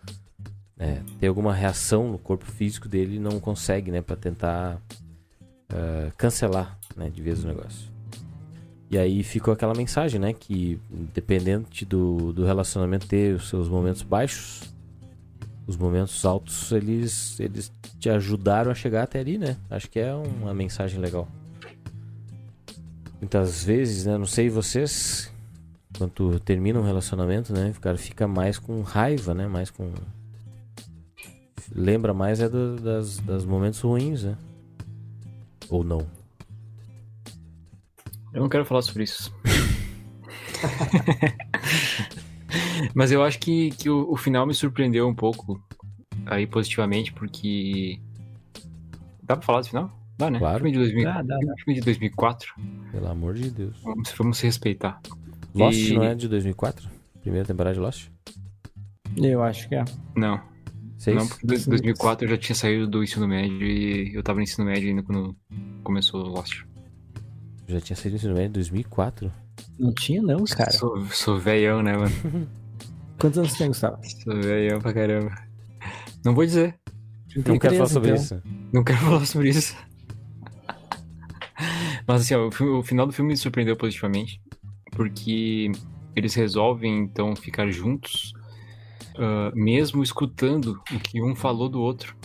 é, 0.78 1.00
ter 1.18 1.26
alguma 1.26 1.54
reação 1.54 2.10
no 2.10 2.18
corpo 2.18 2.44
físico 2.44 2.88
dele 2.88 3.18
não 3.18 3.40
consegue, 3.40 3.90
né? 3.90 4.02
Pra 4.02 4.16
tentar 4.16 4.80
uh, 5.72 6.12
cancelar, 6.16 6.78
né? 6.96 7.10
De 7.10 7.22
vez 7.22 7.44
o 7.44 7.48
negócio. 7.48 7.90
E 8.90 8.96
aí 8.96 9.22
ficou 9.22 9.52
aquela 9.52 9.74
mensagem, 9.74 10.20
né? 10.20 10.32
Que 10.32 10.78
dependente 11.14 11.84
do, 11.84 12.32
do 12.32 12.44
relacionamento 12.44 13.06
ter 13.06 13.34
os 13.34 13.48
seus 13.48 13.68
momentos 13.68 14.02
baixos, 14.02 14.72
os 15.66 15.76
momentos 15.76 16.24
altos, 16.24 16.70
eles, 16.70 17.40
eles 17.40 17.72
te 17.98 18.08
ajudaram 18.08 18.70
a 18.70 18.74
chegar 18.74 19.02
até 19.02 19.18
ali, 19.18 19.36
né? 19.36 19.56
Acho 19.68 19.90
que 19.90 19.98
é 19.98 20.14
uma 20.14 20.54
mensagem 20.54 21.00
legal. 21.00 21.26
Muitas 23.20 23.64
vezes, 23.64 24.06
né? 24.06 24.16
Não 24.16 24.26
sei 24.26 24.48
vocês, 24.48 25.32
quando 25.98 26.38
termina 26.38 26.78
um 26.78 26.84
relacionamento, 26.84 27.52
né? 27.52 27.72
O 27.76 27.80
cara 27.80 27.96
fica 27.96 28.28
mais 28.28 28.58
com 28.58 28.82
raiva, 28.82 29.34
né? 29.34 29.48
Mais 29.48 29.70
com. 29.70 29.90
Lembra 31.76 32.14
mais 32.14 32.40
é 32.40 32.48
do, 32.48 32.76
das, 32.76 33.18
das 33.18 33.44
momentos 33.44 33.78
ruins, 33.80 34.24
né? 34.24 34.34
Ou 35.68 35.84
não. 35.84 36.06
Eu 38.32 38.40
não 38.40 38.48
quero 38.48 38.64
falar 38.64 38.80
sobre 38.80 39.02
isso. 39.02 39.30
Mas 42.94 43.12
eu 43.12 43.22
acho 43.22 43.38
que, 43.38 43.72
que 43.72 43.90
o, 43.90 44.10
o, 44.10 44.16
final 44.16 44.46
me 44.46 44.54
surpreendeu 44.54 45.06
um 45.06 45.14
pouco 45.14 45.62
aí 46.24 46.46
positivamente, 46.46 47.12
porque. 47.12 48.00
Dá 49.22 49.36
pra 49.36 49.44
falar 49.44 49.60
do 49.60 49.68
final? 49.68 49.90
Dá, 50.16 50.30
né? 50.30 50.38
Claro. 50.38 50.64
Filme 50.64 50.72
de, 50.72 50.78
2000, 50.78 51.04
Dá, 51.04 51.20
dá, 51.22 51.36
dá. 51.36 51.54
filme 51.62 51.74
de 51.74 51.82
2004. 51.82 52.54
Pelo 52.90 53.08
amor 53.08 53.34
de 53.34 53.50
Deus. 53.50 53.76
Vamos, 53.82 54.10
vamos 54.16 54.38
se 54.38 54.46
respeitar. 54.46 54.98
Lost 55.54 55.78
E- 55.78 55.92
não 55.92 56.04
é 56.04 56.14
de 56.14 56.26
2004? 56.26 56.88
Primeira 57.20 57.46
temporada 57.46 57.74
de 57.74 57.80
Lost? 57.80 58.08
Eu 59.14 59.42
acho 59.42 59.68
que 59.68 59.74
é. 59.74 59.84
Não, 60.14 60.40
Seis? 60.98 61.16
não, 61.16 61.26
porque 61.26 61.44
em 61.44 61.48
2004 61.48 62.26
eu 62.26 62.30
já 62.30 62.38
tinha 62.38 62.56
saído 62.56 62.86
do 62.86 63.02
ensino 63.02 63.28
médio 63.28 63.66
e 63.66 64.14
eu 64.14 64.22
tava 64.22 64.38
no 64.38 64.42
ensino 64.42 64.66
médio 64.66 64.88
ainda 64.88 65.02
quando 65.02 65.36
começou 65.82 66.24
o 66.24 66.28
Lost. 66.28 66.62
Já 67.68 67.80
tinha 67.80 67.96
saído 67.96 68.16
do 68.16 68.16
ensino 68.16 68.34
médio 68.34 68.48
em 68.48 68.52
2004? 68.52 69.32
Não 69.78 69.92
tinha 69.92 70.22
não, 70.22 70.44
cara. 70.44 70.70
Sou, 70.70 71.04
sou 71.06 71.38
velhão, 71.38 71.82
né, 71.82 71.96
mano? 71.96 72.14
Quantos 73.18 73.38
anos 73.38 73.52
você 73.52 73.58
tem, 73.58 73.68
Gustavo? 73.68 73.98
Sou 74.02 74.34
velhão 74.40 74.80
pra 74.80 74.92
caramba. 74.92 75.34
Não 76.24 76.34
vou 76.34 76.44
dizer. 76.44 76.74
Não 77.36 77.58
quero 77.58 77.76
falar 77.76 77.88
33, 77.88 77.90
sobre 77.90 78.10
então. 78.10 78.22
isso. 78.22 78.42
Não 78.72 78.84
quero 78.84 78.98
falar 78.98 79.26
sobre 79.26 79.48
isso. 79.50 79.76
Mas 82.06 82.22
assim, 82.22 82.34
ó, 82.34 82.48
o, 82.48 82.78
o 82.78 82.82
final 82.82 83.06
do 83.06 83.12
filme 83.12 83.32
me 83.32 83.36
surpreendeu 83.36 83.76
positivamente. 83.76 84.40
Porque 84.92 85.70
eles 86.14 86.34
resolvem, 86.34 87.00
então, 87.00 87.36
ficar 87.36 87.70
juntos, 87.70 88.32
ah, 89.18 89.52
mesmo 89.54 90.02
escutando 90.02 90.80
o 90.92 90.98
que 91.00 91.22
um 91.22 91.34
falou 91.34 91.68
do 91.68 91.80
outro. 91.80 92.16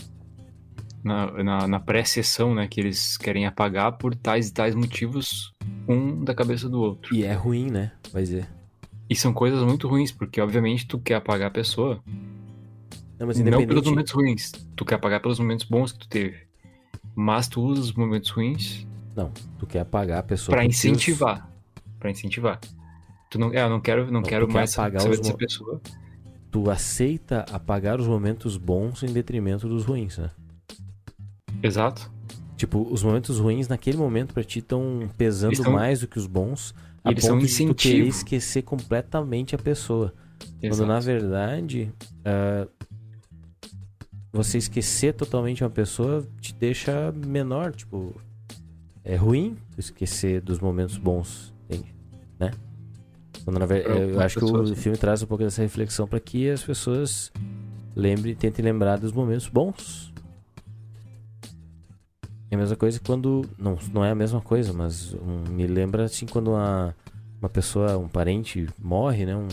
Na, 1.03 1.31
na, 1.43 1.67
na 1.67 1.79
pré-sessão, 1.79 2.53
né? 2.53 2.67
Que 2.67 2.79
eles 2.79 3.17
querem 3.17 3.47
apagar 3.47 3.97
por 3.97 4.13
tais 4.13 4.49
e 4.49 4.53
tais 4.53 4.75
motivos, 4.75 5.51
um 5.87 6.23
da 6.23 6.35
cabeça 6.35 6.69
do 6.69 6.79
outro. 6.79 7.15
E 7.15 7.23
é 7.23 7.33
ruim, 7.33 7.71
né? 7.71 7.91
Vai 8.13 8.21
dizer. 8.21 8.47
E 9.09 9.15
são 9.15 9.33
coisas 9.33 9.63
muito 9.63 9.87
ruins, 9.87 10.11
porque 10.11 10.39
obviamente 10.39 10.85
tu 10.87 10.99
quer 10.99 11.15
apagar 11.15 11.47
a 11.47 11.51
pessoa, 11.51 11.99
Não, 13.19 13.25
mas 13.25 13.37
não 13.39 13.45
pelos 13.45 13.63
independente... 13.63 13.89
momentos 13.89 14.11
ruins, 14.13 14.51
tu 14.75 14.85
quer 14.85 14.95
apagar 14.95 15.19
pelos 15.21 15.39
momentos 15.39 15.65
bons 15.65 15.91
que 15.91 15.99
tu 15.99 16.07
teve. 16.07 16.37
Mas 17.15 17.47
tu 17.47 17.61
usa 17.61 17.81
os 17.81 17.93
momentos 17.93 18.29
ruins 18.29 18.87
Não, 19.15 19.31
tu 19.57 19.65
quer 19.65 19.79
apagar 19.79 20.19
a 20.19 20.23
pessoa... 20.23 20.55
Pra 20.55 20.63
os- 20.65 20.69
incentivar. 20.73 21.51
Pra 21.99 22.11
incentivar. 22.11 22.59
Tu 23.31 23.39
não, 23.39 23.51
é, 23.51 23.63
eu 23.63 23.69
não 23.69 23.81
quero, 23.81 24.05
não 24.05 24.21
Não, 24.21 24.21
quero 24.21 24.47
mais 24.47 24.77
apagar 24.77 25.01
saber 25.01 25.15
os 25.15 25.19
dessa 25.21 25.33
pessoa. 25.35 25.81
Tu 26.51 26.69
aceita 26.69 27.45
apagar 27.51 27.99
os 27.99 28.07
momentos 28.07 28.57
bons 28.57 29.03
em 29.03 29.13
detrimento 29.13 29.67
dos 29.69 29.85
ruins, 29.85 30.17
né? 30.17 30.29
Exato. 31.63 32.11
Tipo, 32.57 32.87
os 32.91 33.01
momentos 33.03 33.39
ruins 33.39 33.67
naquele 33.67 33.97
momento 33.97 34.33
pra 34.33 34.43
ti 34.43 34.59
estão 34.59 35.09
pesando 35.17 35.53
Eles 35.53 35.63
tão- 35.63 35.73
mais 35.73 36.01
do 36.01 36.07
que 36.07 36.17
os 36.19 36.27
bons. 36.27 36.75
A 37.03 37.09
Eles 37.11 37.23
são 37.23 37.35
ponto 37.35 37.43
um 37.43 37.47
de 37.47 37.53
tu 37.53 37.57
querer 37.75 37.95
incentivo. 37.95 38.07
esquecer 38.09 38.61
completamente 38.63 39.55
a 39.55 39.57
pessoa. 39.57 40.13
Quando 40.59 40.73
Exato. 40.73 40.87
na 40.87 40.99
verdade, 40.99 41.91
ah, 42.25 42.67
você 44.31 44.57
esquecer 44.57 45.13
totalmente 45.13 45.63
uma 45.63 45.69
pessoa 45.69 46.25
te 46.39 46.53
deixa 46.53 47.11
menor, 47.25 47.73
tipo, 47.73 48.13
é 49.03 49.15
ruim 49.15 49.57
esquecer 49.77 50.41
dos 50.41 50.59
momentos 50.59 50.97
bons? 50.97 51.53
Né? 52.39 52.51
Eu 53.77 53.93
algumas 53.93 54.25
acho 54.25 54.39
que 54.39 54.45
o 54.45 54.47
pessoas, 54.47 54.69
sim. 54.69 54.75
filme 54.75 54.97
traz 54.97 55.23
um 55.23 55.27
pouco 55.27 55.43
dessa 55.43 55.61
reflexão 55.61 56.07
para 56.07 56.19
que 56.19 56.49
as 56.49 56.63
pessoas 56.63 57.31
lembrem, 57.95 58.35
tentem 58.35 58.63
lembrar 58.63 58.97
dos 58.97 59.11
momentos 59.11 59.47
bons. 59.47 60.11
É 62.49 62.55
a 62.55 62.57
mesma 62.57 62.75
coisa 62.75 62.99
quando. 62.99 63.49
Não, 63.57 63.77
não 63.93 64.03
é 64.03 64.11
a 64.11 64.15
mesma 64.15 64.41
coisa, 64.41 64.73
mas 64.73 65.13
um, 65.13 65.49
me 65.49 65.65
lembra 65.65 66.03
assim 66.03 66.25
quando 66.25 66.51
uma, 66.51 66.93
uma 67.39 67.49
pessoa, 67.49 67.97
um 67.97 68.09
parente 68.09 68.67
morre, 68.77 69.25
né? 69.25 69.35
Um, 69.35 69.47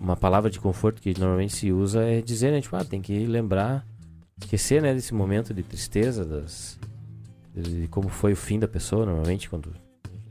uma 0.00 0.16
palavra 0.16 0.50
de 0.50 0.60
conforto 0.60 1.00
que 1.00 1.18
normalmente 1.18 1.54
se 1.54 1.72
usa 1.72 2.02
é 2.02 2.20
dizer, 2.20 2.52
né? 2.52 2.60
Tipo, 2.60 2.76
ah, 2.76 2.84
tem 2.84 3.00
que 3.02 3.26
lembrar, 3.26 3.84
esquecer, 4.40 4.80
né? 4.80 4.94
Desse 4.94 5.12
momento 5.12 5.52
de 5.52 5.62
tristeza, 5.62 6.24
das, 6.24 6.78
de 7.54 7.88
como 7.88 8.08
foi 8.08 8.32
o 8.32 8.36
fim 8.36 8.58
da 8.58 8.68
pessoa, 8.68 9.04
normalmente, 9.04 9.50
quando 9.50 9.72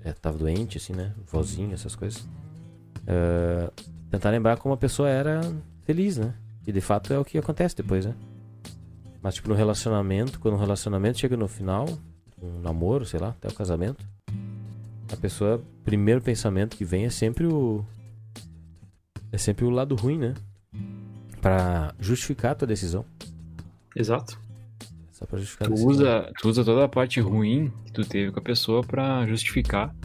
é, 0.04 0.12
tava 0.14 0.38
doente, 0.38 0.78
assim, 0.78 0.94
né? 0.94 1.14
Vozinho, 1.26 1.74
essas 1.74 1.96
coisas. 1.96 2.28
Ah, 3.08 3.72
tentar 4.10 4.30
lembrar 4.30 4.58
como 4.58 4.74
a 4.74 4.78
pessoa 4.78 5.10
era 5.10 5.42
feliz, 5.84 6.18
né? 6.18 6.34
E 6.66 6.72
de 6.72 6.82
fato 6.82 7.14
é 7.14 7.20
o 7.20 7.26
que 7.26 7.38
acontece 7.38 7.76
depois, 7.76 8.06
né? 8.06 8.16
Mas, 9.22 9.36
tipo, 9.36 9.50
no 9.50 9.56
relacionamento, 9.56 10.40
quando 10.40 10.56
o 10.56 10.58
relacionamento 10.58 11.20
chega 11.20 11.38
no 11.38 11.48
final, 11.48 11.88
um 12.42 12.60
namoro, 12.60 13.06
sei 13.06 13.20
lá, 13.20 13.30
até 13.30 13.48
o 13.48 13.54
casamento, 13.54 14.06
a 15.12 15.16
pessoa, 15.16 15.64
primeiro 15.84 16.22
pensamento 16.22 16.76
que 16.76 16.84
vem 16.84 17.06
é 17.06 17.10
sempre 17.10 17.46
o. 17.46 17.86
É 19.32 19.38
sempre 19.38 19.66
o 19.66 19.70
lado 19.70 19.96
ruim, 19.96 20.18
né? 20.18 20.34
Pra 21.42 21.94
justificar 22.00 22.52
a 22.52 22.56
tua 22.56 22.68
decisão. 22.68 23.06
Exato. 23.96 24.40
Só 25.24 25.28
pra 25.28 25.40
justificar 25.40 25.70
Tu 25.70 25.74
usa, 25.74 26.32
tu 26.42 26.50
usa 26.50 26.66
toda 26.66 26.84
a 26.84 26.90
parte 26.90 27.22
ruim 27.22 27.72
que 27.86 27.94
tu 27.94 28.06
teve 28.06 28.32
com 28.32 28.40
a 28.40 28.44
pessoa 28.44 28.84
pra 28.84 29.26
justificar. 29.26 29.96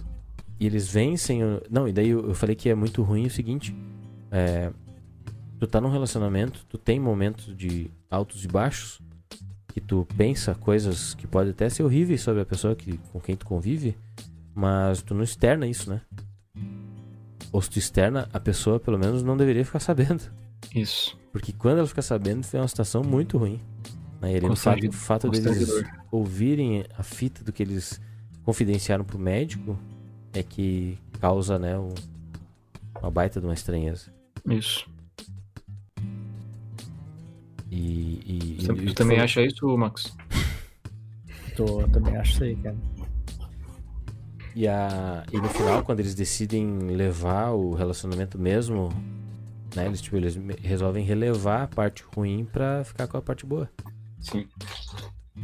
E 0.61 0.67
eles 0.67 0.89
vencem. 0.89 1.41
Não, 1.69 1.89
e 1.89 1.93
daí 1.93 2.11
eu 2.11 2.35
falei 2.35 2.55
que 2.55 2.69
é 2.69 2.75
muito 2.75 3.03
ruim 3.03 3.27
o 3.27 3.31
seguinte: 3.31 3.75
é, 4.31 4.71
tu 5.59 5.67
tá 5.67 5.81
num 5.81 5.91
relacionamento, 5.91 6.65
tu 6.69 6.79
tem 6.79 7.01
momentos 7.01 7.57
de 7.57 7.91
altos 8.09 8.45
e 8.45 8.49
baixos, 8.49 9.01
que 9.73 9.81
tu 9.81 10.07
pensa 10.17 10.55
coisas 10.55 11.15
que 11.15 11.27
podem 11.27 11.51
até 11.51 11.69
ser 11.69 11.83
horríveis 11.83 12.21
sobre 12.21 12.41
a 12.41 12.47
pessoa 12.47 12.77
que, 12.77 12.99
com 13.13 13.21
quem 13.21 13.37
tu 13.37 13.45
convive, 13.45 13.97
mas 14.55 15.03
tu 15.03 15.15
não 15.15 15.23
externa 15.25 15.67
isso, 15.67 15.91
né? 15.91 16.01
Ou 17.51 17.61
se 17.61 17.71
tu 17.71 17.79
externa, 17.79 18.29
a 18.33 18.39
pessoa 18.39 18.79
pelo 18.79 18.99
menos 18.99 19.25
não 19.25 19.37
deveria 19.37 19.65
ficar 19.65 19.81
sabendo. 19.81 20.23
Isso. 20.73 21.19
Porque 21.33 21.53
quando 21.53 21.79
ela 21.79 21.87
fica 21.89 22.03
sabendo, 22.03 22.45
foi 22.45 22.61
uma 22.61 22.69
situação 22.69 23.03
muito 23.03 23.37
ruim. 23.37 23.61
Né? 24.21 24.39
O 24.43 24.57
fato, 24.57 24.89
o 24.89 24.93
fato 24.93 25.31
deles 25.31 25.69
ouvirem 26.11 26.85
a 26.97 27.03
fita 27.03 27.45
do 27.45 27.53
que 27.53 27.63
eles 27.63 28.01
confidenciaram 28.45 29.05
pro 29.05 29.19
médico 29.19 29.79
é 30.33 30.43
que 30.43 30.99
causa, 31.21 31.59
né, 31.59 31.79
um- 31.79 31.95
uma 33.01 33.11
baita 33.11 33.41
de 33.41 33.47
uma 33.47 33.55
estranheza. 33.55 34.11
Isso. 34.49 34.89
E, 37.71 38.21
e, 38.25 38.57
e- 38.63 38.67
Tu, 38.67 38.73
e 38.83 38.95
também 38.95 39.17
foi- 39.19 39.25
acha 39.25 39.43
isso, 39.43 39.77
Max? 39.77 40.17
Tô, 41.57 41.87
também 41.89 42.17
acho 42.17 42.33
isso 42.33 42.45
aí, 42.45 42.57
cara. 42.57 42.77
E, 44.55 44.67
a, 44.67 45.25
e 45.33 45.37
no 45.37 45.49
final, 45.51 45.85
quando 45.85 46.01
eles 46.01 46.15
decidem 46.15 46.79
levar 46.89 47.51
o 47.51 47.75
relacionamento 47.75 48.39
mesmo, 48.39 48.89
né, 49.77 49.87
eles, 49.87 50.01
tipo, 50.01 50.17
eles 50.17 50.37
resolvem 50.63 51.05
relevar 51.05 51.63
a 51.63 51.67
parte 51.69 52.03
ruim 52.17 52.45
pra 52.45 52.83
ficar 52.85 53.07
com 53.07 53.17
a 53.17 53.23
parte 53.23 53.45
boa. 53.47 53.69
Sim. 54.21 54.47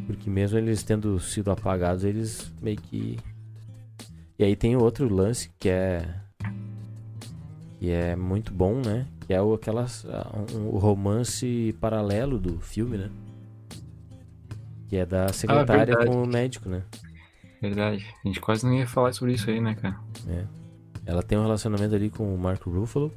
Porque 0.07 0.29
mesmo 0.29 0.59
eles 0.59 0.83
tendo 0.83 1.19
sido 1.21 1.51
apagados, 1.51 2.05
eles 2.05 2.53
meio 2.61 2.77
que. 2.77 3.19
E 4.39 4.45
aí 4.45 4.57
tem 4.57 4.77
outro 4.77 5.13
lance 5.13 5.51
que 5.59 5.69
é. 5.69 6.21
Que 7.79 7.91
é 7.91 8.17
muito 8.17 8.53
bom, 8.53 8.81
né? 8.81 9.07
Que 9.27 9.35
é 9.35 9.41
o, 9.41 9.55
aquelas, 9.55 10.05
um, 10.55 10.69
o 10.69 10.79
romance 10.79 11.75
paralelo 11.81 12.39
do 12.39 12.59
filme, 12.61 12.99
né? 12.99 13.11
Que 14.89 14.97
é 14.97 15.07
da 15.07 15.29
secretária 15.29 15.87
verdade. 15.87 16.07
com 16.11 16.23
o 16.23 16.27
médico, 16.27 16.69
né? 16.69 16.83
Verdade. 17.61 18.07
A 18.25 18.29
gente 18.29 18.41
quase 18.41 18.67
não 18.67 18.75
ia 18.75 18.87
falar 18.87 19.13
sobre 19.13 19.35
isso 19.35 19.49
aí, 19.49 19.61
né, 19.61 19.75
cara? 19.75 19.99
É. 20.29 20.45
Ela 21.07 21.23
tem 21.23 21.39
um 21.39 21.43
relacionamento 21.43 21.95
ali 21.95 22.11
com 22.11 22.35
o 22.35 22.39
Mark 22.39 22.63
Ruffalo. 22.63 23.13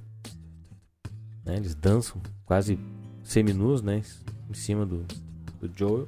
Né? 1.46 1.56
Eles 1.56 1.74
dançam 1.74 2.22
quase 2.46 2.80
seminus, 3.24 3.82
né? 3.82 4.02
Em 4.50 4.54
cima 4.54 4.86
do, 4.86 5.06
do 5.60 5.72
Joel. 5.76 6.08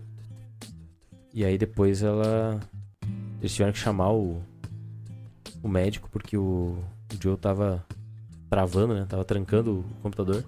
E 1.34 1.46
aí 1.46 1.58
depois 1.58 2.02
ela. 2.02 2.60
Eles 3.40 3.54
tiveram 3.54 3.72
que 3.72 3.80
chamar 3.80 4.12
o, 4.12 4.42
o 5.64 5.68
médico 5.68 6.10
porque 6.12 6.38
o, 6.38 6.78
o 7.14 7.22
Joel 7.22 7.38
tava 7.38 7.86
travando, 8.50 8.94
né? 8.94 9.06
Tava 9.08 9.24
trancando 9.24 9.80
o 9.80 9.84
computador. 10.02 10.44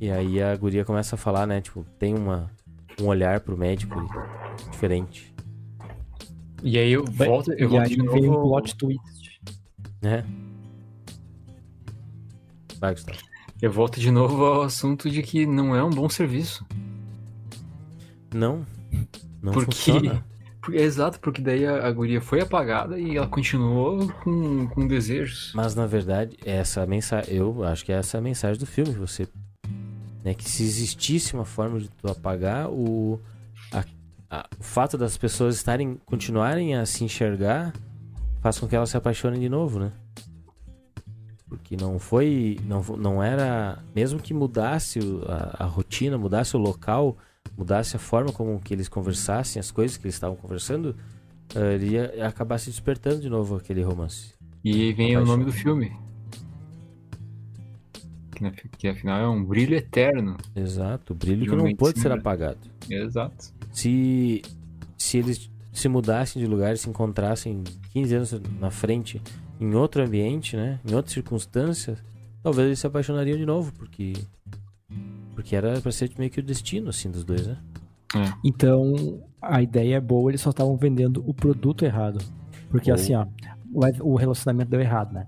E 0.00 0.10
aí 0.10 0.40
a 0.42 0.56
guria 0.56 0.84
começa 0.84 1.14
a 1.14 1.18
falar, 1.18 1.46
né? 1.46 1.60
Tipo, 1.60 1.84
tem 1.98 2.14
uma, 2.14 2.50
um 2.98 3.06
olhar 3.06 3.40
pro 3.40 3.56
médico 3.56 4.00
diferente. 4.70 5.34
E 6.62 6.78
aí 6.78 6.92
eu 6.92 7.04
volto, 7.04 7.52
eu 7.52 7.66
e 7.66 7.66
volto 7.66 7.82
aí 7.82 7.96
de 7.96 7.96
vem 7.96 8.22
novo. 8.22 8.38
um 8.38 8.42
plot 8.42 8.76
twist. 8.76 9.40
Né? 10.00 10.24
Vai, 12.78 12.94
Gustavo. 12.94 13.18
Eu 13.60 13.70
volto 13.70 14.00
de 14.00 14.10
novo 14.10 14.42
ao 14.42 14.62
assunto 14.62 15.10
de 15.10 15.22
que 15.22 15.44
não 15.44 15.76
é 15.76 15.84
um 15.84 15.90
bom 15.90 16.08
serviço. 16.08 16.64
Não. 18.34 18.64
Não 19.42 19.52
Porque- 19.52 19.72
funciona. 19.72 20.24
Exato, 20.72 21.18
porque 21.20 21.40
daí 21.40 21.64
a, 21.66 21.86
a 21.86 21.90
guria 21.90 22.20
foi 22.20 22.40
apagada 22.42 22.98
e 22.98 23.16
ela 23.16 23.26
continuou 23.26 24.06
com, 24.22 24.66
com 24.68 24.86
desejos. 24.86 25.52
Mas 25.54 25.74
na 25.74 25.86
verdade, 25.86 26.36
essa 26.44 26.84
mensagem, 26.86 27.34
eu 27.34 27.64
acho 27.64 27.82
que 27.84 27.90
essa 27.90 28.16
é 28.16 28.20
a 28.20 28.22
mensagem 28.22 28.60
do 28.60 28.66
filme, 28.66 28.92
que 28.92 28.98
você 28.98 29.26
né, 30.22 30.34
que 30.34 30.44
se 30.44 30.62
existisse 30.62 31.32
uma 31.32 31.46
forma 31.46 31.80
de 31.80 31.88
tu 31.88 32.06
apagar 32.10 32.68
o 32.70 33.18
a- 33.72 33.84
a- 34.30 34.46
o 34.58 34.62
fato 34.62 34.98
das 34.98 35.16
pessoas 35.16 35.56
estarem 35.56 35.98
continuarem 36.04 36.74
a 36.76 36.84
se 36.84 37.02
enxergar 37.04 37.72
faz 38.42 38.58
com 38.58 38.68
que 38.68 38.76
elas 38.76 38.90
se 38.90 38.98
apaixonem 38.98 39.40
de 39.40 39.48
novo, 39.48 39.78
né? 39.80 39.92
Porque 41.48 41.74
não 41.76 41.98
foi 41.98 42.60
não, 42.64 42.82
não 42.98 43.22
era 43.22 43.78
mesmo 43.96 44.20
que 44.20 44.34
mudasse 44.34 45.00
a, 45.26 45.64
a 45.64 45.66
rotina, 45.66 46.16
mudasse 46.18 46.54
o 46.54 46.60
local, 46.60 47.16
mudasse 47.56 47.96
a 47.96 47.98
forma 47.98 48.32
como 48.32 48.58
que 48.60 48.72
eles 48.74 48.88
conversassem, 48.88 49.60
as 49.60 49.70
coisas 49.70 49.96
que 49.96 50.04
eles 50.06 50.14
estavam 50.14 50.36
conversando, 50.36 50.96
eh, 51.54 51.74
ele 51.74 51.90
ia 51.90 52.26
acabar 52.26 52.58
se 52.58 52.70
despertando 52.70 53.20
de 53.20 53.28
novo 53.28 53.56
aquele 53.56 53.82
romance. 53.82 54.34
E 54.64 54.72
aí 54.72 54.92
vem 54.92 55.16
o 55.16 55.24
nome 55.24 55.44
do 55.44 55.52
filme. 55.52 55.92
Que, 58.34 58.42
na- 58.42 58.50
que 58.50 58.88
afinal 58.88 59.20
é 59.20 59.28
um 59.28 59.44
brilho 59.44 59.74
eterno. 59.76 60.36
Exato, 60.54 61.14
brilho 61.14 61.44
que 61.44 61.56
não 61.56 61.74
pode 61.74 61.98
ser 62.00 62.08
medicina. 62.08 62.14
apagado. 62.14 62.58
Exato. 62.88 63.52
Se, 63.72 64.42
se 64.96 65.18
eles 65.18 65.50
se 65.72 65.88
mudassem 65.88 66.42
de 66.42 66.48
lugar 66.48 66.76
se 66.76 66.88
encontrassem 66.88 67.62
15 67.92 68.14
anos 68.14 68.40
na 68.58 68.70
frente 68.70 69.20
em 69.60 69.74
outro 69.74 70.02
ambiente, 70.02 70.56
né? 70.56 70.80
Em 70.86 70.94
outras 70.94 71.12
circunstâncias, 71.14 72.02
talvez 72.42 72.66
eles 72.66 72.78
se 72.78 72.86
apaixonariam 72.86 73.36
de 73.38 73.46
novo, 73.46 73.72
porque 73.74 74.14
porque 75.40 75.56
era 75.56 75.80
pra 75.80 75.90
ser 75.90 76.10
meio 76.18 76.30
que 76.30 76.38
o 76.38 76.42
destino 76.42 76.90
assim 76.90 77.10
dos 77.10 77.24
dois, 77.24 77.46
né? 77.46 77.56
Então, 78.44 79.22
a 79.40 79.62
ideia 79.62 79.96
é 79.96 80.00
boa, 80.00 80.30
eles 80.30 80.40
só 80.42 80.50
estavam 80.50 80.76
vendendo 80.76 81.24
o 81.26 81.32
produto 81.32 81.82
errado. 81.84 82.18
Porque 82.68 82.90
Ou- 82.90 82.94
assim, 82.94 83.14
ó, 83.14 83.26
o- 84.02 84.16
relacionamento 84.16 84.70
deu 84.70 84.80
errado, 84.80 85.12
né? 85.14 85.26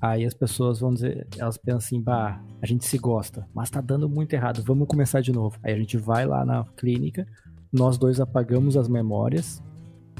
Aí 0.00 0.24
as 0.26 0.34
pessoas 0.34 0.80
vão 0.80 0.92
dizer, 0.92 1.26
elas 1.38 1.56
pensam 1.56 1.78
assim, 1.78 2.02
bah, 2.02 2.42
a 2.60 2.66
gente 2.66 2.84
se 2.84 2.98
gosta, 2.98 3.48
mas 3.54 3.70
tá 3.70 3.80
dando 3.80 4.06
muito 4.06 4.34
errado, 4.34 4.62
vamos 4.62 4.86
começar 4.86 5.22
de 5.22 5.32
novo. 5.32 5.56
Aí 5.62 5.72
a 5.72 5.78
gente 5.78 5.96
vai 5.96 6.26
lá 6.26 6.44
na 6.44 6.62
clínica, 6.76 7.26
nós 7.72 7.96
dois 7.96 8.20
apagamos 8.20 8.76
as 8.76 8.86
memórias, 8.86 9.62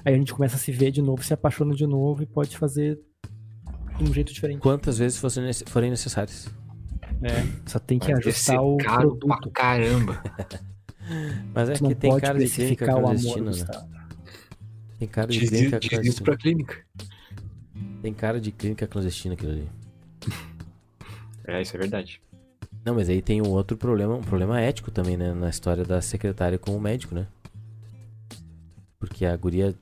aí 0.05 0.15
a 0.15 0.17
gente 0.17 0.33
começa 0.33 0.57
a 0.57 0.59
se 0.59 0.73
ver 0.73 0.91
de 0.91 1.03
novo, 1.03 1.23
se 1.23 1.35
apaixona 1.35 1.75
de 1.75 1.87
novo 1.87 2.23
e 2.23 2.27
pode 2.27 2.57
fazer 2.57 2.99
de 3.99 4.05
um 4.09 4.13
jeito 4.13 4.33
diferente. 4.33 4.61
Quantas 4.61 4.97
vezes 4.99 5.19
forem 5.67 5.91
necessárias. 5.91 6.49
É, 7.23 7.47
só 7.67 7.79
tem 7.79 7.99
que 7.99 8.13
Mas 8.13 8.19
ajustar 8.27 8.61
o 8.63 8.77
caro 8.77 9.17
pra 9.17 9.37
produto. 9.39 9.51
caramba. 9.51 10.23
Mas 11.55 11.71
é 11.71 11.79
que 11.79 11.95
tem 11.95 12.11
pode 12.11 12.23
cara 12.23 12.39
de 12.39 12.49
clínica 12.49 12.87
especificar 12.87 12.97
o 12.97 13.07
amor 13.09 13.41
clandestina, 13.41 13.51
né? 13.51 13.67
Tem 14.99 15.09
cara 15.09 15.27
de 15.33 15.39
Diz, 15.39 15.49
clínica 15.51 15.81
diz 15.81 15.91
isso 16.05 16.23
clandestina. 16.23 16.25
pra 16.25 16.37
clínica. 16.37 16.87
Tem 18.03 18.15
cara 18.15 18.41
de 18.41 18.51
clínica 18.53 18.87
clandestina 18.87 19.35
aquilo 19.35 19.53
ali. 19.53 19.69
É, 21.47 21.61
isso 21.61 21.77
é 21.77 21.79
verdade. 21.79 22.23
Não, 22.87 22.95
mas 22.95 23.11
aí 23.11 23.21
tem 23.21 23.43
um 23.43 23.51
outro 23.51 23.77
problema, 23.77 24.15
um 24.15 24.23
problema 24.23 24.59
ético 24.59 24.91
também, 24.91 25.15
né? 25.15 25.35
Na 25.35 25.51
história 25.51 25.85
da 25.85 26.01
secretária 26.01 26.59
com 26.59 26.75
o 26.75 26.81
médico, 26.81 27.15
né? 27.15 27.27
Porque 28.99 29.27
a 29.27 29.37
guria 29.37 29.75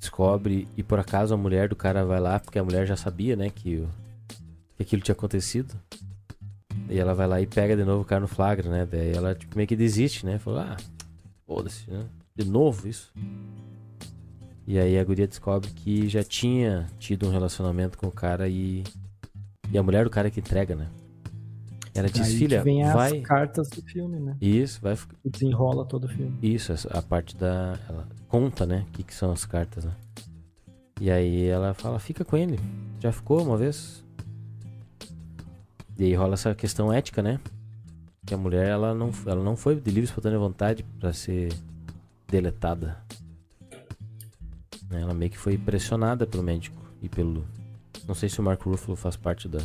descobre 0.00 0.66
e 0.76 0.82
por 0.82 0.98
acaso 0.98 1.32
a 1.32 1.36
mulher 1.36 1.68
do 1.68 1.76
cara 1.76 2.04
vai 2.04 2.18
lá, 2.18 2.40
porque 2.40 2.58
a 2.58 2.64
mulher 2.64 2.84
já 2.84 2.96
sabia, 2.96 3.36
né, 3.36 3.48
que, 3.48 3.86
que 4.76 4.82
aquilo 4.82 5.00
tinha 5.02 5.12
acontecido. 5.12 5.72
E 6.88 6.98
ela 6.98 7.14
vai 7.14 7.26
lá 7.26 7.40
e 7.40 7.46
pega 7.46 7.76
de 7.76 7.84
novo 7.84 8.02
o 8.02 8.04
cara 8.04 8.20
no 8.20 8.28
flagra, 8.28 8.70
né? 8.70 8.86
Daí 8.90 9.12
ela 9.12 9.34
tipo, 9.34 9.56
meio 9.56 9.68
que 9.68 9.76
desiste, 9.76 10.24
né? 10.24 10.38
Falou, 10.38 10.60
ah, 10.60 10.76
foda-se, 11.46 11.90
né? 11.90 12.04
De 12.34 12.44
novo 12.44 12.88
isso. 12.88 13.12
E 14.66 14.78
aí 14.78 14.98
a 14.98 15.04
guria 15.04 15.26
descobre 15.26 15.70
que 15.70 16.08
já 16.08 16.22
tinha 16.22 16.86
tido 16.98 17.26
um 17.26 17.30
relacionamento 17.30 17.96
com 17.98 18.06
o 18.06 18.12
cara 18.12 18.48
e. 18.48 18.84
E 19.70 19.76
a 19.76 19.82
mulher 19.82 20.04
do 20.04 20.10
cara 20.10 20.30
que 20.30 20.40
entrega, 20.40 20.74
né? 20.74 20.88
Ela 21.94 22.08
diz, 22.08 22.28
Aí 22.28 22.36
filha, 22.36 22.62
vem 22.62 22.84
vai. 22.84 23.18
as 23.18 23.26
cartas 23.26 23.68
do 23.70 23.82
filme, 23.82 24.20
né? 24.20 24.36
Isso, 24.40 24.80
vai. 24.80 24.96
desenrola 25.24 25.84
todo 25.84 26.04
o 26.04 26.08
filme. 26.08 26.38
Isso, 26.42 26.72
a 26.90 27.02
parte 27.02 27.36
da. 27.36 27.78
Ela 27.88 28.06
conta, 28.28 28.64
né? 28.64 28.84
O 28.88 28.92
que, 28.92 29.02
que 29.02 29.14
são 29.14 29.32
as 29.32 29.44
cartas, 29.44 29.84
né? 29.84 29.92
E 31.00 31.10
aí 31.10 31.46
ela 31.46 31.74
fala, 31.74 31.98
fica 31.98 32.24
com 32.24 32.36
ele. 32.36 32.58
Já 33.00 33.10
ficou 33.10 33.42
uma 33.42 33.56
vez? 33.56 34.04
E 35.98 36.04
aí 36.04 36.14
rola 36.14 36.34
essa 36.34 36.54
questão 36.54 36.92
ética, 36.92 37.20
né? 37.20 37.40
Que 38.24 38.32
a 38.32 38.38
mulher, 38.38 38.68
ela 38.68 38.94
não, 38.94 39.10
ela 39.26 39.42
não 39.42 39.56
foi 39.56 39.74
de 39.74 39.90
livre 39.90 40.02
e 40.02 40.04
espontânea 40.04 40.38
vontade 40.38 40.84
pra 41.00 41.12
ser 41.12 41.52
deletada. 42.28 42.96
Ela 44.90 45.12
meio 45.12 45.30
que 45.30 45.38
foi 45.38 45.58
pressionada 45.58 46.24
pelo 46.24 46.42
médico 46.42 46.80
e 47.02 47.08
pelo. 47.08 47.44
Não 48.06 48.14
sei 48.14 48.28
se 48.28 48.40
o 48.40 48.44
Mark 48.44 48.62
Ruffalo 48.62 48.96
faz 48.96 49.16
parte 49.16 49.48
da, 49.48 49.58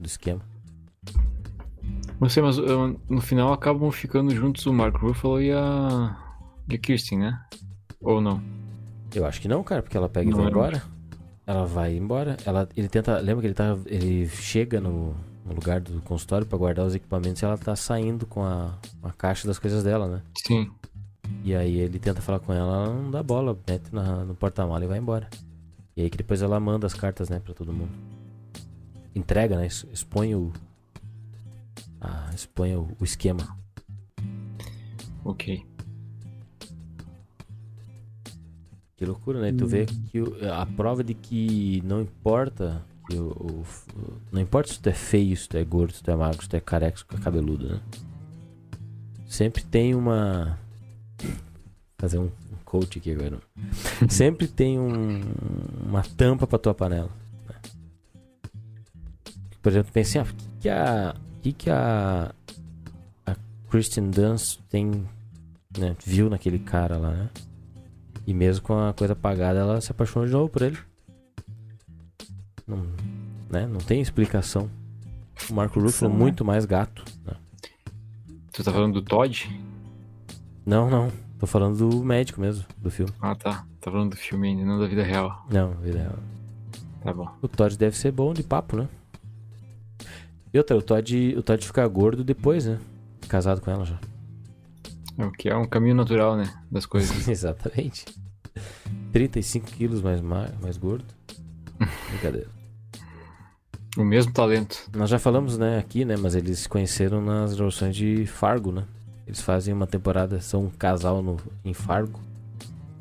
do 0.00 0.06
esquema. 0.06 0.40
Não 2.18 2.28
sei, 2.30 2.42
mas 2.42 2.58
uh, 2.58 2.98
no 3.08 3.20
final 3.20 3.52
acabam 3.52 3.90
ficando 3.90 4.34
juntos 4.34 4.64
o 4.64 4.72
Mark 4.72 4.96
Ruffalo 4.96 5.40
e 5.40 5.52
a. 5.52 6.16
e 6.68 6.74
a 6.74 6.78
Kirsten, 6.78 7.18
né? 7.18 7.44
Ou 8.00 8.20
não? 8.20 8.42
Eu 9.14 9.26
acho 9.26 9.40
que 9.40 9.48
não, 9.48 9.62
cara, 9.62 9.82
porque 9.82 9.96
ela 9.96 10.08
pega 10.08 10.28
e 10.28 10.30
Não, 10.30 10.38
vai 10.38 10.46
eu 10.46 10.50
embora. 10.50 10.82
Ela 11.46 11.66
vai 11.66 11.94
embora. 11.94 12.36
Ela, 12.46 12.68
ele 12.74 12.88
tenta. 12.88 13.18
Lembra 13.18 13.42
que 13.42 13.46
ele 13.48 13.54
tá. 13.54 13.76
Ele 13.86 14.26
chega 14.28 14.80
no, 14.80 15.14
no 15.44 15.52
lugar 15.54 15.80
do 15.80 16.00
consultório 16.02 16.46
pra 16.46 16.56
guardar 16.58 16.86
os 16.86 16.94
equipamentos 16.94 17.40
e 17.42 17.44
ela 17.44 17.58
tá 17.58 17.76
saindo 17.76 18.26
com 18.26 18.42
a, 18.42 18.74
a 19.02 19.12
caixa 19.12 19.46
das 19.46 19.58
coisas 19.58 19.84
dela, 19.84 20.08
né? 20.08 20.22
Sim. 20.46 20.70
E 21.42 21.54
aí 21.54 21.76
ele 21.78 21.98
tenta 21.98 22.20
falar 22.22 22.38
com 22.40 22.52
ela, 22.52 22.86
ela 22.86 22.94
não 22.94 23.10
dá 23.10 23.22
bola, 23.22 23.58
mete 23.68 23.92
na- 23.92 24.24
no 24.24 24.34
porta-mala 24.34 24.84
e 24.84 24.88
vai 24.88 24.98
embora. 24.98 25.28
E 25.96 26.02
aí 26.02 26.10
que 26.10 26.16
depois 26.16 26.40
ela 26.42 26.58
manda 26.58 26.86
as 26.86 26.94
cartas, 26.94 27.28
né, 27.28 27.38
pra 27.38 27.52
todo 27.54 27.72
mundo. 27.72 27.92
Entrega, 29.14 29.56
né? 29.56 29.66
Expõe 29.66 30.34
o. 30.34 30.52
Ah, 32.00 32.30
expõe 32.34 32.74
o, 32.76 32.88
o 32.98 33.04
esquema. 33.04 33.56
Ok. 35.24 35.64
Que 38.96 39.04
loucura, 39.04 39.40
né? 39.40 39.52
Tu 39.52 39.66
vê 39.66 39.86
que 39.86 40.20
o- 40.20 40.36
a 40.52 40.64
prova 40.66 41.02
de 41.02 41.14
que 41.14 41.82
não 41.84 42.00
importa 42.00 42.84
o- 43.12 43.62
o- 43.62 43.64
não 44.32 44.40
importa 44.40 44.72
se 44.72 44.80
tu 44.80 44.88
é 44.88 44.92
feio, 44.94 45.36
se 45.36 45.48
tu 45.48 45.56
é 45.56 45.64
gordo, 45.64 45.92
se 45.92 46.02
tu 46.02 46.10
é 46.10 46.16
magro, 46.16 46.42
se 46.42 46.48
tu 46.48 46.56
é 46.56 46.60
careca, 46.60 46.96
se 46.98 47.04
tu 47.04 47.16
é 47.16 47.20
cabeludo, 47.20 47.68
né? 47.68 47.80
Sempre 49.26 49.62
tem 49.64 49.94
uma 49.94 50.58
fazer 51.98 52.18
um 52.18 52.30
coach 52.64 52.98
aqui 52.98 53.12
agora. 53.12 53.38
Sempre 54.08 54.46
tem 54.46 54.78
um, 54.78 55.20
uma 55.86 56.02
tampa 56.02 56.46
pra 56.46 56.58
tua 56.58 56.74
panela. 56.74 57.10
né? 57.48 57.54
Por 59.62 59.70
exemplo, 59.70 59.92
pensei, 59.92 60.20
ah, 60.20 60.24
o 60.24 60.26
que, 60.34 60.60
que 60.60 60.68
a 60.70 61.14
o 61.16 61.40
que, 61.42 61.52
que 61.52 61.70
a 61.70 62.34
a 63.26 63.36
Kristen 63.70 64.10
Dunst 64.10 64.60
tem 64.68 65.06
né, 65.78 65.96
viu 66.04 66.30
naquele 66.30 66.58
cara 66.58 66.96
lá, 66.96 67.10
né? 67.10 67.30
E 68.26 68.32
mesmo 68.32 68.64
com 68.64 68.78
a 68.78 68.92
coisa 68.94 69.12
apagada, 69.14 69.58
ela 69.58 69.80
se 69.80 69.90
apaixonou 69.90 70.26
de 70.26 70.32
novo 70.32 70.48
por 70.48 70.62
ele. 70.62 70.78
Não, 72.66 72.86
né? 73.50 73.66
não 73.66 73.78
tem 73.78 74.00
explicação. 74.00 74.70
O 75.50 75.54
Marco 75.54 75.80
Ruffalo 75.80 76.12
é 76.12 76.16
muito 76.16 76.44
mais 76.44 76.64
gato. 76.64 77.04
né? 77.26 77.34
Tu 78.52 78.62
tá 78.62 78.72
falando 78.72 78.94
do 78.94 79.02
Todd? 79.02 79.48
Não, 80.64 80.88
não. 80.88 81.10
Tô 81.38 81.46
falando 81.46 81.76
do 81.90 82.04
médico 82.04 82.40
mesmo, 82.40 82.64
do 82.78 82.90
filme. 82.90 83.12
Ah, 83.20 83.34
tá. 83.34 83.66
Tá 83.80 83.90
falando 83.90 84.10
do 84.12 84.16
filme 84.16 84.48
ainda, 84.48 84.64
não 84.64 84.78
da 84.78 84.86
vida 84.86 85.02
real. 85.02 85.44
Não, 85.50 85.72
vida 85.74 85.98
real. 85.98 86.18
Tá 87.02 87.12
bom. 87.12 87.28
O 87.42 87.48
Todd 87.48 87.76
deve 87.76 87.96
ser 87.96 88.12
bom 88.12 88.32
de 88.32 88.42
papo, 88.42 88.76
né? 88.76 88.88
E 90.52 90.56
outra, 90.56 90.76
o 90.76 90.80
Todd, 90.80 91.34
o 91.36 91.42
Todd 91.42 91.66
fica 91.66 91.86
gordo 91.88 92.22
depois, 92.24 92.64
né? 92.64 92.78
Casado 93.28 93.60
com 93.60 93.70
ela 93.70 93.84
já. 93.84 93.98
É 95.18 95.24
o 95.26 95.32
que 95.32 95.48
é 95.48 95.56
um 95.56 95.66
caminho 95.66 95.96
natural, 95.96 96.36
né? 96.36 96.44
Das 96.70 96.86
coisas. 96.86 97.26
Exatamente. 97.28 98.04
35 99.12 99.66
quilos 99.72 100.00
mais, 100.00 100.20
ma- 100.20 100.48
mais 100.62 100.76
gordo. 100.78 101.04
Brincadeira. 102.10 102.48
o 103.96 104.04
mesmo 104.04 104.32
talento. 104.32 104.88
Nós 104.94 105.10
já 105.10 105.18
falamos, 105.18 105.58
né, 105.58 105.78
aqui, 105.78 106.04
né? 106.04 106.16
Mas 106.16 106.34
eles 106.34 106.60
se 106.60 106.68
conheceram 106.68 107.20
nas 107.20 107.54
gravações 107.54 107.94
de 107.94 108.26
Fargo, 108.26 108.72
né? 108.72 108.84
Eles 109.26 109.40
fazem 109.40 109.72
uma 109.72 109.86
temporada, 109.86 110.40
são 110.40 110.64
um 110.64 110.70
casal 110.70 111.22
no, 111.22 111.38
em 111.64 111.72
Fargo. 111.72 112.20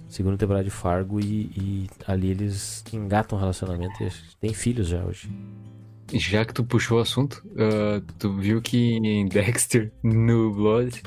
Segunda 0.07 0.37
temporada 0.37 0.63
de 0.63 0.69
Fargo 0.69 1.19
e, 1.19 1.51
e 1.55 1.89
ali 2.05 2.29
eles 2.29 2.83
engatam 2.93 3.37
um 3.37 3.41
relacionamento 3.41 4.03
e 4.03 4.09
tem 4.39 4.53
filhos 4.53 4.87
já 4.87 5.03
hoje. 5.03 5.29
Já 6.13 6.45
que 6.45 6.53
tu 6.53 6.63
puxou 6.63 6.99
o 6.99 7.01
assunto, 7.01 7.43
ah, 7.57 8.01
tu 8.19 8.35
viu 8.37 8.61
que 8.61 8.77
em 8.77 9.25
Dexter, 9.29 9.91
no 10.03 10.53
Blood, 10.53 11.01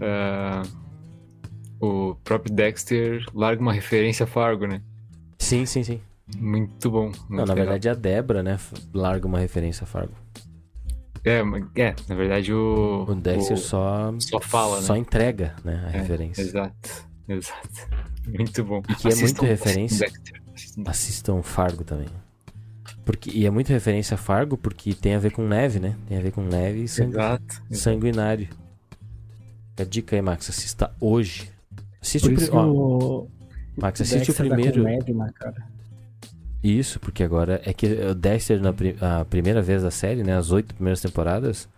ah, 0.00 0.62
o 1.78 2.14
próprio 2.24 2.54
Dexter 2.54 3.24
larga 3.34 3.60
uma 3.60 3.72
referência 3.72 4.24
a 4.24 4.26
Fargo, 4.26 4.66
né? 4.66 4.80
Sim, 5.38 5.66
sim, 5.66 5.82
sim. 5.82 6.00
Muito 6.38 6.90
bom. 6.90 7.06
Muito 7.06 7.20
Não, 7.28 7.36
na 7.38 7.42
legal. 7.44 7.56
verdade 7.56 7.88
a 7.88 7.94
Debra, 7.94 8.42
né, 8.42 8.58
larga 8.92 9.26
uma 9.26 9.38
referência 9.38 9.84
a 9.84 9.86
Fargo. 9.86 10.14
É, 11.22 11.42
mas- 11.42 11.64
é, 11.76 11.94
na 12.08 12.14
verdade 12.14 12.52
o. 12.52 13.04
O 13.08 13.14
Dexter 13.14 13.56
o- 13.56 13.60
só, 13.60 14.14
só 14.18 14.40
fala, 14.40 14.76
né? 14.76 14.82
só 14.82 14.96
entrega, 14.96 15.54
né, 15.64 15.82
a 15.86 15.96
é, 15.96 16.00
referência. 16.00 16.42
Exato, 16.42 17.06
exato. 17.28 17.68
Muito 18.26 18.64
bom. 18.64 18.82
E 18.88 18.94
que 18.94 19.08
é 19.08 19.14
muito 19.14 19.44
referência. 19.44 20.06
Dexter. 20.06 20.42
Assistam. 20.54 20.82
Assistam 20.86 21.42
Fargo 21.42 21.82
também. 21.84 22.08
Porque, 23.04 23.30
e 23.30 23.44
é 23.44 23.50
muito 23.50 23.68
referência 23.68 24.14
a 24.14 24.18
Fargo 24.18 24.56
porque 24.56 24.94
tem 24.94 25.14
a 25.14 25.18
ver 25.18 25.30
com 25.32 25.46
neve, 25.46 25.78
né? 25.78 25.94
Tem 26.06 26.16
a 26.16 26.20
ver 26.20 26.30
com 26.32 26.42
neve 26.42 26.84
e 26.84 26.88
sangu, 26.88 27.10
Exato. 27.12 27.62
sanguinário. 27.70 28.48
A 29.78 29.84
dica 29.84 30.14
aí, 30.16 30.22
Max, 30.22 30.48
assista 30.48 30.90
hoje. 31.00 31.50
Assiste 32.00 32.24
Por 32.24 32.32
o, 32.32 32.34
pri- 32.34 32.42
isso 32.44 32.50
que 32.50 32.56
ó, 32.56 32.66
o. 32.66 33.30
Max, 33.76 34.00
assiste 34.00 34.30
o 34.30 34.34
Dexter 34.34 34.36
tá 34.36 34.42
com 34.44 34.54
primeiro. 34.62 34.82
neve 34.84 35.12
na 35.12 35.32
cara. 35.32 35.73
Isso, 36.64 36.98
porque 36.98 37.22
agora 37.22 37.60
é 37.64 37.74
que 37.74 37.86
o 37.86 38.14
Dexter 38.14 38.58
na 38.58 38.70
a 39.20 39.24
primeira 39.26 39.60
vez 39.60 39.82
da 39.82 39.90
série, 39.90 40.22
né, 40.22 40.34
as 40.34 40.50
oito 40.50 40.74
primeiras 40.74 41.00
temporadas 41.02 41.68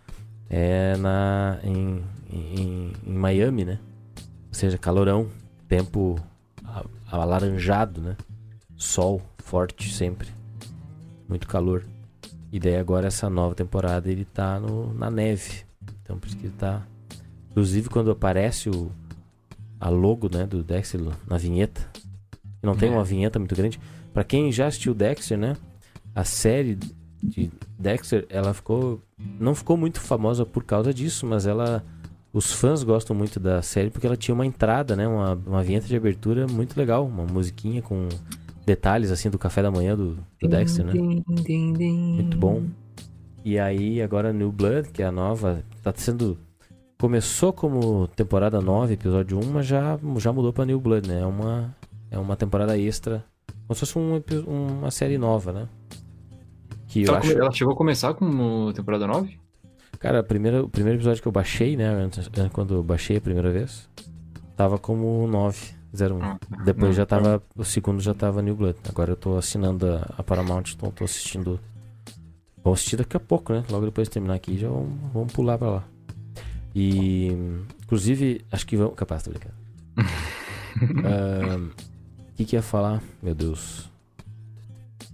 é 0.49 0.95
na 0.95 1.59
em, 1.61 2.01
em, 2.31 2.93
em 3.05 3.13
Miami, 3.13 3.65
né? 3.65 3.79
Ou 4.47 4.53
seja, 4.53 4.77
calorão, 4.77 5.27
tempo 5.67 6.15
alaranjado, 7.11 7.99
né? 8.01 8.15
Sol 8.77 9.21
forte 9.39 9.93
sempre. 9.93 10.29
Muito 11.27 11.47
calor. 11.47 11.83
E 12.49 12.57
daí 12.57 12.77
agora 12.77 13.07
essa 13.07 13.29
nova 13.29 13.53
temporada 13.53 14.09
ele 14.09 14.23
tá 14.23 14.57
no, 14.57 14.93
na 14.93 15.11
neve. 15.11 15.65
Então 16.01 16.17
por 16.17 16.27
isso 16.27 16.37
que 16.37 16.45
ele 16.45 16.55
tá 16.57 16.81
inclusive 17.51 17.89
quando 17.89 18.09
aparece 18.09 18.69
o 18.69 18.89
a 19.79 19.89
logo, 19.89 20.29
né, 20.33 20.47
do 20.47 20.63
Dexter 20.63 21.01
na 21.27 21.37
vinheta. 21.37 21.85
Não 22.63 22.75
tem 22.75 22.89
É. 22.89 22.91
uma 22.91 23.03
vinheta 23.03 23.37
muito 23.37 23.53
grande. 23.55 23.79
Pra 24.17 24.23
quem 24.23 24.51
já 24.51 24.65
assistiu 24.65 24.95
Dexter, 24.95 25.37
né? 25.37 25.55
A 26.15 26.23
série 26.23 26.75
de 27.21 27.51
Dexter, 27.77 28.25
ela 28.31 28.51
ficou. 28.51 28.99
Não 29.39 29.53
ficou 29.53 29.77
muito 29.77 30.01
famosa 30.01 30.43
por 30.43 30.63
causa 30.63 30.91
disso, 30.91 31.23
mas 31.23 31.45
ela. 31.45 31.85
Os 32.33 32.51
fãs 32.51 32.81
gostam 32.81 33.15
muito 33.15 33.39
da 33.39 33.61
série 33.61 33.91
porque 33.91 34.07
ela 34.07 34.17
tinha 34.17 34.33
uma 34.33 34.43
entrada, 34.43 34.95
né? 34.95 35.07
Uma, 35.07 35.35
uma 35.45 35.61
vinheta 35.61 35.85
de 35.85 35.95
abertura 35.95 36.47
muito 36.47 36.75
legal. 36.75 37.05
Uma 37.05 37.25
musiquinha 37.25 37.79
com 37.83 38.09
detalhes 38.65 39.11
assim 39.11 39.29
do 39.29 39.37
café 39.37 39.61
da 39.61 39.69
manhã 39.69 39.95
do, 39.95 40.17
do 40.41 40.47
Dexter, 40.47 40.83
né? 40.83 40.93
Muito 42.15 42.37
bom. 42.39 42.63
E 43.45 43.59
aí, 43.59 44.01
agora 44.01 44.33
New 44.33 44.51
Blood, 44.51 44.89
que 44.89 45.03
é 45.03 45.05
a 45.05 45.11
nova, 45.11 45.63
tá 45.83 45.93
sendo. 45.95 46.39
Começou 46.97 47.53
como 47.53 48.07
temporada 48.07 48.59
9, 48.59 48.95
episódio 48.95 49.37
1, 49.37 49.45
mas 49.45 49.67
já, 49.67 49.99
já 50.17 50.33
mudou 50.33 50.51
pra 50.51 50.65
New 50.65 50.79
Blood, 50.79 51.07
né? 51.07 51.21
É 51.21 51.25
uma, 51.27 51.75
é 52.09 52.17
uma 52.17 52.35
temporada 52.35 52.75
extra. 52.75 53.23
Como 53.67 53.75
se 53.75 53.79
fosse 53.81 53.97
um 53.99 54.79
uma 54.79 54.91
série 54.91 55.17
nova, 55.17 55.51
né? 55.51 55.67
Que 56.87 57.09
acho. 57.09 57.31
ela 57.33 57.51
chegou 57.51 57.73
a 57.73 57.77
começar 57.77 58.13
com 58.13 58.71
temporada 58.73 59.05
9? 59.05 59.37
Cara, 59.99 60.19
a 60.19 60.23
primeira, 60.23 60.63
o 60.63 60.69
primeiro 60.69 60.97
episódio 60.97 61.21
que 61.21 61.27
eu 61.27 61.31
baixei, 61.31 61.75
né? 61.75 61.87
antes- 61.89 62.29
Quando 62.53 62.75
eu 62.75 62.83
baixei 62.83 63.17
a 63.17 63.21
primeira 63.21 63.51
vez, 63.51 63.89
tava 64.55 64.77
como 64.77 65.27
901. 65.27 66.21
Ah, 66.21 66.37
Depois 66.63 66.85
não, 66.89 66.93
já 66.93 67.05
tava. 67.05 67.41
O 67.55 67.65
segundo 67.65 67.99
já 67.99 68.13
tava 68.13 68.41
New 68.41 68.55
Blood. 68.55 68.77
Agora 68.87 69.11
eu 69.11 69.15
tô 69.17 69.37
assinando 69.37 69.85
a, 69.91 70.13
a 70.17 70.23
Paramount, 70.23 70.63
então 70.75 70.91
tô 70.91 71.03
assistindo. 71.03 71.59
Vou 72.63 72.73
assistir 72.73 72.95
daqui 72.97 73.17
a 73.17 73.19
pouco, 73.19 73.51
né? 73.53 73.63
Logo 73.69 73.85
depois 73.85 74.07
de 74.07 74.13
terminar 74.13 74.35
aqui, 74.35 74.57
já 74.57 74.69
vamos, 74.69 74.91
vamos 75.13 75.33
pular 75.33 75.57
pra 75.57 75.69
lá. 75.69 75.83
E. 76.75 77.29
Inclusive, 77.83 78.45
acho 78.51 78.65
que 78.67 78.77
vamos. 78.77 78.93
Capaz, 78.95 79.23
tô 79.23 79.31
brincando. 79.31 79.55
O 80.79 81.96
que, 82.37 82.45
que 82.45 82.55
ia 82.55 82.61
falar? 82.61 83.01
Meu 83.21 83.33
Deus. 83.35 83.89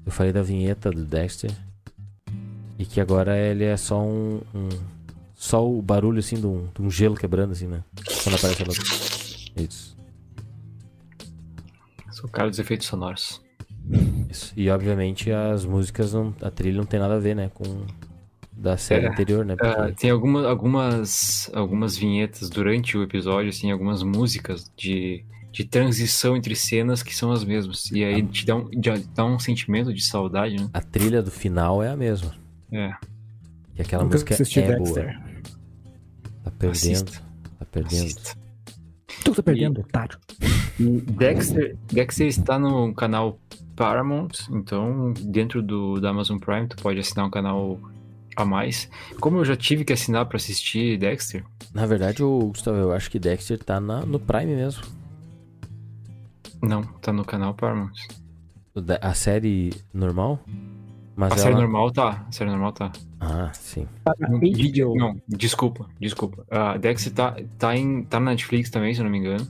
Eu 0.05 0.11
falei 0.11 0.31
da 0.33 0.41
vinheta 0.43 0.91
do 0.91 1.03
Dexter. 1.05 1.51
E 2.77 2.85
que 2.85 2.99
agora 2.99 3.37
ele 3.37 3.63
é 3.63 3.77
só 3.77 4.01
um. 4.03 4.41
um- 4.53 4.93
só 5.35 5.67
o 5.69 5.81
barulho 5.81 6.19
assim 6.19 6.39
de 6.39 6.45
um, 6.47 6.67
de 6.73 6.81
um 6.81 6.89
gelo 6.89 7.15
quebrando, 7.15 7.51
assim, 7.51 7.67
né? 7.67 7.83
Quando 8.23 8.35
aparece 8.35 8.63
ela. 8.63 8.71
Isso. 9.65 9.97
Sou 12.11 12.25
o 12.25 12.31
cara 12.31 12.49
dos 12.49 12.59
efeitos 12.59 12.87
sonoros. 12.87 13.41
Isso. 14.29 14.53
E 14.55 14.69
obviamente 14.69 15.31
as 15.31 15.65
músicas, 15.65 16.13
não, 16.13 16.33
a 16.41 16.49
trilha 16.49 16.77
não 16.77 16.85
tem 16.85 16.97
nada 16.99 17.15
a 17.15 17.19
ver, 17.19 17.35
né? 17.35 17.51
Com 17.53 17.85
da 18.53 18.77
série 18.77 19.05
É. 19.05 19.09
anterior, 19.09 19.43
né? 19.43 19.55
Porque 19.57 19.91
tem 19.93 20.09
alguma, 20.11 20.47
algumas, 20.47 21.49
algumas 21.53 21.97
vinhetas 21.97 22.49
durante 22.49 22.97
o 22.97 23.03
episódio, 23.03 23.49
assim, 23.49 23.69
algumas 23.71 24.01
músicas 24.01 24.71
de, 24.77 25.25
de 25.53 25.63
transição 25.63 26.35
entre 26.35 26.55
cenas 26.55 27.03
que 27.03 27.15
são 27.15 27.31
as 27.31 27.43
mesmas. 27.43 27.91
E 27.91 28.03
aí 28.03 28.23
te 28.23 28.43
dá 28.45 28.55
um, 28.55 28.69
já 28.84 28.99
dá 29.15 29.23
um 29.23 29.38
sentimento 29.38 29.93
de 29.93 30.03
saudade, 30.03 30.55
né? 30.55 30.67
a 30.73 30.81
trilha 30.81 31.21
do 31.21 31.30
final 31.30 31.81
é 31.84 31.89
a 31.89 31.95
mesma. 31.95 32.34
É. 32.71 32.91
E 33.77 33.81
aquela 33.81 34.03
Nunca 34.03 34.15
música 34.15 34.34
é 34.34 34.38
Dexter. 34.38 34.77
boa. 34.80 34.93
Tá 36.43 36.51
perdendo. 36.51 36.71
Assista. 36.71 37.21
Tá 37.59 37.65
perdendo. 37.71 38.03
Assista. 38.03 38.38
Tu 39.23 39.35
tá 39.35 39.43
perdendo, 39.43 39.81
otário. 39.81 40.17
E 40.80 40.84
Dexter, 40.84 41.77
Dexter 41.91 42.27
está 42.27 42.57
no 42.57 42.93
canal 42.93 43.39
Paramount, 43.75 44.31
então 44.49 45.13
dentro 45.19 45.61
do 45.61 46.01
da 46.01 46.09
Amazon 46.09 46.39
Prime 46.39 46.67
tu 46.67 46.77
pode 46.77 46.99
assinar 46.99 47.27
um 47.27 47.30
canal 47.30 47.80
a 48.35 48.43
mais. 48.43 48.89
Como 49.19 49.38
eu 49.38 49.45
já 49.45 49.55
tive 49.55 49.85
que 49.85 49.93
assinar 49.93 50.25
pra 50.25 50.38
assistir 50.38 50.97
Dexter, 50.97 51.43
Na 51.73 51.85
verdade, 51.85 52.23
o 52.23 52.47
Gustavo, 52.47 52.77
eu 52.77 52.91
acho 52.91 53.09
que 53.11 53.19
Dexter 53.19 53.63
tá 53.63 53.80
na, 53.80 54.03
no 54.03 54.19
Prime 54.19 54.55
mesmo. 54.55 54.84
Não, 56.64 56.81
tá 57.02 57.11
no 57.14 57.23
canal 57.26 57.53
Paramount. 57.53 57.91
A 59.02 59.14
série 59.14 59.72
normal? 59.94 60.40
Mas 61.15 61.31
A 61.31 61.35
ela... 61.35 61.44
série 61.44 61.56
normal 61.56 61.91
tá, 61.91 62.26
a 62.27 62.31
série 62.31 62.49
normal 62.49 62.72
tá. 62.73 62.91
Ah, 63.19 63.52
sim. 63.53 63.88
HBO. 64.19 64.95
Não, 64.95 65.22
desculpa, 65.27 65.88
desculpa. 65.99 66.44
A 66.49 66.76
Dexter 66.77 67.14
tá, 67.14 67.35
tá, 67.60 67.77
em, 67.77 68.03
tá 68.03 68.19
na 68.19 68.31
Netflix 68.31 68.69
também, 68.72 68.94
se 68.94 68.99
eu 68.99 69.03
não 69.03 69.11
me 69.11 69.19
engano. 69.19 69.48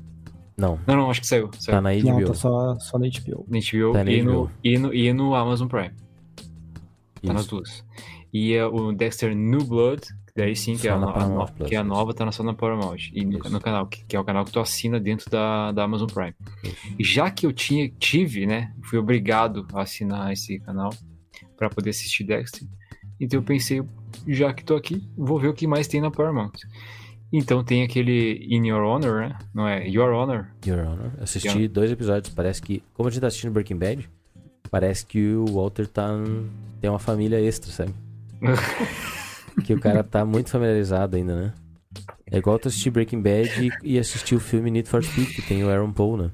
Não, 0.57 0.77
Não, 0.85 0.95
não, 0.95 1.09
acho 1.09 1.21
que 1.21 1.27
saiu. 1.27 1.49
saiu. 1.57 1.77
tá 1.77 1.81
na 1.81 1.93
Não, 1.95 2.17
HBO. 2.19 2.27
tá 2.27 2.33
só, 2.33 2.77
só 2.79 2.99
na 2.99 3.07
HBO. 3.07 3.45
Na 3.47 3.59
HBO, 3.59 3.93
Tá 3.93 4.03
na 4.03 4.11
e, 4.11 4.21
HBO. 4.21 4.31
No, 4.31 4.51
e, 4.63 4.77
no, 4.77 4.93
e 4.93 5.13
no 5.13 5.33
Amazon 5.35 5.67
Prime. 5.67 5.91
Tá 7.25 7.33
nas 7.33 7.47
duas. 7.47 7.83
E 8.33 8.53
é 8.53 8.65
o 8.65 8.91
Dexter 8.91 9.33
New 9.35 9.63
Blood, 9.63 10.01
daí 10.35 10.55
sim, 10.55 10.75
que 10.77 10.87
é 10.87 10.91
a, 10.91 10.97
no- 10.97 11.41
a 11.41 11.47
Plus, 11.47 11.69
que 11.69 11.75
é 11.75 11.77
a 11.77 11.83
nova, 11.83 12.13
tá 12.13 12.25
na- 12.25 12.31
só 12.31 12.43
na 12.43 12.53
Paramount. 12.53 13.09
E 13.13 13.23
no, 13.25 13.37
no 13.37 13.59
canal, 13.61 13.85
que, 13.87 14.03
que 14.05 14.15
é 14.15 14.19
o 14.19 14.23
canal 14.23 14.43
que 14.45 14.51
tu 14.51 14.59
assina 14.59 14.99
dentro 14.99 15.29
da, 15.29 15.71
da 15.71 15.83
Amazon 15.83 16.07
Prime. 16.07 16.33
Isso. 16.63 16.75
E 16.99 17.03
já 17.03 17.29
que 17.29 17.45
eu 17.45 17.53
tinha, 17.53 17.89
tive, 17.99 18.45
né, 18.45 18.73
fui 18.83 18.97
obrigado 18.99 19.67
a 19.73 19.81
assinar 19.81 20.31
esse 20.33 20.59
canal 20.59 20.89
pra 21.57 21.69
poder 21.69 21.91
assistir 21.91 22.23
Dexter. 22.23 22.67
Então 23.19 23.39
eu 23.39 23.43
pensei, 23.43 23.81
já 24.27 24.53
que 24.53 24.63
tô 24.63 24.75
aqui, 24.75 25.07
vou 25.17 25.39
ver 25.39 25.47
o 25.49 25.53
que 25.53 25.67
mais 25.67 25.87
tem 25.87 26.01
na 26.01 26.09
Paramount. 26.11 26.51
Então 27.31 27.63
tem 27.63 27.81
aquele 27.83 28.45
In 28.49 28.67
Your 28.67 28.83
Honor, 28.83 29.21
né? 29.29 29.37
Não 29.53 29.67
é 29.67 29.87
Your 29.87 30.11
Honor? 30.13 30.47
Your 30.65 30.79
Honor. 30.85 31.11
Assisti 31.19 31.47
Yeah. 31.47 31.67
dois 31.73 31.91
episódios. 31.91 32.31
Parece 32.33 32.61
que, 32.61 32.83
como 32.93 33.07
a 33.07 33.11
gente 33.11 33.21
tá 33.21 33.27
assistindo 33.27 33.51
Breaking 33.51 33.77
Bad, 33.77 34.07
parece 34.69 35.03
que 35.05 35.33
o 35.33 35.45
Walter 35.45 35.87
tá 35.87 36.11
tem 36.79 36.89
uma 36.89 36.99
família 36.99 37.39
extra, 37.41 37.71
sabe? 37.71 37.93
que 39.61 39.73
o 39.73 39.79
cara 39.79 40.03
tá 40.03 40.25
muito 40.25 40.49
familiarizado 40.49 41.15
ainda, 41.15 41.35
né? 41.35 41.53
É 42.31 42.37
igual 42.37 42.57
tu 42.57 42.67
assistir 42.67 42.89
Breaking 42.89 43.21
Bad 43.21 43.49
e, 43.83 43.93
e 43.93 43.99
assistir 43.99 44.35
o 44.35 44.39
filme 44.39 44.71
Need 44.71 44.89
for 44.89 45.03
Speed, 45.03 45.35
que 45.35 45.41
tem 45.41 45.63
o 45.63 45.69
Aaron 45.69 45.91
Paul, 45.91 46.17
né? 46.17 46.31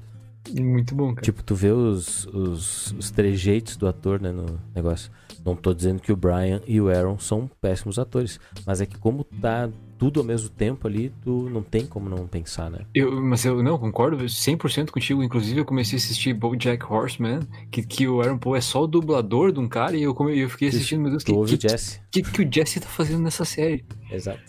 Muito 0.48 0.94
bom, 0.94 1.14
cara. 1.14 1.22
Tipo, 1.22 1.42
tu 1.42 1.54
vê 1.54 1.70
os, 1.70 2.26
os, 2.26 2.92
os 2.92 3.10
trejeitos 3.10 3.76
do 3.76 3.86
ator, 3.86 4.20
né, 4.20 4.32
no 4.32 4.58
negócio. 4.74 5.10
Não 5.44 5.54
tô 5.54 5.72
dizendo 5.72 6.00
que 6.00 6.12
o 6.12 6.16
Brian 6.16 6.60
e 6.66 6.80
o 6.80 6.88
Aaron 6.88 7.18
são 7.18 7.50
péssimos 7.60 7.98
atores, 7.98 8.40
mas 8.66 8.80
é 8.80 8.86
que 8.86 8.98
como 8.98 9.24
tá 9.24 9.68
tudo 10.00 10.20
ao 10.20 10.24
mesmo 10.24 10.48
tempo 10.48 10.88
ali, 10.88 11.12
tu 11.22 11.50
não 11.50 11.62
tem 11.62 11.86
como 11.86 12.08
não 12.08 12.26
pensar, 12.26 12.70
né? 12.70 12.86
Eu, 12.94 13.20
mas 13.20 13.44
eu 13.44 13.62
não 13.62 13.76
concordo 13.78 14.16
100% 14.16 14.90
contigo. 14.90 15.22
Inclusive, 15.22 15.60
eu 15.60 15.64
comecei 15.64 15.98
a 15.98 16.00
assistir 16.00 16.32
BoJack 16.32 16.84
Horseman, 16.90 17.40
que, 17.70 17.82
que 17.82 18.08
o 18.08 18.22
Aaron 18.22 18.38
Paul 18.38 18.56
é 18.56 18.62
só 18.62 18.84
o 18.84 18.86
dublador 18.86 19.52
de 19.52 19.60
um 19.60 19.68
cara, 19.68 19.94
e 19.94 20.02
eu, 20.02 20.14
come, 20.14 20.38
eu 20.38 20.48
fiquei 20.48 20.68
assistindo, 20.68 21.02
meu 21.02 21.10
Deus, 21.10 21.22
Tu 21.22 21.32
que, 21.32 21.38
ouve 21.38 21.54
o 21.54 21.58
que, 21.58 21.68
Jesse. 21.68 22.00
que, 22.10 22.22
que 22.22 22.42
o 22.42 22.48
Jesse 22.50 22.80
tá 22.80 22.88
fazendo 22.88 23.22
nessa 23.22 23.44
série? 23.44 23.84
Exato. 24.10 24.40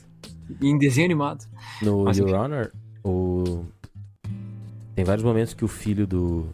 Em 0.61 0.77
desenho 0.77 1.05
animado. 1.05 1.45
No 1.81 2.05
Mas, 2.05 2.17
Your. 2.17 2.33
Honor, 2.33 2.71
o... 3.03 3.65
tem 4.95 5.05
vários 5.05 5.23
momentos 5.23 5.53
que 5.53 5.63
o 5.63 5.67
filho 5.67 6.05
do, 6.05 6.47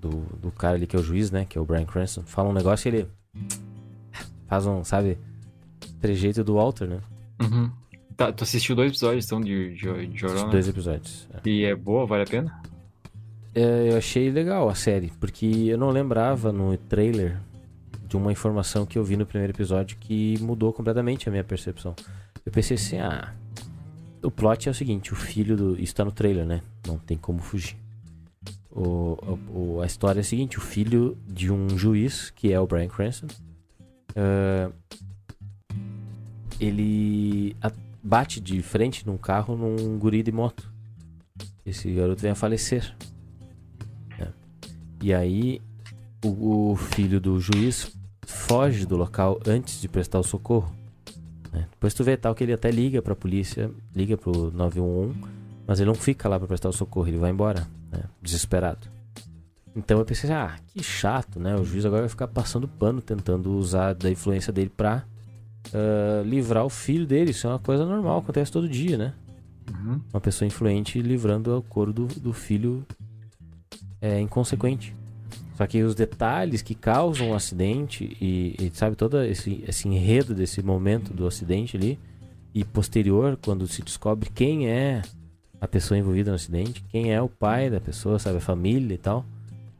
do, 0.00 0.10
do 0.40 0.50
cara 0.50 0.76
ali, 0.76 0.86
que 0.86 0.96
é 0.96 0.98
o 0.98 1.02
juiz, 1.02 1.30
né? 1.30 1.44
Que 1.48 1.58
é 1.58 1.60
o 1.60 1.64
Brian 1.64 1.84
Cranston, 1.84 2.22
fala 2.22 2.48
um 2.48 2.52
negócio 2.52 2.88
e 2.88 2.94
ele 2.94 3.08
faz 4.46 4.66
um, 4.66 4.84
sabe, 4.84 5.18
trejeito 6.00 6.44
do 6.44 6.54
Walter, 6.54 6.88
né? 6.88 7.00
Uhum. 7.40 7.70
Tá, 8.16 8.32
tu 8.32 8.44
assistiu 8.44 8.74
dois 8.74 8.90
episódios, 8.90 9.26
então, 9.26 9.40
de, 9.40 9.74
de, 9.74 10.06
de 10.06 10.24
Os 10.24 10.32
Orona? 10.32 10.50
dois 10.50 10.68
episódios. 10.68 11.28
é. 11.34 11.48
E 11.48 11.64
é 11.64 11.74
boa, 11.74 12.06
vale 12.06 12.22
a 12.22 12.26
pena? 12.26 12.60
É, 13.54 13.90
eu 13.90 13.96
achei 13.96 14.30
legal 14.30 14.68
a 14.68 14.74
série, 14.74 15.12
porque 15.18 15.46
eu 15.46 15.78
não 15.78 15.90
lembrava 15.90 16.52
no 16.52 16.76
trailer 16.76 17.38
de 18.06 18.16
uma 18.16 18.30
informação 18.30 18.86
que 18.86 18.98
eu 18.98 19.04
vi 19.04 19.16
no 19.16 19.26
primeiro 19.26 19.52
episódio 19.52 19.96
que 19.98 20.38
mudou 20.40 20.72
completamente 20.72 21.28
a 21.28 21.32
minha 21.32 21.44
percepção. 21.44 21.94
Eu 22.44 22.52
pensei 22.52 22.76
assim, 22.76 22.98
ah, 22.98 23.34
o 24.26 24.30
plot 24.30 24.68
é 24.68 24.72
o 24.72 24.74
seguinte, 24.74 25.12
o 25.12 25.16
filho 25.16 25.56
do... 25.56 25.80
Isso 25.80 25.94
tá 25.94 26.04
no 26.04 26.12
trailer, 26.12 26.44
né? 26.44 26.60
Não 26.86 26.98
tem 26.98 27.16
como 27.16 27.38
fugir. 27.40 27.76
O, 28.70 29.16
o- 29.48 29.80
a 29.82 29.86
história 29.86 30.20
é 30.20 30.22
a 30.22 30.24
seguinte, 30.24 30.58
o 30.58 30.60
filho 30.60 31.16
de 31.26 31.50
um 31.50 31.78
juiz, 31.78 32.30
que 32.30 32.52
é 32.52 32.60
o 32.60 32.66
Brian 32.66 32.88
Cranston, 32.88 33.26
ah, 34.14 34.70
ele 36.60 37.56
bate 38.02 38.40
de 38.40 38.62
frente 38.62 39.06
num 39.06 39.16
carro 39.18 39.56
num 39.56 39.98
guri 39.98 40.22
de 40.22 40.32
moto. 40.32 40.70
Esse 41.64 41.92
garoto 41.92 42.22
vem 42.22 42.30
a 42.30 42.34
falecer. 42.34 42.94
né? 44.18 44.32
E 45.02 45.12
aí 45.12 45.60
o, 46.24 46.70
o 46.72 46.76
filho 46.76 47.20
do 47.20 47.38
juiz 47.40 47.92
foge 48.26 48.86
do 48.86 48.96
local 48.96 49.40
antes 49.46 49.80
de 49.80 49.88
prestar 49.88 50.18
o 50.18 50.22
socorro. 50.24 50.72
Né? 51.56 51.66
Depois 51.70 51.94
tu 51.94 52.04
vê 52.04 52.16
tal 52.16 52.34
que 52.34 52.44
ele 52.44 52.52
até 52.52 52.70
liga 52.70 53.00
pra 53.00 53.16
polícia, 53.16 53.70
liga 53.94 54.16
pro 54.16 54.50
911, 54.50 55.18
mas 55.66 55.80
ele 55.80 55.88
não 55.88 55.94
fica 55.94 56.28
lá 56.28 56.38
pra 56.38 56.46
prestar 56.46 56.68
o 56.68 56.72
socorro, 56.72 57.08
ele 57.08 57.16
vai 57.16 57.30
embora, 57.30 57.66
né? 57.90 58.02
desesperado. 58.20 58.86
Então 59.74 59.98
eu 59.98 60.04
pensei, 60.04 60.30
ah, 60.30 60.56
que 60.68 60.82
chato, 60.82 61.40
né? 61.40 61.54
O 61.56 61.64
juiz 61.64 61.84
agora 61.84 62.02
vai 62.02 62.08
ficar 62.08 62.28
passando 62.28 62.68
pano, 62.68 63.00
tentando 63.00 63.52
usar 63.56 63.94
da 63.94 64.10
influência 64.10 64.52
dele 64.52 64.70
pra 64.74 65.04
ah, 65.72 66.22
livrar 66.24 66.64
o 66.64 66.70
filho 66.70 67.06
dele. 67.06 67.30
Isso 67.30 67.46
é 67.46 67.50
uma 67.50 67.58
coisa 67.58 67.84
normal, 67.84 68.18
acontece 68.18 68.52
todo 68.52 68.68
dia, 68.68 68.96
né? 68.96 69.14
Uhum. 69.68 70.00
uma 70.12 70.20
pessoa 70.20 70.46
influente 70.46 71.02
livrando 71.02 71.58
o 71.58 71.60
couro 71.60 71.92
do, 71.92 72.06
do 72.06 72.32
filho 72.32 72.86
é 74.00 74.20
inconsequente. 74.20 74.94
Só 75.56 75.66
que 75.66 75.82
os 75.82 75.94
detalhes 75.94 76.60
que 76.60 76.74
causam 76.74 77.30
o 77.30 77.34
acidente 77.34 78.16
e, 78.20 78.54
e 78.60 78.70
sabe 78.74 78.94
todo 78.94 79.22
esse, 79.22 79.64
esse 79.66 79.88
enredo 79.88 80.34
desse 80.34 80.62
momento 80.62 81.14
do 81.14 81.26
acidente 81.26 81.76
ali 81.76 81.98
e 82.54 82.62
posterior 82.62 83.38
quando 83.42 83.66
se 83.66 83.82
descobre 83.82 84.28
quem 84.34 84.68
é 84.68 85.00
a 85.58 85.66
pessoa 85.66 85.96
envolvida 85.96 86.30
no 86.30 86.36
acidente, 86.36 86.84
quem 86.90 87.12
é 87.12 87.20
o 87.22 87.28
pai 87.28 87.70
da 87.70 87.80
pessoa, 87.80 88.18
sabe 88.18 88.36
a 88.36 88.40
família 88.40 88.94
e 88.94 88.98
tal, 88.98 89.24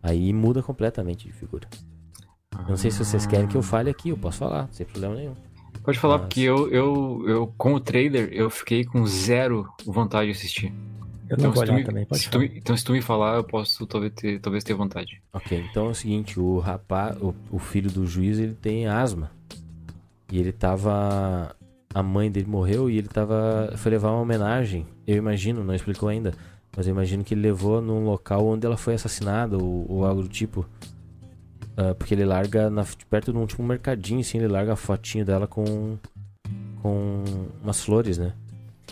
aí 0.02 0.32
muda 0.32 0.62
completamente 0.62 1.26
de 1.26 1.32
figura. 1.32 1.68
Não 2.66 2.76
sei 2.78 2.90
se 2.90 3.04
vocês 3.04 3.26
querem 3.26 3.46
que 3.46 3.56
eu 3.56 3.62
fale 3.62 3.90
aqui, 3.90 4.08
eu 4.08 4.16
posso 4.16 4.38
falar, 4.38 4.68
sem 4.72 4.86
problema 4.86 5.14
nenhum. 5.14 5.34
Pode 5.84 5.98
falar, 5.98 6.16
Mas- 6.18 6.26
porque 6.28 6.40
eu, 6.40 6.70
eu, 6.72 7.24
eu, 7.28 7.54
com 7.58 7.74
o 7.74 7.80
trailer, 7.80 8.30
eu 8.32 8.48
fiquei 8.48 8.82
com 8.84 9.06
zero 9.06 9.68
vontade 9.84 10.32
de 10.32 10.38
assistir. 10.38 10.72
Eu 11.28 11.36
não 11.38 11.52
vou 11.52 11.62
olhar 11.62 11.74
me, 11.74 11.84
também, 11.84 12.04
pode 12.04 12.22
se 12.22 12.30
tu 12.30 12.42
então, 12.42 12.76
se 12.76 12.84
tu 12.84 12.92
me 12.92 13.02
falar, 13.02 13.36
eu 13.36 13.44
posso 13.44 13.86
talvez 13.86 14.12
ter, 14.14 14.40
talvez 14.40 14.62
ter 14.62 14.74
vontade. 14.74 15.20
Ok, 15.32 15.64
então 15.70 15.86
é 15.86 15.90
o 15.90 15.94
seguinte, 15.94 16.38
o 16.38 16.58
rapaz, 16.58 17.16
o, 17.20 17.34
o 17.50 17.58
filho 17.58 17.90
do 17.90 18.06
juiz, 18.06 18.38
ele 18.38 18.54
tem 18.54 18.86
asma. 18.86 19.30
E 20.30 20.38
ele 20.38 20.52
tava. 20.52 21.54
A 21.94 22.02
mãe 22.02 22.30
dele 22.30 22.46
morreu 22.46 22.90
e 22.90 22.98
ele 22.98 23.08
tava. 23.08 23.72
Foi 23.76 23.90
levar 23.90 24.10
uma 24.10 24.20
homenagem. 24.20 24.86
Eu 25.06 25.16
imagino, 25.16 25.64
não 25.64 25.74
explicou 25.74 26.08
ainda. 26.08 26.32
Mas 26.76 26.86
eu 26.86 26.92
imagino 26.92 27.24
que 27.24 27.32
ele 27.32 27.40
levou 27.40 27.80
num 27.80 28.04
local 28.04 28.46
onde 28.46 28.66
ela 28.66 28.76
foi 28.76 28.94
assassinada 28.94 29.56
ou, 29.56 29.86
ou 29.88 30.04
algo 30.04 30.22
do 30.22 30.28
tipo. 30.28 30.66
Ah, 31.76 31.94
porque 31.94 32.14
ele 32.14 32.24
larga 32.24 32.70
na, 32.70 32.84
perto 33.10 33.32
de 33.32 33.38
um 33.38 33.46
tipo 33.46 33.62
mercadinho, 33.62 34.20
assim, 34.20 34.38
ele 34.38 34.48
larga 34.48 34.72
a 34.72 34.76
fotinho 34.76 35.24
dela 35.24 35.46
com. 35.46 35.98
com 36.80 37.22
umas 37.62 37.84
flores, 37.84 38.16
né? 38.16 38.32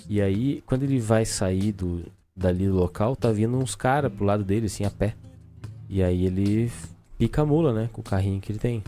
E 0.08 0.20
aí, 0.20 0.62
quando 0.66 0.82
ele 0.82 0.98
vai 0.98 1.24
sair 1.24 1.72
do, 1.72 2.04
dali 2.36 2.66
do 2.66 2.74
local, 2.74 3.14
tá 3.16 3.30
vindo 3.30 3.56
uns 3.56 3.74
caras 3.74 4.12
pro 4.12 4.24
lado 4.24 4.44
dele, 4.44 4.66
assim, 4.66 4.84
a 4.84 4.90
pé. 4.90 5.14
E 5.88 6.02
aí 6.02 6.26
ele 6.26 6.70
pica 7.18 7.42
a 7.42 7.46
mula, 7.46 7.72
né? 7.72 7.88
Com 7.92 8.00
o 8.00 8.04
carrinho 8.04 8.40
que 8.40 8.50
ele 8.52 8.58
tem. 8.58 8.82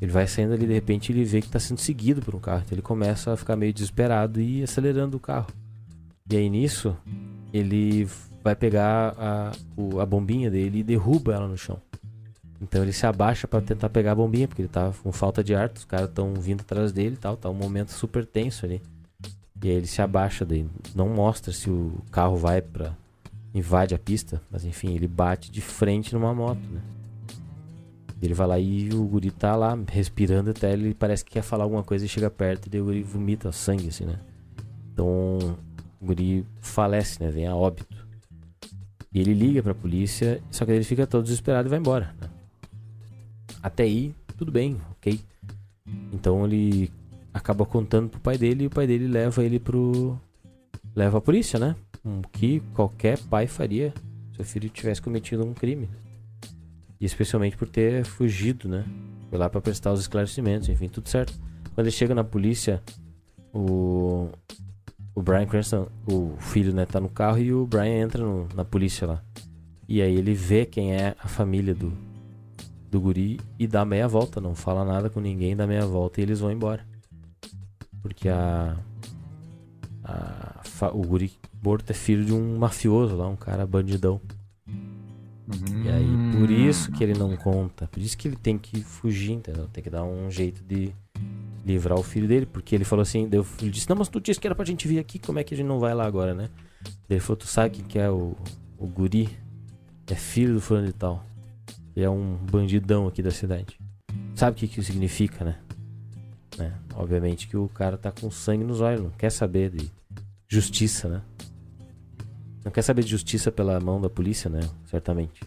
Ele 0.00 0.10
vai 0.12 0.26
saindo 0.26 0.52
ali, 0.54 0.66
de 0.66 0.72
repente 0.72 1.10
ele 1.12 1.24
vê 1.24 1.40
que 1.42 1.48
tá 1.48 1.58
sendo 1.58 1.78
seguido 1.80 2.22
por 2.22 2.34
um 2.34 2.38
carro. 2.38 2.62
Então 2.64 2.74
ele 2.74 2.82
começa 2.82 3.32
a 3.32 3.36
ficar 3.36 3.56
meio 3.56 3.72
desesperado 3.72 4.40
e 4.40 4.62
acelerando 4.62 5.16
o 5.16 5.20
carro. 5.20 5.48
E 6.30 6.36
aí 6.36 6.48
nisso, 6.48 6.96
ele 7.52 8.08
vai 8.44 8.54
pegar 8.54 9.14
a, 9.18 9.52
o- 9.76 10.00
a 10.00 10.06
bombinha 10.06 10.50
dele 10.50 10.78
e 10.78 10.82
derruba 10.82 11.34
ela 11.34 11.48
no 11.48 11.56
chão. 11.56 11.80
Então 12.60 12.82
ele 12.82 12.92
se 12.92 13.06
abaixa 13.06 13.46
pra 13.46 13.60
tentar 13.60 13.88
pegar 13.88 14.12
a 14.12 14.14
bombinha, 14.16 14.46
porque 14.48 14.62
ele 14.62 14.68
tá 14.68 14.92
com 15.02 15.12
falta 15.12 15.42
de 15.44 15.54
ar, 15.54 15.70
os 15.74 15.84
caras 15.84 16.08
estão 16.08 16.34
vindo 16.34 16.60
atrás 16.60 16.92
dele 16.92 17.14
e 17.14 17.18
tal, 17.18 17.36
tá 17.36 17.48
um 17.48 17.54
momento 17.54 17.90
super 17.92 18.24
tenso 18.26 18.66
ali. 18.66 18.80
E 19.62 19.68
aí 19.68 19.76
ele 19.76 19.86
se 19.86 20.00
abaixa 20.00 20.44
daí, 20.44 20.66
não 20.94 21.08
mostra 21.08 21.52
se 21.52 21.68
o 21.68 22.00
carro 22.10 22.36
vai 22.36 22.62
pra 22.62 22.96
invade 23.52 23.94
a 23.94 23.98
pista, 23.98 24.40
mas 24.50 24.64
enfim, 24.64 24.94
ele 24.94 25.08
bate 25.08 25.50
de 25.50 25.60
frente 25.60 26.14
numa 26.14 26.32
moto, 26.34 26.60
né? 26.70 26.80
Ele 28.20 28.34
vai 28.34 28.46
lá 28.46 28.58
e 28.58 28.88
o 28.92 29.04
guri 29.04 29.30
tá 29.30 29.54
lá 29.54 29.78
respirando 29.88 30.50
até 30.50 30.72
ele 30.72 30.92
parece 30.92 31.24
que 31.24 31.32
quer 31.32 31.42
falar 31.42 31.64
alguma 31.64 31.84
coisa 31.84 32.04
e 32.04 32.08
chega 32.08 32.28
perto 32.28 32.68
e 32.72 32.80
o 32.80 32.84
guri 32.84 33.02
vomita 33.02 33.50
sangue 33.52 33.88
assim, 33.88 34.04
né? 34.04 34.18
Então 34.92 35.38
o 36.00 36.06
guri 36.06 36.44
falece, 36.60 37.22
né? 37.22 37.30
Vem 37.30 37.46
a 37.46 37.54
óbito. 37.54 38.06
E 39.12 39.20
ele 39.20 39.32
liga 39.34 39.62
pra 39.62 39.74
polícia, 39.74 40.42
só 40.50 40.64
que 40.64 40.72
ele 40.72 40.84
fica 40.84 41.06
todo 41.06 41.22
desesperado 41.22 41.68
e 41.68 41.70
vai 41.70 41.78
embora, 41.78 42.14
né? 42.20 42.28
Até 43.62 43.84
aí, 43.84 44.14
tudo 44.36 44.52
bem, 44.52 44.80
ok. 44.92 45.20
Então 46.12 46.44
ele 46.44 46.90
acaba 47.38 47.64
contando 47.64 48.08
pro 48.10 48.20
pai 48.20 48.36
dele 48.36 48.64
e 48.64 48.66
o 48.66 48.70
pai 48.70 48.86
dele 48.86 49.06
leva 49.08 49.44
ele 49.44 49.58
pro. 49.58 50.18
leva 50.94 51.18
a 51.18 51.20
polícia, 51.20 51.58
né? 51.58 51.74
O 52.04 52.22
que 52.32 52.60
qualquer 52.74 53.18
pai 53.18 53.46
faria 53.46 53.92
se 54.34 54.40
o 54.40 54.44
filho 54.44 54.68
tivesse 54.68 55.00
cometido 55.02 55.44
um 55.44 55.52
crime. 55.54 55.88
E 57.00 57.04
especialmente 57.04 57.56
por 57.56 57.68
ter 57.68 58.04
fugido, 58.04 58.68
né? 58.68 58.84
Foi 59.30 59.38
lá 59.38 59.48
pra 59.48 59.60
prestar 59.60 59.92
os 59.92 60.00
esclarecimentos, 60.00 60.68
enfim, 60.68 60.88
tudo 60.88 61.08
certo. 61.08 61.32
Quando 61.74 61.86
ele 61.86 61.90
chega 61.94 62.14
na 62.14 62.24
polícia, 62.24 62.82
o. 63.52 64.28
O 65.14 65.22
Brian 65.22 65.46
Cranston, 65.46 65.88
o 66.06 66.36
filho, 66.38 66.72
né, 66.72 66.86
tá 66.86 67.00
no 67.00 67.08
carro 67.08 67.38
e 67.38 67.52
o 67.52 67.66
Brian 67.66 68.04
entra 68.04 68.22
no- 68.24 68.46
na 68.54 68.64
polícia 68.64 69.04
lá. 69.04 69.20
E 69.88 70.00
aí 70.00 70.14
ele 70.14 70.32
vê 70.32 70.64
quem 70.64 70.94
é 70.94 71.16
a 71.20 71.26
família 71.26 71.74
do, 71.74 71.92
do 72.88 73.00
guri 73.00 73.40
e 73.58 73.66
dá 73.66 73.84
meia 73.84 74.06
volta, 74.06 74.40
não 74.40 74.54
fala 74.54 74.84
nada 74.84 75.10
com 75.10 75.18
ninguém, 75.18 75.56
dá 75.56 75.66
meia 75.66 75.84
volta 75.84 76.20
e 76.20 76.22
eles 76.22 76.38
vão 76.38 76.52
embora. 76.52 76.86
Porque 78.02 78.28
a. 78.28 78.76
a 80.04 80.54
o 80.92 81.02
guri 81.02 81.32
morto 81.62 81.90
é 81.90 81.94
filho 81.94 82.24
de 82.24 82.32
um 82.32 82.56
mafioso 82.56 83.16
lá, 83.16 83.26
um 83.28 83.36
cara 83.36 83.66
bandidão. 83.66 84.20
E 85.82 85.88
aí, 85.88 86.38
por 86.38 86.50
isso 86.50 86.92
que 86.92 87.02
ele 87.02 87.18
não 87.18 87.34
conta. 87.36 87.86
Por 87.86 88.00
isso 88.00 88.16
que 88.16 88.28
ele 88.28 88.36
tem 88.36 88.58
que 88.58 88.82
fugir, 88.82 89.32
entendeu? 89.32 89.66
Tem 89.72 89.82
que 89.82 89.88
dar 89.88 90.04
um 90.04 90.30
jeito 90.30 90.62
de 90.62 90.92
livrar 91.64 91.98
o 91.98 92.02
filho 92.02 92.28
dele. 92.28 92.46
Porque 92.46 92.74
ele 92.74 92.84
falou 92.84 93.02
assim: 93.02 93.28
o 93.34 93.44
filho 93.44 93.70
disse: 93.70 93.88
Não, 93.88 93.96
mas 93.96 94.08
tu 94.08 94.20
disse 94.20 94.38
que 94.38 94.46
era 94.46 94.54
pra 94.54 94.64
gente 94.64 94.86
vir 94.86 94.98
aqui, 94.98 95.18
como 95.18 95.38
é 95.38 95.44
que 95.44 95.54
a 95.54 95.56
gente 95.56 95.66
não 95.66 95.78
vai 95.78 95.94
lá 95.94 96.06
agora, 96.06 96.34
né? 96.34 96.50
Ele 97.08 97.20
falou: 97.20 97.36
Tu 97.36 97.46
sabe 97.46 97.76
quem 97.76 97.84
que 97.84 97.98
é 97.98 98.10
o, 98.10 98.36
o 98.78 98.86
guri? 98.86 99.28
É 100.06 100.14
filho 100.14 100.54
do 100.54 100.60
fulano 100.60 100.86
de 100.86 100.92
tal. 100.92 101.24
Ele 101.94 102.04
é 102.04 102.10
um 102.10 102.36
bandidão 102.50 103.06
aqui 103.06 103.22
da 103.22 103.30
cidade. 103.30 103.78
Sabe 104.34 104.52
o 104.52 104.54
que, 104.54 104.68
que 104.68 104.80
isso 104.80 104.90
significa, 104.90 105.44
né? 105.44 105.58
Né? 106.56 106.72
Obviamente 106.94 107.46
que 107.48 107.56
o 107.56 107.68
cara 107.68 107.96
tá 107.96 108.10
com 108.10 108.30
sangue 108.30 108.64
nos 108.64 108.80
olhos, 108.80 109.02
não 109.02 109.10
quer 109.10 109.30
saber 109.30 109.70
de 109.70 109.90
justiça, 110.48 111.08
né? 111.08 111.22
Não 112.64 112.72
quer 112.72 112.82
saber 112.82 113.02
de 113.02 113.10
justiça 113.10 113.50
pela 113.52 113.78
mão 113.80 114.00
da 114.00 114.08
polícia, 114.10 114.48
né? 114.50 114.60
Certamente. 114.86 115.42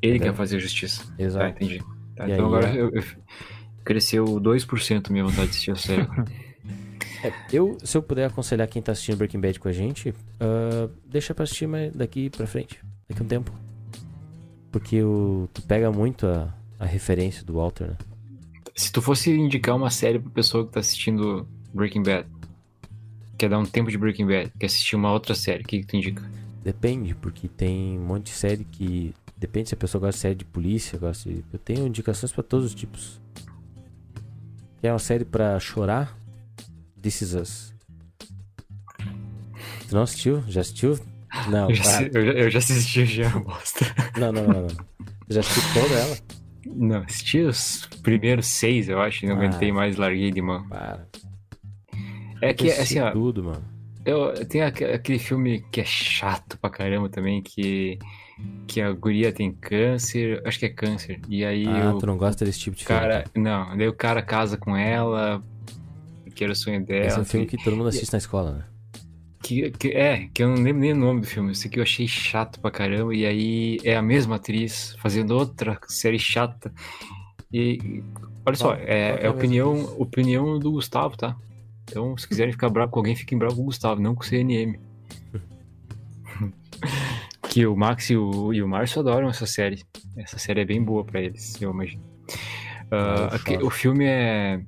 Ele 0.00 0.18
quer 0.18 0.34
fazer 0.34 0.58
justiça. 0.58 1.04
Tá, 1.04 1.22
Exato. 1.22 1.46
entendi. 1.64 1.78
Tá, 2.14 2.24
então 2.28 2.34
aí, 2.34 2.40
agora 2.40 2.68
é? 2.68 2.80
eu, 2.80 2.90
eu- 2.90 3.04
cresceu 3.84 4.24
2% 4.24 5.10
minha 5.10 5.24
vontade 5.24 5.44
de 5.46 5.50
assistir 5.50 5.70
a 5.70 5.76
série. 5.76 6.06
É, 7.24 7.32
eu, 7.50 7.78
se 7.82 7.96
eu 7.96 8.02
puder 8.02 8.26
aconselhar 8.26 8.68
quem 8.68 8.82
tá 8.82 8.92
assistindo 8.92 9.16
Breaking 9.16 9.40
Bad 9.40 9.58
com 9.58 9.66
a 9.66 9.72
gente, 9.72 10.14
ah, 10.38 10.90
deixa 11.06 11.32
pra 11.32 11.44
assistir 11.44 11.66
mais 11.66 11.90
daqui 11.90 12.28
pra 12.28 12.46
frente, 12.46 12.78
daqui 13.08 13.22
um 13.22 13.26
tempo. 13.26 13.50
Porque 14.70 15.02
o, 15.02 15.48
tu 15.54 15.62
pega 15.62 15.90
muito 15.90 16.26
a, 16.26 16.52
a 16.78 16.84
referência 16.84 17.42
do 17.42 17.54
Walter, 17.54 17.88
né? 17.88 17.96
Se 18.74 18.90
tu 18.90 19.00
fosse 19.00 19.30
indicar 19.30 19.76
uma 19.76 19.90
série 19.90 20.18
pra 20.18 20.30
pessoa 20.30 20.66
que 20.66 20.72
tá 20.72 20.80
assistindo 20.80 21.46
Breaking 21.72 22.02
Bad, 22.02 22.26
quer 23.38 23.48
dar 23.48 23.58
um 23.58 23.64
tempo 23.64 23.90
de 23.90 23.96
Breaking 23.98 24.26
Bad, 24.26 24.52
quer 24.58 24.66
assistir 24.66 24.96
uma 24.96 25.12
outra 25.12 25.34
série, 25.34 25.62
o 25.62 25.66
que, 25.66 25.80
que 25.80 25.86
tu 25.86 25.96
indica? 25.96 26.22
Depende, 26.62 27.14
porque 27.14 27.46
tem 27.46 27.98
um 27.98 28.04
monte 28.04 28.26
de 28.26 28.30
série 28.32 28.64
que. 28.64 29.14
Depende 29.36 29.68
se 29.68 29.74
a 29.74 29.76
pessoa 29.76 30.00
gosta 30.00 30.16
de 30.16 30.22
série 30.22 30.34
de 30.34 30.44
polícia, 30.44 30.98
gosta 30.98 31.28
de. 31.28 31.44
Eu 31.52 31.58
tenho 31.58 31.86
indicações 31.86 32.32
pra 32.32 32.42
todos 32.42 32.66
os 32.66 32.74
tipos. 32.74 33.20
Quer 34.80 34.92
uma 34.92 34.98
série 34.98 35.24
pra 35.24 35.58
chorar? 35.60 36.16
This 37.00 37.20
Is 37.20 37.34
Us. 37.34 37.74
Tu 39.88 39.94
não 39.94 40.02
assistiu? 40.02 40.42
Já 40.48 40.62
assistiu? 40.62 40.98
Não, 41.48 41.68
Eu 41.70 41.74
já, 41.76 41.82
para. 41.84 42.02
eu 42.18 42.24
já, 42.26 42.32
eu 42.32 42.50
já 42.50 42.58
assisti 42.58 43.04
já, 43.06 43.28
bosta. 43.38 43.84
não, 44.18 44.32
não, 44.32 44.46
não, 44.46 44.62
não. 44.62 44.68
Já 45.28 45.40
assistiu 45.40 45.62
toda 45.82 45.94
ela? 45.94 46.18
Não, 46.66 46.98
assisti 47.02 47.40
os 47.40 47.86
primeiros 48.02 48.46
seis, 48.46 48.88
eu 48.88 49.00
acho, 49.00 49.24
e 49.24 49.28
não 49.28 49.36
Ah. 49.36 49.38
aguentei 49.38 49.72
mais, 49.72 49.96
larguei 49.96 50.30
de 50.30 50.40
mão. 50.42 50.66
Para. 50.68 51.06
É 52.40 52.52
que, 52.52 52.70
assim, 52.70 53.00
ó, 53.00 53.10
tudo, 53.10 53.44
mano. 53.44 53.64
eu, 54.04 54.46
tem 54.46 54.62
aque- 54.62 54.84
aquele 54.84 55.18
filme 55.18 55.64
que 55.72 55.80
é 55.80 55.84
chato 55.84 56.58
pra 56.58 56.68
caramba 56.70 57.08
também, 57.08 57.42
que, 57.42 57.98
que 58.66 58.80
a 58.80 58.92
guria 58.92 59.32
tem 59.32 59.52
câncer, 59.52 60.42
acho 60.46 60.58
que 60.58 60.66
é 60.66 60.68
câncer, 60.68 61.20
e 61.28 61.44
aí 61.44 61.66
Ah, 61.66 61.94
o 61.94 61.98
tu 61.98 62.06
não 62.06 62.16
gosta 62.18 62.44
desse 62.44 62.58
tipo 62.60 62.76
de 62.76 62.84
cara, 62.84 63.24
filme? 63.32 63.48
não, 63.48 63.76
daí 63.76 63.88
o 63.88 63.94
cara 63.94 64.20
casa 64.22 64.56
com 64.58 64.76
ela, 64.76 65.42
que 66.34 66.44
era 66.44 66.52
o 66.52 66.56
sonho 66.56 66.84
dela. 66.84 67.06
Esse 67.06 67.18
é 67.18 67.22
um 67.22 67.24
filme 67.24 67.46
que, 67.46 67.56
que 67.56 67.64
todo 67.64 67.76
mundo 67.76 67.88
assiste 67.88 68.12
na 68.12 68.18
escola, 68.18 68.52
né? 68.52 68.64
Que, 69.44 69.70
que- 69.72 69.88
é, 69.92 70.28
que 70.32 70.42
eu 70.42 70.48
não 70.48 70.62
lembro 70.62 70.80
nem 70.80 70.92
o 70.92 70.96
nome 70.96 71.20
do 71.20 71.26
filme, 71.26 71.52
isso 71.52 71.66
aqui 71.66 71.78
eu 71.78 71.82
achei 71.82 72.08
chato 72.08 72.58
pra 72.60 72.70
caramba, 72.70 73.14
e 73.14 73.26
aí 73.26 73.78
é 73.84 73.94
a 73.94 74.02
mesma 74.02 74.36
atriz 74.36 74.96
fazendo 75.00 75.32
outra 75.36 75.78
série 75.86 76.18
chata, 76.18 76.72
e 77.52 78.02
olha 78.46 78.56
só, 78.56 78.74
é, 78.74 79.18
é 79.22 79.26
é 79.26 79.30
opinião, 79.30 79.84
opinião 79.98 80.58
do 80.58 80.72
Gustavo, 80.72 81.16
tá? 81.16 81.36
Então, 81.84 82.16
se 82.16 82.26
quiserem 82.26 82.52
ficar 82.52 82.70
bravo 82.70 82.90
com 82.90 83.00
alguém, 83.00 83.14
fiquem 83.14 83.36
bravo 83.36 83.56
com 83.56 83.62
o 83.62 83.66
Gustavo, 83.66 84.00
não 84.00 84.14
com 84.14 84.22
o 84.22 84.26
CNM. 84.26 84.78
que 87.50 87.66
o 87.66 87.76
Max 87.76 88.08
e 88.10 88.16
o, 88.16 88.52
e 88.54 88.62
o 88.62 88.68
Márcio 88.68 89.00
adoram 89.00 89.28
essa 89.28 89.46
série. 89.46 89.84
Essa 90.16 90.38
série 90.38 90.62
é 90.62 90.64
bem 90.64 90.82
boa 90.82 91.04
pra 91.04 91.20
eles, 91.20 91.60
eu 91.60 91.70
imagino. 91.70 92.02
Eu 92.90 93.24
aqui- 93.26 93.56
o 93.58 93.68
filme 93.70 94.06
é. 94.06 94.60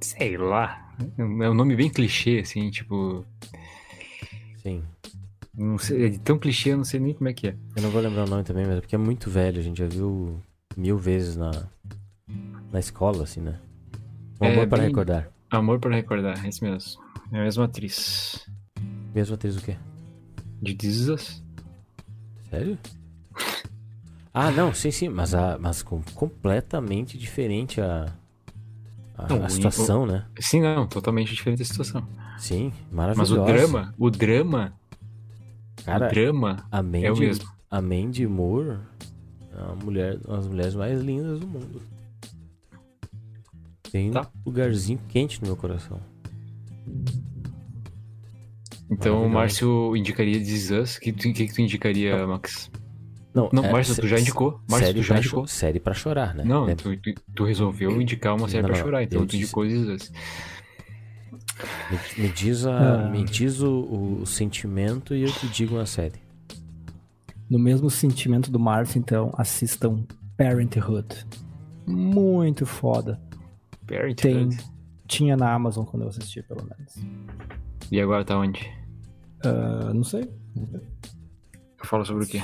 Sei 0.00 0.36
lá. 0.36 0.89
É 1.18 1.50
um 1.50 1.54
nome 1.54 1.74
bem 1.76 1.90
clichê, 1.90 2.40
assim, 2.40 2.70
tipo. 2.70 3.24
Sim. 4.62 4.82
Não 5.54 5.78
sei, 5.78 6.06
é 6.06 6.18
tão 6.18 6.38
clichê, 6.38 6.72
eu 6.72 6.76
não 6.76 6.84
sei 6.84 7.00
nem 7.00 7.14
como 7.14 7.28
é 7.28 7.32
que 7.32 7.48
é. 7.48 7.56
Eu 7.76 7.82
não 7.82 7.90
vou 7.90 8.00
lembrar 8.00 8.24
o 8.24 8.28
nome 8.30 8.44
também, 8.44 8.66
mas 8.66 8.76
é 8.78 8.80
porque 8.80 8.94
é 8.94 8.98
muito 8.98 9.30
velho. 9.30 9.58
A 9.58 9.62
gente 9.62 9.78
já 9.78 9.86
viu 9.86 10.40
mil 10.76 10.96
vezes 10.98 11.36
na, 11.36 11.50
na 12.72 12.78
escola, 12.78 13.24
assim, 13.24 13.40
né? 13.40 13.58
Um 14.40 14.46
É, 14.46 14.52
amor 14.52 14.66
para 14.68 14.78
bem- 14.78 14.88
recordar. 14.88 15.28
Amor 15.50 15.80
para 15.80 15.94
recordar, 15.96 16.44
é 16.44 16.48
isso 16.48 16.62
mesmo. 16.64 17.02
É 17.32 17.38
a 17.40 17.42
mesma 17.42 17.64
atriz. 17.64 18.46
Mesmo 19.14 19.34
atriz 19.34 19.56
o 19.56 19.62
quê? 19.62 19.76
De 20.62 20.76
Us. 21.10 21.42
Sério? 22.48 22.78
Ah, 24.32 24.50
não, 24.52 24.72
sim, 24.72 24.90
sim, 24.92 25.08
mas, 25.08 25.34
a, 25.34 25.58
mas 25.58 25.82
com, 25.82 26.00
completamente 26.14 27.18
diferente 27.18 27.80
a, 27.80 28.06
a, 29.24 29.28
Não, 29.28 29.42
a 29.42 29.46
o- 29.46 29.50
situação, 29.50 30.06
né? 30.06 30.26
Sim, 30.38 30.60
não, 30.62 30.86
totalmente 30.86 31.34
diferente 31.34 31.62
a 31.62 31.64
situação. 31.64 32.06
Sim, 32.38 32.72
Mas 32.90 33.18
maravilhosa. 33.18 33.40
o 33.40 33.44
drama, 33.44 33.94
o 33.98 34.10
drama, 34.10 34.72
Cara, 35.84 36.06
o 36.06 36.10
drama 36.10 36.66
a 36.70 36.82
Mandy, 36.82 37.04
é 37.06 37.12
o 37.12 37.16
mesmo. 37.16 37.48
a 37.70 37.80
Mandy 37.82 38.26
Moore 38.26 38.78
é 39.52 39.62
uma 39.62 39.74
mulher, 39.76 40.18
uma 40.26 40.36
das 40.38 40.46
mulheres 40.46 40.74
mais 40.74 41.00
lindas 41.00 41.40
do 41.40 41.46
mundo. 41.46 41.82
Tem 43.90 44.10
Tá. 44.10 44.22
um 44.22 44.40
lugarzinho 44.46 45.00
quente 45.08 45.40
no 45.40 45.48
meu 45.48 45.56
coração. 45.56 46.00
Então 48.90 49.24
o 49.24 49.28
Maravilhoso. 49.28 49.34
Márcio 49.34 49.96
indicaria 49.96 50.38
This 50.38 50.70
Us. 50.70 50.96
O 50.96 51.00
que, 51.00 51.12
que, 51.12 51.32
que 51.32 51.52
tu 51.54 51.60
indicaria, 51.60 52.26
Max? 52.26 52.70
Não, 53.32 53.48
Não, 53.52 53.64
é, 53.64 53.70
Márcio, 53.72 53.94
tu 53.94 54.08
já 54.08 54.18
indicou. 54.18 54.60
Márcio, 54.68 54.86
série 54.88 54.98
tu 55.00 55.02
já 55.04 55.14
pra 55.14 55.18
indicou. 55.20 55.46
Série 55.46 55.80
pra 55.80 55.94
chorar, 55.94 56.34
né? 56.34 56.42
Não, 56.44 56.68
É, 56.68 56.74
tu, 56.74 56.96
tu, 56.96 57.14
tu 57.34 57.44
resolveu 57.44 58.00
indicar 58.00 58.34
uma 58.36 58.48
série 58.48 58.62
Não, 58.62 58.68
pra 58.70 58.78
não, 58.78 58.84
chorar, 58.84 59.02
então 59.04 59.20
eu 59.20 59.26
tu 59.26 59.36
indicou 59.36 59.62
Us. 59.64 60.10
me, 62.16 62.22
me 62.24 62.28
diz, 62.30 62.66
a, 62.66 63.04
Ah. 63.06 63.08
me 63.08 63.24
diz 63.24 63.60
o, 63.60 64.20
o 64.22 64.26
sentimento 64.26 65.14
e 65.14 65.22
eu 65.22 65.30
te 65.32 65.46
digo 65.48 65.76
uma 65.76 65.86
série. 65.86 66.20
No 67.48 67.58
mesmo 67.58 67.88
sentimento 67.90 68.50
do 68.50 68.58
Márcio, 68.58 68.98
então, 68.98 69.32
assistam 69.36 70.04
Parenthood. 70.36 71.26
Muito 71.86 72.64
foda. 72.66 73.20
Tem. 73.86 73.98
Parenthood. 73.98 74.58
Tinha 75.06 75.36
na 75.36 75.52
Amazon 75.52 75.84
quando 75.84 76.02
eu 76.04 76.08
assisti, 76.08 76.42
pelo 76.42 76.62
menos. 76.62 76.94
E 77.90 78.00
agora 78.00 78.24
tá 78.24 78.38
onde? 78.38 78.70
Ah, 79.44 79.92
não 79.92 80.04
sei. 80.04 80.30
Fala 81.82 82.04
sobre 82.04 82.24
o 82.24 82.26
quê? 82.28 82.40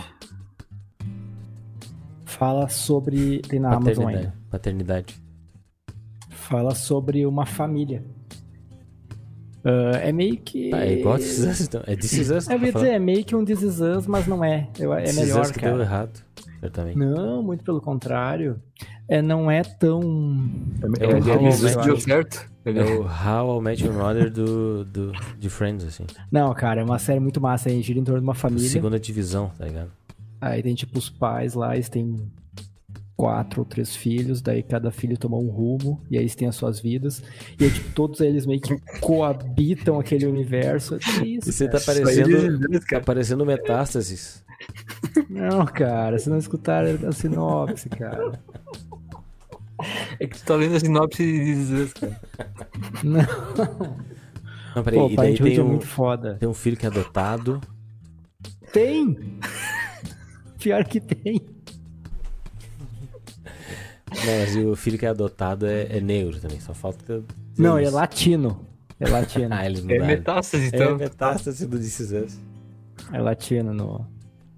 Fala 2.38 2.68
sobre. 2.68 3.40
Tem 3.40 3.58
na 3.58 3.68
Amazon 3.74 4.04
Paternidade. 4.04 4.16
ainda. 4.26 4.34
Paternidade. 4.50 5.22
Fala 6.30 6.74
sobre 6.74 7.26
uma 7.26 7.46
família. 7.46 8.04
Ah, 9.64 9.98
é 9.98 10.12
meio 10.12 10.36
que. 10.36 10.72
Ah, 10.72 10.86
é 10.86 10.98
igual 11.00 11.16
This 11.18 11.38
Is 11.38 11.44
Us, 11.46 11.60
então. 11.62 11.82
É 11.86 11.96
This 11.96 12.12
Is 12.12 12.30
Us 12.30 12.48
Eu 12.48 12.60
ia 12.60 12.72
dizer, 12.72 12.90
é 12.90 12.98
meio 12.98 13.24
que 13.24 13.34
um 13.34 13.44
This 13.44 13.62
Is 13.62 13.80
Us, 13.80 14.06
mas 14.06 14.26
não 14.26 14.44
é. 14.44 14.68
Eu- 14.78 14.92
É 14.94 15.02
This 15.02 15.12
Is 15.16 15.18
melhor, 15.20 15.40
Us 15.42 15.50
que 15.50 15.58
deu 15.60 15.70
cara. 15.72 15.82
errado. 15.82 16.22
Certamente. 16.60 16.96
Não, 16.98 17.42
muito 17.42 17.64
pelo 17.64 17.80
contrário. 17.80 18.60
É, 19.08 19.20
não 19.22 19.50
é 19.50 19.62
tão. 19.62 20.00
É 21.00 21.04
É 21.04 21.08
o 21.08 21.16
um 21.16 21.20
How 21.20 21.42
I 21.42 21.50
This 21.50 21.62
Is 21.62 21.76
deu 21.76 21.96
certo? 22.00 22.48
É 22.64 22.70
o 22.82 23.02
How 23.04 23.58
I 23.60 23.62
Met 23.62 23.84
Your 23.84 23.94
Mother 23.94 24.30
do, 24.30 24.84
do, 24.84 25.12
de 25.38 25.48
Friends, 25.48 25.84
assim. 25.86 26.04
Não, 26.30 26.52
cara, 26.54 26.80
é 26.80 26.84
uma 26.84 26.98
série 26.98 27.20
muito 27.20 27.40
massa. 27.40 27.68
Aí 27.68 27.80
gira 27.82 27.98
em 27.98 28.04
torno 28.04 28.20
de 28.20 28.24
uma 28.26 28.34
família. 28.34 28.68
Segunda 28.68 28.98
divisão, 28.98 29.50
tá 29.58 29.64
ligado? 29.64 29.90
Aí 30.52 30.62
tem 30.62 30.74
tipo 30.74 30.98
os 30.98 31.09
pais 31.10 31.55
lá, 31.55 31.74
eles 31.74 31.89
têm 31.89 32.16
quatro 33.16 33.60
ou 33.62 33.64
três 33.64 33.97
filhos, 33.97 34.43
daí 34.43 34.62
cada 34.62 34.90
filho 34.90 35.16
toma 35.16 35.39
um 35.39 35.48
rumo, 35.48 36.02
e 36.10 36.16
aí 36.16 36.23
eles 36.23 36.35
têm 36.35 36.47
as 36.48 36.55
suas 36.56 36.78
vidas. 36.81 37.23
E 37.59 37.64
aí, 37.64 37.70
tipo, 37.70 37.90
todos 37.93 38.20
eles 38.20 38.44
meio 38.44 38.60
que 38.60 38.78
coabitam 39.01 39.98
aquele 39.98 40.27
universo. 40.27 40.97
É 40.97 41.24
isso, 41.27 41.48
E 41.48 41.52
você 41.52 41.66
tá 41.66 41.81
cara. 41.81 41.85
parecendo, 42.02 42.81
tá 42.90 43.01
parecendo 43.01 43.47
metástases. 43.47 44.44
Não, 45.31 45.64
cara, 45.64 46.18
vocês 46.18 46.27
não 46.28 46.39
escutaram 46.39 47.09
a 47.09 47.12
sinopse, 47.12 47.89
cara. 47.89 48.39
É 50.18 50.27
que 50.27 50.39
tu 50.39 50.44
tá 50.44 50.55
lendo 50.56 50.77
a 50.77 50.81
sinopse 50.81 51.23
de 51.23 51.39
This 51.40 51.59
Is 51.59 51.70
Us, 51.70 51.93
cara. 51.94 52.20
Não, 53.05 53.23
Não, 54.74 54.82
peraí, 54.82 54.98
pô, 54.98 55.09
e 55.10 55.16
daí 55.16 55.36
tem 55.39 55.56
é 55.56 55.62
um, 55.62 55.68
muito 55.68 55.86
foda. 55.86 56.36
tem 56.39 56.48
um 56.48 56.55
filho 56.55 56.77
que 56.77 56.85
é 56.86 56.89
adotado. 56.89 57.60
Tem! 58.73 59.39
Pior 60.66 60.84
que 60.84 61.01
tem. 61.01 61.40
Não, 64.10 64.38
mas 64.40 64.56
o 64.56 64.74
filho 64.74 64.98
que 64.98 65.06
é 65.06 65.09
adotado 65.09 65.64
é, 65.64 65.97
é 65.97 66.01
negro 66.01 66.40
também, 66.40 66.59
só 66.59 66.74
falta. 66.74 67.22
Não, 67.56 67.78
isso. 67.78 67.88
é 67.88 67.94
latino. 67.94 68.66
É 68.98 69.09
latino. 69.09 69.47
Ah, 69.55 69.64
eles 69.64 69.84
É 69.88 69.98
metástase, 70.01 70.64
É 70.64 70.68
então. 70.68 70.97
metástase 70.97 71.68
do 71.68 71.78
This 71.78 72.01
Is 72.01 72.10
Us. 72.10 72.38
É 73.12 73.20
latino 73.20 73.72
no, 73.72 74.05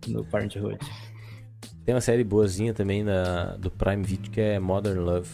no 0.06 0.24
Parenthood. 0.24 0.78
Tem 1.84 1.94
uma 1.94 2.00
série 2.00 2.24
boazinha 2.24 2.72
também 2.72 3.04
da, 3.04 3.56
do 3.58 3.70
Prime 3.70 4.02
Video 4.02 4.30
que 4.30 4.40
é 4.40 4.58
Modern 4.58 5.00
Love. 5.00 5.28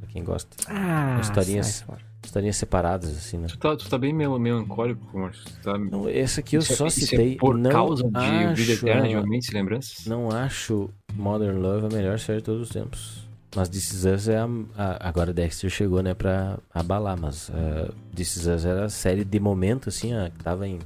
Pra 0.00 0.08
quem 0.10 0.22
gosta. 0.22 0.54
Ah, 0.68 1.18
Historinhas. 1.22 1.66
sai 1.66 1.96
fora. 2.20 2.26
Historinhas 2.26 2.56
separadas, 2.56 3.10
assim, 3.16 3.38
né? 3.38 3.46
Tu 3.48 3.58
tá, 3.58 3.76
tu 3.76 3.88
tá 3.88 3.98
bem 3.98 4.12
mel- 4.12 4.38
melancólico, 4.38 5.18
Márcio. 5.18 5.44
Tu 5.44 5.62
tá... 5.62 5.78
Não, 5.78 6.08
esse 6.08 6.40
aqui 6.40 6.56
eu 6.56 6.60
Isso 6.60 6.72
é- 6.72 6.76
só 6.76 6.86
é 6.86 6.90
citei. 6.90 7.36
por 7.36 7.56
não 7.56 7.70
causa 7.70 8.04
de 8.04 8.16
acho, 8.16 8.54
Vida 8.54 8.72
Eterna, 8.72 9.08
de 9.08 9.16
Momentos 9.16 9.48
e 9.48 9.52
Lembranças? 9.54 10.06
Não 10.06 10.30
acho 10.30 10.90
Modern 11.14 11.58
Love 11.58 11.86
a 11.86 11.88
melhor 11.96 12.18
série 12.18 12.38
de 12.38 12.44
todos 12.44 12.62
os 12.62 12.68
tempos. 12.70 13.28
Mas 13.56 13.68
This 13.68 13.92
Is 13.92 14.04
Us 14.04 14.28
é 14.28 14.38
a, 14.38 14.46
a- 14.76 15.08
agora 15.08 15.32
Dexter 15.32 15.68
chegou, 15.70 16.02
né, 16.02 16.14
pra 16.14 16.58
abalar, 16.72 17.18
mas 17.20 17.48
uh, 17.48 17.92
This 18.14 18.36
Is 18.36 18.46
Us 18.46 18.64
era 18.64 18.84
a 18.84 18.88
série 18.88 19.24
de 19.24 19.40
momento, 19.40 19.88
assim, 19.88 20.14
a, 20.14 20.30
que 20.30 20.44
tava 20.44 20.68
em, 20.68 20.78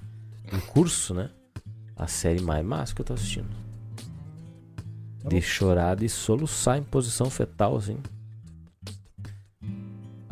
em 0.51 0.61
curso, 0.73 1.13
né? 1.13 1.29
A 1.97 2.07
série 2.07 2.41
mais 2.41 2.65
massa 2.65 2.95
que 2.95 3.01
eu 3.03 3.05
tô 3.05 3.13
assistindo. 3.13 3.49
De 5.29 5.41
chorar, 5.43 5.97
de 5.97 6.09
soluçar 6.09 6.79
em 6.79 6.83
posição 6.83 7.29
fetal, 7.31 7.77
assim. 7.77 7.97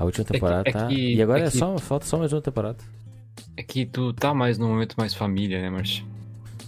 A 0.03 0.05
última 0.05 0.25
que- 0.25 0.33
temporada 0.33 0.69
é 0.69 0.73
tá. 0.73 0.87
que- 0.89 1.15
e 1.15 1.23
agora 1.23 1.41
é 1.45 1.47
é, 1.47 1.51
que- 1.51 1.57
só, 1.59 1.79
falta 1.79 2.05
só 2.07 2.19
mais 2.19 2.33
uma 2.33 2.43
temporada. 2.43 2.79
É 3.57 3.63
que 3.63 3.87
tu 3.87 4.13
tá 4.13 4.35
mais 4.35 4.59
num 4.59 4.69
momento 4.69 4.95
mais 4.99 5.15
família, 5.15 5.61
né, 5.63 5.71
Márcio? 5.71 6.05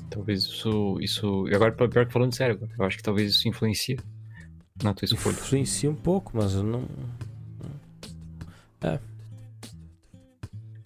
Talvez 0.08 0.44
isso. 0.44 0.96
isso... 1.00 1.48
E 1.48 1.54
agora, 1.54 1.72
pior 1.72 2.06
que 2.06 2.12
falando 2.12 2.34
sério, 2.34 2.58
eu 2.78 2.84
acho 2.84 2.96
que 2.96 3.02
talvez 3.02 3.32
isso 3.32 3.48
influencia 3.48 3.96
na 4.82 4.94
tua 4.94 5.04
escolha. 5.06 5.34
Influencia 5.34 5.90
um 5.90 5.94
pouco, 5.94 6.32
mas 6.36 6.54
eu 6.54 6.62
não. 6.62 6.84
É. 8.82 8.98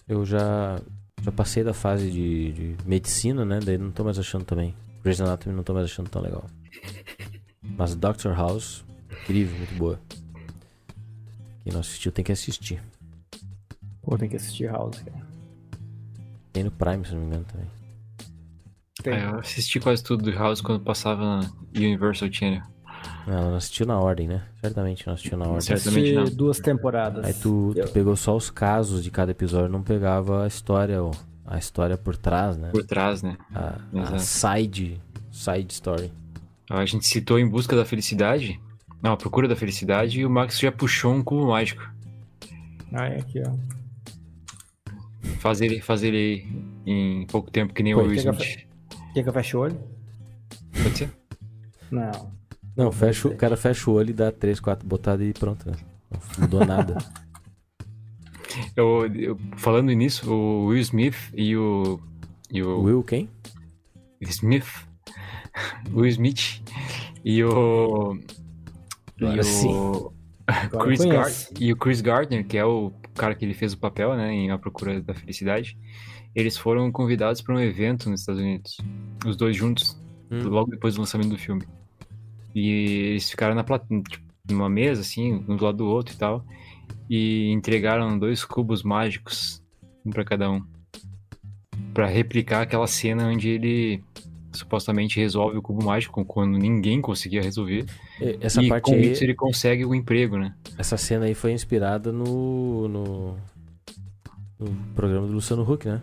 Eu 0.08 0.24
já. 0.24 0.80
Já 1.22 1.32
passei 1.32 1.64
da 1.64 1.74
fase 1.74 2.10
de, 2.10 2.52
de 2.52 2.76
medicina, 2.86 3.44
né? 3.44 3.58
Daí 3.62 3.76
não 3.76 3.90
tô 3.90 4.04
mais 4.04 4.18
achando 4.18 4.44
também. 4.44 4.74
Grey's 5.02 5.20
Anatomy 5.20 5.54
não 5.54 5.62
tô 5.64 5.74
mais 5.74 5.84
achando 5.86 6.08
tão 6.08 6.22
legal. 6.22 6.46
Mas 7.76 7.94
Doctor 7.96 8.34
House, 8.36 8.84
incrível, 9.22 9.56
muito 9.58 9.74
boa. 9.74 10.00
Quem 11.68 11.74
não 11.74 11.80
assistiu 11.82 12.10
tem 12.10 12.24
que 12.24 12.32
assistir. 12.32 12.82
Pô, 14.00 14.16
tem 14.16 14.26
que 14.26 14.36
assistir 14.36 14.70
House, 14.70 15.02
cara. 15.02 15.20
Tem 16.50 16.64
no 16.64 16.70
Prime, 16.70 17.04
se 17.04 17.12
não 17.12 17.20
me 17.20 17.26
engano, 17.26 17.44
também. 17.44 17.66
Tem. 19.02 19.12
É, 19.12 19.26
eu 19.26 19.38
assisti 19.38 19.78
quase 19.78 20.02
tudo 20.02 20.22
do 20.22 20.32
House 20.32 20.62
quando 20.62 20.82
passava 20.82 21.22
na 21.22 21.50
Universal 21.76 22.32
Channel. 22.32 22.62
Não, 23.26 23.50
não 23.50 23.56
assistiu 23.56 23.84
na 23.84 24.00
ordem, 24.00 24.26
né? 24.26 24.46
Certamente 24.62 25.06
não 25.06 25.12
assistiu 25.12 25.36
na 25.36 25.44
ordem. 25.44 25.60
Certamente 25.60 26.14
não. 26.14 26.24
duas 26.24 26.58
temporadas. 26.58 27.22
Aí 27.22 27.34
tu, 27.34 27.72
tu 27.74 27.78
Eu- 27.78 27.88
pegou 27.90 28.16
só 28.16 28.34
os 28.34 28.48
casos 28.48 29.04
de 29.04 29.10
cada 29.10 29.32
episódio, 29.32 29.68
não 29.68 29.82
pegava 29.82 30.44
a 30.44 30.46
história, 30.46 31.04
ó, 31.04 31.10
a 31.44 31.58
história 31.58 31.98
por 31.98 32.16
trás, 32.16 32.56
né? 32.56 32.70
Por 32.70 32.86
trás, 32.86 33.22
né? 33.22 33.36
A, 33.54 34.14
a 34.14 34.18
side, 34.18 34.98
side 35.30 35.70
story. 35.74 36.10
A 36.70 36.82
gente 36.86 37.06
citou 37.06 37.38
Em 37.38 37.46
Busca 37.46 37.76
da 37.76 37.84
Felicidade. 37.84 38.58
Não, 39.02 39.12
A 39.12 39.16
Procura 39.16 39.46
da 39.48 39.54
Felicidade. 39.56 40.20
E 40.20 40.26
o 40.26 40.30
Max 40.30 40.58
já 40.58 40.72
puxou 40.72 41.14
um 41.14 41.22
cubo 41.22 41.48
mágico. 41.48 41.82
Ah, 42.92 43.06
é 43.06 43.18
aqui, 43.20 43.40
ó. 43.46 43.52
Faz 45.40 45.60
ele, 45.60 45.80
faz 45.80 46.02
ele 46.02 46.46
em 46.86 47.26
pouco 47.26 47.50
tempo, 47.50 47.72
que 47.74 47.82
nem 47.82 47.94
Pô, 47.94 48.00
o 48.00 48.04
Will 48.06 48.14
quer 48.16 48.22
que 48.22 48.28
eu 48.28 48.32
Smith. 48.34 48.66
Quer 49.14 49.22
que 49.22 49.28
eu 49.28 49.32
feche 49.32 49.56
o 49.56 49.60
olho? 49.60 49.80
Pode 50.82 50.98
ser? 50.98 51.10
Não. 51.90 52.32
Não, 52.76 52.92
fecha, 52.92 53.28
o 53.28 53.32
o 53.32 53.36
cara 53.36 53.56
fecha 53.56 53.90
o 53.90 53.94
olho 53.94 54.10
e 54.10 54.12
dá 54.12 54.30
três, 54.32 54.58
quatro 54.60 54.86
botadas 54.86 55.26
e 55.28 55.32
pronto. 55.32 55.68
né? 55.70 55.76
Não 56.10 56.20
mudou 56.40 56.64
nada. 56.64 56.96
Eu, 58.74 59.06
eu- 59.14 59.38
falando 59.56 59.92
nisso, 59.92 60.32
o 60.32 60.66
Will 60.66 60.80
Smith 60.80 61.14
e 61.34 61.56
o. 61.56 62.00
E 62.50 62.60
o 62.62 62.80
Will 62.82 63.02
quem? 63.04 63.28
Smith. 64.22 64.66
Will 65.92 66.06
Smith 66.06 66.60
e 67.24 67.44
o. 67.44 68.18
E 69.20 69.24
Agora 69.24 69.40
o. 69.40 69.44
sim. 69.44 69.68
Agora 70.48 70.84
Chris 70.84 71.50
e 71.60 71.72
o 71.72 71.76
Chris 71.76 72.00
Gardner, 72.00 72.46
que 72.46 72.56
é 72.56 72.64
o 72.64 72.90
cara 73.14 73.34
que 73.34 73.44
ele 73.44 73.52
fez 73.52 73.74
o 73.74 73.78
papel, 73.78 74.16
né, 74.16 74.32
em 74.32 74.50
A 74.50 74.56
Procura 74.58 75.00
da 75.02 75.12
Felicidade, 75.12 75.76
eles 76.34 76.56
foram 76.56 76.90
convidados 76.90 77.42
para 77.42 77.54
um 77.54 77.60
evento 77.60 78.08
nos 78.08 78.20
Estados 78.20 78.40
Unidos, 78.40 78.78
os 79.26 79.36
dois 79.36 79.54
juntos, 79.56 80.00
Hum. 80.30 80.48
logo 80.48 80.70
depois 80.70 80.94
do 80.94 81.00
lançamento 81.00 81.30
do 81.30 81.38
filme. 81.38 81.62
E 82.54 82.68
eles 83.10 83.30
ficaram 83.30 83.54
na 83.54 83.64
plat... 83.64 83.82
tipo, 84.08 84.26
numa 84.50 84.68
mesa, 84.68 85.00
assim, 85.02 85.44
um 85.48 85.56
do 85.56 85.64
lado 85.64 85.78
do 85.78 85.86
outro 85.86 86.14
e 86.14 86.18
tal, 86.18 86.44
e 87.08 87.50
entregaram 87.50 88.18
dois 88.18 88.44
cubos 88.44 88.82
mágicos, 88.82 89.62
um 90.04 90.10
para 90.10 90.24
cada 90.24 90.50
um, 90.50 90.62
para 91.92 92.06
replicar 92.06 92.62
aquela 92.62 92.86
cena 92.86 93.28
onde 93.28 93.48
ele 93.48 94.02
supostamente 94.52 95.20
resolve 95.20 95.58
o 95.58 95.62
cubo 95.62 95.84
mágico 95.84 96.24
quando 96.24 96.56
ninguém 96.58 97.00
conseguia 97.00 97.42
resolver. 97.42 97.84
Essa 98.40 98.62
e 98.62 98.68
parte 98.68 98.84
com 98.84 98.92
aí, 98.94 99.12
isso 99.12 99.22
ele 99.24 99.34
consegue 99.34 99.84
o 99.84 99.94
emprego, 99.94 100.38
né? 100.38 100.54
essa 100.76 100.96
cena 100.96 101.26
aí 101.26 101.34
foi 101.34 101.52
inspirada 101.52 102.12
no, 102.12 102.88
no, 102.88 103.36
no 104.58 104.70
programa 104.94 105.26
do 105.26 105.32
Luciano 105.32 105.62
Huck, 105.70 105.86
né? 105.86 106.02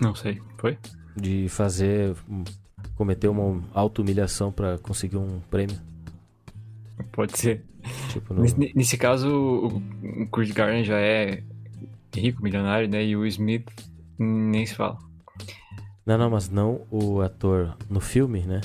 Não 0.00 0.14
sei, 0.14 0.40
foi? 0.56 0.78
De 1.16 1.48
fazer, 1.48 2.14
um- 2.28 2.44
cometer 2.94 3.28
uma 3.28 3.62
auto-humilhação 3.74 4.52
pra 4.52 4.78
conseguir 4.78 5.16
um 5.16 5.40
prêmio. 5.50 5.76
Pode 7.12 7.38
ser. 7.38 7.64
Tipo, 8.10 8.34
no... 8.34 8.42
Nesse, 8.42 8.72
nesse 8.74 8.96
caso, 8.96 9.28
o 9.28 10.26
Chris 10.30 10.50
Gardner 10.50 10.84
já 10.84 10.98
é 10.98 11.42
rico, 12.14 12.42
milionário, 12.42 12.88
né? 12.88 13.04
E 13.04 13.16
o 13.16 13.24
Smith 13.26 13.66
nem 14.18 14.66
se 14.66 14.74
fala. 14.74 14.98
Não, 16.08 16.16
não, 16.18 16.30
mas 16.30 16.48
não 16.48 16.86
o 16.90 17.20
ator 17.20 17.76
no 17.90 18.00
filme, 18.00 18.40
né? 18.40 18.60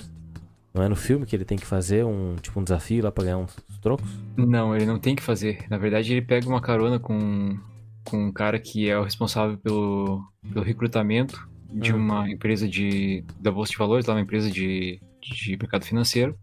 Não 0.73 0.81
é 0.81 0.87
no 0.87 0.95
filme 0.95 1.25
que 1.25 1.35
ele 1.35 1.43
tem 1.45 1.57
que 1.57 1.65
fazer 1.65 2.03
um, 2.05 2.35
tipo, 2.37 2.59
um 2.59 2.63
desafio 2.63 3.03
lá 3.03 3.11
pra 3.11 3.25
ganhar 3.25 3.37
uns 3.37 3.53
trocos? 3.81 4.09
Não, 4.37 4.73
ele 4.75 4.85
não 4.85 4.97
tem 4.97 5.13
que 5.15 5.21
fazer. 5.21 5.65
Na 5.69 5.77
verdade, 5.77 6.11
ele 6.13 6.21
pega 6.21 6.47
uma 6.47 6.61
carona 6.61 6.97
com, 6.99 7.59
com 8.05 8.27
um 8.27 8.31
cara 8.31 8.57
que 8.57 8.89
é 8.89 8.97
o 8.97 9.03
responsável 9.03 9.57
pelo, 9.57 10.23
pelo 10.51 10.63
recrutamento 10.65 11.47
de 11.69 11.91
Hum. 11.93 11.97
uma 11.97 12.29
empresa 12.29 12.67
de 12.67 13.23
da 13.39 13.51
Bolsa 13.51 13.71
de 13.71 13.77
Valores, 13.77 14.05
lá 14.05 14.13
uma 14.15 14.21
empresa 14.21 14.49
de, 14.49 14.99
de 15.21 15.57
mercado 15.57 15.83
financeiro. 15.85 16.35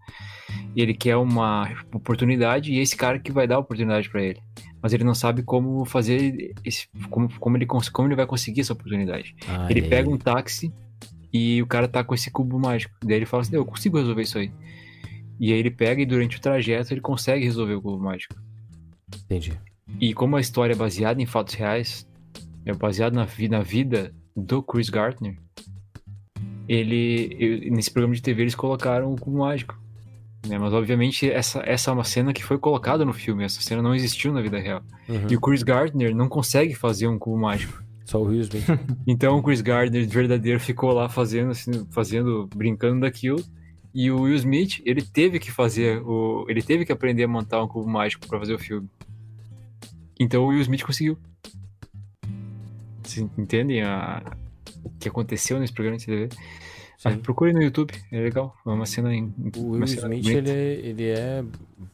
E 0.76 0.82
ele 0.82 0.92
quer 0.94 1.16
uma 1.16 1.68
oportunidade 1.94 2.72
e 2.72 2.78
é 2.78 2.82
esse 2.82 2.96
cara 2.96 3.18
que 3.18 3.32
vai 3.32 3.46
dar 3.48 3.56
a 3.56 3.60
oportunidade 3.60 4.10
para 4.10 4.22
ele. 4.22 4.40
Mas 4.82 4.92
ele 4.92 5.04
não 5.04 5.14
sabe 5.14 5.42
como 5.42 5.84
fazer 5.84 6.52
esse, 6.64 6.88
como, 7.08 7.28
como, 7.38 7.56
ele, 7.56 7.66
como 7.66 8.08
ele 8.08 8.16
vai 8.16 8.26
conseguir 8.26 8.60
essa 8.60 8.72
oportunidade. 8.72 9.34
Ah, 9.48 9.66
Ele 9.70 9.80
aí- 9.82 9.88
pega 9.88 10.10
um 10.10 10.18
táxi 10.18 10.72
e 11.32 11.62
o 11.62 11.66
cara 11.66 11.86
tá 11.88 12.02
com 12.04 12.14
esse 12.14 12.30
cubo 12.30 12.58
mágico. 12.58 12.94
Daí 13.04 13.16
ele 13.16 13.26
fala 13.26 13.42
assim: 13.42 13.56
Eu 13.56 13.64
consigo 13.64 13.98
resolver 13.98 14.22
isso 14.22 14.38
aí. 14.38 14.52
E 15.38 15.52
aí 15.52 15.58
ele 15.58 15.70
pega 15.70 16.02
e 16.02 16.06
durante 16.06 16.36
o 16.36 16.40
trajeto 16.40 16.92
ele 16.92 17.00
consegue 17.00 17.44
resolver 17.44 17.74
o 17.74 17.82
cubo 17.82 18.02
mágico. 18.02 18.34
Entendi. 19.24 19.52
E 20.00 20.12
como 20.14 20.36
a 20.36 20.40
história 20.40 20.72
é 20.74 20.76
baseada 20.76 21.20
em 21.20 21.26
fatos 21.26 21.54
reais, 21.54 22.06
é 22.64 22.72
baseada 22.74 23.16
na, 23.16 23.24
vi- 23.24 23.48
na 23.48 23.60
vida 23.62 24.14
do 24.36 24.62
Chris 24.62 24.88
Gardner, 24.90 25.36
ele, 26.68 27.36
eu- 27.38 27.72
nesse 27.72 27.90
programa 27.90 28.14
de 28.14 28.22
TV 28.22 28.42
eles 28.42 28.54
colocaram 28.54 29.12
o 29.12 29.16
cubo 29.18 29.38
mágico. 29.38 29.78
né? 30.46 30.58
Mas 30.58 30.72
obviamente 30.72 31.28
essa, 31.30 31.60
essa 31.66 31.90
é 31.90 31.94
uma 31.94 32.04
cena 32.04 32.32
que 32.32 32.42
foi 32.44 32.56
colocada 32.58 33.04
no 33.04 33.12
filme, 33.12 33.44
essa 33.44 33.60
cena 33.60 33.82
não 33.82 33.94
existiu 33.94 34.32
na 34.32 34.40
vida 34.40 34.58
real. 34.58 34.82
Uhum. 35.08 35.26
E 35.30 35.36
o 35.36 35.40
Chris 35.40 35.62
Gardner 35.62 36.14
não 36.14 36.28
consegue 36.28 36.74
fazer 36.74 37.08
um 37.08 37.18
cubo 37.18 37.38
mágico. 37.38 37.82
Só 38.10 38.20
o 38.20 38.24
Will 38.26 38.40
Smith. 38.40 38.64
Então 39.06 39.38
o 39.38 39.42
Chris 39.42 39.60
Gardner 39.60 40.08
verdadeiro 40.08 40.58
ficou 40.58 40.90
lá 40.92 41.08
fazendo, 41.08 41.52
assim, 41.52 41.86
fazendo, 41.90 42.48
brincando 42.54 43.02
daquilo. 43.02 43.40
E 43.94 44.10
o 44.10 44.22
Will 44.22 44.34
Smith, 44.34 44.80
ele 44.84 45.00
teve 45.02 45.38
que 45.38 45.50
fazer 45.52 46.02
o, 46.02 46.44
ele 46.48 46.60
teve 46.60 46.84
que 46.84 46.90
aprender 46.90 47.22
a 47.24 47.28
montar 47.28 47.62
um 47.62 47.68
cubo 47.68 47.88
mágico 47.88 48.26
pra 48.26 48.38
fazer 48.40 48.54
o 48.54 48.58
filme. 48.58 48.88
Então 50.18 50.42
o 50.42 50.48
Will 50.48 50.60
Smith 50.60 50.82
conseguiu. 50.82 51.16
Vocês 53.02 53.28
entendem 53.38 53.82
a, 53.82 54.22
o 54.84 54.90
que 54.98 55.08
aconteceu 55.08 55.60
nesse 55.60 55.72
programa 55.72 55.96
de 55.98 56.06
TV? 56.06 56.28
Ah, 57.04 57.16
procure 57.16 57.52
no 57.52 57.62
YouTube, 57.62 57.92
é 58.12 58.20
legal. 58.20 58.54
É 58.66 58.70
uma 58.70 58.86
cena 58.86 59.14
em, 59.14 59.32
O 59.56 59.70
Will 59.70 59.84
Smith, 59.84 60.26
ele, 60.26 60.50
é- 60.50 60.80
ele 60.84 61.04
é 61.08 61.44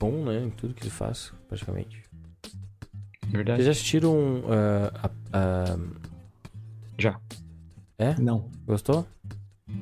bom, 0.01 0.25
né? 0.25 0.45
Em 0.45 0.51
tudo 0.51 0.73
que 0.75 0.83
ele 0.83 0.91
faz, 0.91 1.33
praticamente. 1.47 2.06
Verdade. 3.31 3.57
Vocês 3.63 3.65
já 3.67 3.71
assistiram 3.73 4.43
ah, 4.49 5.11
a- 5.33 5.39
a- 5.73 5.79
Já. 6.99 7.21
Não. 8.19 8.51
Gostou? 8.67 9.07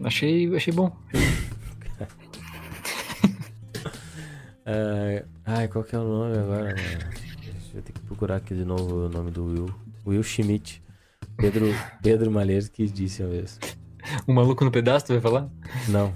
Achei, 0.02 0.54
achei 0.54 0.72
bom. 0.72 0.94
Ah, 4.66 5.22
ai, 5.44 5.68
qual 5.68 5.84
que 5.84 5.94
é 5.94 5.98
o 5.98 6.04
nome 6.04 6.38
agora? 6.38 6.72
Deixa 6.74 7.76
eu 7.76 7.82
ter 7.82 7.92
que 7.92 8.00
procurar 8.00 8.36
aqui 8.36 8.54
de 8.54 8.64
novo 8.64 9.06
o 9.06 9.08
nome 9.08 9.30
do 9.30 9.44
Will. 9.44 9.74
Will 10.06 10.22
Schmidt. 10.22 10.82
Pedro, 11.36 11.66
Pedro 12.02 12.30
Malheiros 12.30 12.68
que 12.68 12.86
disse 12.86 13.22
uma 13.22 13.30
vez. 13.30 13.58
O 14.26 14.32
maluco 14.32 14.64
no 14.64 14.70
pedaço, 14.70 15.06
tu 15.06 15.12
vai 15.12 15.20
falar? 15.20 15.48
Não. 15.88 16.14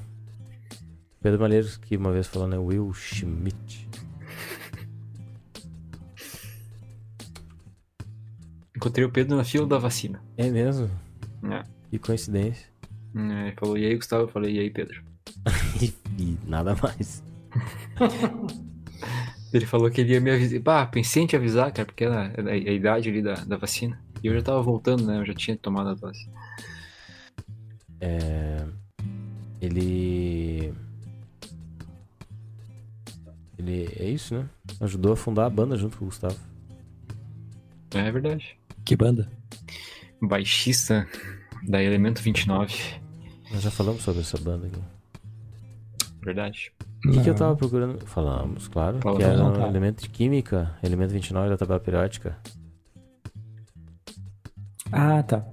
Pedro 1.20 1.40
Malheiros 1.40 1.76
que 1.76 1.96
uma 1.96 2.12
vez 2.12 2.26
falou, 2.26 2.46
né? 2.48 2.56
Will 2.56 2.92
Schmidt. 2.94 3.87
Encontrei 8.78 9.04
o 9.04 9.10
Pedro 9.10 9.36
na 9.36 9.42
fila 9.42 9.66
da 9.66 9.76
vacina. 9.76 10.22
É 10.36 10.48
mesmo? 10.48 10.88
É. 11.50 11.64
Que 11.90 11.98
coincidência. 11.98 12.64
É, 13.12 13.48
Ele 13.48 13.56
falou, 13.56 13.76
e 13.76 13.84
aí, 13.84 13.96
Gustavo? 13.96 14.22
Eu 14.22 14.28
falei, 14.28 14.54
e 14.54 14.60
aí, 14.60 14.70
Pedro? 14.70 15.02
E, 16.16 16.36
nada 16.46 16.76
mais. 16.80 17.22
Ele 19.52 19.66
falou 19.66 19.90
que 19.90 20.00
ele 20.00 20.12
ia 20.12 20.20
me 20.20 20.30
avisar. 20.30 20.60
Bah, 20.60 20.86
pensei 20.86 21.22
em 21.22 21.26
te 21.26 21.36
avisar, 21.36 21.72
cara, 21.72 21.86
porque 21.86 22.04
era 22.04 22.32
a 22.50 22.56
idade 22.56 23.08
ali 23.08 23.22
da, 23.22 23.34
da 23.34 23.56
vacina. 23.56 23.98
E 24.22 24.26
eu 24.26 24.34
já 24.34 24.42
tava 24.42 24.60
voltando, 24.60 25.06
né? 25.06 25.18
Eu 25.18 25.24
já 25.24 25.32
tinha 25.32 25.56
tomado 25.56 25.90
a 25.90 25.94
dose. 25.94 26.28
É, 28.00 28.66
ele. 29.60 30.74
Ele 33.56 33.88
é 33.98 34.10
isso, 34.10 34.34
né? 34.34 34.48
Ajudou 34.80 35.12
a 35.12 35.16
fundar 35.16 35.46
a 35.46 35.50
banda 35.50 35.76
junto 35.76 35.96
com 35.96 36.04
o 36.04 36.08
Gustavo. 36.08 36.36
É 37.94 38.10
verdade. 38.10 38.57
Que 38.88 38.96
banda? 38.96 39.30
Baixista 40.18 41.06
da 41.68 41.82
Elemento 41.82 42.22
29. 42.22 42.74
Nós 43.52 43.60
já 43.60 43.70
falamos 43.70 44.00
sobre 44.00 44.22
essa 44.22 44.38
banda 44.38 44.66
aqui. 44.66 44.80
Verdade. 46.22 46.72
O 47.04 47.10
que, 47.10 47.22
que 47.22 47.28
eu 47.28 47.34
tava 47.34 47.54
procurando? 47.54 48.00
Falamos, 48.06 48.66
claro. 48.66 48.98
Fala, 49.02 49.18
que 49.18 49.24
era 49.24 49.44
um 49.44 49.52
tá. 49.52 49.68
elemento 49.68 50.00
de 50.00 50.08
química, 50.08 50.74
elemento 50.82 51.12
29 51.12 51.50
da 51.50 51.58
tabela 51.58 51.78
periódica. 51.78 52.38
Ah, 54.90 55.22
tá. 55.22 55.46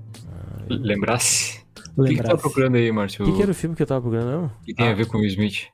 Lembrasse? 0.70 1.60
O 1.98 2.06
que, 2.06 2.12
que 2.12 2.16
tu 2.16 2.24
tá 2.24 2.30
Lembrasse. 2.30 2.41
procurando 2.41 2.76
aí, 2.78 2.90
Márcio? 2.90 3.26
O 3.26 3.30
que, 3.30 3.36
que 3.36 3.41
era 3.41 3.52
o 3.52 3.56
filme 3.56 3.76
que 3.76 3.84
eu 3.84 3.88
tava 3.88 3.99
procurando, 3.99 4.32
não? 4.32 4.52
que 4.64 4.74
tem 4.74 4.88
Ah, 4.88 4.91
a 4.91 4.94
ver 4.94 5.07
com 5.07 5.18
o 5.18 5.20
Will 5.20 5.28
Smith? 5.28 5.68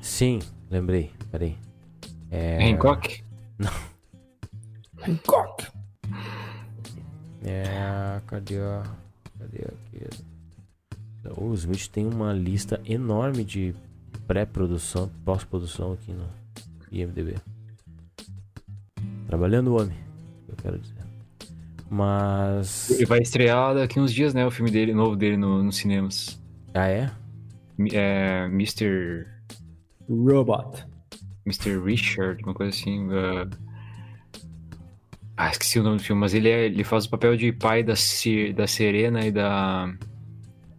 Sim, 0.00 0.38
lembrei. 0.70 1.10
Peraí. 1.30 1.58
É. 2.30 2.70
Hancock? 2.70 3.22
Hancock. 5.06 5.66
É. 7.44 8.20
Cadê 8.26 8.58
a. 8.60 8.82
Cadê 9.38 9.64
aqui? 9.64 10.08
O 11.36 11.54
Smith 11.54 11.88
tem 11.88 12.06
uma 12.06 12.32
lista 12.32 12.80
enorme 12.84 13.44
de 13.44 13.74
pré-produção, 14.26 15.10
pós-produção 15.24 15.92
aqui 15.92 16.12
no 16.12 16.26
IMDB. 16.90 17.36
Trabalhando 19.26 19.68
o 19.68 19.80
homem, 19.80 19.96
eu 20.48 20.56
quero 20.56 20.78
dizer. 20.78 21.02
Mas. 21.90 22.90
Ele 22.90 23.06
vai 23.06 23.20
estrear 23.20 23.74
daqui 23.74 24.00
uns 24.00 24.12
dias, 24.12 24.34
né? 24.34 24.46
O 24.46 24.50
filme 24.50 24.70
dele, 24.70 24.94
novo 24.94 25.14
dele 25.16 25.36
no, 25.36 25.62
nos 25.62 25.76
cinemas. 25.76 26.40
Ah, 26.74 26.88
é? 26.88 27.10
É, 27.92 28.46
Mr. 28.46 29.26
Robot. 30.08 30.84
Mr. 31.44 31.78
Richard, 31.84 32.42
uma 32.44 32.54
coisa 32.54 32.70
assim. 32.70 33.08
uh, 33.08 33.71
Ah, 35.36 35.50
esqueci 35.50 35.78
o 35.78 35.82
nome 35.82 35.96
do 35.96 36.02
filme, 36.02 36.20
mas 36.20 36.34
ele, 36.34 36.48
é- 36.48 36.66
ele 36.66 36.84
faz 36.84 37.06
o 37.06 37.10
papel 37.10 37.36
de 37.36 37.52
pai 37.52 37.82
da, 37.82 37.94
da 38.54 38.66
Serena 38.66 39.24
e 39.26 39.32
da 39.32 39.92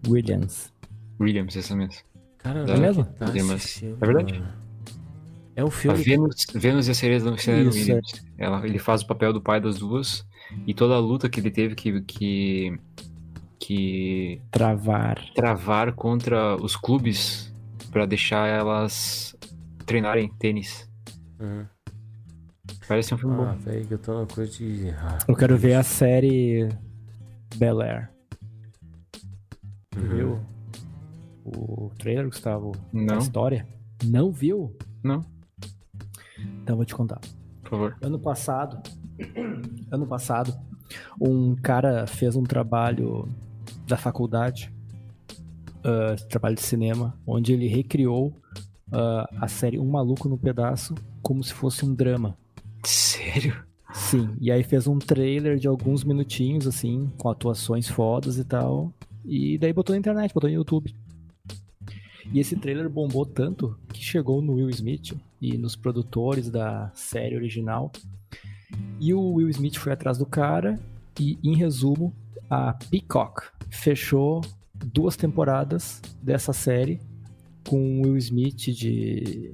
Williams. 0.08 0.72
Williams, 1.20 1.56
essa 1.56 1.76
mesmo. 1.76 2.02
Cara, 2.38 2.60
É 2.60 2.64
onde 2.64 2.82
mesmo? 2.82 3.06
que 3.06 3.14
tá 3.14 3.26
É, 3.26 3.32
filme, 3.32 3.54
é 4.02 4.06
verdade? 4.06 4.34
mano? 4.40 4.54
É 5.56 5.64
um 5.64 5.68
A 5.68 5.72
filme. 5.72 6.04
Vênus, 6.04 6.46
Vênus 6.54 6.88
e 6.88 6.92
a 6.92 6.94
Serena, 6.96 7.38
Serena 7.38 7.70
Isso, 7.70 7.78
Williams. 7.80 8.26
Ela, 8.38 8.66
ele 8.66 8.80
faz 8.80 9.02
o 9.02 9.08
papel 9.08 9.32
do 9.34 9.42
pai 9.42 9.62
das 9.62 9.78
duas 9.78 10.26
e 10.68 10.74
toda 10.74 10.96
a 10.96 11.00
luta 11.00 11.30
que 11.30 11.40
ele 11.40 11.52
teve 11.52 11.76
que, 11.76 12.02
que, 12.02 12.78
que 13.60 14.42
Travar. 14.52 15.24
travar 15.36 15.94
contra 15.94 16.56
os 16.58 16.76
clubes 16.76 17.54
pra 17.92 18.06
deixar 18.06 18.48
elas 18.48 19.36
treinarem 19.86 20.28
tênis. 20.40 20.90
Uhum. 21.40 21.66
Parece 22.88 23.14
um 23.14 23.18
filme 23.18 23.36
Ah, 23.36 23.54
bom. 23.54 23.58
velho, 23.60 23.88
que 23.88 23.94
eu 23.94 23.98
tô 23.98 24.20
na 24.22 24.26
coisa 24.28 24.52
de. 24.52 24.90
Ah, 24.92 25.18
Eu 25.28 25.36
quero 25.36 25.58
ver 25.58 25.76
a 25.76 25.84
série 25.84 26.70
Bel 27.56 27.82
Air. 27.82 28.10
Uhum. 29.96 30.10
viu 30.10 30.40
o 31.46 31.92
trailer, 32.00 32.26
Gustavo? 32.26 32.72
Não. 32.92 33.16
A 33.16 33.18
história? 33.20 33.68
Não 34.04 34.32
viu? 34.32 34.76
Não, 35.04 35.22
Então 36.62 36.74
eu 36.74 36.78
vou 36.78 36.86
te 36.86 36.96
contar. 36.96 37.20
por 37.62 37.70
favor. 37.72 37.98
Ano 38.02 38.18
passado, 38.20 38.82
ano 39.92 40.08
passado, 40.08 40.54
um 41.22 41.56
cara 41.56 42.08
fez 42.08 42.36
um 42.36 42.44
trabalho 42.44 43.28
da 43.88 43.98
faculdade, 43.98 44.74
ah, 45.84 46.16
trabalho 46.30 46.56
de 46.56 46.62
cinema, 46.64 47.18
onde 47.28 47.54
ele 47.54 47.68
recriou 47.68 48.34
ah, 48.92 49.28
a 49.42 49.48
série 49.48 49.78
Um 49.80 49.90
Maluco 49.90 50.28
no 50.30 50.38
Pedaço 50.38 50.96
como 51.22 51.44
se 51.44 51.54
fosse 51.54 51.86
um 51.86 51.94
drama. 51.94 52.38
Sério? 53.14 53.64
Sim, 53.94 54.36
e 54.42 54.52
aí 54.52 54.64
fez 54.64 54.88
um 54.88 54.98
trailer 54.98 55.58
de 55.58 55.68
alguns 55.68 56.04
minutinhos, 56.04 56.66
assim, 56.66 57.12
com 57.20 57.30
atuações 57.30 57.88
fodas 57.88 58.40
e 58.40 58.44
tal. 58.44 58.92
E 59.24 59.56
daí 59.60 59.72
botou 59.72 59.94
na 59.94 60.00
internet, 60.00 60.34
botou 60.34 60.50
no 60.50 60.56
YouTube. 60.56 60.96
E 62.34 62.40
esse 62.40 62.56
trailer 62.56 62.90
bombou 62.90 63.24
tanto 63.24 63.78
que 63.90 64.04
chegou 64.04 64.42
no 64.42 64.54
Will 64.54 64.70
Smith 64.72 65.16
e 65.40 65.56
nos 65.60 65.76
produtores 65.76 66.50
da 66.50 66.92
série 66.96 67.36
original. 67.36 67.92
E 69.00 69.14
o 69.14 69.34
Will 69.34 69.50
Smith 69.50 69.78
foi 69.78 69.92
atrás 69.92 70.18
do 70.18 70.26
cara 70.26 70.80
e, 71.20 71.38
em 71.44 71.56
resumo, 71.56 72.12
a 72.50 72.74
Peacock 72.74 73.44
fechou 73.70 74.42
duas 74.74 75.16
temporadas 75.16 76.02
dessa 76.20 76.52
série 76.52 77.00
com 77.70 78.02
o 78.02 78.06
Will 78.06 78.18
Smith 78.18 78.72
de, 78.72 79.54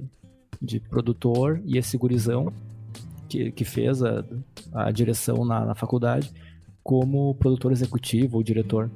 de 0.62 0.80
produtor 0.80 1.60
e 1.66 1.76
esse 1.76 1.98
gurizão 1.98 2.50
que, 3.30 3.50
que 3.52 3.64
fez 3.64 4.02
a, 4.02 4.24
a 4.72 4.90
direção 4.90 5.44
na, 5.44 5.64
na 5.64 5.74
faculdade 5.74 6.30
como 6.82 7.34
produtor 7.36 7.72
executivo 7.72 8.36
ou 8.36 8.42
diretor. 8.42 8.90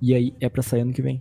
E 0.00 0.14
aí 0.14 0.34
é 0.40 0.48
pra 0.48 0.62
sair 0.62 0.82
ano 0.82 0.92
que 0.92 1.02
vem. 1.02 1.20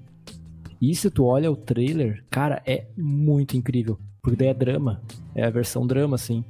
E 0.81 0.93
se 0.95 1.09
tu 1.09 1.25
olha 1.25 1.51
o 1.51 1.55
trailer, 1.55 2.23
cara, 2.29 2.61
é 2.65 2.85
muito 2.97 3.55
incrível. 3.55 3.97
Porque 4.21 4.35
daí 4.37 4.49
é 4.49 4.53
drama. 4.53 5.01
É 5.33 5.43
a 5.45 5.49
versão 5.49 5.85
drama, 5.87 6.15
assim. 6.15 6.43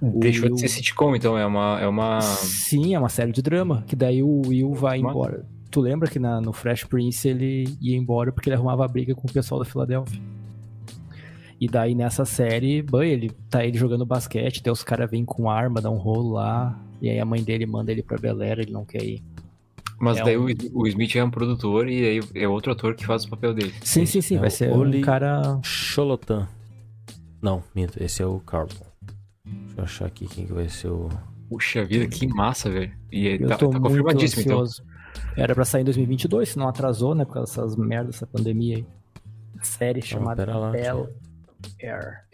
O 0.00 0.18
Deixou 0.20 0.46
Will- 0.46 0.54
de 0.54 0.60
ser 0.60 0.68
sitcom, 0.68 1.14
então 1.16 1.36
é 1.38 1.44
uma. 1.46 1.78
É 1.80 1.86
uma... 1.86 2.20
Sim, 2.20 2.94
é 2.94 2.98
uma 2.98 3.08
série 3.08 3.32
de 3.32 3.42
drama. 3.42 3.82
Que 3.86 3.96
daí 3.96 4.22
o 4.22 4.42
Will 4.46 4.72
vai 4.72 4.98
Massa. 5.00 5.10
embora. 5.16 5.46
Tu 5.70 5.80
lembra 5.80 6.08
que 6.08 6.18
na, 6.18 6.40
no 6.40 6.52
Fresh 6.52 6.84
Prince 6.84 7.28
ele 7.28 7.76
ia 7.80 7.96
embora 7.96 8.30
porque 8.32 8.48
ele 8.48 8.56
arrumava 8.56 8.86
briga 8.88 9.14
com 9.14 9.26
o 9.28 9.32
pessoal 9.32 9.58
da 9.58 9.64
Filadélfia. 9.66 10.20
E 11.60 11.66
daí 11.68 11.94
nessa 11.94 12.24
série, 12.24 12.82
bem, 12.82 13.10
ele 13.12 13.30
tá 13.48 13.64
ele 13.64 13.78
jogando 13.78 14.04
basquete, 14.04 14.62
daí 14.62 14.70
os 14.72 14.84
caras 14.84 15.10
vêm 15.10 15.24
com 15.24 15.48
arma, 15.50 15.80
dá 15.80 15.90
um 15.90 15.96
rolo 15.96 16.32
lá. 16.32 16.78
E 17.00 17.08
aí 17.08 17.18
a 17.18 17.24
mãe 17.24 17.42
dele 17.42 17.64
manda 17.66 17.90
ele 17.92 18.02
pra 18.02 18.18
Belera, 18.18 18.60
ele 18.62 18.72
não 18.72 18.84
quer 18.84 19.02
ir. 19.02 19.22
Mas 19.98 20.18
É 20.18 20.24
daí 20.24 20.36
um- 20.36 20.44
o, 20.74 20.82
o 20.82 20.86
Smith 20.86 21.16
é 21.16 21.24
um 21.24 21.30
produtor 21.30 21.88
e 21.88 22.04
aí 22.04 22.20
é 22.34 22.46
outro 22.46 22.72
ator 22.72 22.94
que 22.94 23.06
faz 23.06 23.24
o 23.24 23.30
papel 23.30 23.54
dele. 23.54 23.72
Sim, 23.82 24.04
sim, 24.04 24.20
sim. 24.20 24.36
É 24.36 24.40
vai 24.40 24.48
o 24.48 24.50
ser 24.50 24.70
Oli- 24.70 24.98
um 24.98 25.00
cara. 25.00 25.58
Cholotan. 25.62 26.46
Não, 27.40 27.62
minto, 27.74 28.02
esse 28.02 28.22
é 28.22 28.26
o 28.26 28.38
Carlton. 28.40 28.84
Deixa 29.44 29.78
eu 29.80 29.84
achar 29.84 30.06
aqui 30.06 30.26
quem 30.26 30.46
que 30.46 30.52
vai 30.52 30.68
ser 30.68 30.88
o. 30.88 31.08
Puxa 31.48 31.84
vida, 31.84 32.06
que 32.08 32.26
massa, 32.26 32.68
velho. 32.68 32.92
E 33.12 33.28
aí, 33.28 33.38
Eu 33.40 33.48
tá, 33.48 33.56
tô 33.56 33.66
tá 33.70 33.78
muito 33.78 33.82
confirmadíssimo, 33.88 34.42
então. 34.42 34.60
ansioso. 34.60 34.82
Era 35.36 35.54
pra 35.54 35.64
sair 35.64 35.82
em 35.82 35.84
2022, 35.84 36.48
se 36.50 36.58
não 36.58 36.68
atrasou, 36.68 37.14
né? 37.14 37.24
Por 37.24 37.34
causa 37.34 37.50
dessas 37.62 37.76
merdas, 37.76 38.14
dessa 38.16 38.26
pandemia 38.26 38.76
aí. 38.78 38.86
Série 39.62 40.02
chamada 40.02 40.44
pera 40.44 40.58
lá, 40.58 40.70
Bel 40.70 41.08
Air. 41.82 42.24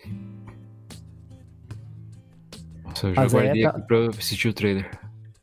Nossa, 2.85 3.09
eu 3.09 3.15
já 3.15 3.20
Mas 3.23 3.35
é, 3.35 3.36
guardei 3.36 3.62
tá- 3.62 3.70
aqui 3.70 3.82
pra 3.82 3.97
eu 3.97 4.11
assistir 4.11 4.49
o 4.49 4.53
trailer. 4.53 4.90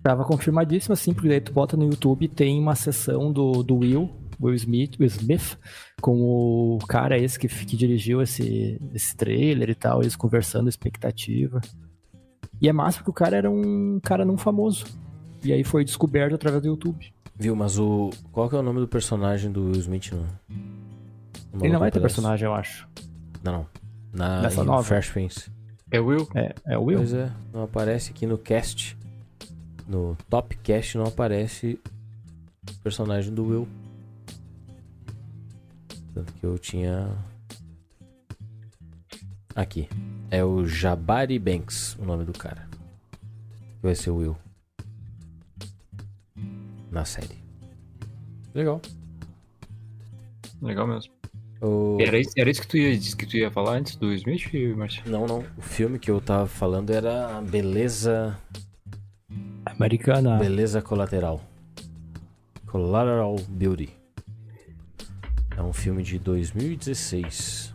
Tava 0.02 0.24
confirmadíssimo, 0.24 0.94
assim, 0.94 1.14
porque 1.14 1.28
daí 1.28 1.42
tu 1.42 1.52
bota 1.52 1.76
no 1.76 1.84
YouTube 1.84 2.28
tem 2.30 2.60
uma 2.60 2.76
sessão 2.76 3.32
do, 3.34 3.64
do 3.64 3.78
Will, 3.78 4.10
Will 4.42 4.56
Smith, 4.56 4.98
Will 4.98 5.08
Smith, 5.08 5.58
com 6.02 6.22
o 6.22 6.80
cara 6.88 7.18
esse 7.18 7.38
que, 7.38 7.48
que 7.48 7.76
dirigiu 7.76 8.22
esse, 8.22 8.80
esse 8.94 9.16
trailer 9.16 9.70
e 9.70 9.76
tal, 9.76 10.02
eles 10.02 10.16
conversando, 10.16 10.70
expectativa. 10.70 11.60
E 12.62 12.70
é 12.70 12.74
massa 12.74 13.00
porque 13.00 13.10
o 13.10 13.14
cara 13.14 13.36
era 13.36 13.52
um 13.52 14.00
cara 14.02 14.24
não 14.24 14.38
famoso. 14.38 14.86
E 15.44 15.52
aí 15.52 15.64
foi 15.64 15.84
descoberto 15.84 16.36
através 16.36 16.62
do 16.62 16.70
YouTube. 16.70 17.14
Viu, 17.36 17.56
mas 17.56 17.80
o. 17.80 18.10
Qual 18.32 18.50
que 18.50 18.56
é 18.56 18.60
o 18.60 18.64
nome 18.64 18.80
do 18.80 18.88
personagem 18.88 19.52
do 19.52 19.66
Will 19.66 19.80
Smith 19.80 20.12
no. 20.12 20.26
no 21.54 21.66
Ele 21.66 21.74
não 21.74 21.80
vai 21.80 21.92
ter 21.92 22.02
personagem, 22.02 22.46
eu 22.46 22.54
acho. 22.54 22.88
Não, 23.44 23.52
não. 23.54 23.68
Na 24.14 24.42
Nessa 24.42 24.64
nova? 24.64 24.84
Fresh 24.84 25.12
Prince. 25.12 25.52
É 25.92 26.00
o 26.00 26.06
Will? 26.06 26.28
É, 26.36 26.54
é 26.66 26.78
o 26.78 26.84
Will? 26.84 27.00
Pois 27.00 27.14
é, 27.14 27.32
não 27.54 27.64
aparece 27.64 28.12
aqui 28.12 28.26
no 28.26 28.38
cast. 28.38 28.98
No 29.88 30.16
top 30.30 30.56
cast 30.58 30.98
não 30.98 31.06
aparece 31.06 31.80
o 32.70 32.80
personagem 32.84 33.34
do 33.34 33.46
Will. 33.46 33.68
Tanto 36.14 36.34
que 36.34 36.46
eu 36.46 36.58
tinha. 36.60 37.10
Aqui. 39.56 39.90
É 40.30 40.44
o 40.44 40.66
Jabari 40.66 41.40
Banks, 41.40 41.96
o 41.96 42.06
nome 42.06 42.24
do 42.24 42.34
cara. 42.34 42.68
Que 43.12 43.84
vai 43.84 43.96
ser 43.96 44.12
o 44.12 44.18
Will. 44.18 44.38
Na 46.92 47.06
série. 47.06 47.38
Legal. 48.54 48.82
Legal 50.62 50.88
mesmo. 50.88 51.19
O... 51.62 51.98
Era 52.00 52.18
isso, 52.18 52.32
era 52.38 52.50
isso 52.50 52.62
que, 52.62 52.68
tu 52.68 52.78
ia, 52.78 52.98
que 52.98 53.26
tu 53.26 53.36
ia 53.38 53.52
falar 53.52 53.74
antes 53.78 53.96
do 53.98 54.14
Smith, 54.14 54.46
Marcio? 54.78 55.04
Não, 55.06 55.26
não. 55.28 55.44
O 55.58 55.62
filme 55.62 56.00
que 56.00 56.10
eu 56.10 56.22
tava 56.22 56.48
falando 56.48 56.90
era 56.92 57.38
a 57.38 57.42
Beleza. 57.42 58.38
Americana. 59.66 60.38
Beleza 60.38 60.82
Colateral. 60.82 61.42
Collateral 62.66 63.36
Beauty. 63.50 63.90
É 65.58 65.62
um 65.62 65.74
filme 65.74 66.02
de 66.02 66.18
2016. 66.18 67.74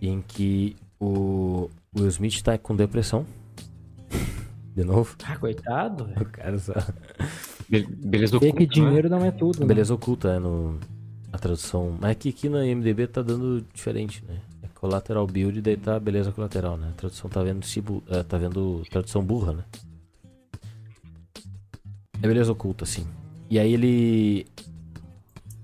Em 0.00 0.22
que 0.26 0.76
o 0.98 1.68
Will 1.94 2.08
Smith 2.08 2.40
tá 2.42 2.56
com 2.56 2.74
depressão. 2.74 3.26
De 4.74 4.84
novo. 4.84 5.16
Ah, 5.24 5.36
coitado. 5.36 6.06
velho. 6.06 6.22
O 6.22 6.24
cara 6.26 6.58
só... 6.58 6.72
Be- 7.68 7.86
beleza 7.86 8.36
oculta, 8.36 8.56
que 8.56 8.62
né? 8.64 8.70
dinheiro 8.72 9.10
não 9.10 9.24
é 9.24 9.30
tudo. 9.30 9.60
né? 9.60 9.66
Beleza 9.66 9.92
oculta 9.92 10.28
é 10.30 10.38
no... 10.38 10.78
a 11.32 11.38
tradução. 11.38 11.96
Mas 12.00 12.12
aqui, 12.12 12.28
aqui 12.30 12.48
na 12.48 12.64
IMDB 12.66 13.06
tá 13.06 13.22
dando 13.22 13.64
diferente, 13.72 14.24
né? 14.26 14.40
É 14.62 14.68
Collateral 14.68 15.26
Beauty, 15.26 15.60
daí 15.60 15.76
tá 15.76 15.98
beleza 15.98 16.32
colateral, 16.32 16.76
né? 16.76 16.88
A 16.90 16.92
tradução 16.92 17.28
tá 17.28 17.42
vendo, 17.42 17.64
cibo... 17.64 18.02
eh, 18.08 18.22
tá 18.22 18.38
vendo 18.38 18.82
tradução 18.90 19.24
burra, 19.24 19.52
né? 19.52 19.64
É 22.20 22.26
beleza 22.26 22.50
oculta, 22.52 22.84
sim. 22.84 23.06
E 23.50 23.58
aí 23.58 23.72
ele. 23.72 24.46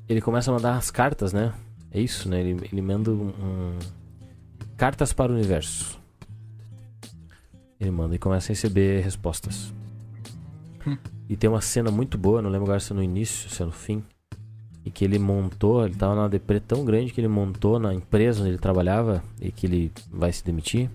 Ele 0.08 0.20
começa 0.20 0.50
a 0.50 0.54
mandar 0.54 0.76
as 0.76 0.90
cartas, 0.90 1.32
né? 1.32 1.52
É 1.90 2.00
isso, 2.00 2.28
né? 2.28 2.40
Ele, 2.40 2.68
ele 2.70 2.82
manda 2.82 3.10
um, 3.10 3.28
um- 3.28 3.78
Cartas 4.76 5.12
para 5.12 5.32
o 5.32 5.34
universo. 5.34 6.00
Ele 7.80 7.90
manda 7.90 8.14
e 8.14 8.18
começa 8.18 8.48
a 8.48 8.54
receber 8.54 9.02
respostas. 9.02 9.72
Hum. 10.86 10.96
E 11.28 11.36
tem 11.36 11.48
uma 11.48 11.60
cena 11.60 11.90
muito 11.90 12.18
boa, 12.18 12.42
não 12.42 12.50
lembro 12.50 12.66
agora 12.66 12.80
se 12.80 12.92
é 12.92 12.96
no 12.96 13.02
início, 13.02 13.48
se 13.48 13.62
é 13.62 13.64
no 13.64 13.72
fim. 13.72 14.02
E 14.84 14.90
que 14.90 15.04
ele 15.04 15.18
montou, 15.18 15.84
ele 15.84 15.94
tava 15.94 16.14
numa 16.14 16.28
deprê 16.28 16.60
tão 16.60 16.84
grande 16.84 17.12
que 17.12 17.20
ele 17.20 17.28
montou 17.28 17.78
na 17.78 17.94
empresa 17.94 18.40
onde 18.40 18.50
ele 18.50 18.58
trabalhava 18.58 19.22
e 19.40 19.50
que 19.50 19.66
ele 19.66 19.92
vai 20.10 20.32
se 20.32 20.44
demitir. 20.44 20.90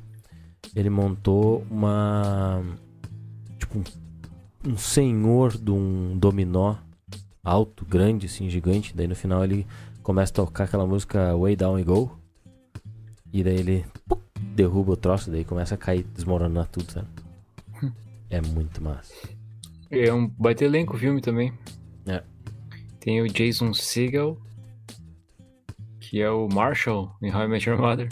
Ele 0.76 0.90
montou 0.90 1.66
uma. 1.72 2.62
Tipo, 3.58 3.80
um, 3.80 4.72
um 4.72 4.78
senhor 4.78 5.58
de 5.58 5.72
um 5.72 6.16
dominó 6.18 6.76
alto, 7.44 7.84
grande, 7.86 8.28
assim, 8.28 8.50
gigante. 8.50 8.96
Daí 8.96 9.08
no 9.08 9.16
final 9.16 9.44
ele 9.44 9.66
começa 10.04 10.32
a 10.32 10.36
tocar 10.36 10.66
aquela 10.66 10.86
música 10.86 11.36
Way 11.36 11.56
Down 11.56 11.74
We 11.74 11.84
Go. 11.84 12.12
E 13.34 13.44
daí 13.44 13.58
ele 13.58 13.86
pum, 14.08 14.18
derruba 14.56 14.94
o 14.94 14.98
troço, 14.98 15.32
daí 15.32 15.44
começa 15.44 15.76
a 15.76 15.78
cair, 15.78 16.04
desmoronar 16.14 16.68
tudo, 16.68 16.92
sabe? 16.92 17.08
É 18.30 18.40
muito 18.42 18.84
massa. 18.84 19.14
É 19.90 20.14
um 20.14 20.28
baita 20.28 20.64
elenco 20.64 20.96
o 20.96 21.00
filme 21.00 21.20
também. 21.20 21.52
Tem 23.00 23.22
o 23.22 23.28
Jason 23.28 23.74
Segel, 23.74 24.38
que 26.00 26.22
é 26.22 26.30
o 26.30 26.48
Marshall 26.50 27.16
em 27.22 27.34
How 27.34 27.44
I 27.44 27.48
Met 27.48 27.70
Your 27.70 27.80
Mother. 27.80 28.10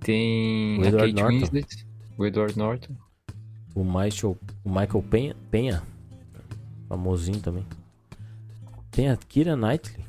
Tem 0.00 0.78
O 0.80 0.84
a 0.84 0.86
Edward 0.88 1.12
Kate 1.12 1.22
Norton. 1.22 1.38
Winslet, 1.38 1.86
o 2.18 2.26
Edward 2.26 2.58
Norton. 2.58 2.96
O 3.74 3.84
Michael, 3.84 4.36
o 4.64 4.68
Michael 4.68 5.02
Penha, 5.08 5.36
Penha, 5.50 5.82
famosinho 6.88 7.40
também. 7.40 7.64
Tem 8.90 9.08
a 9.08 9.16
Kira 9.16 9.54
Knightley. 9.56 10.04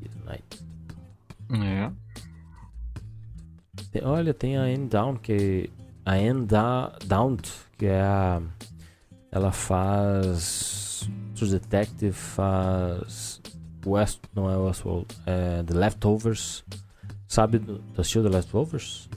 Keira 0.00 0.14
Knightley. 0.26 1.66
É. 1.66 1.92
Tem- 3.90 4.04
olha, 4.04 4.34
tem 4.34 4.56
a 4.58 4.62
Anne 4.62 4.86
Down, 4.88 5.16
que 5.16 5.70
a 6.04 6.12
Anne 6.14 6.44
da 6.46 6.98
Daunt, 7.06 7.48
que 7.78 7.86
é 7.86 8.02
a 8.02 8.42
ela 9.34 9.50
faz 9.52 11.10
True 11.34 11.50
Detective, 11.50 12.12
faz 12.12 13.40
West, 13.86 14.20
não 14.34 14.48
é 14.50 14.56
Westworld, 14.56 15.06
é 15.26 15.62
The 15.64 15.74
Leftovers. 15.74 16.64
Sabe, 17.28 17.58
do- 17.58 17.80
tu 17.92 18.00
assistiu 18.00 18.22
The 18.22 18.28
Leftovers? 18.28 19.08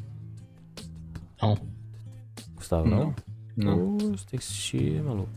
Não. 1.42 1.58
Gustavo, 2.56 2.88
não? 2.90 3.14
Não. 3.56 3.98
Você 3.98 4.26
tem 4.26 4.38
que 4.40 4.46
assistir, 4.46 5.02
maluco. 5.04 5.30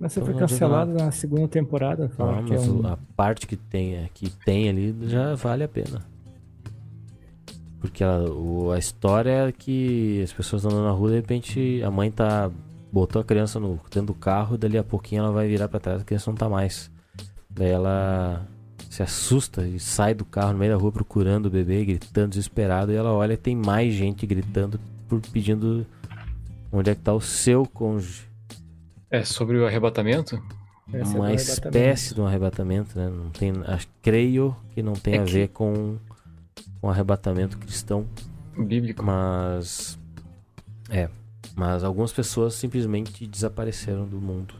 Mas 0.00 0.12
você 0.12 0.20
Então 0.20 0.26
foi 0.26 0.32
não 0.34 0.40
cancelado 0.48 0.92
na 0.92 1.10
segunda 1.12 1.46
temporada. 1.48 2.08
Falaram 2.10 2.44
que 2.44 2.52
é 2.52 2.58
mas 2.58 2.68
um... 2.68 2.86
a 2.86 2.98
parte 3.16 3.46
que 3.46 3.56
tem, 3.56 4.10
que 4.12 4.28
tem 4.28 4.68
ali 4.68 4.94
já 5.08 5.34
vale 5.36 5.62
a 5.64 5.68
pena. 5.68 6.04
Porque 7.80 8.02
ela- 8.02 8.28
o- 8.30 8.72
a 8.72 8.78
história 8.78 9.48
é 9.48 9.52
que 9.52 10.20
as 10.22 10.32
pessoas 10.32 10.64
andando 10.64 10.82
na 10.84 10.90
rua, 10.90 11.10
de 11.10 11.16
repente 11.16 11.82
a 11.82 11.90
mãe 11.90 12.10
tá. 12.10 12.50
Botou 12.94 13.20
a 13.20 13.24
criança 13.24 13.58
no, 13.58 13.74
dentro 13.90 14.06
do 14.06 14.14
carro, 14.14 14.56
dali 14.56 14.78
a 14.78 14.84
pouquinho 14.84 15.24
ela 15.24 15.32
vai 15.32 15.48
virar 15.48 15.68
pra 15.68 15.80
trás 15.80 16.00
a 16.00 16.04
criança 16.04 16.30
não 16.30 16.36
tá 16.36 16.48
mais. 16.48 16.88
Daí 17.50 17.70
ela 17.70 18.46
se 18.88 19.02
assusta 19.02 19.66
e 19.66 19.80
sai 19.80 20.14
do 20.14 20.24
carro 20.24 20.52
no 20.52 20.58
meio 20.60 20.70
da 20.72 20.78
rua 20.78 20.92
procurando 20.92 21.46
o 21.46 21.50
bebê, 21.50 21.84
gritando 21.84 22.28
desesperado, 22.30 22.92
e 22.92 22.94
ela 22.94 23.12
olha 23.12 23.32
e 23.32 23.36
tem 23.36 23.56
mais 23.56 23.92
gente 23.92 24.24
gritando 24.26 24.78
por 25.08 25.20
pedindo 25.32 25.84
onde 26.70 26.90
é 26.90 26.94
que 26.94 27.00
tá 27.00 27.12
o 27.12 27.20
seu 27.20 27.66
cônjuge. 27.66 28.28
É 29.10 29.24
sobre 29.24 29.58
o 29.58 29.66
arrebatamento? 29.66 30.40
esse 30.92 30.96
é 31.14 31.16
uma 31.16 31.26
arrebatamento. 31.26 31.34
espécie 31.68 32.14
de 32.14 32.20
um 32.20 32.26
arrebatamento, 32.26 32.96
né? 32.98 33.08
Não 33.08 33.30
tem, 33.30 33.52
acho, 33.66 33.88
creio 34.02 34.54
que 34.74 34.82
não 34.82 34.92
tem 34.92 35.14
É 35.14 35.18
a 35.18 35.24
que- 35.24 35.32
ver 35.32 35.48
com 35.48 35.96
com 36.80 36.90
arrebatamento 36.90 37.56
cristão, 37.58 38.06
Bíblico. 38.56 39.02
mas 39.02 39.98
é, 40.90 41.08
mas 41.54 41.84
algumas 41.84 42.12
pessoas 42.12 42.54
simplesmente 42.54 43.26
desapareceram 43.26 44.06
do 44.06 44.20
mundo. 44.20 44.54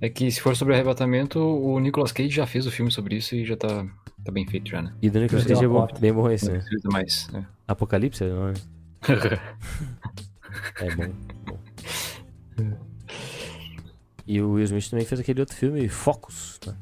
É 0.00 0.08
que 0.08 0.30
se 0.30 0.40
for 0.40 0.56
sobre 0.56 0.74
arrebatamento, 0.74 1.38
o 1.38 1.78
Nicolas 1.78 2.12
Cage 2.12 2.30
já 2.30 2.46
fez 2.46 2.66
o 2.66 2.70
filme 2.70 2.90
sobre 2.90 3.16
isso 3.16 3.34
e 3.36 3.44
já 3.44 3.56
tá, 3.56 3.86
tá 4.24 4.32
bem 4.32 4.46
feito 4.46 4.68
já, 4.68 4.82
né? 4.82 4.92
E 5.00 5.08
do 5.08 5.20
Nicolas 5.20 5.44
Cage 5.44 5.64
é 5.64 5.68
bom, 5.68 5.86
bem 6.00 6.12
bom 6.12 6.28
esse, 6.30 6.50
né? 6.50 6.62
mais. 6.84 7.28
né? 7.28 7.46
Apocalipse, 7.68 8.24
não 8.24 8.48
é? 8.48 8.54
É 10.80 10.94
bom. 10.94 11.08
bom. 11.46 11.58
E 14.26 14.40
o 14.40 14.52
Will 14.52 14.64
Smith 14.64 14.90
também 14.90 15.06
fez 15.06 15.20
aquele 15.20 15.40
outro 15.40 15.56
filme, 15.56 15.88
Focus, 15.88 16.60
né? 16.66 16.74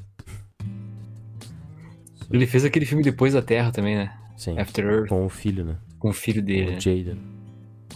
Ele 2.29 2.45
fez 2.45 2.65
aquele 2.65 2.85
filme 2.85 3.03
Depois 3.03 3.33
da 3.33 3.41
Terra 3.41 3.71
também, 3.71 3.95
né? 3.95 4.13
Sim, 4.37 4.57
After 4.59 4.85
Earth, 4.85 5.09
com 5.09 5.25
o 5.25 5.29
filho, 5.29 5.63
né? 5.63 5.77
com 5.99 6.09
o 6.09 6.13
filho 6.13 6.41
dele. 6.41 6.71
né? 6.71 6.77
O 6.77 6.81
Jaden. 6.81 7.17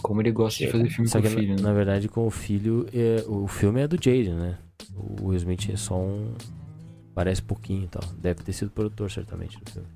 Como 0.02 0.20
ele 0.20 0.30
gosta 0.30 0.64
de 0.64 0.70
fazer 0.70 0.88
filme 0.90 1.08
Só 1.08 1.20
com 1.20 1.26
o 1.26 1.30
filho, 1.30 1.48
na, 1.48 1.56
né? 1.56 1.62
na 1.62 1.72
verdade, 1.72 2.08
com 2.08 2.26
o 2.26 2.30
filho, 2.30 2.86
é, 2.92 3.24
o 3.26 3.46
filme 3.46 3.80
é 3.80 3.88
do 3.88 3.96
Jaden, 3.96 4.34
né? 4.34 4.58
O 4.94 5.28
Will 5.28 5.36
Smith 5.36 5.70
é 5.70 5.76
só 5.76 5.98
um. 5.98 6.34
Parece 7.14 7.42
pouquinho 7.42 7.84
e 7.84 7.88
tal. 7.88 8.02
Deve 8.18 8.42
ter 8.42 8.52
sido 8.52 8.70
produtor, 8.70 9.10
certamente, 9.10 9.58
do 9.58 9.70
filme. 9.70 9.88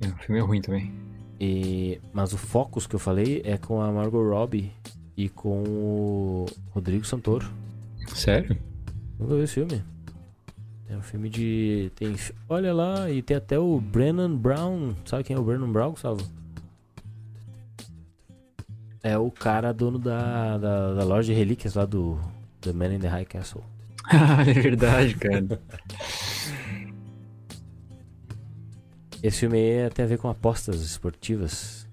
É, 0.00 0.08
O 0.08 0.16
filme 0.18 0.40
é 0.40 0.42
ruim 0.42 0.60
também. 0.60 0.92
E, 1.40 2.00
mas 2.12 2.32
o 2.32 2.38
Focus 2.38 2.86
que 2.86 2.94
eu 2.94 3.00
falei 3.00 3.42
é 3.44 3.56
com 3.56 3.80
a 3.80 3.90
Margot 3.90 4.22
Robbie 4.22 4.70
e 5.16 5.28
com 5.28 5.62
o 5.64 6.46
Rodrigo 6.70 7.04
Santoro. 7.04 7.50
Sério? 8.14 8.56
Nunca 9.18 9.34
vi 9.36 9.42
esse 9.42 9.54
filme. 9.54 9.82
É 10.88 10.96
um 10.96 11.02
filme 11.02 11.28
de. 11.28 11.90
Tem, 11.94 12.14
olha 12.48 12.74
lá, 12.74 13.10
e 13.10 13.22
tem 13.22 13.36
até 13.36 13.58
o 13.58 13.80
Brennan 13.80 14.36
Brown. 14.36 14.94
Sabe 15.04 15.24
quem 15.24 15.36
é 15.36 15.38
o 15.38 15.42
Brennan 15.42 15.70
Brown, 15.70 15.90
Gustavo? 15.92 16.20
É 19.02 19.16
o 19.16 19.30
cara 19.30 19.72
dono 19.72 19.98
da, 19.98 20.58
da, 20.58 20.94
da 20.94 21.04
loja 21.04 21.32
de 21.32 21.38
relíquias 21.38 21.74
lá 21.74 21.84
do 21.86 22.18
The 22.60 22.72
Man 22.72 22.94
in 22.94 22.98
the 23.00 23.08
High 23.08 23.24
Castle. 23.24 23.62
é 24.46 24.52
verdade, 24.52 25.14
cara. 25.14 25.60
Esse 29.22 29.40
filme 29.40 29.58
aí 29.58 29.70
é- 29.86 29.90
tem 29.90 30.04
a 30.04 30.08
ver 30.08 30.18
com 30.18 30.28
apostas 30.28 30.80
esportivas. 30.82 31.86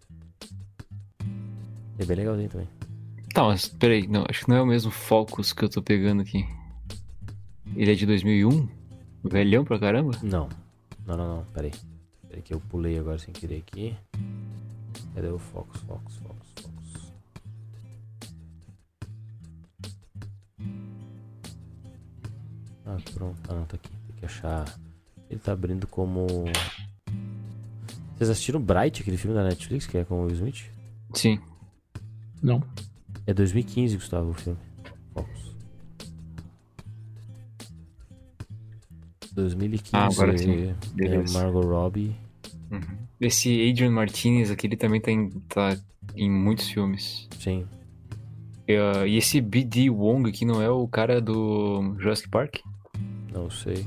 É 1.99 2.05
bem 2.05 2.15
legalzinho 2.17 2.49
também. 2.49 2.67
tá, 3.33 3.43
mas 3.43 3.67
peraí. 3.67 4.07
Não, 4.07 4.25
acho 4.29 4.43
que 4.45 4.49
não 4.49 4.57
é 4.57 4.61
o 4.61 4.65
mesmo 4.65 4.91
Focus 4.91 5.51
que 5.53 5.63
eu 5.63 5.69
tô 5.69 5.81
pegando 5.81 6.21
aqui. 6.21 6.45
Ele 7.75 7.91
é 7.91 7.95
de 7.95 8.05
2001? 8.05 8.67
Velhão 9.23 9.63
pra 9.65 9.79
caramba? 9.79 10.11
Não. 10.23 10.47
Não, 11.05 11.17
não, 11.17 11.35
não. 11.37 11.45
Pera 11.53 11.67
aí. 11.67 11.71
Pera 12.27 12.35
aí 12.37 12.41
que 12.41 12.53
eu 12.53 12.59
pulei 12.59 12.97
agora 12.97 13.17
sem 13.17 13.33
querer 13.33 13.57
aqui. 13.67 13.95
Cadê 15.15 15.27
o 15.27 15.37
Focus, 15.39 15.81
Focus, 15.81 16.15
Focus? 16.17 16.26
Ah, 22.87 22.97
pronto. 23.13 23.37
Ah, 23.49 23.53
não, 23.53 23.65
tá 23.65 23.75
aqui. 23.75 23.89
Tem 23.89 24.15
que 24.15 24.25
achar. 24.25 24.65
Ele 25.29 25.39
tá 25.39 25.51
abrindo 25.51 25.85
como. 25.85 26.25
Vocês 28.15 28.29
assistiram 28.29 28.61
Bright, 28.61 29.01
aquele 29.01 29.17
filme 29.17 29.35
da 29.35 29.43
Netflix 29.43 29.85
que 29.85 29.97
é 29.97 30.05
com 30.05 30.21
o 30.21 30.23
Will 30.23 30.33
Smith? 30.33 30.71
Sim. 31.13 31.39
Não. 32.41 32.63
É 33.25 33.33
2015, 33.33 33.97
Gustavo, 33.97 34.29
o 34.29 34.33
filme. 34.33 34.57
Focus. 35.13 35.55
2015. 39.33 39.91
Ah, 39.93 40.07
agora 40.07 40.37
sim. 40.37 40.73
é. 40.99 41.31
Margot 41.33 41.61
Robbie. 41.61 42.15
Uhum. 42.71 42.81
Esse 43.19 43.69
Adrian 43.69 43.91
Martinez 43.91 44.49
aqui, 44.49 44.65
ele 44.65 44.77
também 44.77 45.01
tá 45.01 45.11
em, 45.11 45.29
tá 45.49 45.77
em 46.15 46.31
muitos 46.31 46.69
filmes. 46.69 47.27
Sim. 47.37 47.67
É, 48.67 49.07
e 49.07 49.17
esse 49.17 49.41
B.D. 49.41 49.89
Wong 49.89 50.29
aqui 50.29 50.45
não 50.45 50.61
é 50.61 50.69
o 50.69 50.87
cara 50.87 51.21
do 51.21 51.95
Jurassic 51.99 52.29
Park? 52.29 52.57
Não 53.37 53.51
sei. 53.51 53.85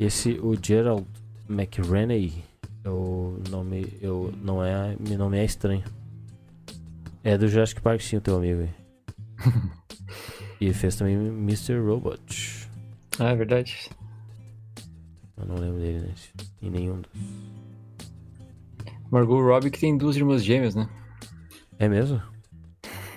Esse, 0.00 0.32
o 0.40 0.56
Gerald 0.60 1.06
McRaney, 1.48 2.42
o 2.84 3.40
nome, 3.48 3.96
eu, 4.02 4.34
não 4.42 4.62
é, 4.62 4.96
meu 4.98 5.16
nome 5.16 5.38
é 5.38 5.44
estranho. 5.44 5.84
É 7.22 7.38
do 7.38 7.46
Jurassic 7.46 7.80
Park 7.80 8.00
sim, 8.00 8.16
o 8.16 8.20
teu 8.20 8.36
amigo 8.36 8.62
aí. 8.62 8.74
e 10.60 10.74
fez 10.74 10.96
também 10.96 11.14
Mr. 11.14 11.78
Robot. 11.78 12.68
Ah, 13.20 13.30
é 13.30 13.36
verdade. 13.36 13.88
Eu 15.36 15.46
não 15.46 15.54
lembro 15.54 15.78
dele 15.78 16.08
nesse. 16.08 16.32
Em 16.60 16.70
nenhum 16.70 17.00
dos. 17.00 17.12
Margot 19.12 19.40
Robbie 19.40 19.70
que 19.70 19.78
tem 19.78 19.96
duas 19.96 20.16
irmãs 20.16 20.42
gêmeas, 20.42 20.74
né? 20.74 20.88
É 21.78 21.88
mesmo? 21.88 22.20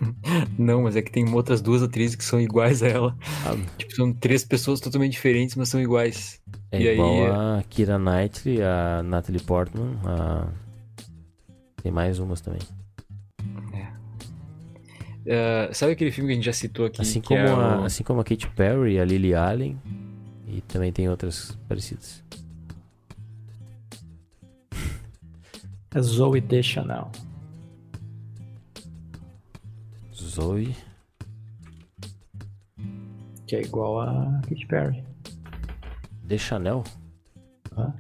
Não, 0.57 0.83
mas 0.83 0.95
é 0.95 1.01
que 1.01 1.11
tem 1.11 1.27
outras 1.33 1.61
duas 1.61 1.81
atrizes 1.83 2.15
que 2.15 2.23
são 2.23 2.39
iguais 2.41 2.81
a 2.83 2.87
ela. 2.87 3.17
Ah, 3.45 3.55
Tipo, 3.77 3.95
são 3.95 4.13
três 4.13 4.43
pessoas 4.43 4.79
totalmente 4.79 5.11
diferentes, 5.13 5.55
mas 5.55 5.69
são 5.69 5.79
iguais. 5.81 6.41
é 6.71 6.81
E 6.81 6.87
aí- 6.89 6.93
igual 6.95 7.25
a 7.59 7.63
Kira 7.69 7.97
Knightley, 7.99 8.61
a 8.63 9.03
Natalie 9.03 9.41
Portman, 9.41 9.97
a... 10.05 10.47
Tem 11.83 11.91
mais 11.91 12.19
umas 12.19 12.41
também. 12.41 12.61
É, 15.25 15.69
sabe 15.71 15.91
aquele 15.91 16.11
filme 16.11 16.29
que 16.29 16.33
a 16.33 16.35
gente 16.35 16.45
já 16.45 16.53
citou 16.53 16.85
aqui? 16.87 16.99
Assim 17.01 17.21
que 17.21 17.27
como, 17.27 17.39
é 17.39 17.47
a, 17.51 17.79
o- 17.79 17.83
assim 17.83 18.03
como 18.03 18.21
a 18.21 18.23
Katy 18.23 18.47
Perry, 18.49 18.99
a 18.99 19.05
Lily 19.05 19.35
Allen. 19.35 19.79
E 20.47 20.61
também 20.61 20.91
tem 20.91 21.07
outras 21.09 21.57
parecidas. 21.69 22.23
É 25.93 26.01
Zoe 26.01 26.41
Deschanel. 26.41 27.11
Zoe. 30.31 30.73
Que 33.45 33.57
é 33.57 33.61
igual 33.61 33.99
a 33.99 34.39
Katy 34.47 34.65
Perry. 34.65 35.03
De 36.23 36.39
Chanel? 36.39 36.85
Hã? 37.77 37.93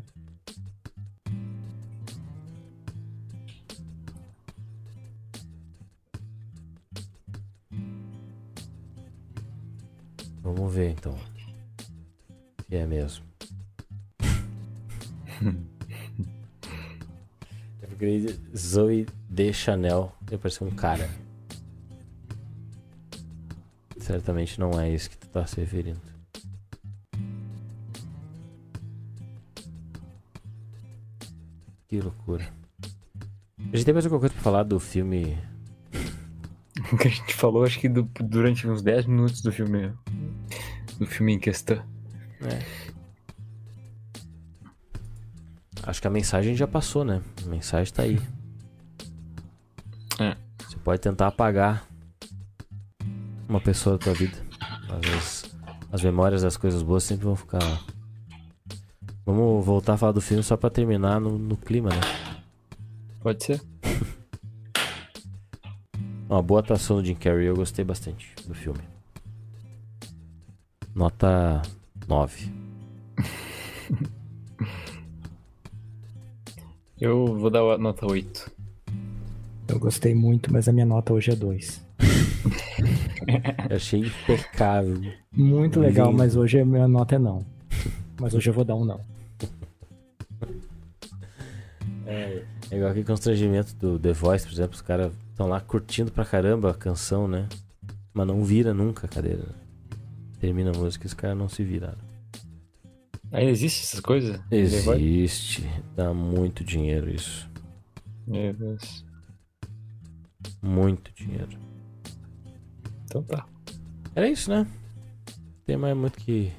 Vamos 10.41 10.73
ver 10.73 10.91
então. 10.91 11.17
Se 12.69 12.75
é 12.77 12.85
mesmo. 12.85 13.25
Procurei 17.81 18.39
Zoe 18.55 19.05
de 19.29 19.51
Chanel. 19.51 20.15
Deve 20.21 20.37
parecer 20.37 20.63
um 20.63 20.71
cara. 20.71 21.09
Certamente 24.01 24.59
não 24.59 24.79
é 24.79 24.89
isso 24.89 25.09
que 25.09 25.17
tu 25.17 25.27
tá 25.27 25.45
se 25.45 25.59
referindo. 25.59 26.01
Que 31.87 31.99
loucura. 31.99 32.47
A 33.71 33.75
gente 33.75 33.85
tem 33.85 33.93
mais 33.93 34.05
alguma 34.05 34.19
coisa 34.19 34.33
pra 34.33 34.43
falar 34.43 34.63
do 34.63 34.79
filme 34.79 35.37
O 36.91 36.97
que 36.97 37.07
a 37.07 37.11
gente 37.11 37.33
falou, 37.35 37.63
acho 37.63 37.79
que 37.79 37.87
do- 37.89 38.09
durante 38.21 38.67
uns 38.67 38.81
10 38.81 39.05
minutos 39.05 39.41
do 39.41 39.51
filme. 39.51 39.93
Do 40.97 41.05
filme 41.05 41.33
em 41.33 41.39
questão. 41.39 41.81
Acho 45.83 46.01
que 46.01 46.07
a 46.07 46.11
mensagem 46.11 46.55
já 46.55 46.67
passou, 46.67 47.03
né? 47.03 47.21
A 47.45 47.49
mensagem 47.49 47.93
tá 47.93 48.03
aí. 48.03 48.19
É. 50.19 50.35
Você 50.67 50.77
pode 50.77 51.01
tentar 51.01 51.27
apagar 51.27 51.85
uma 53.51 53.59
pessoa 53.59 53.97
da 53.97 54.05
tua 54.05 54.13
vida. 54.13 54.37
Às 54.89 55.09
vezes, 55.09 55.55
as 55.91 56.01
memórias 56.01 56.41
das 56.41 56.55
coisas 56.55 56.81
boas 56.81 57.03
sempre 57.03 57.25
vão 57.25 57.35
ficar 57.35 57.61
lá. 57.61 57.81
Vamos 59.25 59.65
voltar 59.65 59.93
a 59.93 59.97
falar 59.97 60.13
do 60.13 60.21
filme 60.21 60.41
só 60.41 60.55
pra 60.55 60.69
terminar 60.69 61.19
no, 61.19 61.37
no 61.37 61.57
clima, 61.57 61.89
né? 61.89 61.99
Pode 63.19 63.43
ser? 63.43 63.61
Uma 66.29 66.41
boa 66.41 66.61
atuação 66.61 66.97
do 66.97 67.05
Jim 67.05 67.15
Carrey, 67.15 67.45
eu 67.45 67.55
gostei 67.55 67.83
bastante 67.83 68.33
do 68.47 68.53
filme. 68.53 68.79
Nota 70.95 71.61
9. 72.07 72.53
Eu 76.99 77.35
vou 77.35 77.49
dar 77.49 77.61
a 77.61 77.79
nota 77.79 78.05
8. 78.05 78.51
Eu 79.67 79.79
gostei 79.79 80.13
muito, 80.13 80.53
mas 80.53 80.69
a 80.69 80.71
minha 80.71 80.85
nota 80.85 81.13
hoje 81.13 81.31
é 81.31 81.35
2. 81.35 81.81
Eu 83.69 83.75
achei 83.75 84.01
impecável. 84.01 85.01
Muito 85.31 85.79
legal, 85.79 86.07
Lindo. 86.07 86.17
mas 86.17 86.35
hoje 86.35 86.59
a 86.59 86.65
minha 86.65 86.87
nota 86.87 87.15
é 87.15 87.19
não. 87.19 87.45
Mas 88.19 88.33
hoje 88.33 88.49
eu 88.49 88.53
vou 88.53 88.63
dar 88.63 88.75
um 88.75 88.85
não. 88.85 88.99
É 92.05 92.43
igual 92.71 92.91
aquele 92.91 93.05
constrangimento 93.05 93.75
do 93.75 93.99
The 93.99 94.13
Voice, 94.13 94.45
por 94.45 94.53
exemplo, 94.53 94.75
os 94.75 94.81
caras 94.81 95.11
estão 95.31 95.47
lá 95.47 95.59
curtindo 95.59 96.11
pra 96.11 96.25
caramba 96.25 96.71
a 96.71 96.73
canção, 96.73 97.27
né? 97.27 97.47
Mas 98.13 98.27
não 98.27 98.43
vira 98.43 98.73
nunca 98.73 99.05
a 99.07 99.09
cadeira. 99.09 99.45
Termina 100.39 100.71
a 100.71 100.77
música 100.77 101.05
e 101.05 101.07
os 101.07 101.13
caras 101.13 101.37
não 101.37 101.47
se 101.47 101.63
viraram. 101.63 101.97
Aí 103.31 103.47
existe 103.47 103.83
essas 103.83 103.99
coisas? 104.01 104.41
Existe. 104.51 105.65
Dá 105.95 106.13
muito 106.13 106.63
dinheiro 106.63 107.09
isso. 107.09 107.49
Meu 108.27 108.53
Deus. 108.53 109.05
Muito 110.61 111.11
dinheiro. 111.13 111.57
Então 113.11 113.21
tá. 113.23 113.45
Era 114.15 114.29
isso, 114.29 114.49
né? 114.49 114.65
Tem 115.65 115.75
mais 115.75 115.95
muito 115.95 116.17
que. 116.17 116.49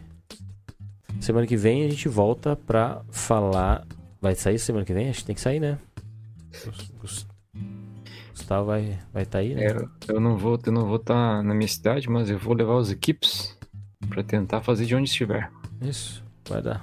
Semana 1.18 1.46
que 1.46 1.56
vem 1.56 1.84
a 1.84 1.88
gente 1.88 2.08
volta 2.08 2.54
pra 2.54 3.02
falar. 3.10 3.86
Vai 4.20 4.34
sair 4.34 4.58
semana 4.58 4.84
que 4.84 4.92
vem? 4.92 5.08
Acho 5.08 5.20
que 5.20 5.26
tem 5.26 5.34
que 5.34 5.40
sair, 5.40 5.58
né? 5.60 5.78
Gus- 6.64 6.90
Gus- 7.00 7.26
Gustavo 8.30 8.66
vai 8.66 8.98
vai 9.12 9.24
tá 9.24 9.38
aí, 9.38 9.54
né? 9.54 9.64
É, 9.66 9.76
eu 10.12 10.20
não 10.20 10.36
vou 10.36 10.58
eu 10.66 10.72
não 10.72 10.86
vou 10.86 10.96
estar 10.96 11.42
na 11.42 11.54
minha 11.54 11.68
cidade, 11.68 12.08
mas 12.10 12.28
eu 12.28 12.38
vou 12.38 12.54
levar 12.54 12.74
os 12.76 12.90
equipes 12.90 13.56
pra 14.10 14.22
tentar 14.22 14.60
fazer 14.60 14.84
de 14.84 14.94
onde 14.94 15.08
estiver. 15.08 15.50
Isso, 15.80 16.22
vai 16.48 16.60
dar. 16.60 16.82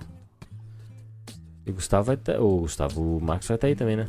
E 1.65 1.69
o 1.71 1.73
Gustavo 1.75 2.05
vai 2.05 2.15
estar. 2.15 2.39
o 2.41 2.61
Gustavo, 2.61 3.17
o 3.17 3.21
Marcos 3.21 3.47
vai 3.47 3.55
estar 3.55 3.67
aí 3.67 3.75
também, 3.75 3.97
né? 3.97 4.07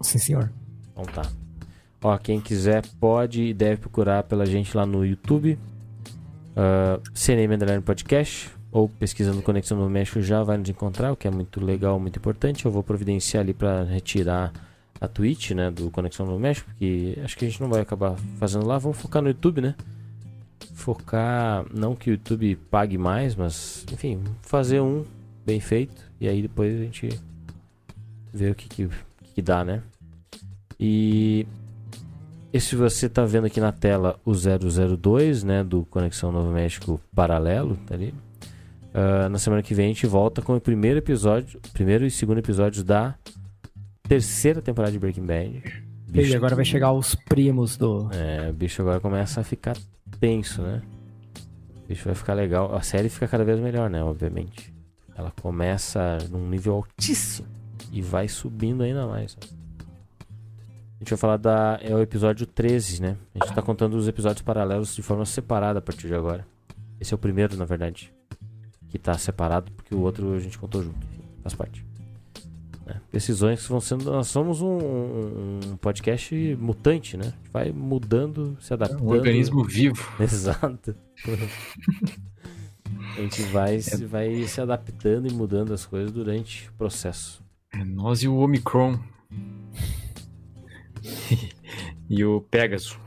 Sim, 0.00 0.18
senhor. 0.18 0.50
Então 0.92 1.04
tá. 1.04 1.22
Ó, 2.02 2.16
quem 2.18 2.40
quiser 2.40 2.82
pode 2.98 3.42
e 3.42 3.54
deve 3.54 3.76
procurar 3.76 4.22
pela 4.22 4.46
gente 4.46 4.76
lá 4.76 4.86
no 4.86 5.04
YouTube. 5.04 5.58
Uh, 6.52 7.00
CNM 7.14 7.54
Underline 7.54 7.82
Podcast. 7.82 8.50
Ou 8.72 8.88
pesquisando 8.88 9.42
Conexão 9.42 9.76
no 9.76 9.90
México 9.90 10.22
já 10.22 10.44
vai 10.44 10.56
nos 10.56 10.68
encontrar, 10.68 11.12
o 11.12 11.16
que 11.16 11.26
é 11.26 11.30
muito 11.30 11.64
legal, 11.64 11.98
muito 11.98 12.18
importante. 12.18 12.64
Eu 12.64 12.70
vou 12.70 12.84
providenciar 12.84 13.42
ali 13.42 13.52
para 13.52 13.82
retirar 13.82 14.52
a 15.00 15.08
Twitch, 15.08 15.52
né, 15.52 15.70
do 15.70 15.90
Conexão 15.90 16.26
no 16.26 16.38
México, 16.38 16.68
porque 16.70 17.18
acho 17.24 17.36
que 17.36 17.46
a 17.46 17.48
gente 17.48 17.60
não 17.60 17.68
vai 17.68 17.80
acabar 17.80 18.14
fazendo 18.38 18.66
lá. 18.66 18.78
Vamos 18.78 18.98
focar 18.98 19.22
no 19.22 19.28
YouTube, 19.28 19.60
né? 19.60 19.74
Focar, 20.74 21.64
não 21.74 21.96
que 21.96 22.10
o 22.10 22.12
YouTube 22.12 22.54
pague 22.70 22.96
mais, 22.96 23.34
mas 23.34 23.84
enfim, 23.92 24.22
fazer 24.42 24.80
um 24.80 25.04
bem 25.44 25.58
feito 25.58 26.10
e 26.20 26.28
aí 26.28 26.42
depois 26.42 26.78
a 26.80 26.84
gente 26.84 27.20
vê 28.32 28.50
o 28.50 28.54
que, 28.54 28.68
que, 28.68 28.88
que 29.34 29.42
dá, 29.42 29.64
né? 29.64 29.82
E 30.78 31.46
esse 32.52 32.74
você 32.76 33.08
tá 33.08 33.24
vendo 33.24 33.46
aqui 33.46 33.60
na 33.60 33.72
tela 33.72 34.18
o 34.24 34.32
002, 34.34 35.44
né, 35.44 35.62
do 35.62 35.84
Conexão 35.86 36.32
Novo 36.32 36.50
México 36.50 37.00
Paralelo, 37.14 37.76
tá 37.86 37.94
ali. 37.94 38.14
Ah, 38.92 39.28
na 39.28 39.38
semana 39.38 39.62
que 39.62 39.74
vem 39.74 39.86
a 39.86 39.88
gente 39.88 40.06
volta 40.06 40.42
com 40.42 40.56
o 40.56 40.60
primeiro 40.60 40.98
episódio, 40.98 41.60
primeiro 41.72 42.04
e 42.04 42.10
segundo 42.10 42.38
episódios 42.38 42.82
da 42.82 43.14
terceira 44.02 44.60
temporada 44.60 44.92
de 44.92 44.98
Breaking 44.98 45.26
Bad. 45.26 45.62
E 46.12 46.34
agora 46.34 46.56
vai 46.56 46.64
chegar 46.64 46.92
os 46.92 47.14
primos 47.14 47.76
do. 47.76 48.10
É, 48.12 48.50
o 48.50 48.52
bicho 48.52 48.82
agora 48.82 48.98
começa 48.98 49.40
a 49.40 49.44
ficar 49.44 49.76
tenso, 50.18 50.60
né? 50.60 50.82
O 51.84 51.88
bicho 51.88 52.04
vai 52.04 52.16
ficar 52.16 52.34
legal. 52.34 52.74
A 52.74 52.82
série 52.82 53.08
fica 53.08 53.28
cada 53.28 53.44
vez 53.44 53.60
melhor, 53.60 53.88
né? 53.88 54.02
Obviamente. 54.02 54.74
Ela 55.16 55.30
começa 55.40 56.18
num 56.28 56.48
nível 56.48 56.74
altíssimo 56.74 57.46
e 57.92 58.02
vai 58.02 58.26
subindo 58.26 58.82
ainda 58.82 59.06
mais. 59.06 59.36
né? 59.36 59.59
A 61.00 61.02
gente 61.02 61.10
vai 61.10 61.18
falar 61.18 61.36
da. 61.38 61.78
É 61.82 61.94
o 61.94 62.00
episódio 62.00 62.46
13, 62.46 63.00
né? 63.00 63.16
A 63.34 63.44
gente 63.44 63.54
tá 63.54 63.62
contando 63.62 63.94
os 63.94 64.06
episódios 64.06 64.42
paralelos 64.42 64.94
de 64.94 65.00
forma 65.02 65.24
separada 65.24 65.78
a 65.78 65.82
partir 65.82 66.06
de 66.08 66.14
agora. 66.14 66.46
Esse 67.00 67.14
é 67.14 67.16
o 67.16 67.18
primeiro, 67.18 67.56
na 67.56 67.64
verdade. 67.64 68.12
Que 68.88 68.98
tá 68.98 69.16
separado, 69.16 69.72
porque 69.72 69.94
o 69.94 70.00
outro 70.00 70.34
a 70.34 70.38
gente 70.40 70.58
contou 70.58 70.82
junto. 70.82 70.98
Faz 71.42 71.54
parte. 71.54 71.82
né? 72.84 73.00
Decisões 73.10 73.62
que 73.62 73.68
vão 73.70 73.80
sendo. 73.80 74.04
Nós 74.12 74.26
somos 74.28 74.60
um, 74.60 74.76
um- 74.76 75.76
podcast 75.80 76.34
mutante, 76.60 77.16
né? 77.16 77.28
A 77.28 77.30
gente 77.30 77.50
vai 77.50 77.72
mudando, 77.72 78.58
se 78.60 78.74
adaptando. 78.74 79.02
Um 79.02 79.08
organismo 79.08 79.64
vivo. 79.64 80.06
Exato. 80.20 80.94
A 83.16 83.20
gente 83.22 83.42
vai, 83.44 83.80
se- 83.80 84.04
vai 84.04 84.42
se 84.46 84.60
adaptando 84.60 85.26
e 85.28 85.32
mudando 85.32 85.72
as 85.72 85.86
coisas 85.86 86.12
durante 86.12 86.68
o 86.68 86.72
processo. 86.74 87.42
É 87.72 87.82
nós 87.84 88.22
e 88.22 88.28
o 88.28 88.36
Omicron. 88.36 88.98
e 92.08 92.24
o 92.24 92.40
Pegasus. 92.42 92.98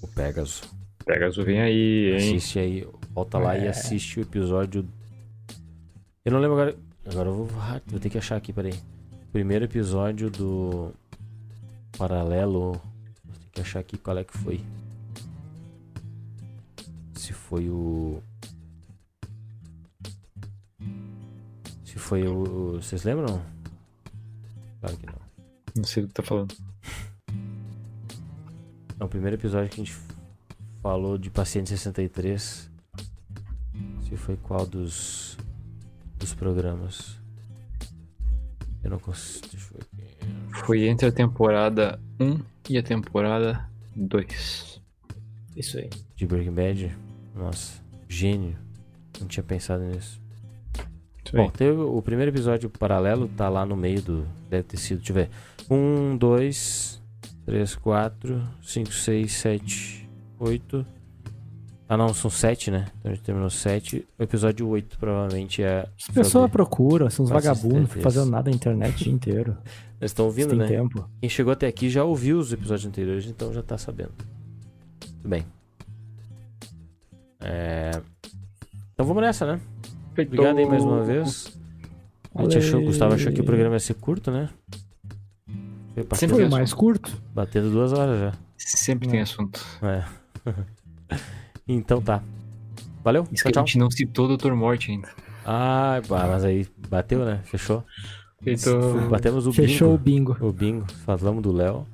O 0.00 0.06
Pegasus. 0.08 0.62
Pegasus 1.04 1.44
vem 1.44 1.60
aí, 1.60 2.10
hein? 2.12 2.16
Assiste 2.16 2.58
aí, 2.58 2.88
volta 3.10 3.38
lá 3.38 3.56
e 3.58 3.64
É. 3.66 3.68
assiste 3.68 4.18
o 4.20 4.22
episódio. 4.22 4.86
Eu 6.24 6.32
não 6.32 6.38
lembro 6.40 6.54
agora. 6.60 6.76
Agora 7.04 7.28
eu 7.30 7.34
vou, 7.34 7.46
vou 7.86 7.98
ter 8.00 8.08
que 8.10 8.18
achar 8.18 8.36
aqui, 8.36 8.52
peraí. 8.52 8.74
Primeiro 9.32 9.64
episódio 9.64 10.30
do 10.30 10.92
Paralelo. 11.98 12.72
Vou 13.24 13.34
ter 13.40 13.48
que 13.52 13.60
achar 13.60 13.80
aqui 13.80 13.96
qual 13.98 14.16
é 14.18 14.24
que 14.24 14.36
foi. 14.38 14.60
Se 17.14 17.32
foi 17.32 17.68
o. 17.68 18.22
Se 21.84 21.98
foi 21.98 22.26
o- 22.26 22.74
Vocês 22.80 23.02
lembram? 23.04 23.42
Claro 24.80 24.96
que 24.96 25.06
não. 25.06 25.21
Não 25.76 25.84
sei 25.84 26.02
do 26.02 26.08
que 26.08 26.14
tá 26.14 26.22
falando. 26.22 26.54
É 28.98 29.04
o 29.04 29.08
primeiro 29.08 29.36
episódio 29.36 29.68
que 29.68 29.80
a 29.80 29.84
gente 29.84 29.96
falou 30.82 31.18
de 31.18 31.30
Paciente 31.30 31.70
63. 31.70 32.70
Se 34.08 34.16
foi 34.16 34.36
qual 34.36 34.66
dos 34.66 35.36
dos 36.16 36.34
programas? 36.34 37.18
Eu 38.84 38.90
não 38.90 38.98
consigo. 38.98 39.48
Deixa 39.50 39.68
eu 39.74 39.80
ver 39.92 40.04
aqui. 40.04 40.64
Foi 40.66 40.86
entre 40.86 41.08
a 41.08 41.12
temporada 41.12 42.00
1 42.20 42.40
e 42.70 42.78
a 42.78 42.82
temporada 42.82 43.68
2. 43.96 44.80
Isso 45.56 45.78
aí. 45.78 45.90
De 46.16 46.26
Breaking 46.26 46.52
Bad? 46.52 46.96
Nossa, 47.34 47.80
gênio. 48.08 48.56
Não 49.20 49.26
tinha 49.26 49.42
pensado 49.42 49.84
nisso. 49.84 50.20
Isso 51.24 51.36
Bom, 51.36 51.48
teve 51.50 51.78
o 51.78 52.02
primeiro 52.02 52.30
episódio 52.30 52.68
paralelo, 52.68 53.28
tá 53.28 53.48
lá 53.48 53.64
no 53.64 53.76
meio 53.76 54.02
do. 54.02 54.26
Deve 54.50 54.64
ter 54.64 54.76
sido, 54.76 54.98
deixa 54.98 55.12
eu 55.12 55.16
ver. 55.16 55.30
1, 55.70 56.16
2, 56.16 57.02
3, 57.46 57.74
4, 57.76 58.42
5, 58.62 58.92
6, 58.92 59.32
7, 59.32 60.10
8. 60.38 60.86
Ah 61.88 61.96
não, 61.96 62.14
são 62.14 62.30
7, 62.30 62.70
né? 62.70 62.86
Então 62.98 63.12
a 63.12 63.14
gente 63.14 63.24
terminou 63.24 63.50
7. 63.50 64.06
O 64.18 64.22
episódio 64.22 64.66
8 64.68 64.98
provavelmente 64.98 65.62
é. 65.62 65.86
As 65.98 66.14
pessoas 66.14 66.50
procuram, 66.50 67.10
são 67.10 67.24
uns 67.24 67.30
vagabundos, 67.30 67.92
fazendo 68.02 68.30
nada 68.30 68.50
na 68.50 68.56
internet 68.56 68.94
o 68.94 69.04
dia 69.04 69.12
inteiro. 69.12 69.56
Eles 70.00 70.10
estão 70.10 70.24
ouvindo, 70.24 70.48
tem 70.50 70.58
né? 70.58 70.66
tempo. 70.66 71.08
Quem 71.20 71.30
chegou 71.30 71.52
até 71.52 71.66
aqui 71.66 71.88
já 71.88 72.02
ouviu 72.02 72.38
os 72.38 72.52
episódios 72.52 72.86
anteriores, 72.86 73.26
então 73.26 73.52
já 73.52 73.62
tá 73.62 73.78
sabendo. 73.78 74.12
Tudo 74.98 75.28
bem. 75.28 75.44
É... 77.40 77.90
Então 78.94 79.06
vamos 79.06 79.22
nessa, 79.22 79.46
né? 79.46 79.60
Obrigado 80.12 80.58
aí 80.58 80.66
mais 80.66 80.82
uma 80.82 81.02
vez. 81.02 81.56
A 82.34 82.42
gente 82.42 82.58
achou, 82.58 82.80
o 82.80 82.84
Gustavo 82.84 83.14
achou 83.14 83.32
que 83.32 83.40
o 83.40 83.44
programa 83.44 83.76
ia 83.76 83.80
ser 83.80 83.94
curto, 83.94 84.30
né? 84.30 84.48
Sempre 86.14 86.36
Foi 86.36 86.48
mais 86.48 86.72
curto? 86.72 87.20
batendo 87.34 87.70
duas 87.70 87.92
horas 87.92 88.18
já. 88.20 88.32
Sempre 88.56 89.08
tem 89.08 89.20
assunto. 89.20 89.60
É. 89.82 90.04
Então 91.68 92.02
tá. 92.02 92.22
Valeu, 93.04 93.22
Isso 93.30 93.34
tchau, 93.34 93.42
que 93.44 93.48
a 93.48 93.52
tchau. 93.52 93.66
gente 93.66 93.78
não 93.78 93.90
citou 93.90 94.28
o 94.28 94.36
Dr. 94.36 94.52
Morte 94.52 94.90
ainda. 94.90 95.08
Ah, 95.44 96.00
mas 96.08 96.44
aí 96.44 96.66
bateu, 96.88 97.24
né? 97.24 97.40
Fechou. 97.44 97.84
Feito... 98.42 99.08
Batemos 99.08 99.46
o 99.46 99.52
Fechou 99.52 99.94
o 99.94 99.98
bingo. 99.98 100.34
bingo. 100.34 100.46
O 100.48 100.52
bingo. 100.52 100.86
Falamos 101.06 101.42
do 101.42 101.52
Léo. 101.52 101.86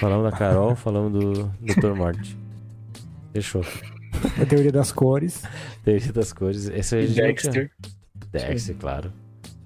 Falamos 0.00 0.30
da 0.30 0.36
Carol. 0.36 0.74
falamos 0.76 1.12
do 1.12 1.44
Dr. 1.60 1.94
Morte. 1.96 2.36
Fechou. 3.32 3.64
A 4.40 4.46
teoria 4.46 4.72
das 4.72 4.92
cores. 4.92 5.42
Teoria 5.84 6.12
das 6.12 6.32
cores. 6.32 6.68
Esse 6.68 6.96
a 6.96 7.00
E 7.00 7.06
gente 7.08 7.18
não 7.18 7.34
tinha- 7.52 7.52
Dexter. 7.52 7.70
Dexter, 8.30 8.76
claro. 8.76 9.12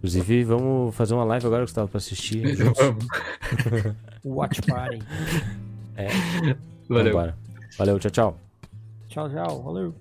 Inclusive, 0.01 0.45
vamos 0.45 0.95
fazer 0.95 1.13
uma 1.13 1.25
live 1.25 1.47
agora 1.47 1.63
que 1.65 1.71
você 1.71 1.75
tava 1.75 1.89
pra 1.89 1.99
assistir. 1.99 2.57
Vamos. 2.57 3.07
Watch 4.25 4.63
Party. 4.63 4.99
É, 5.95 6.09
Valeu. 6.89 7.05
vambora. 7.05 7.37
Valeu, 7.77 7.99
tchau, 7.99 8.11
tchau. 8.11 8.37
Tchau, 9.09 9.29
tchau. 9.29 9.63
Valeu. 9.63 9.95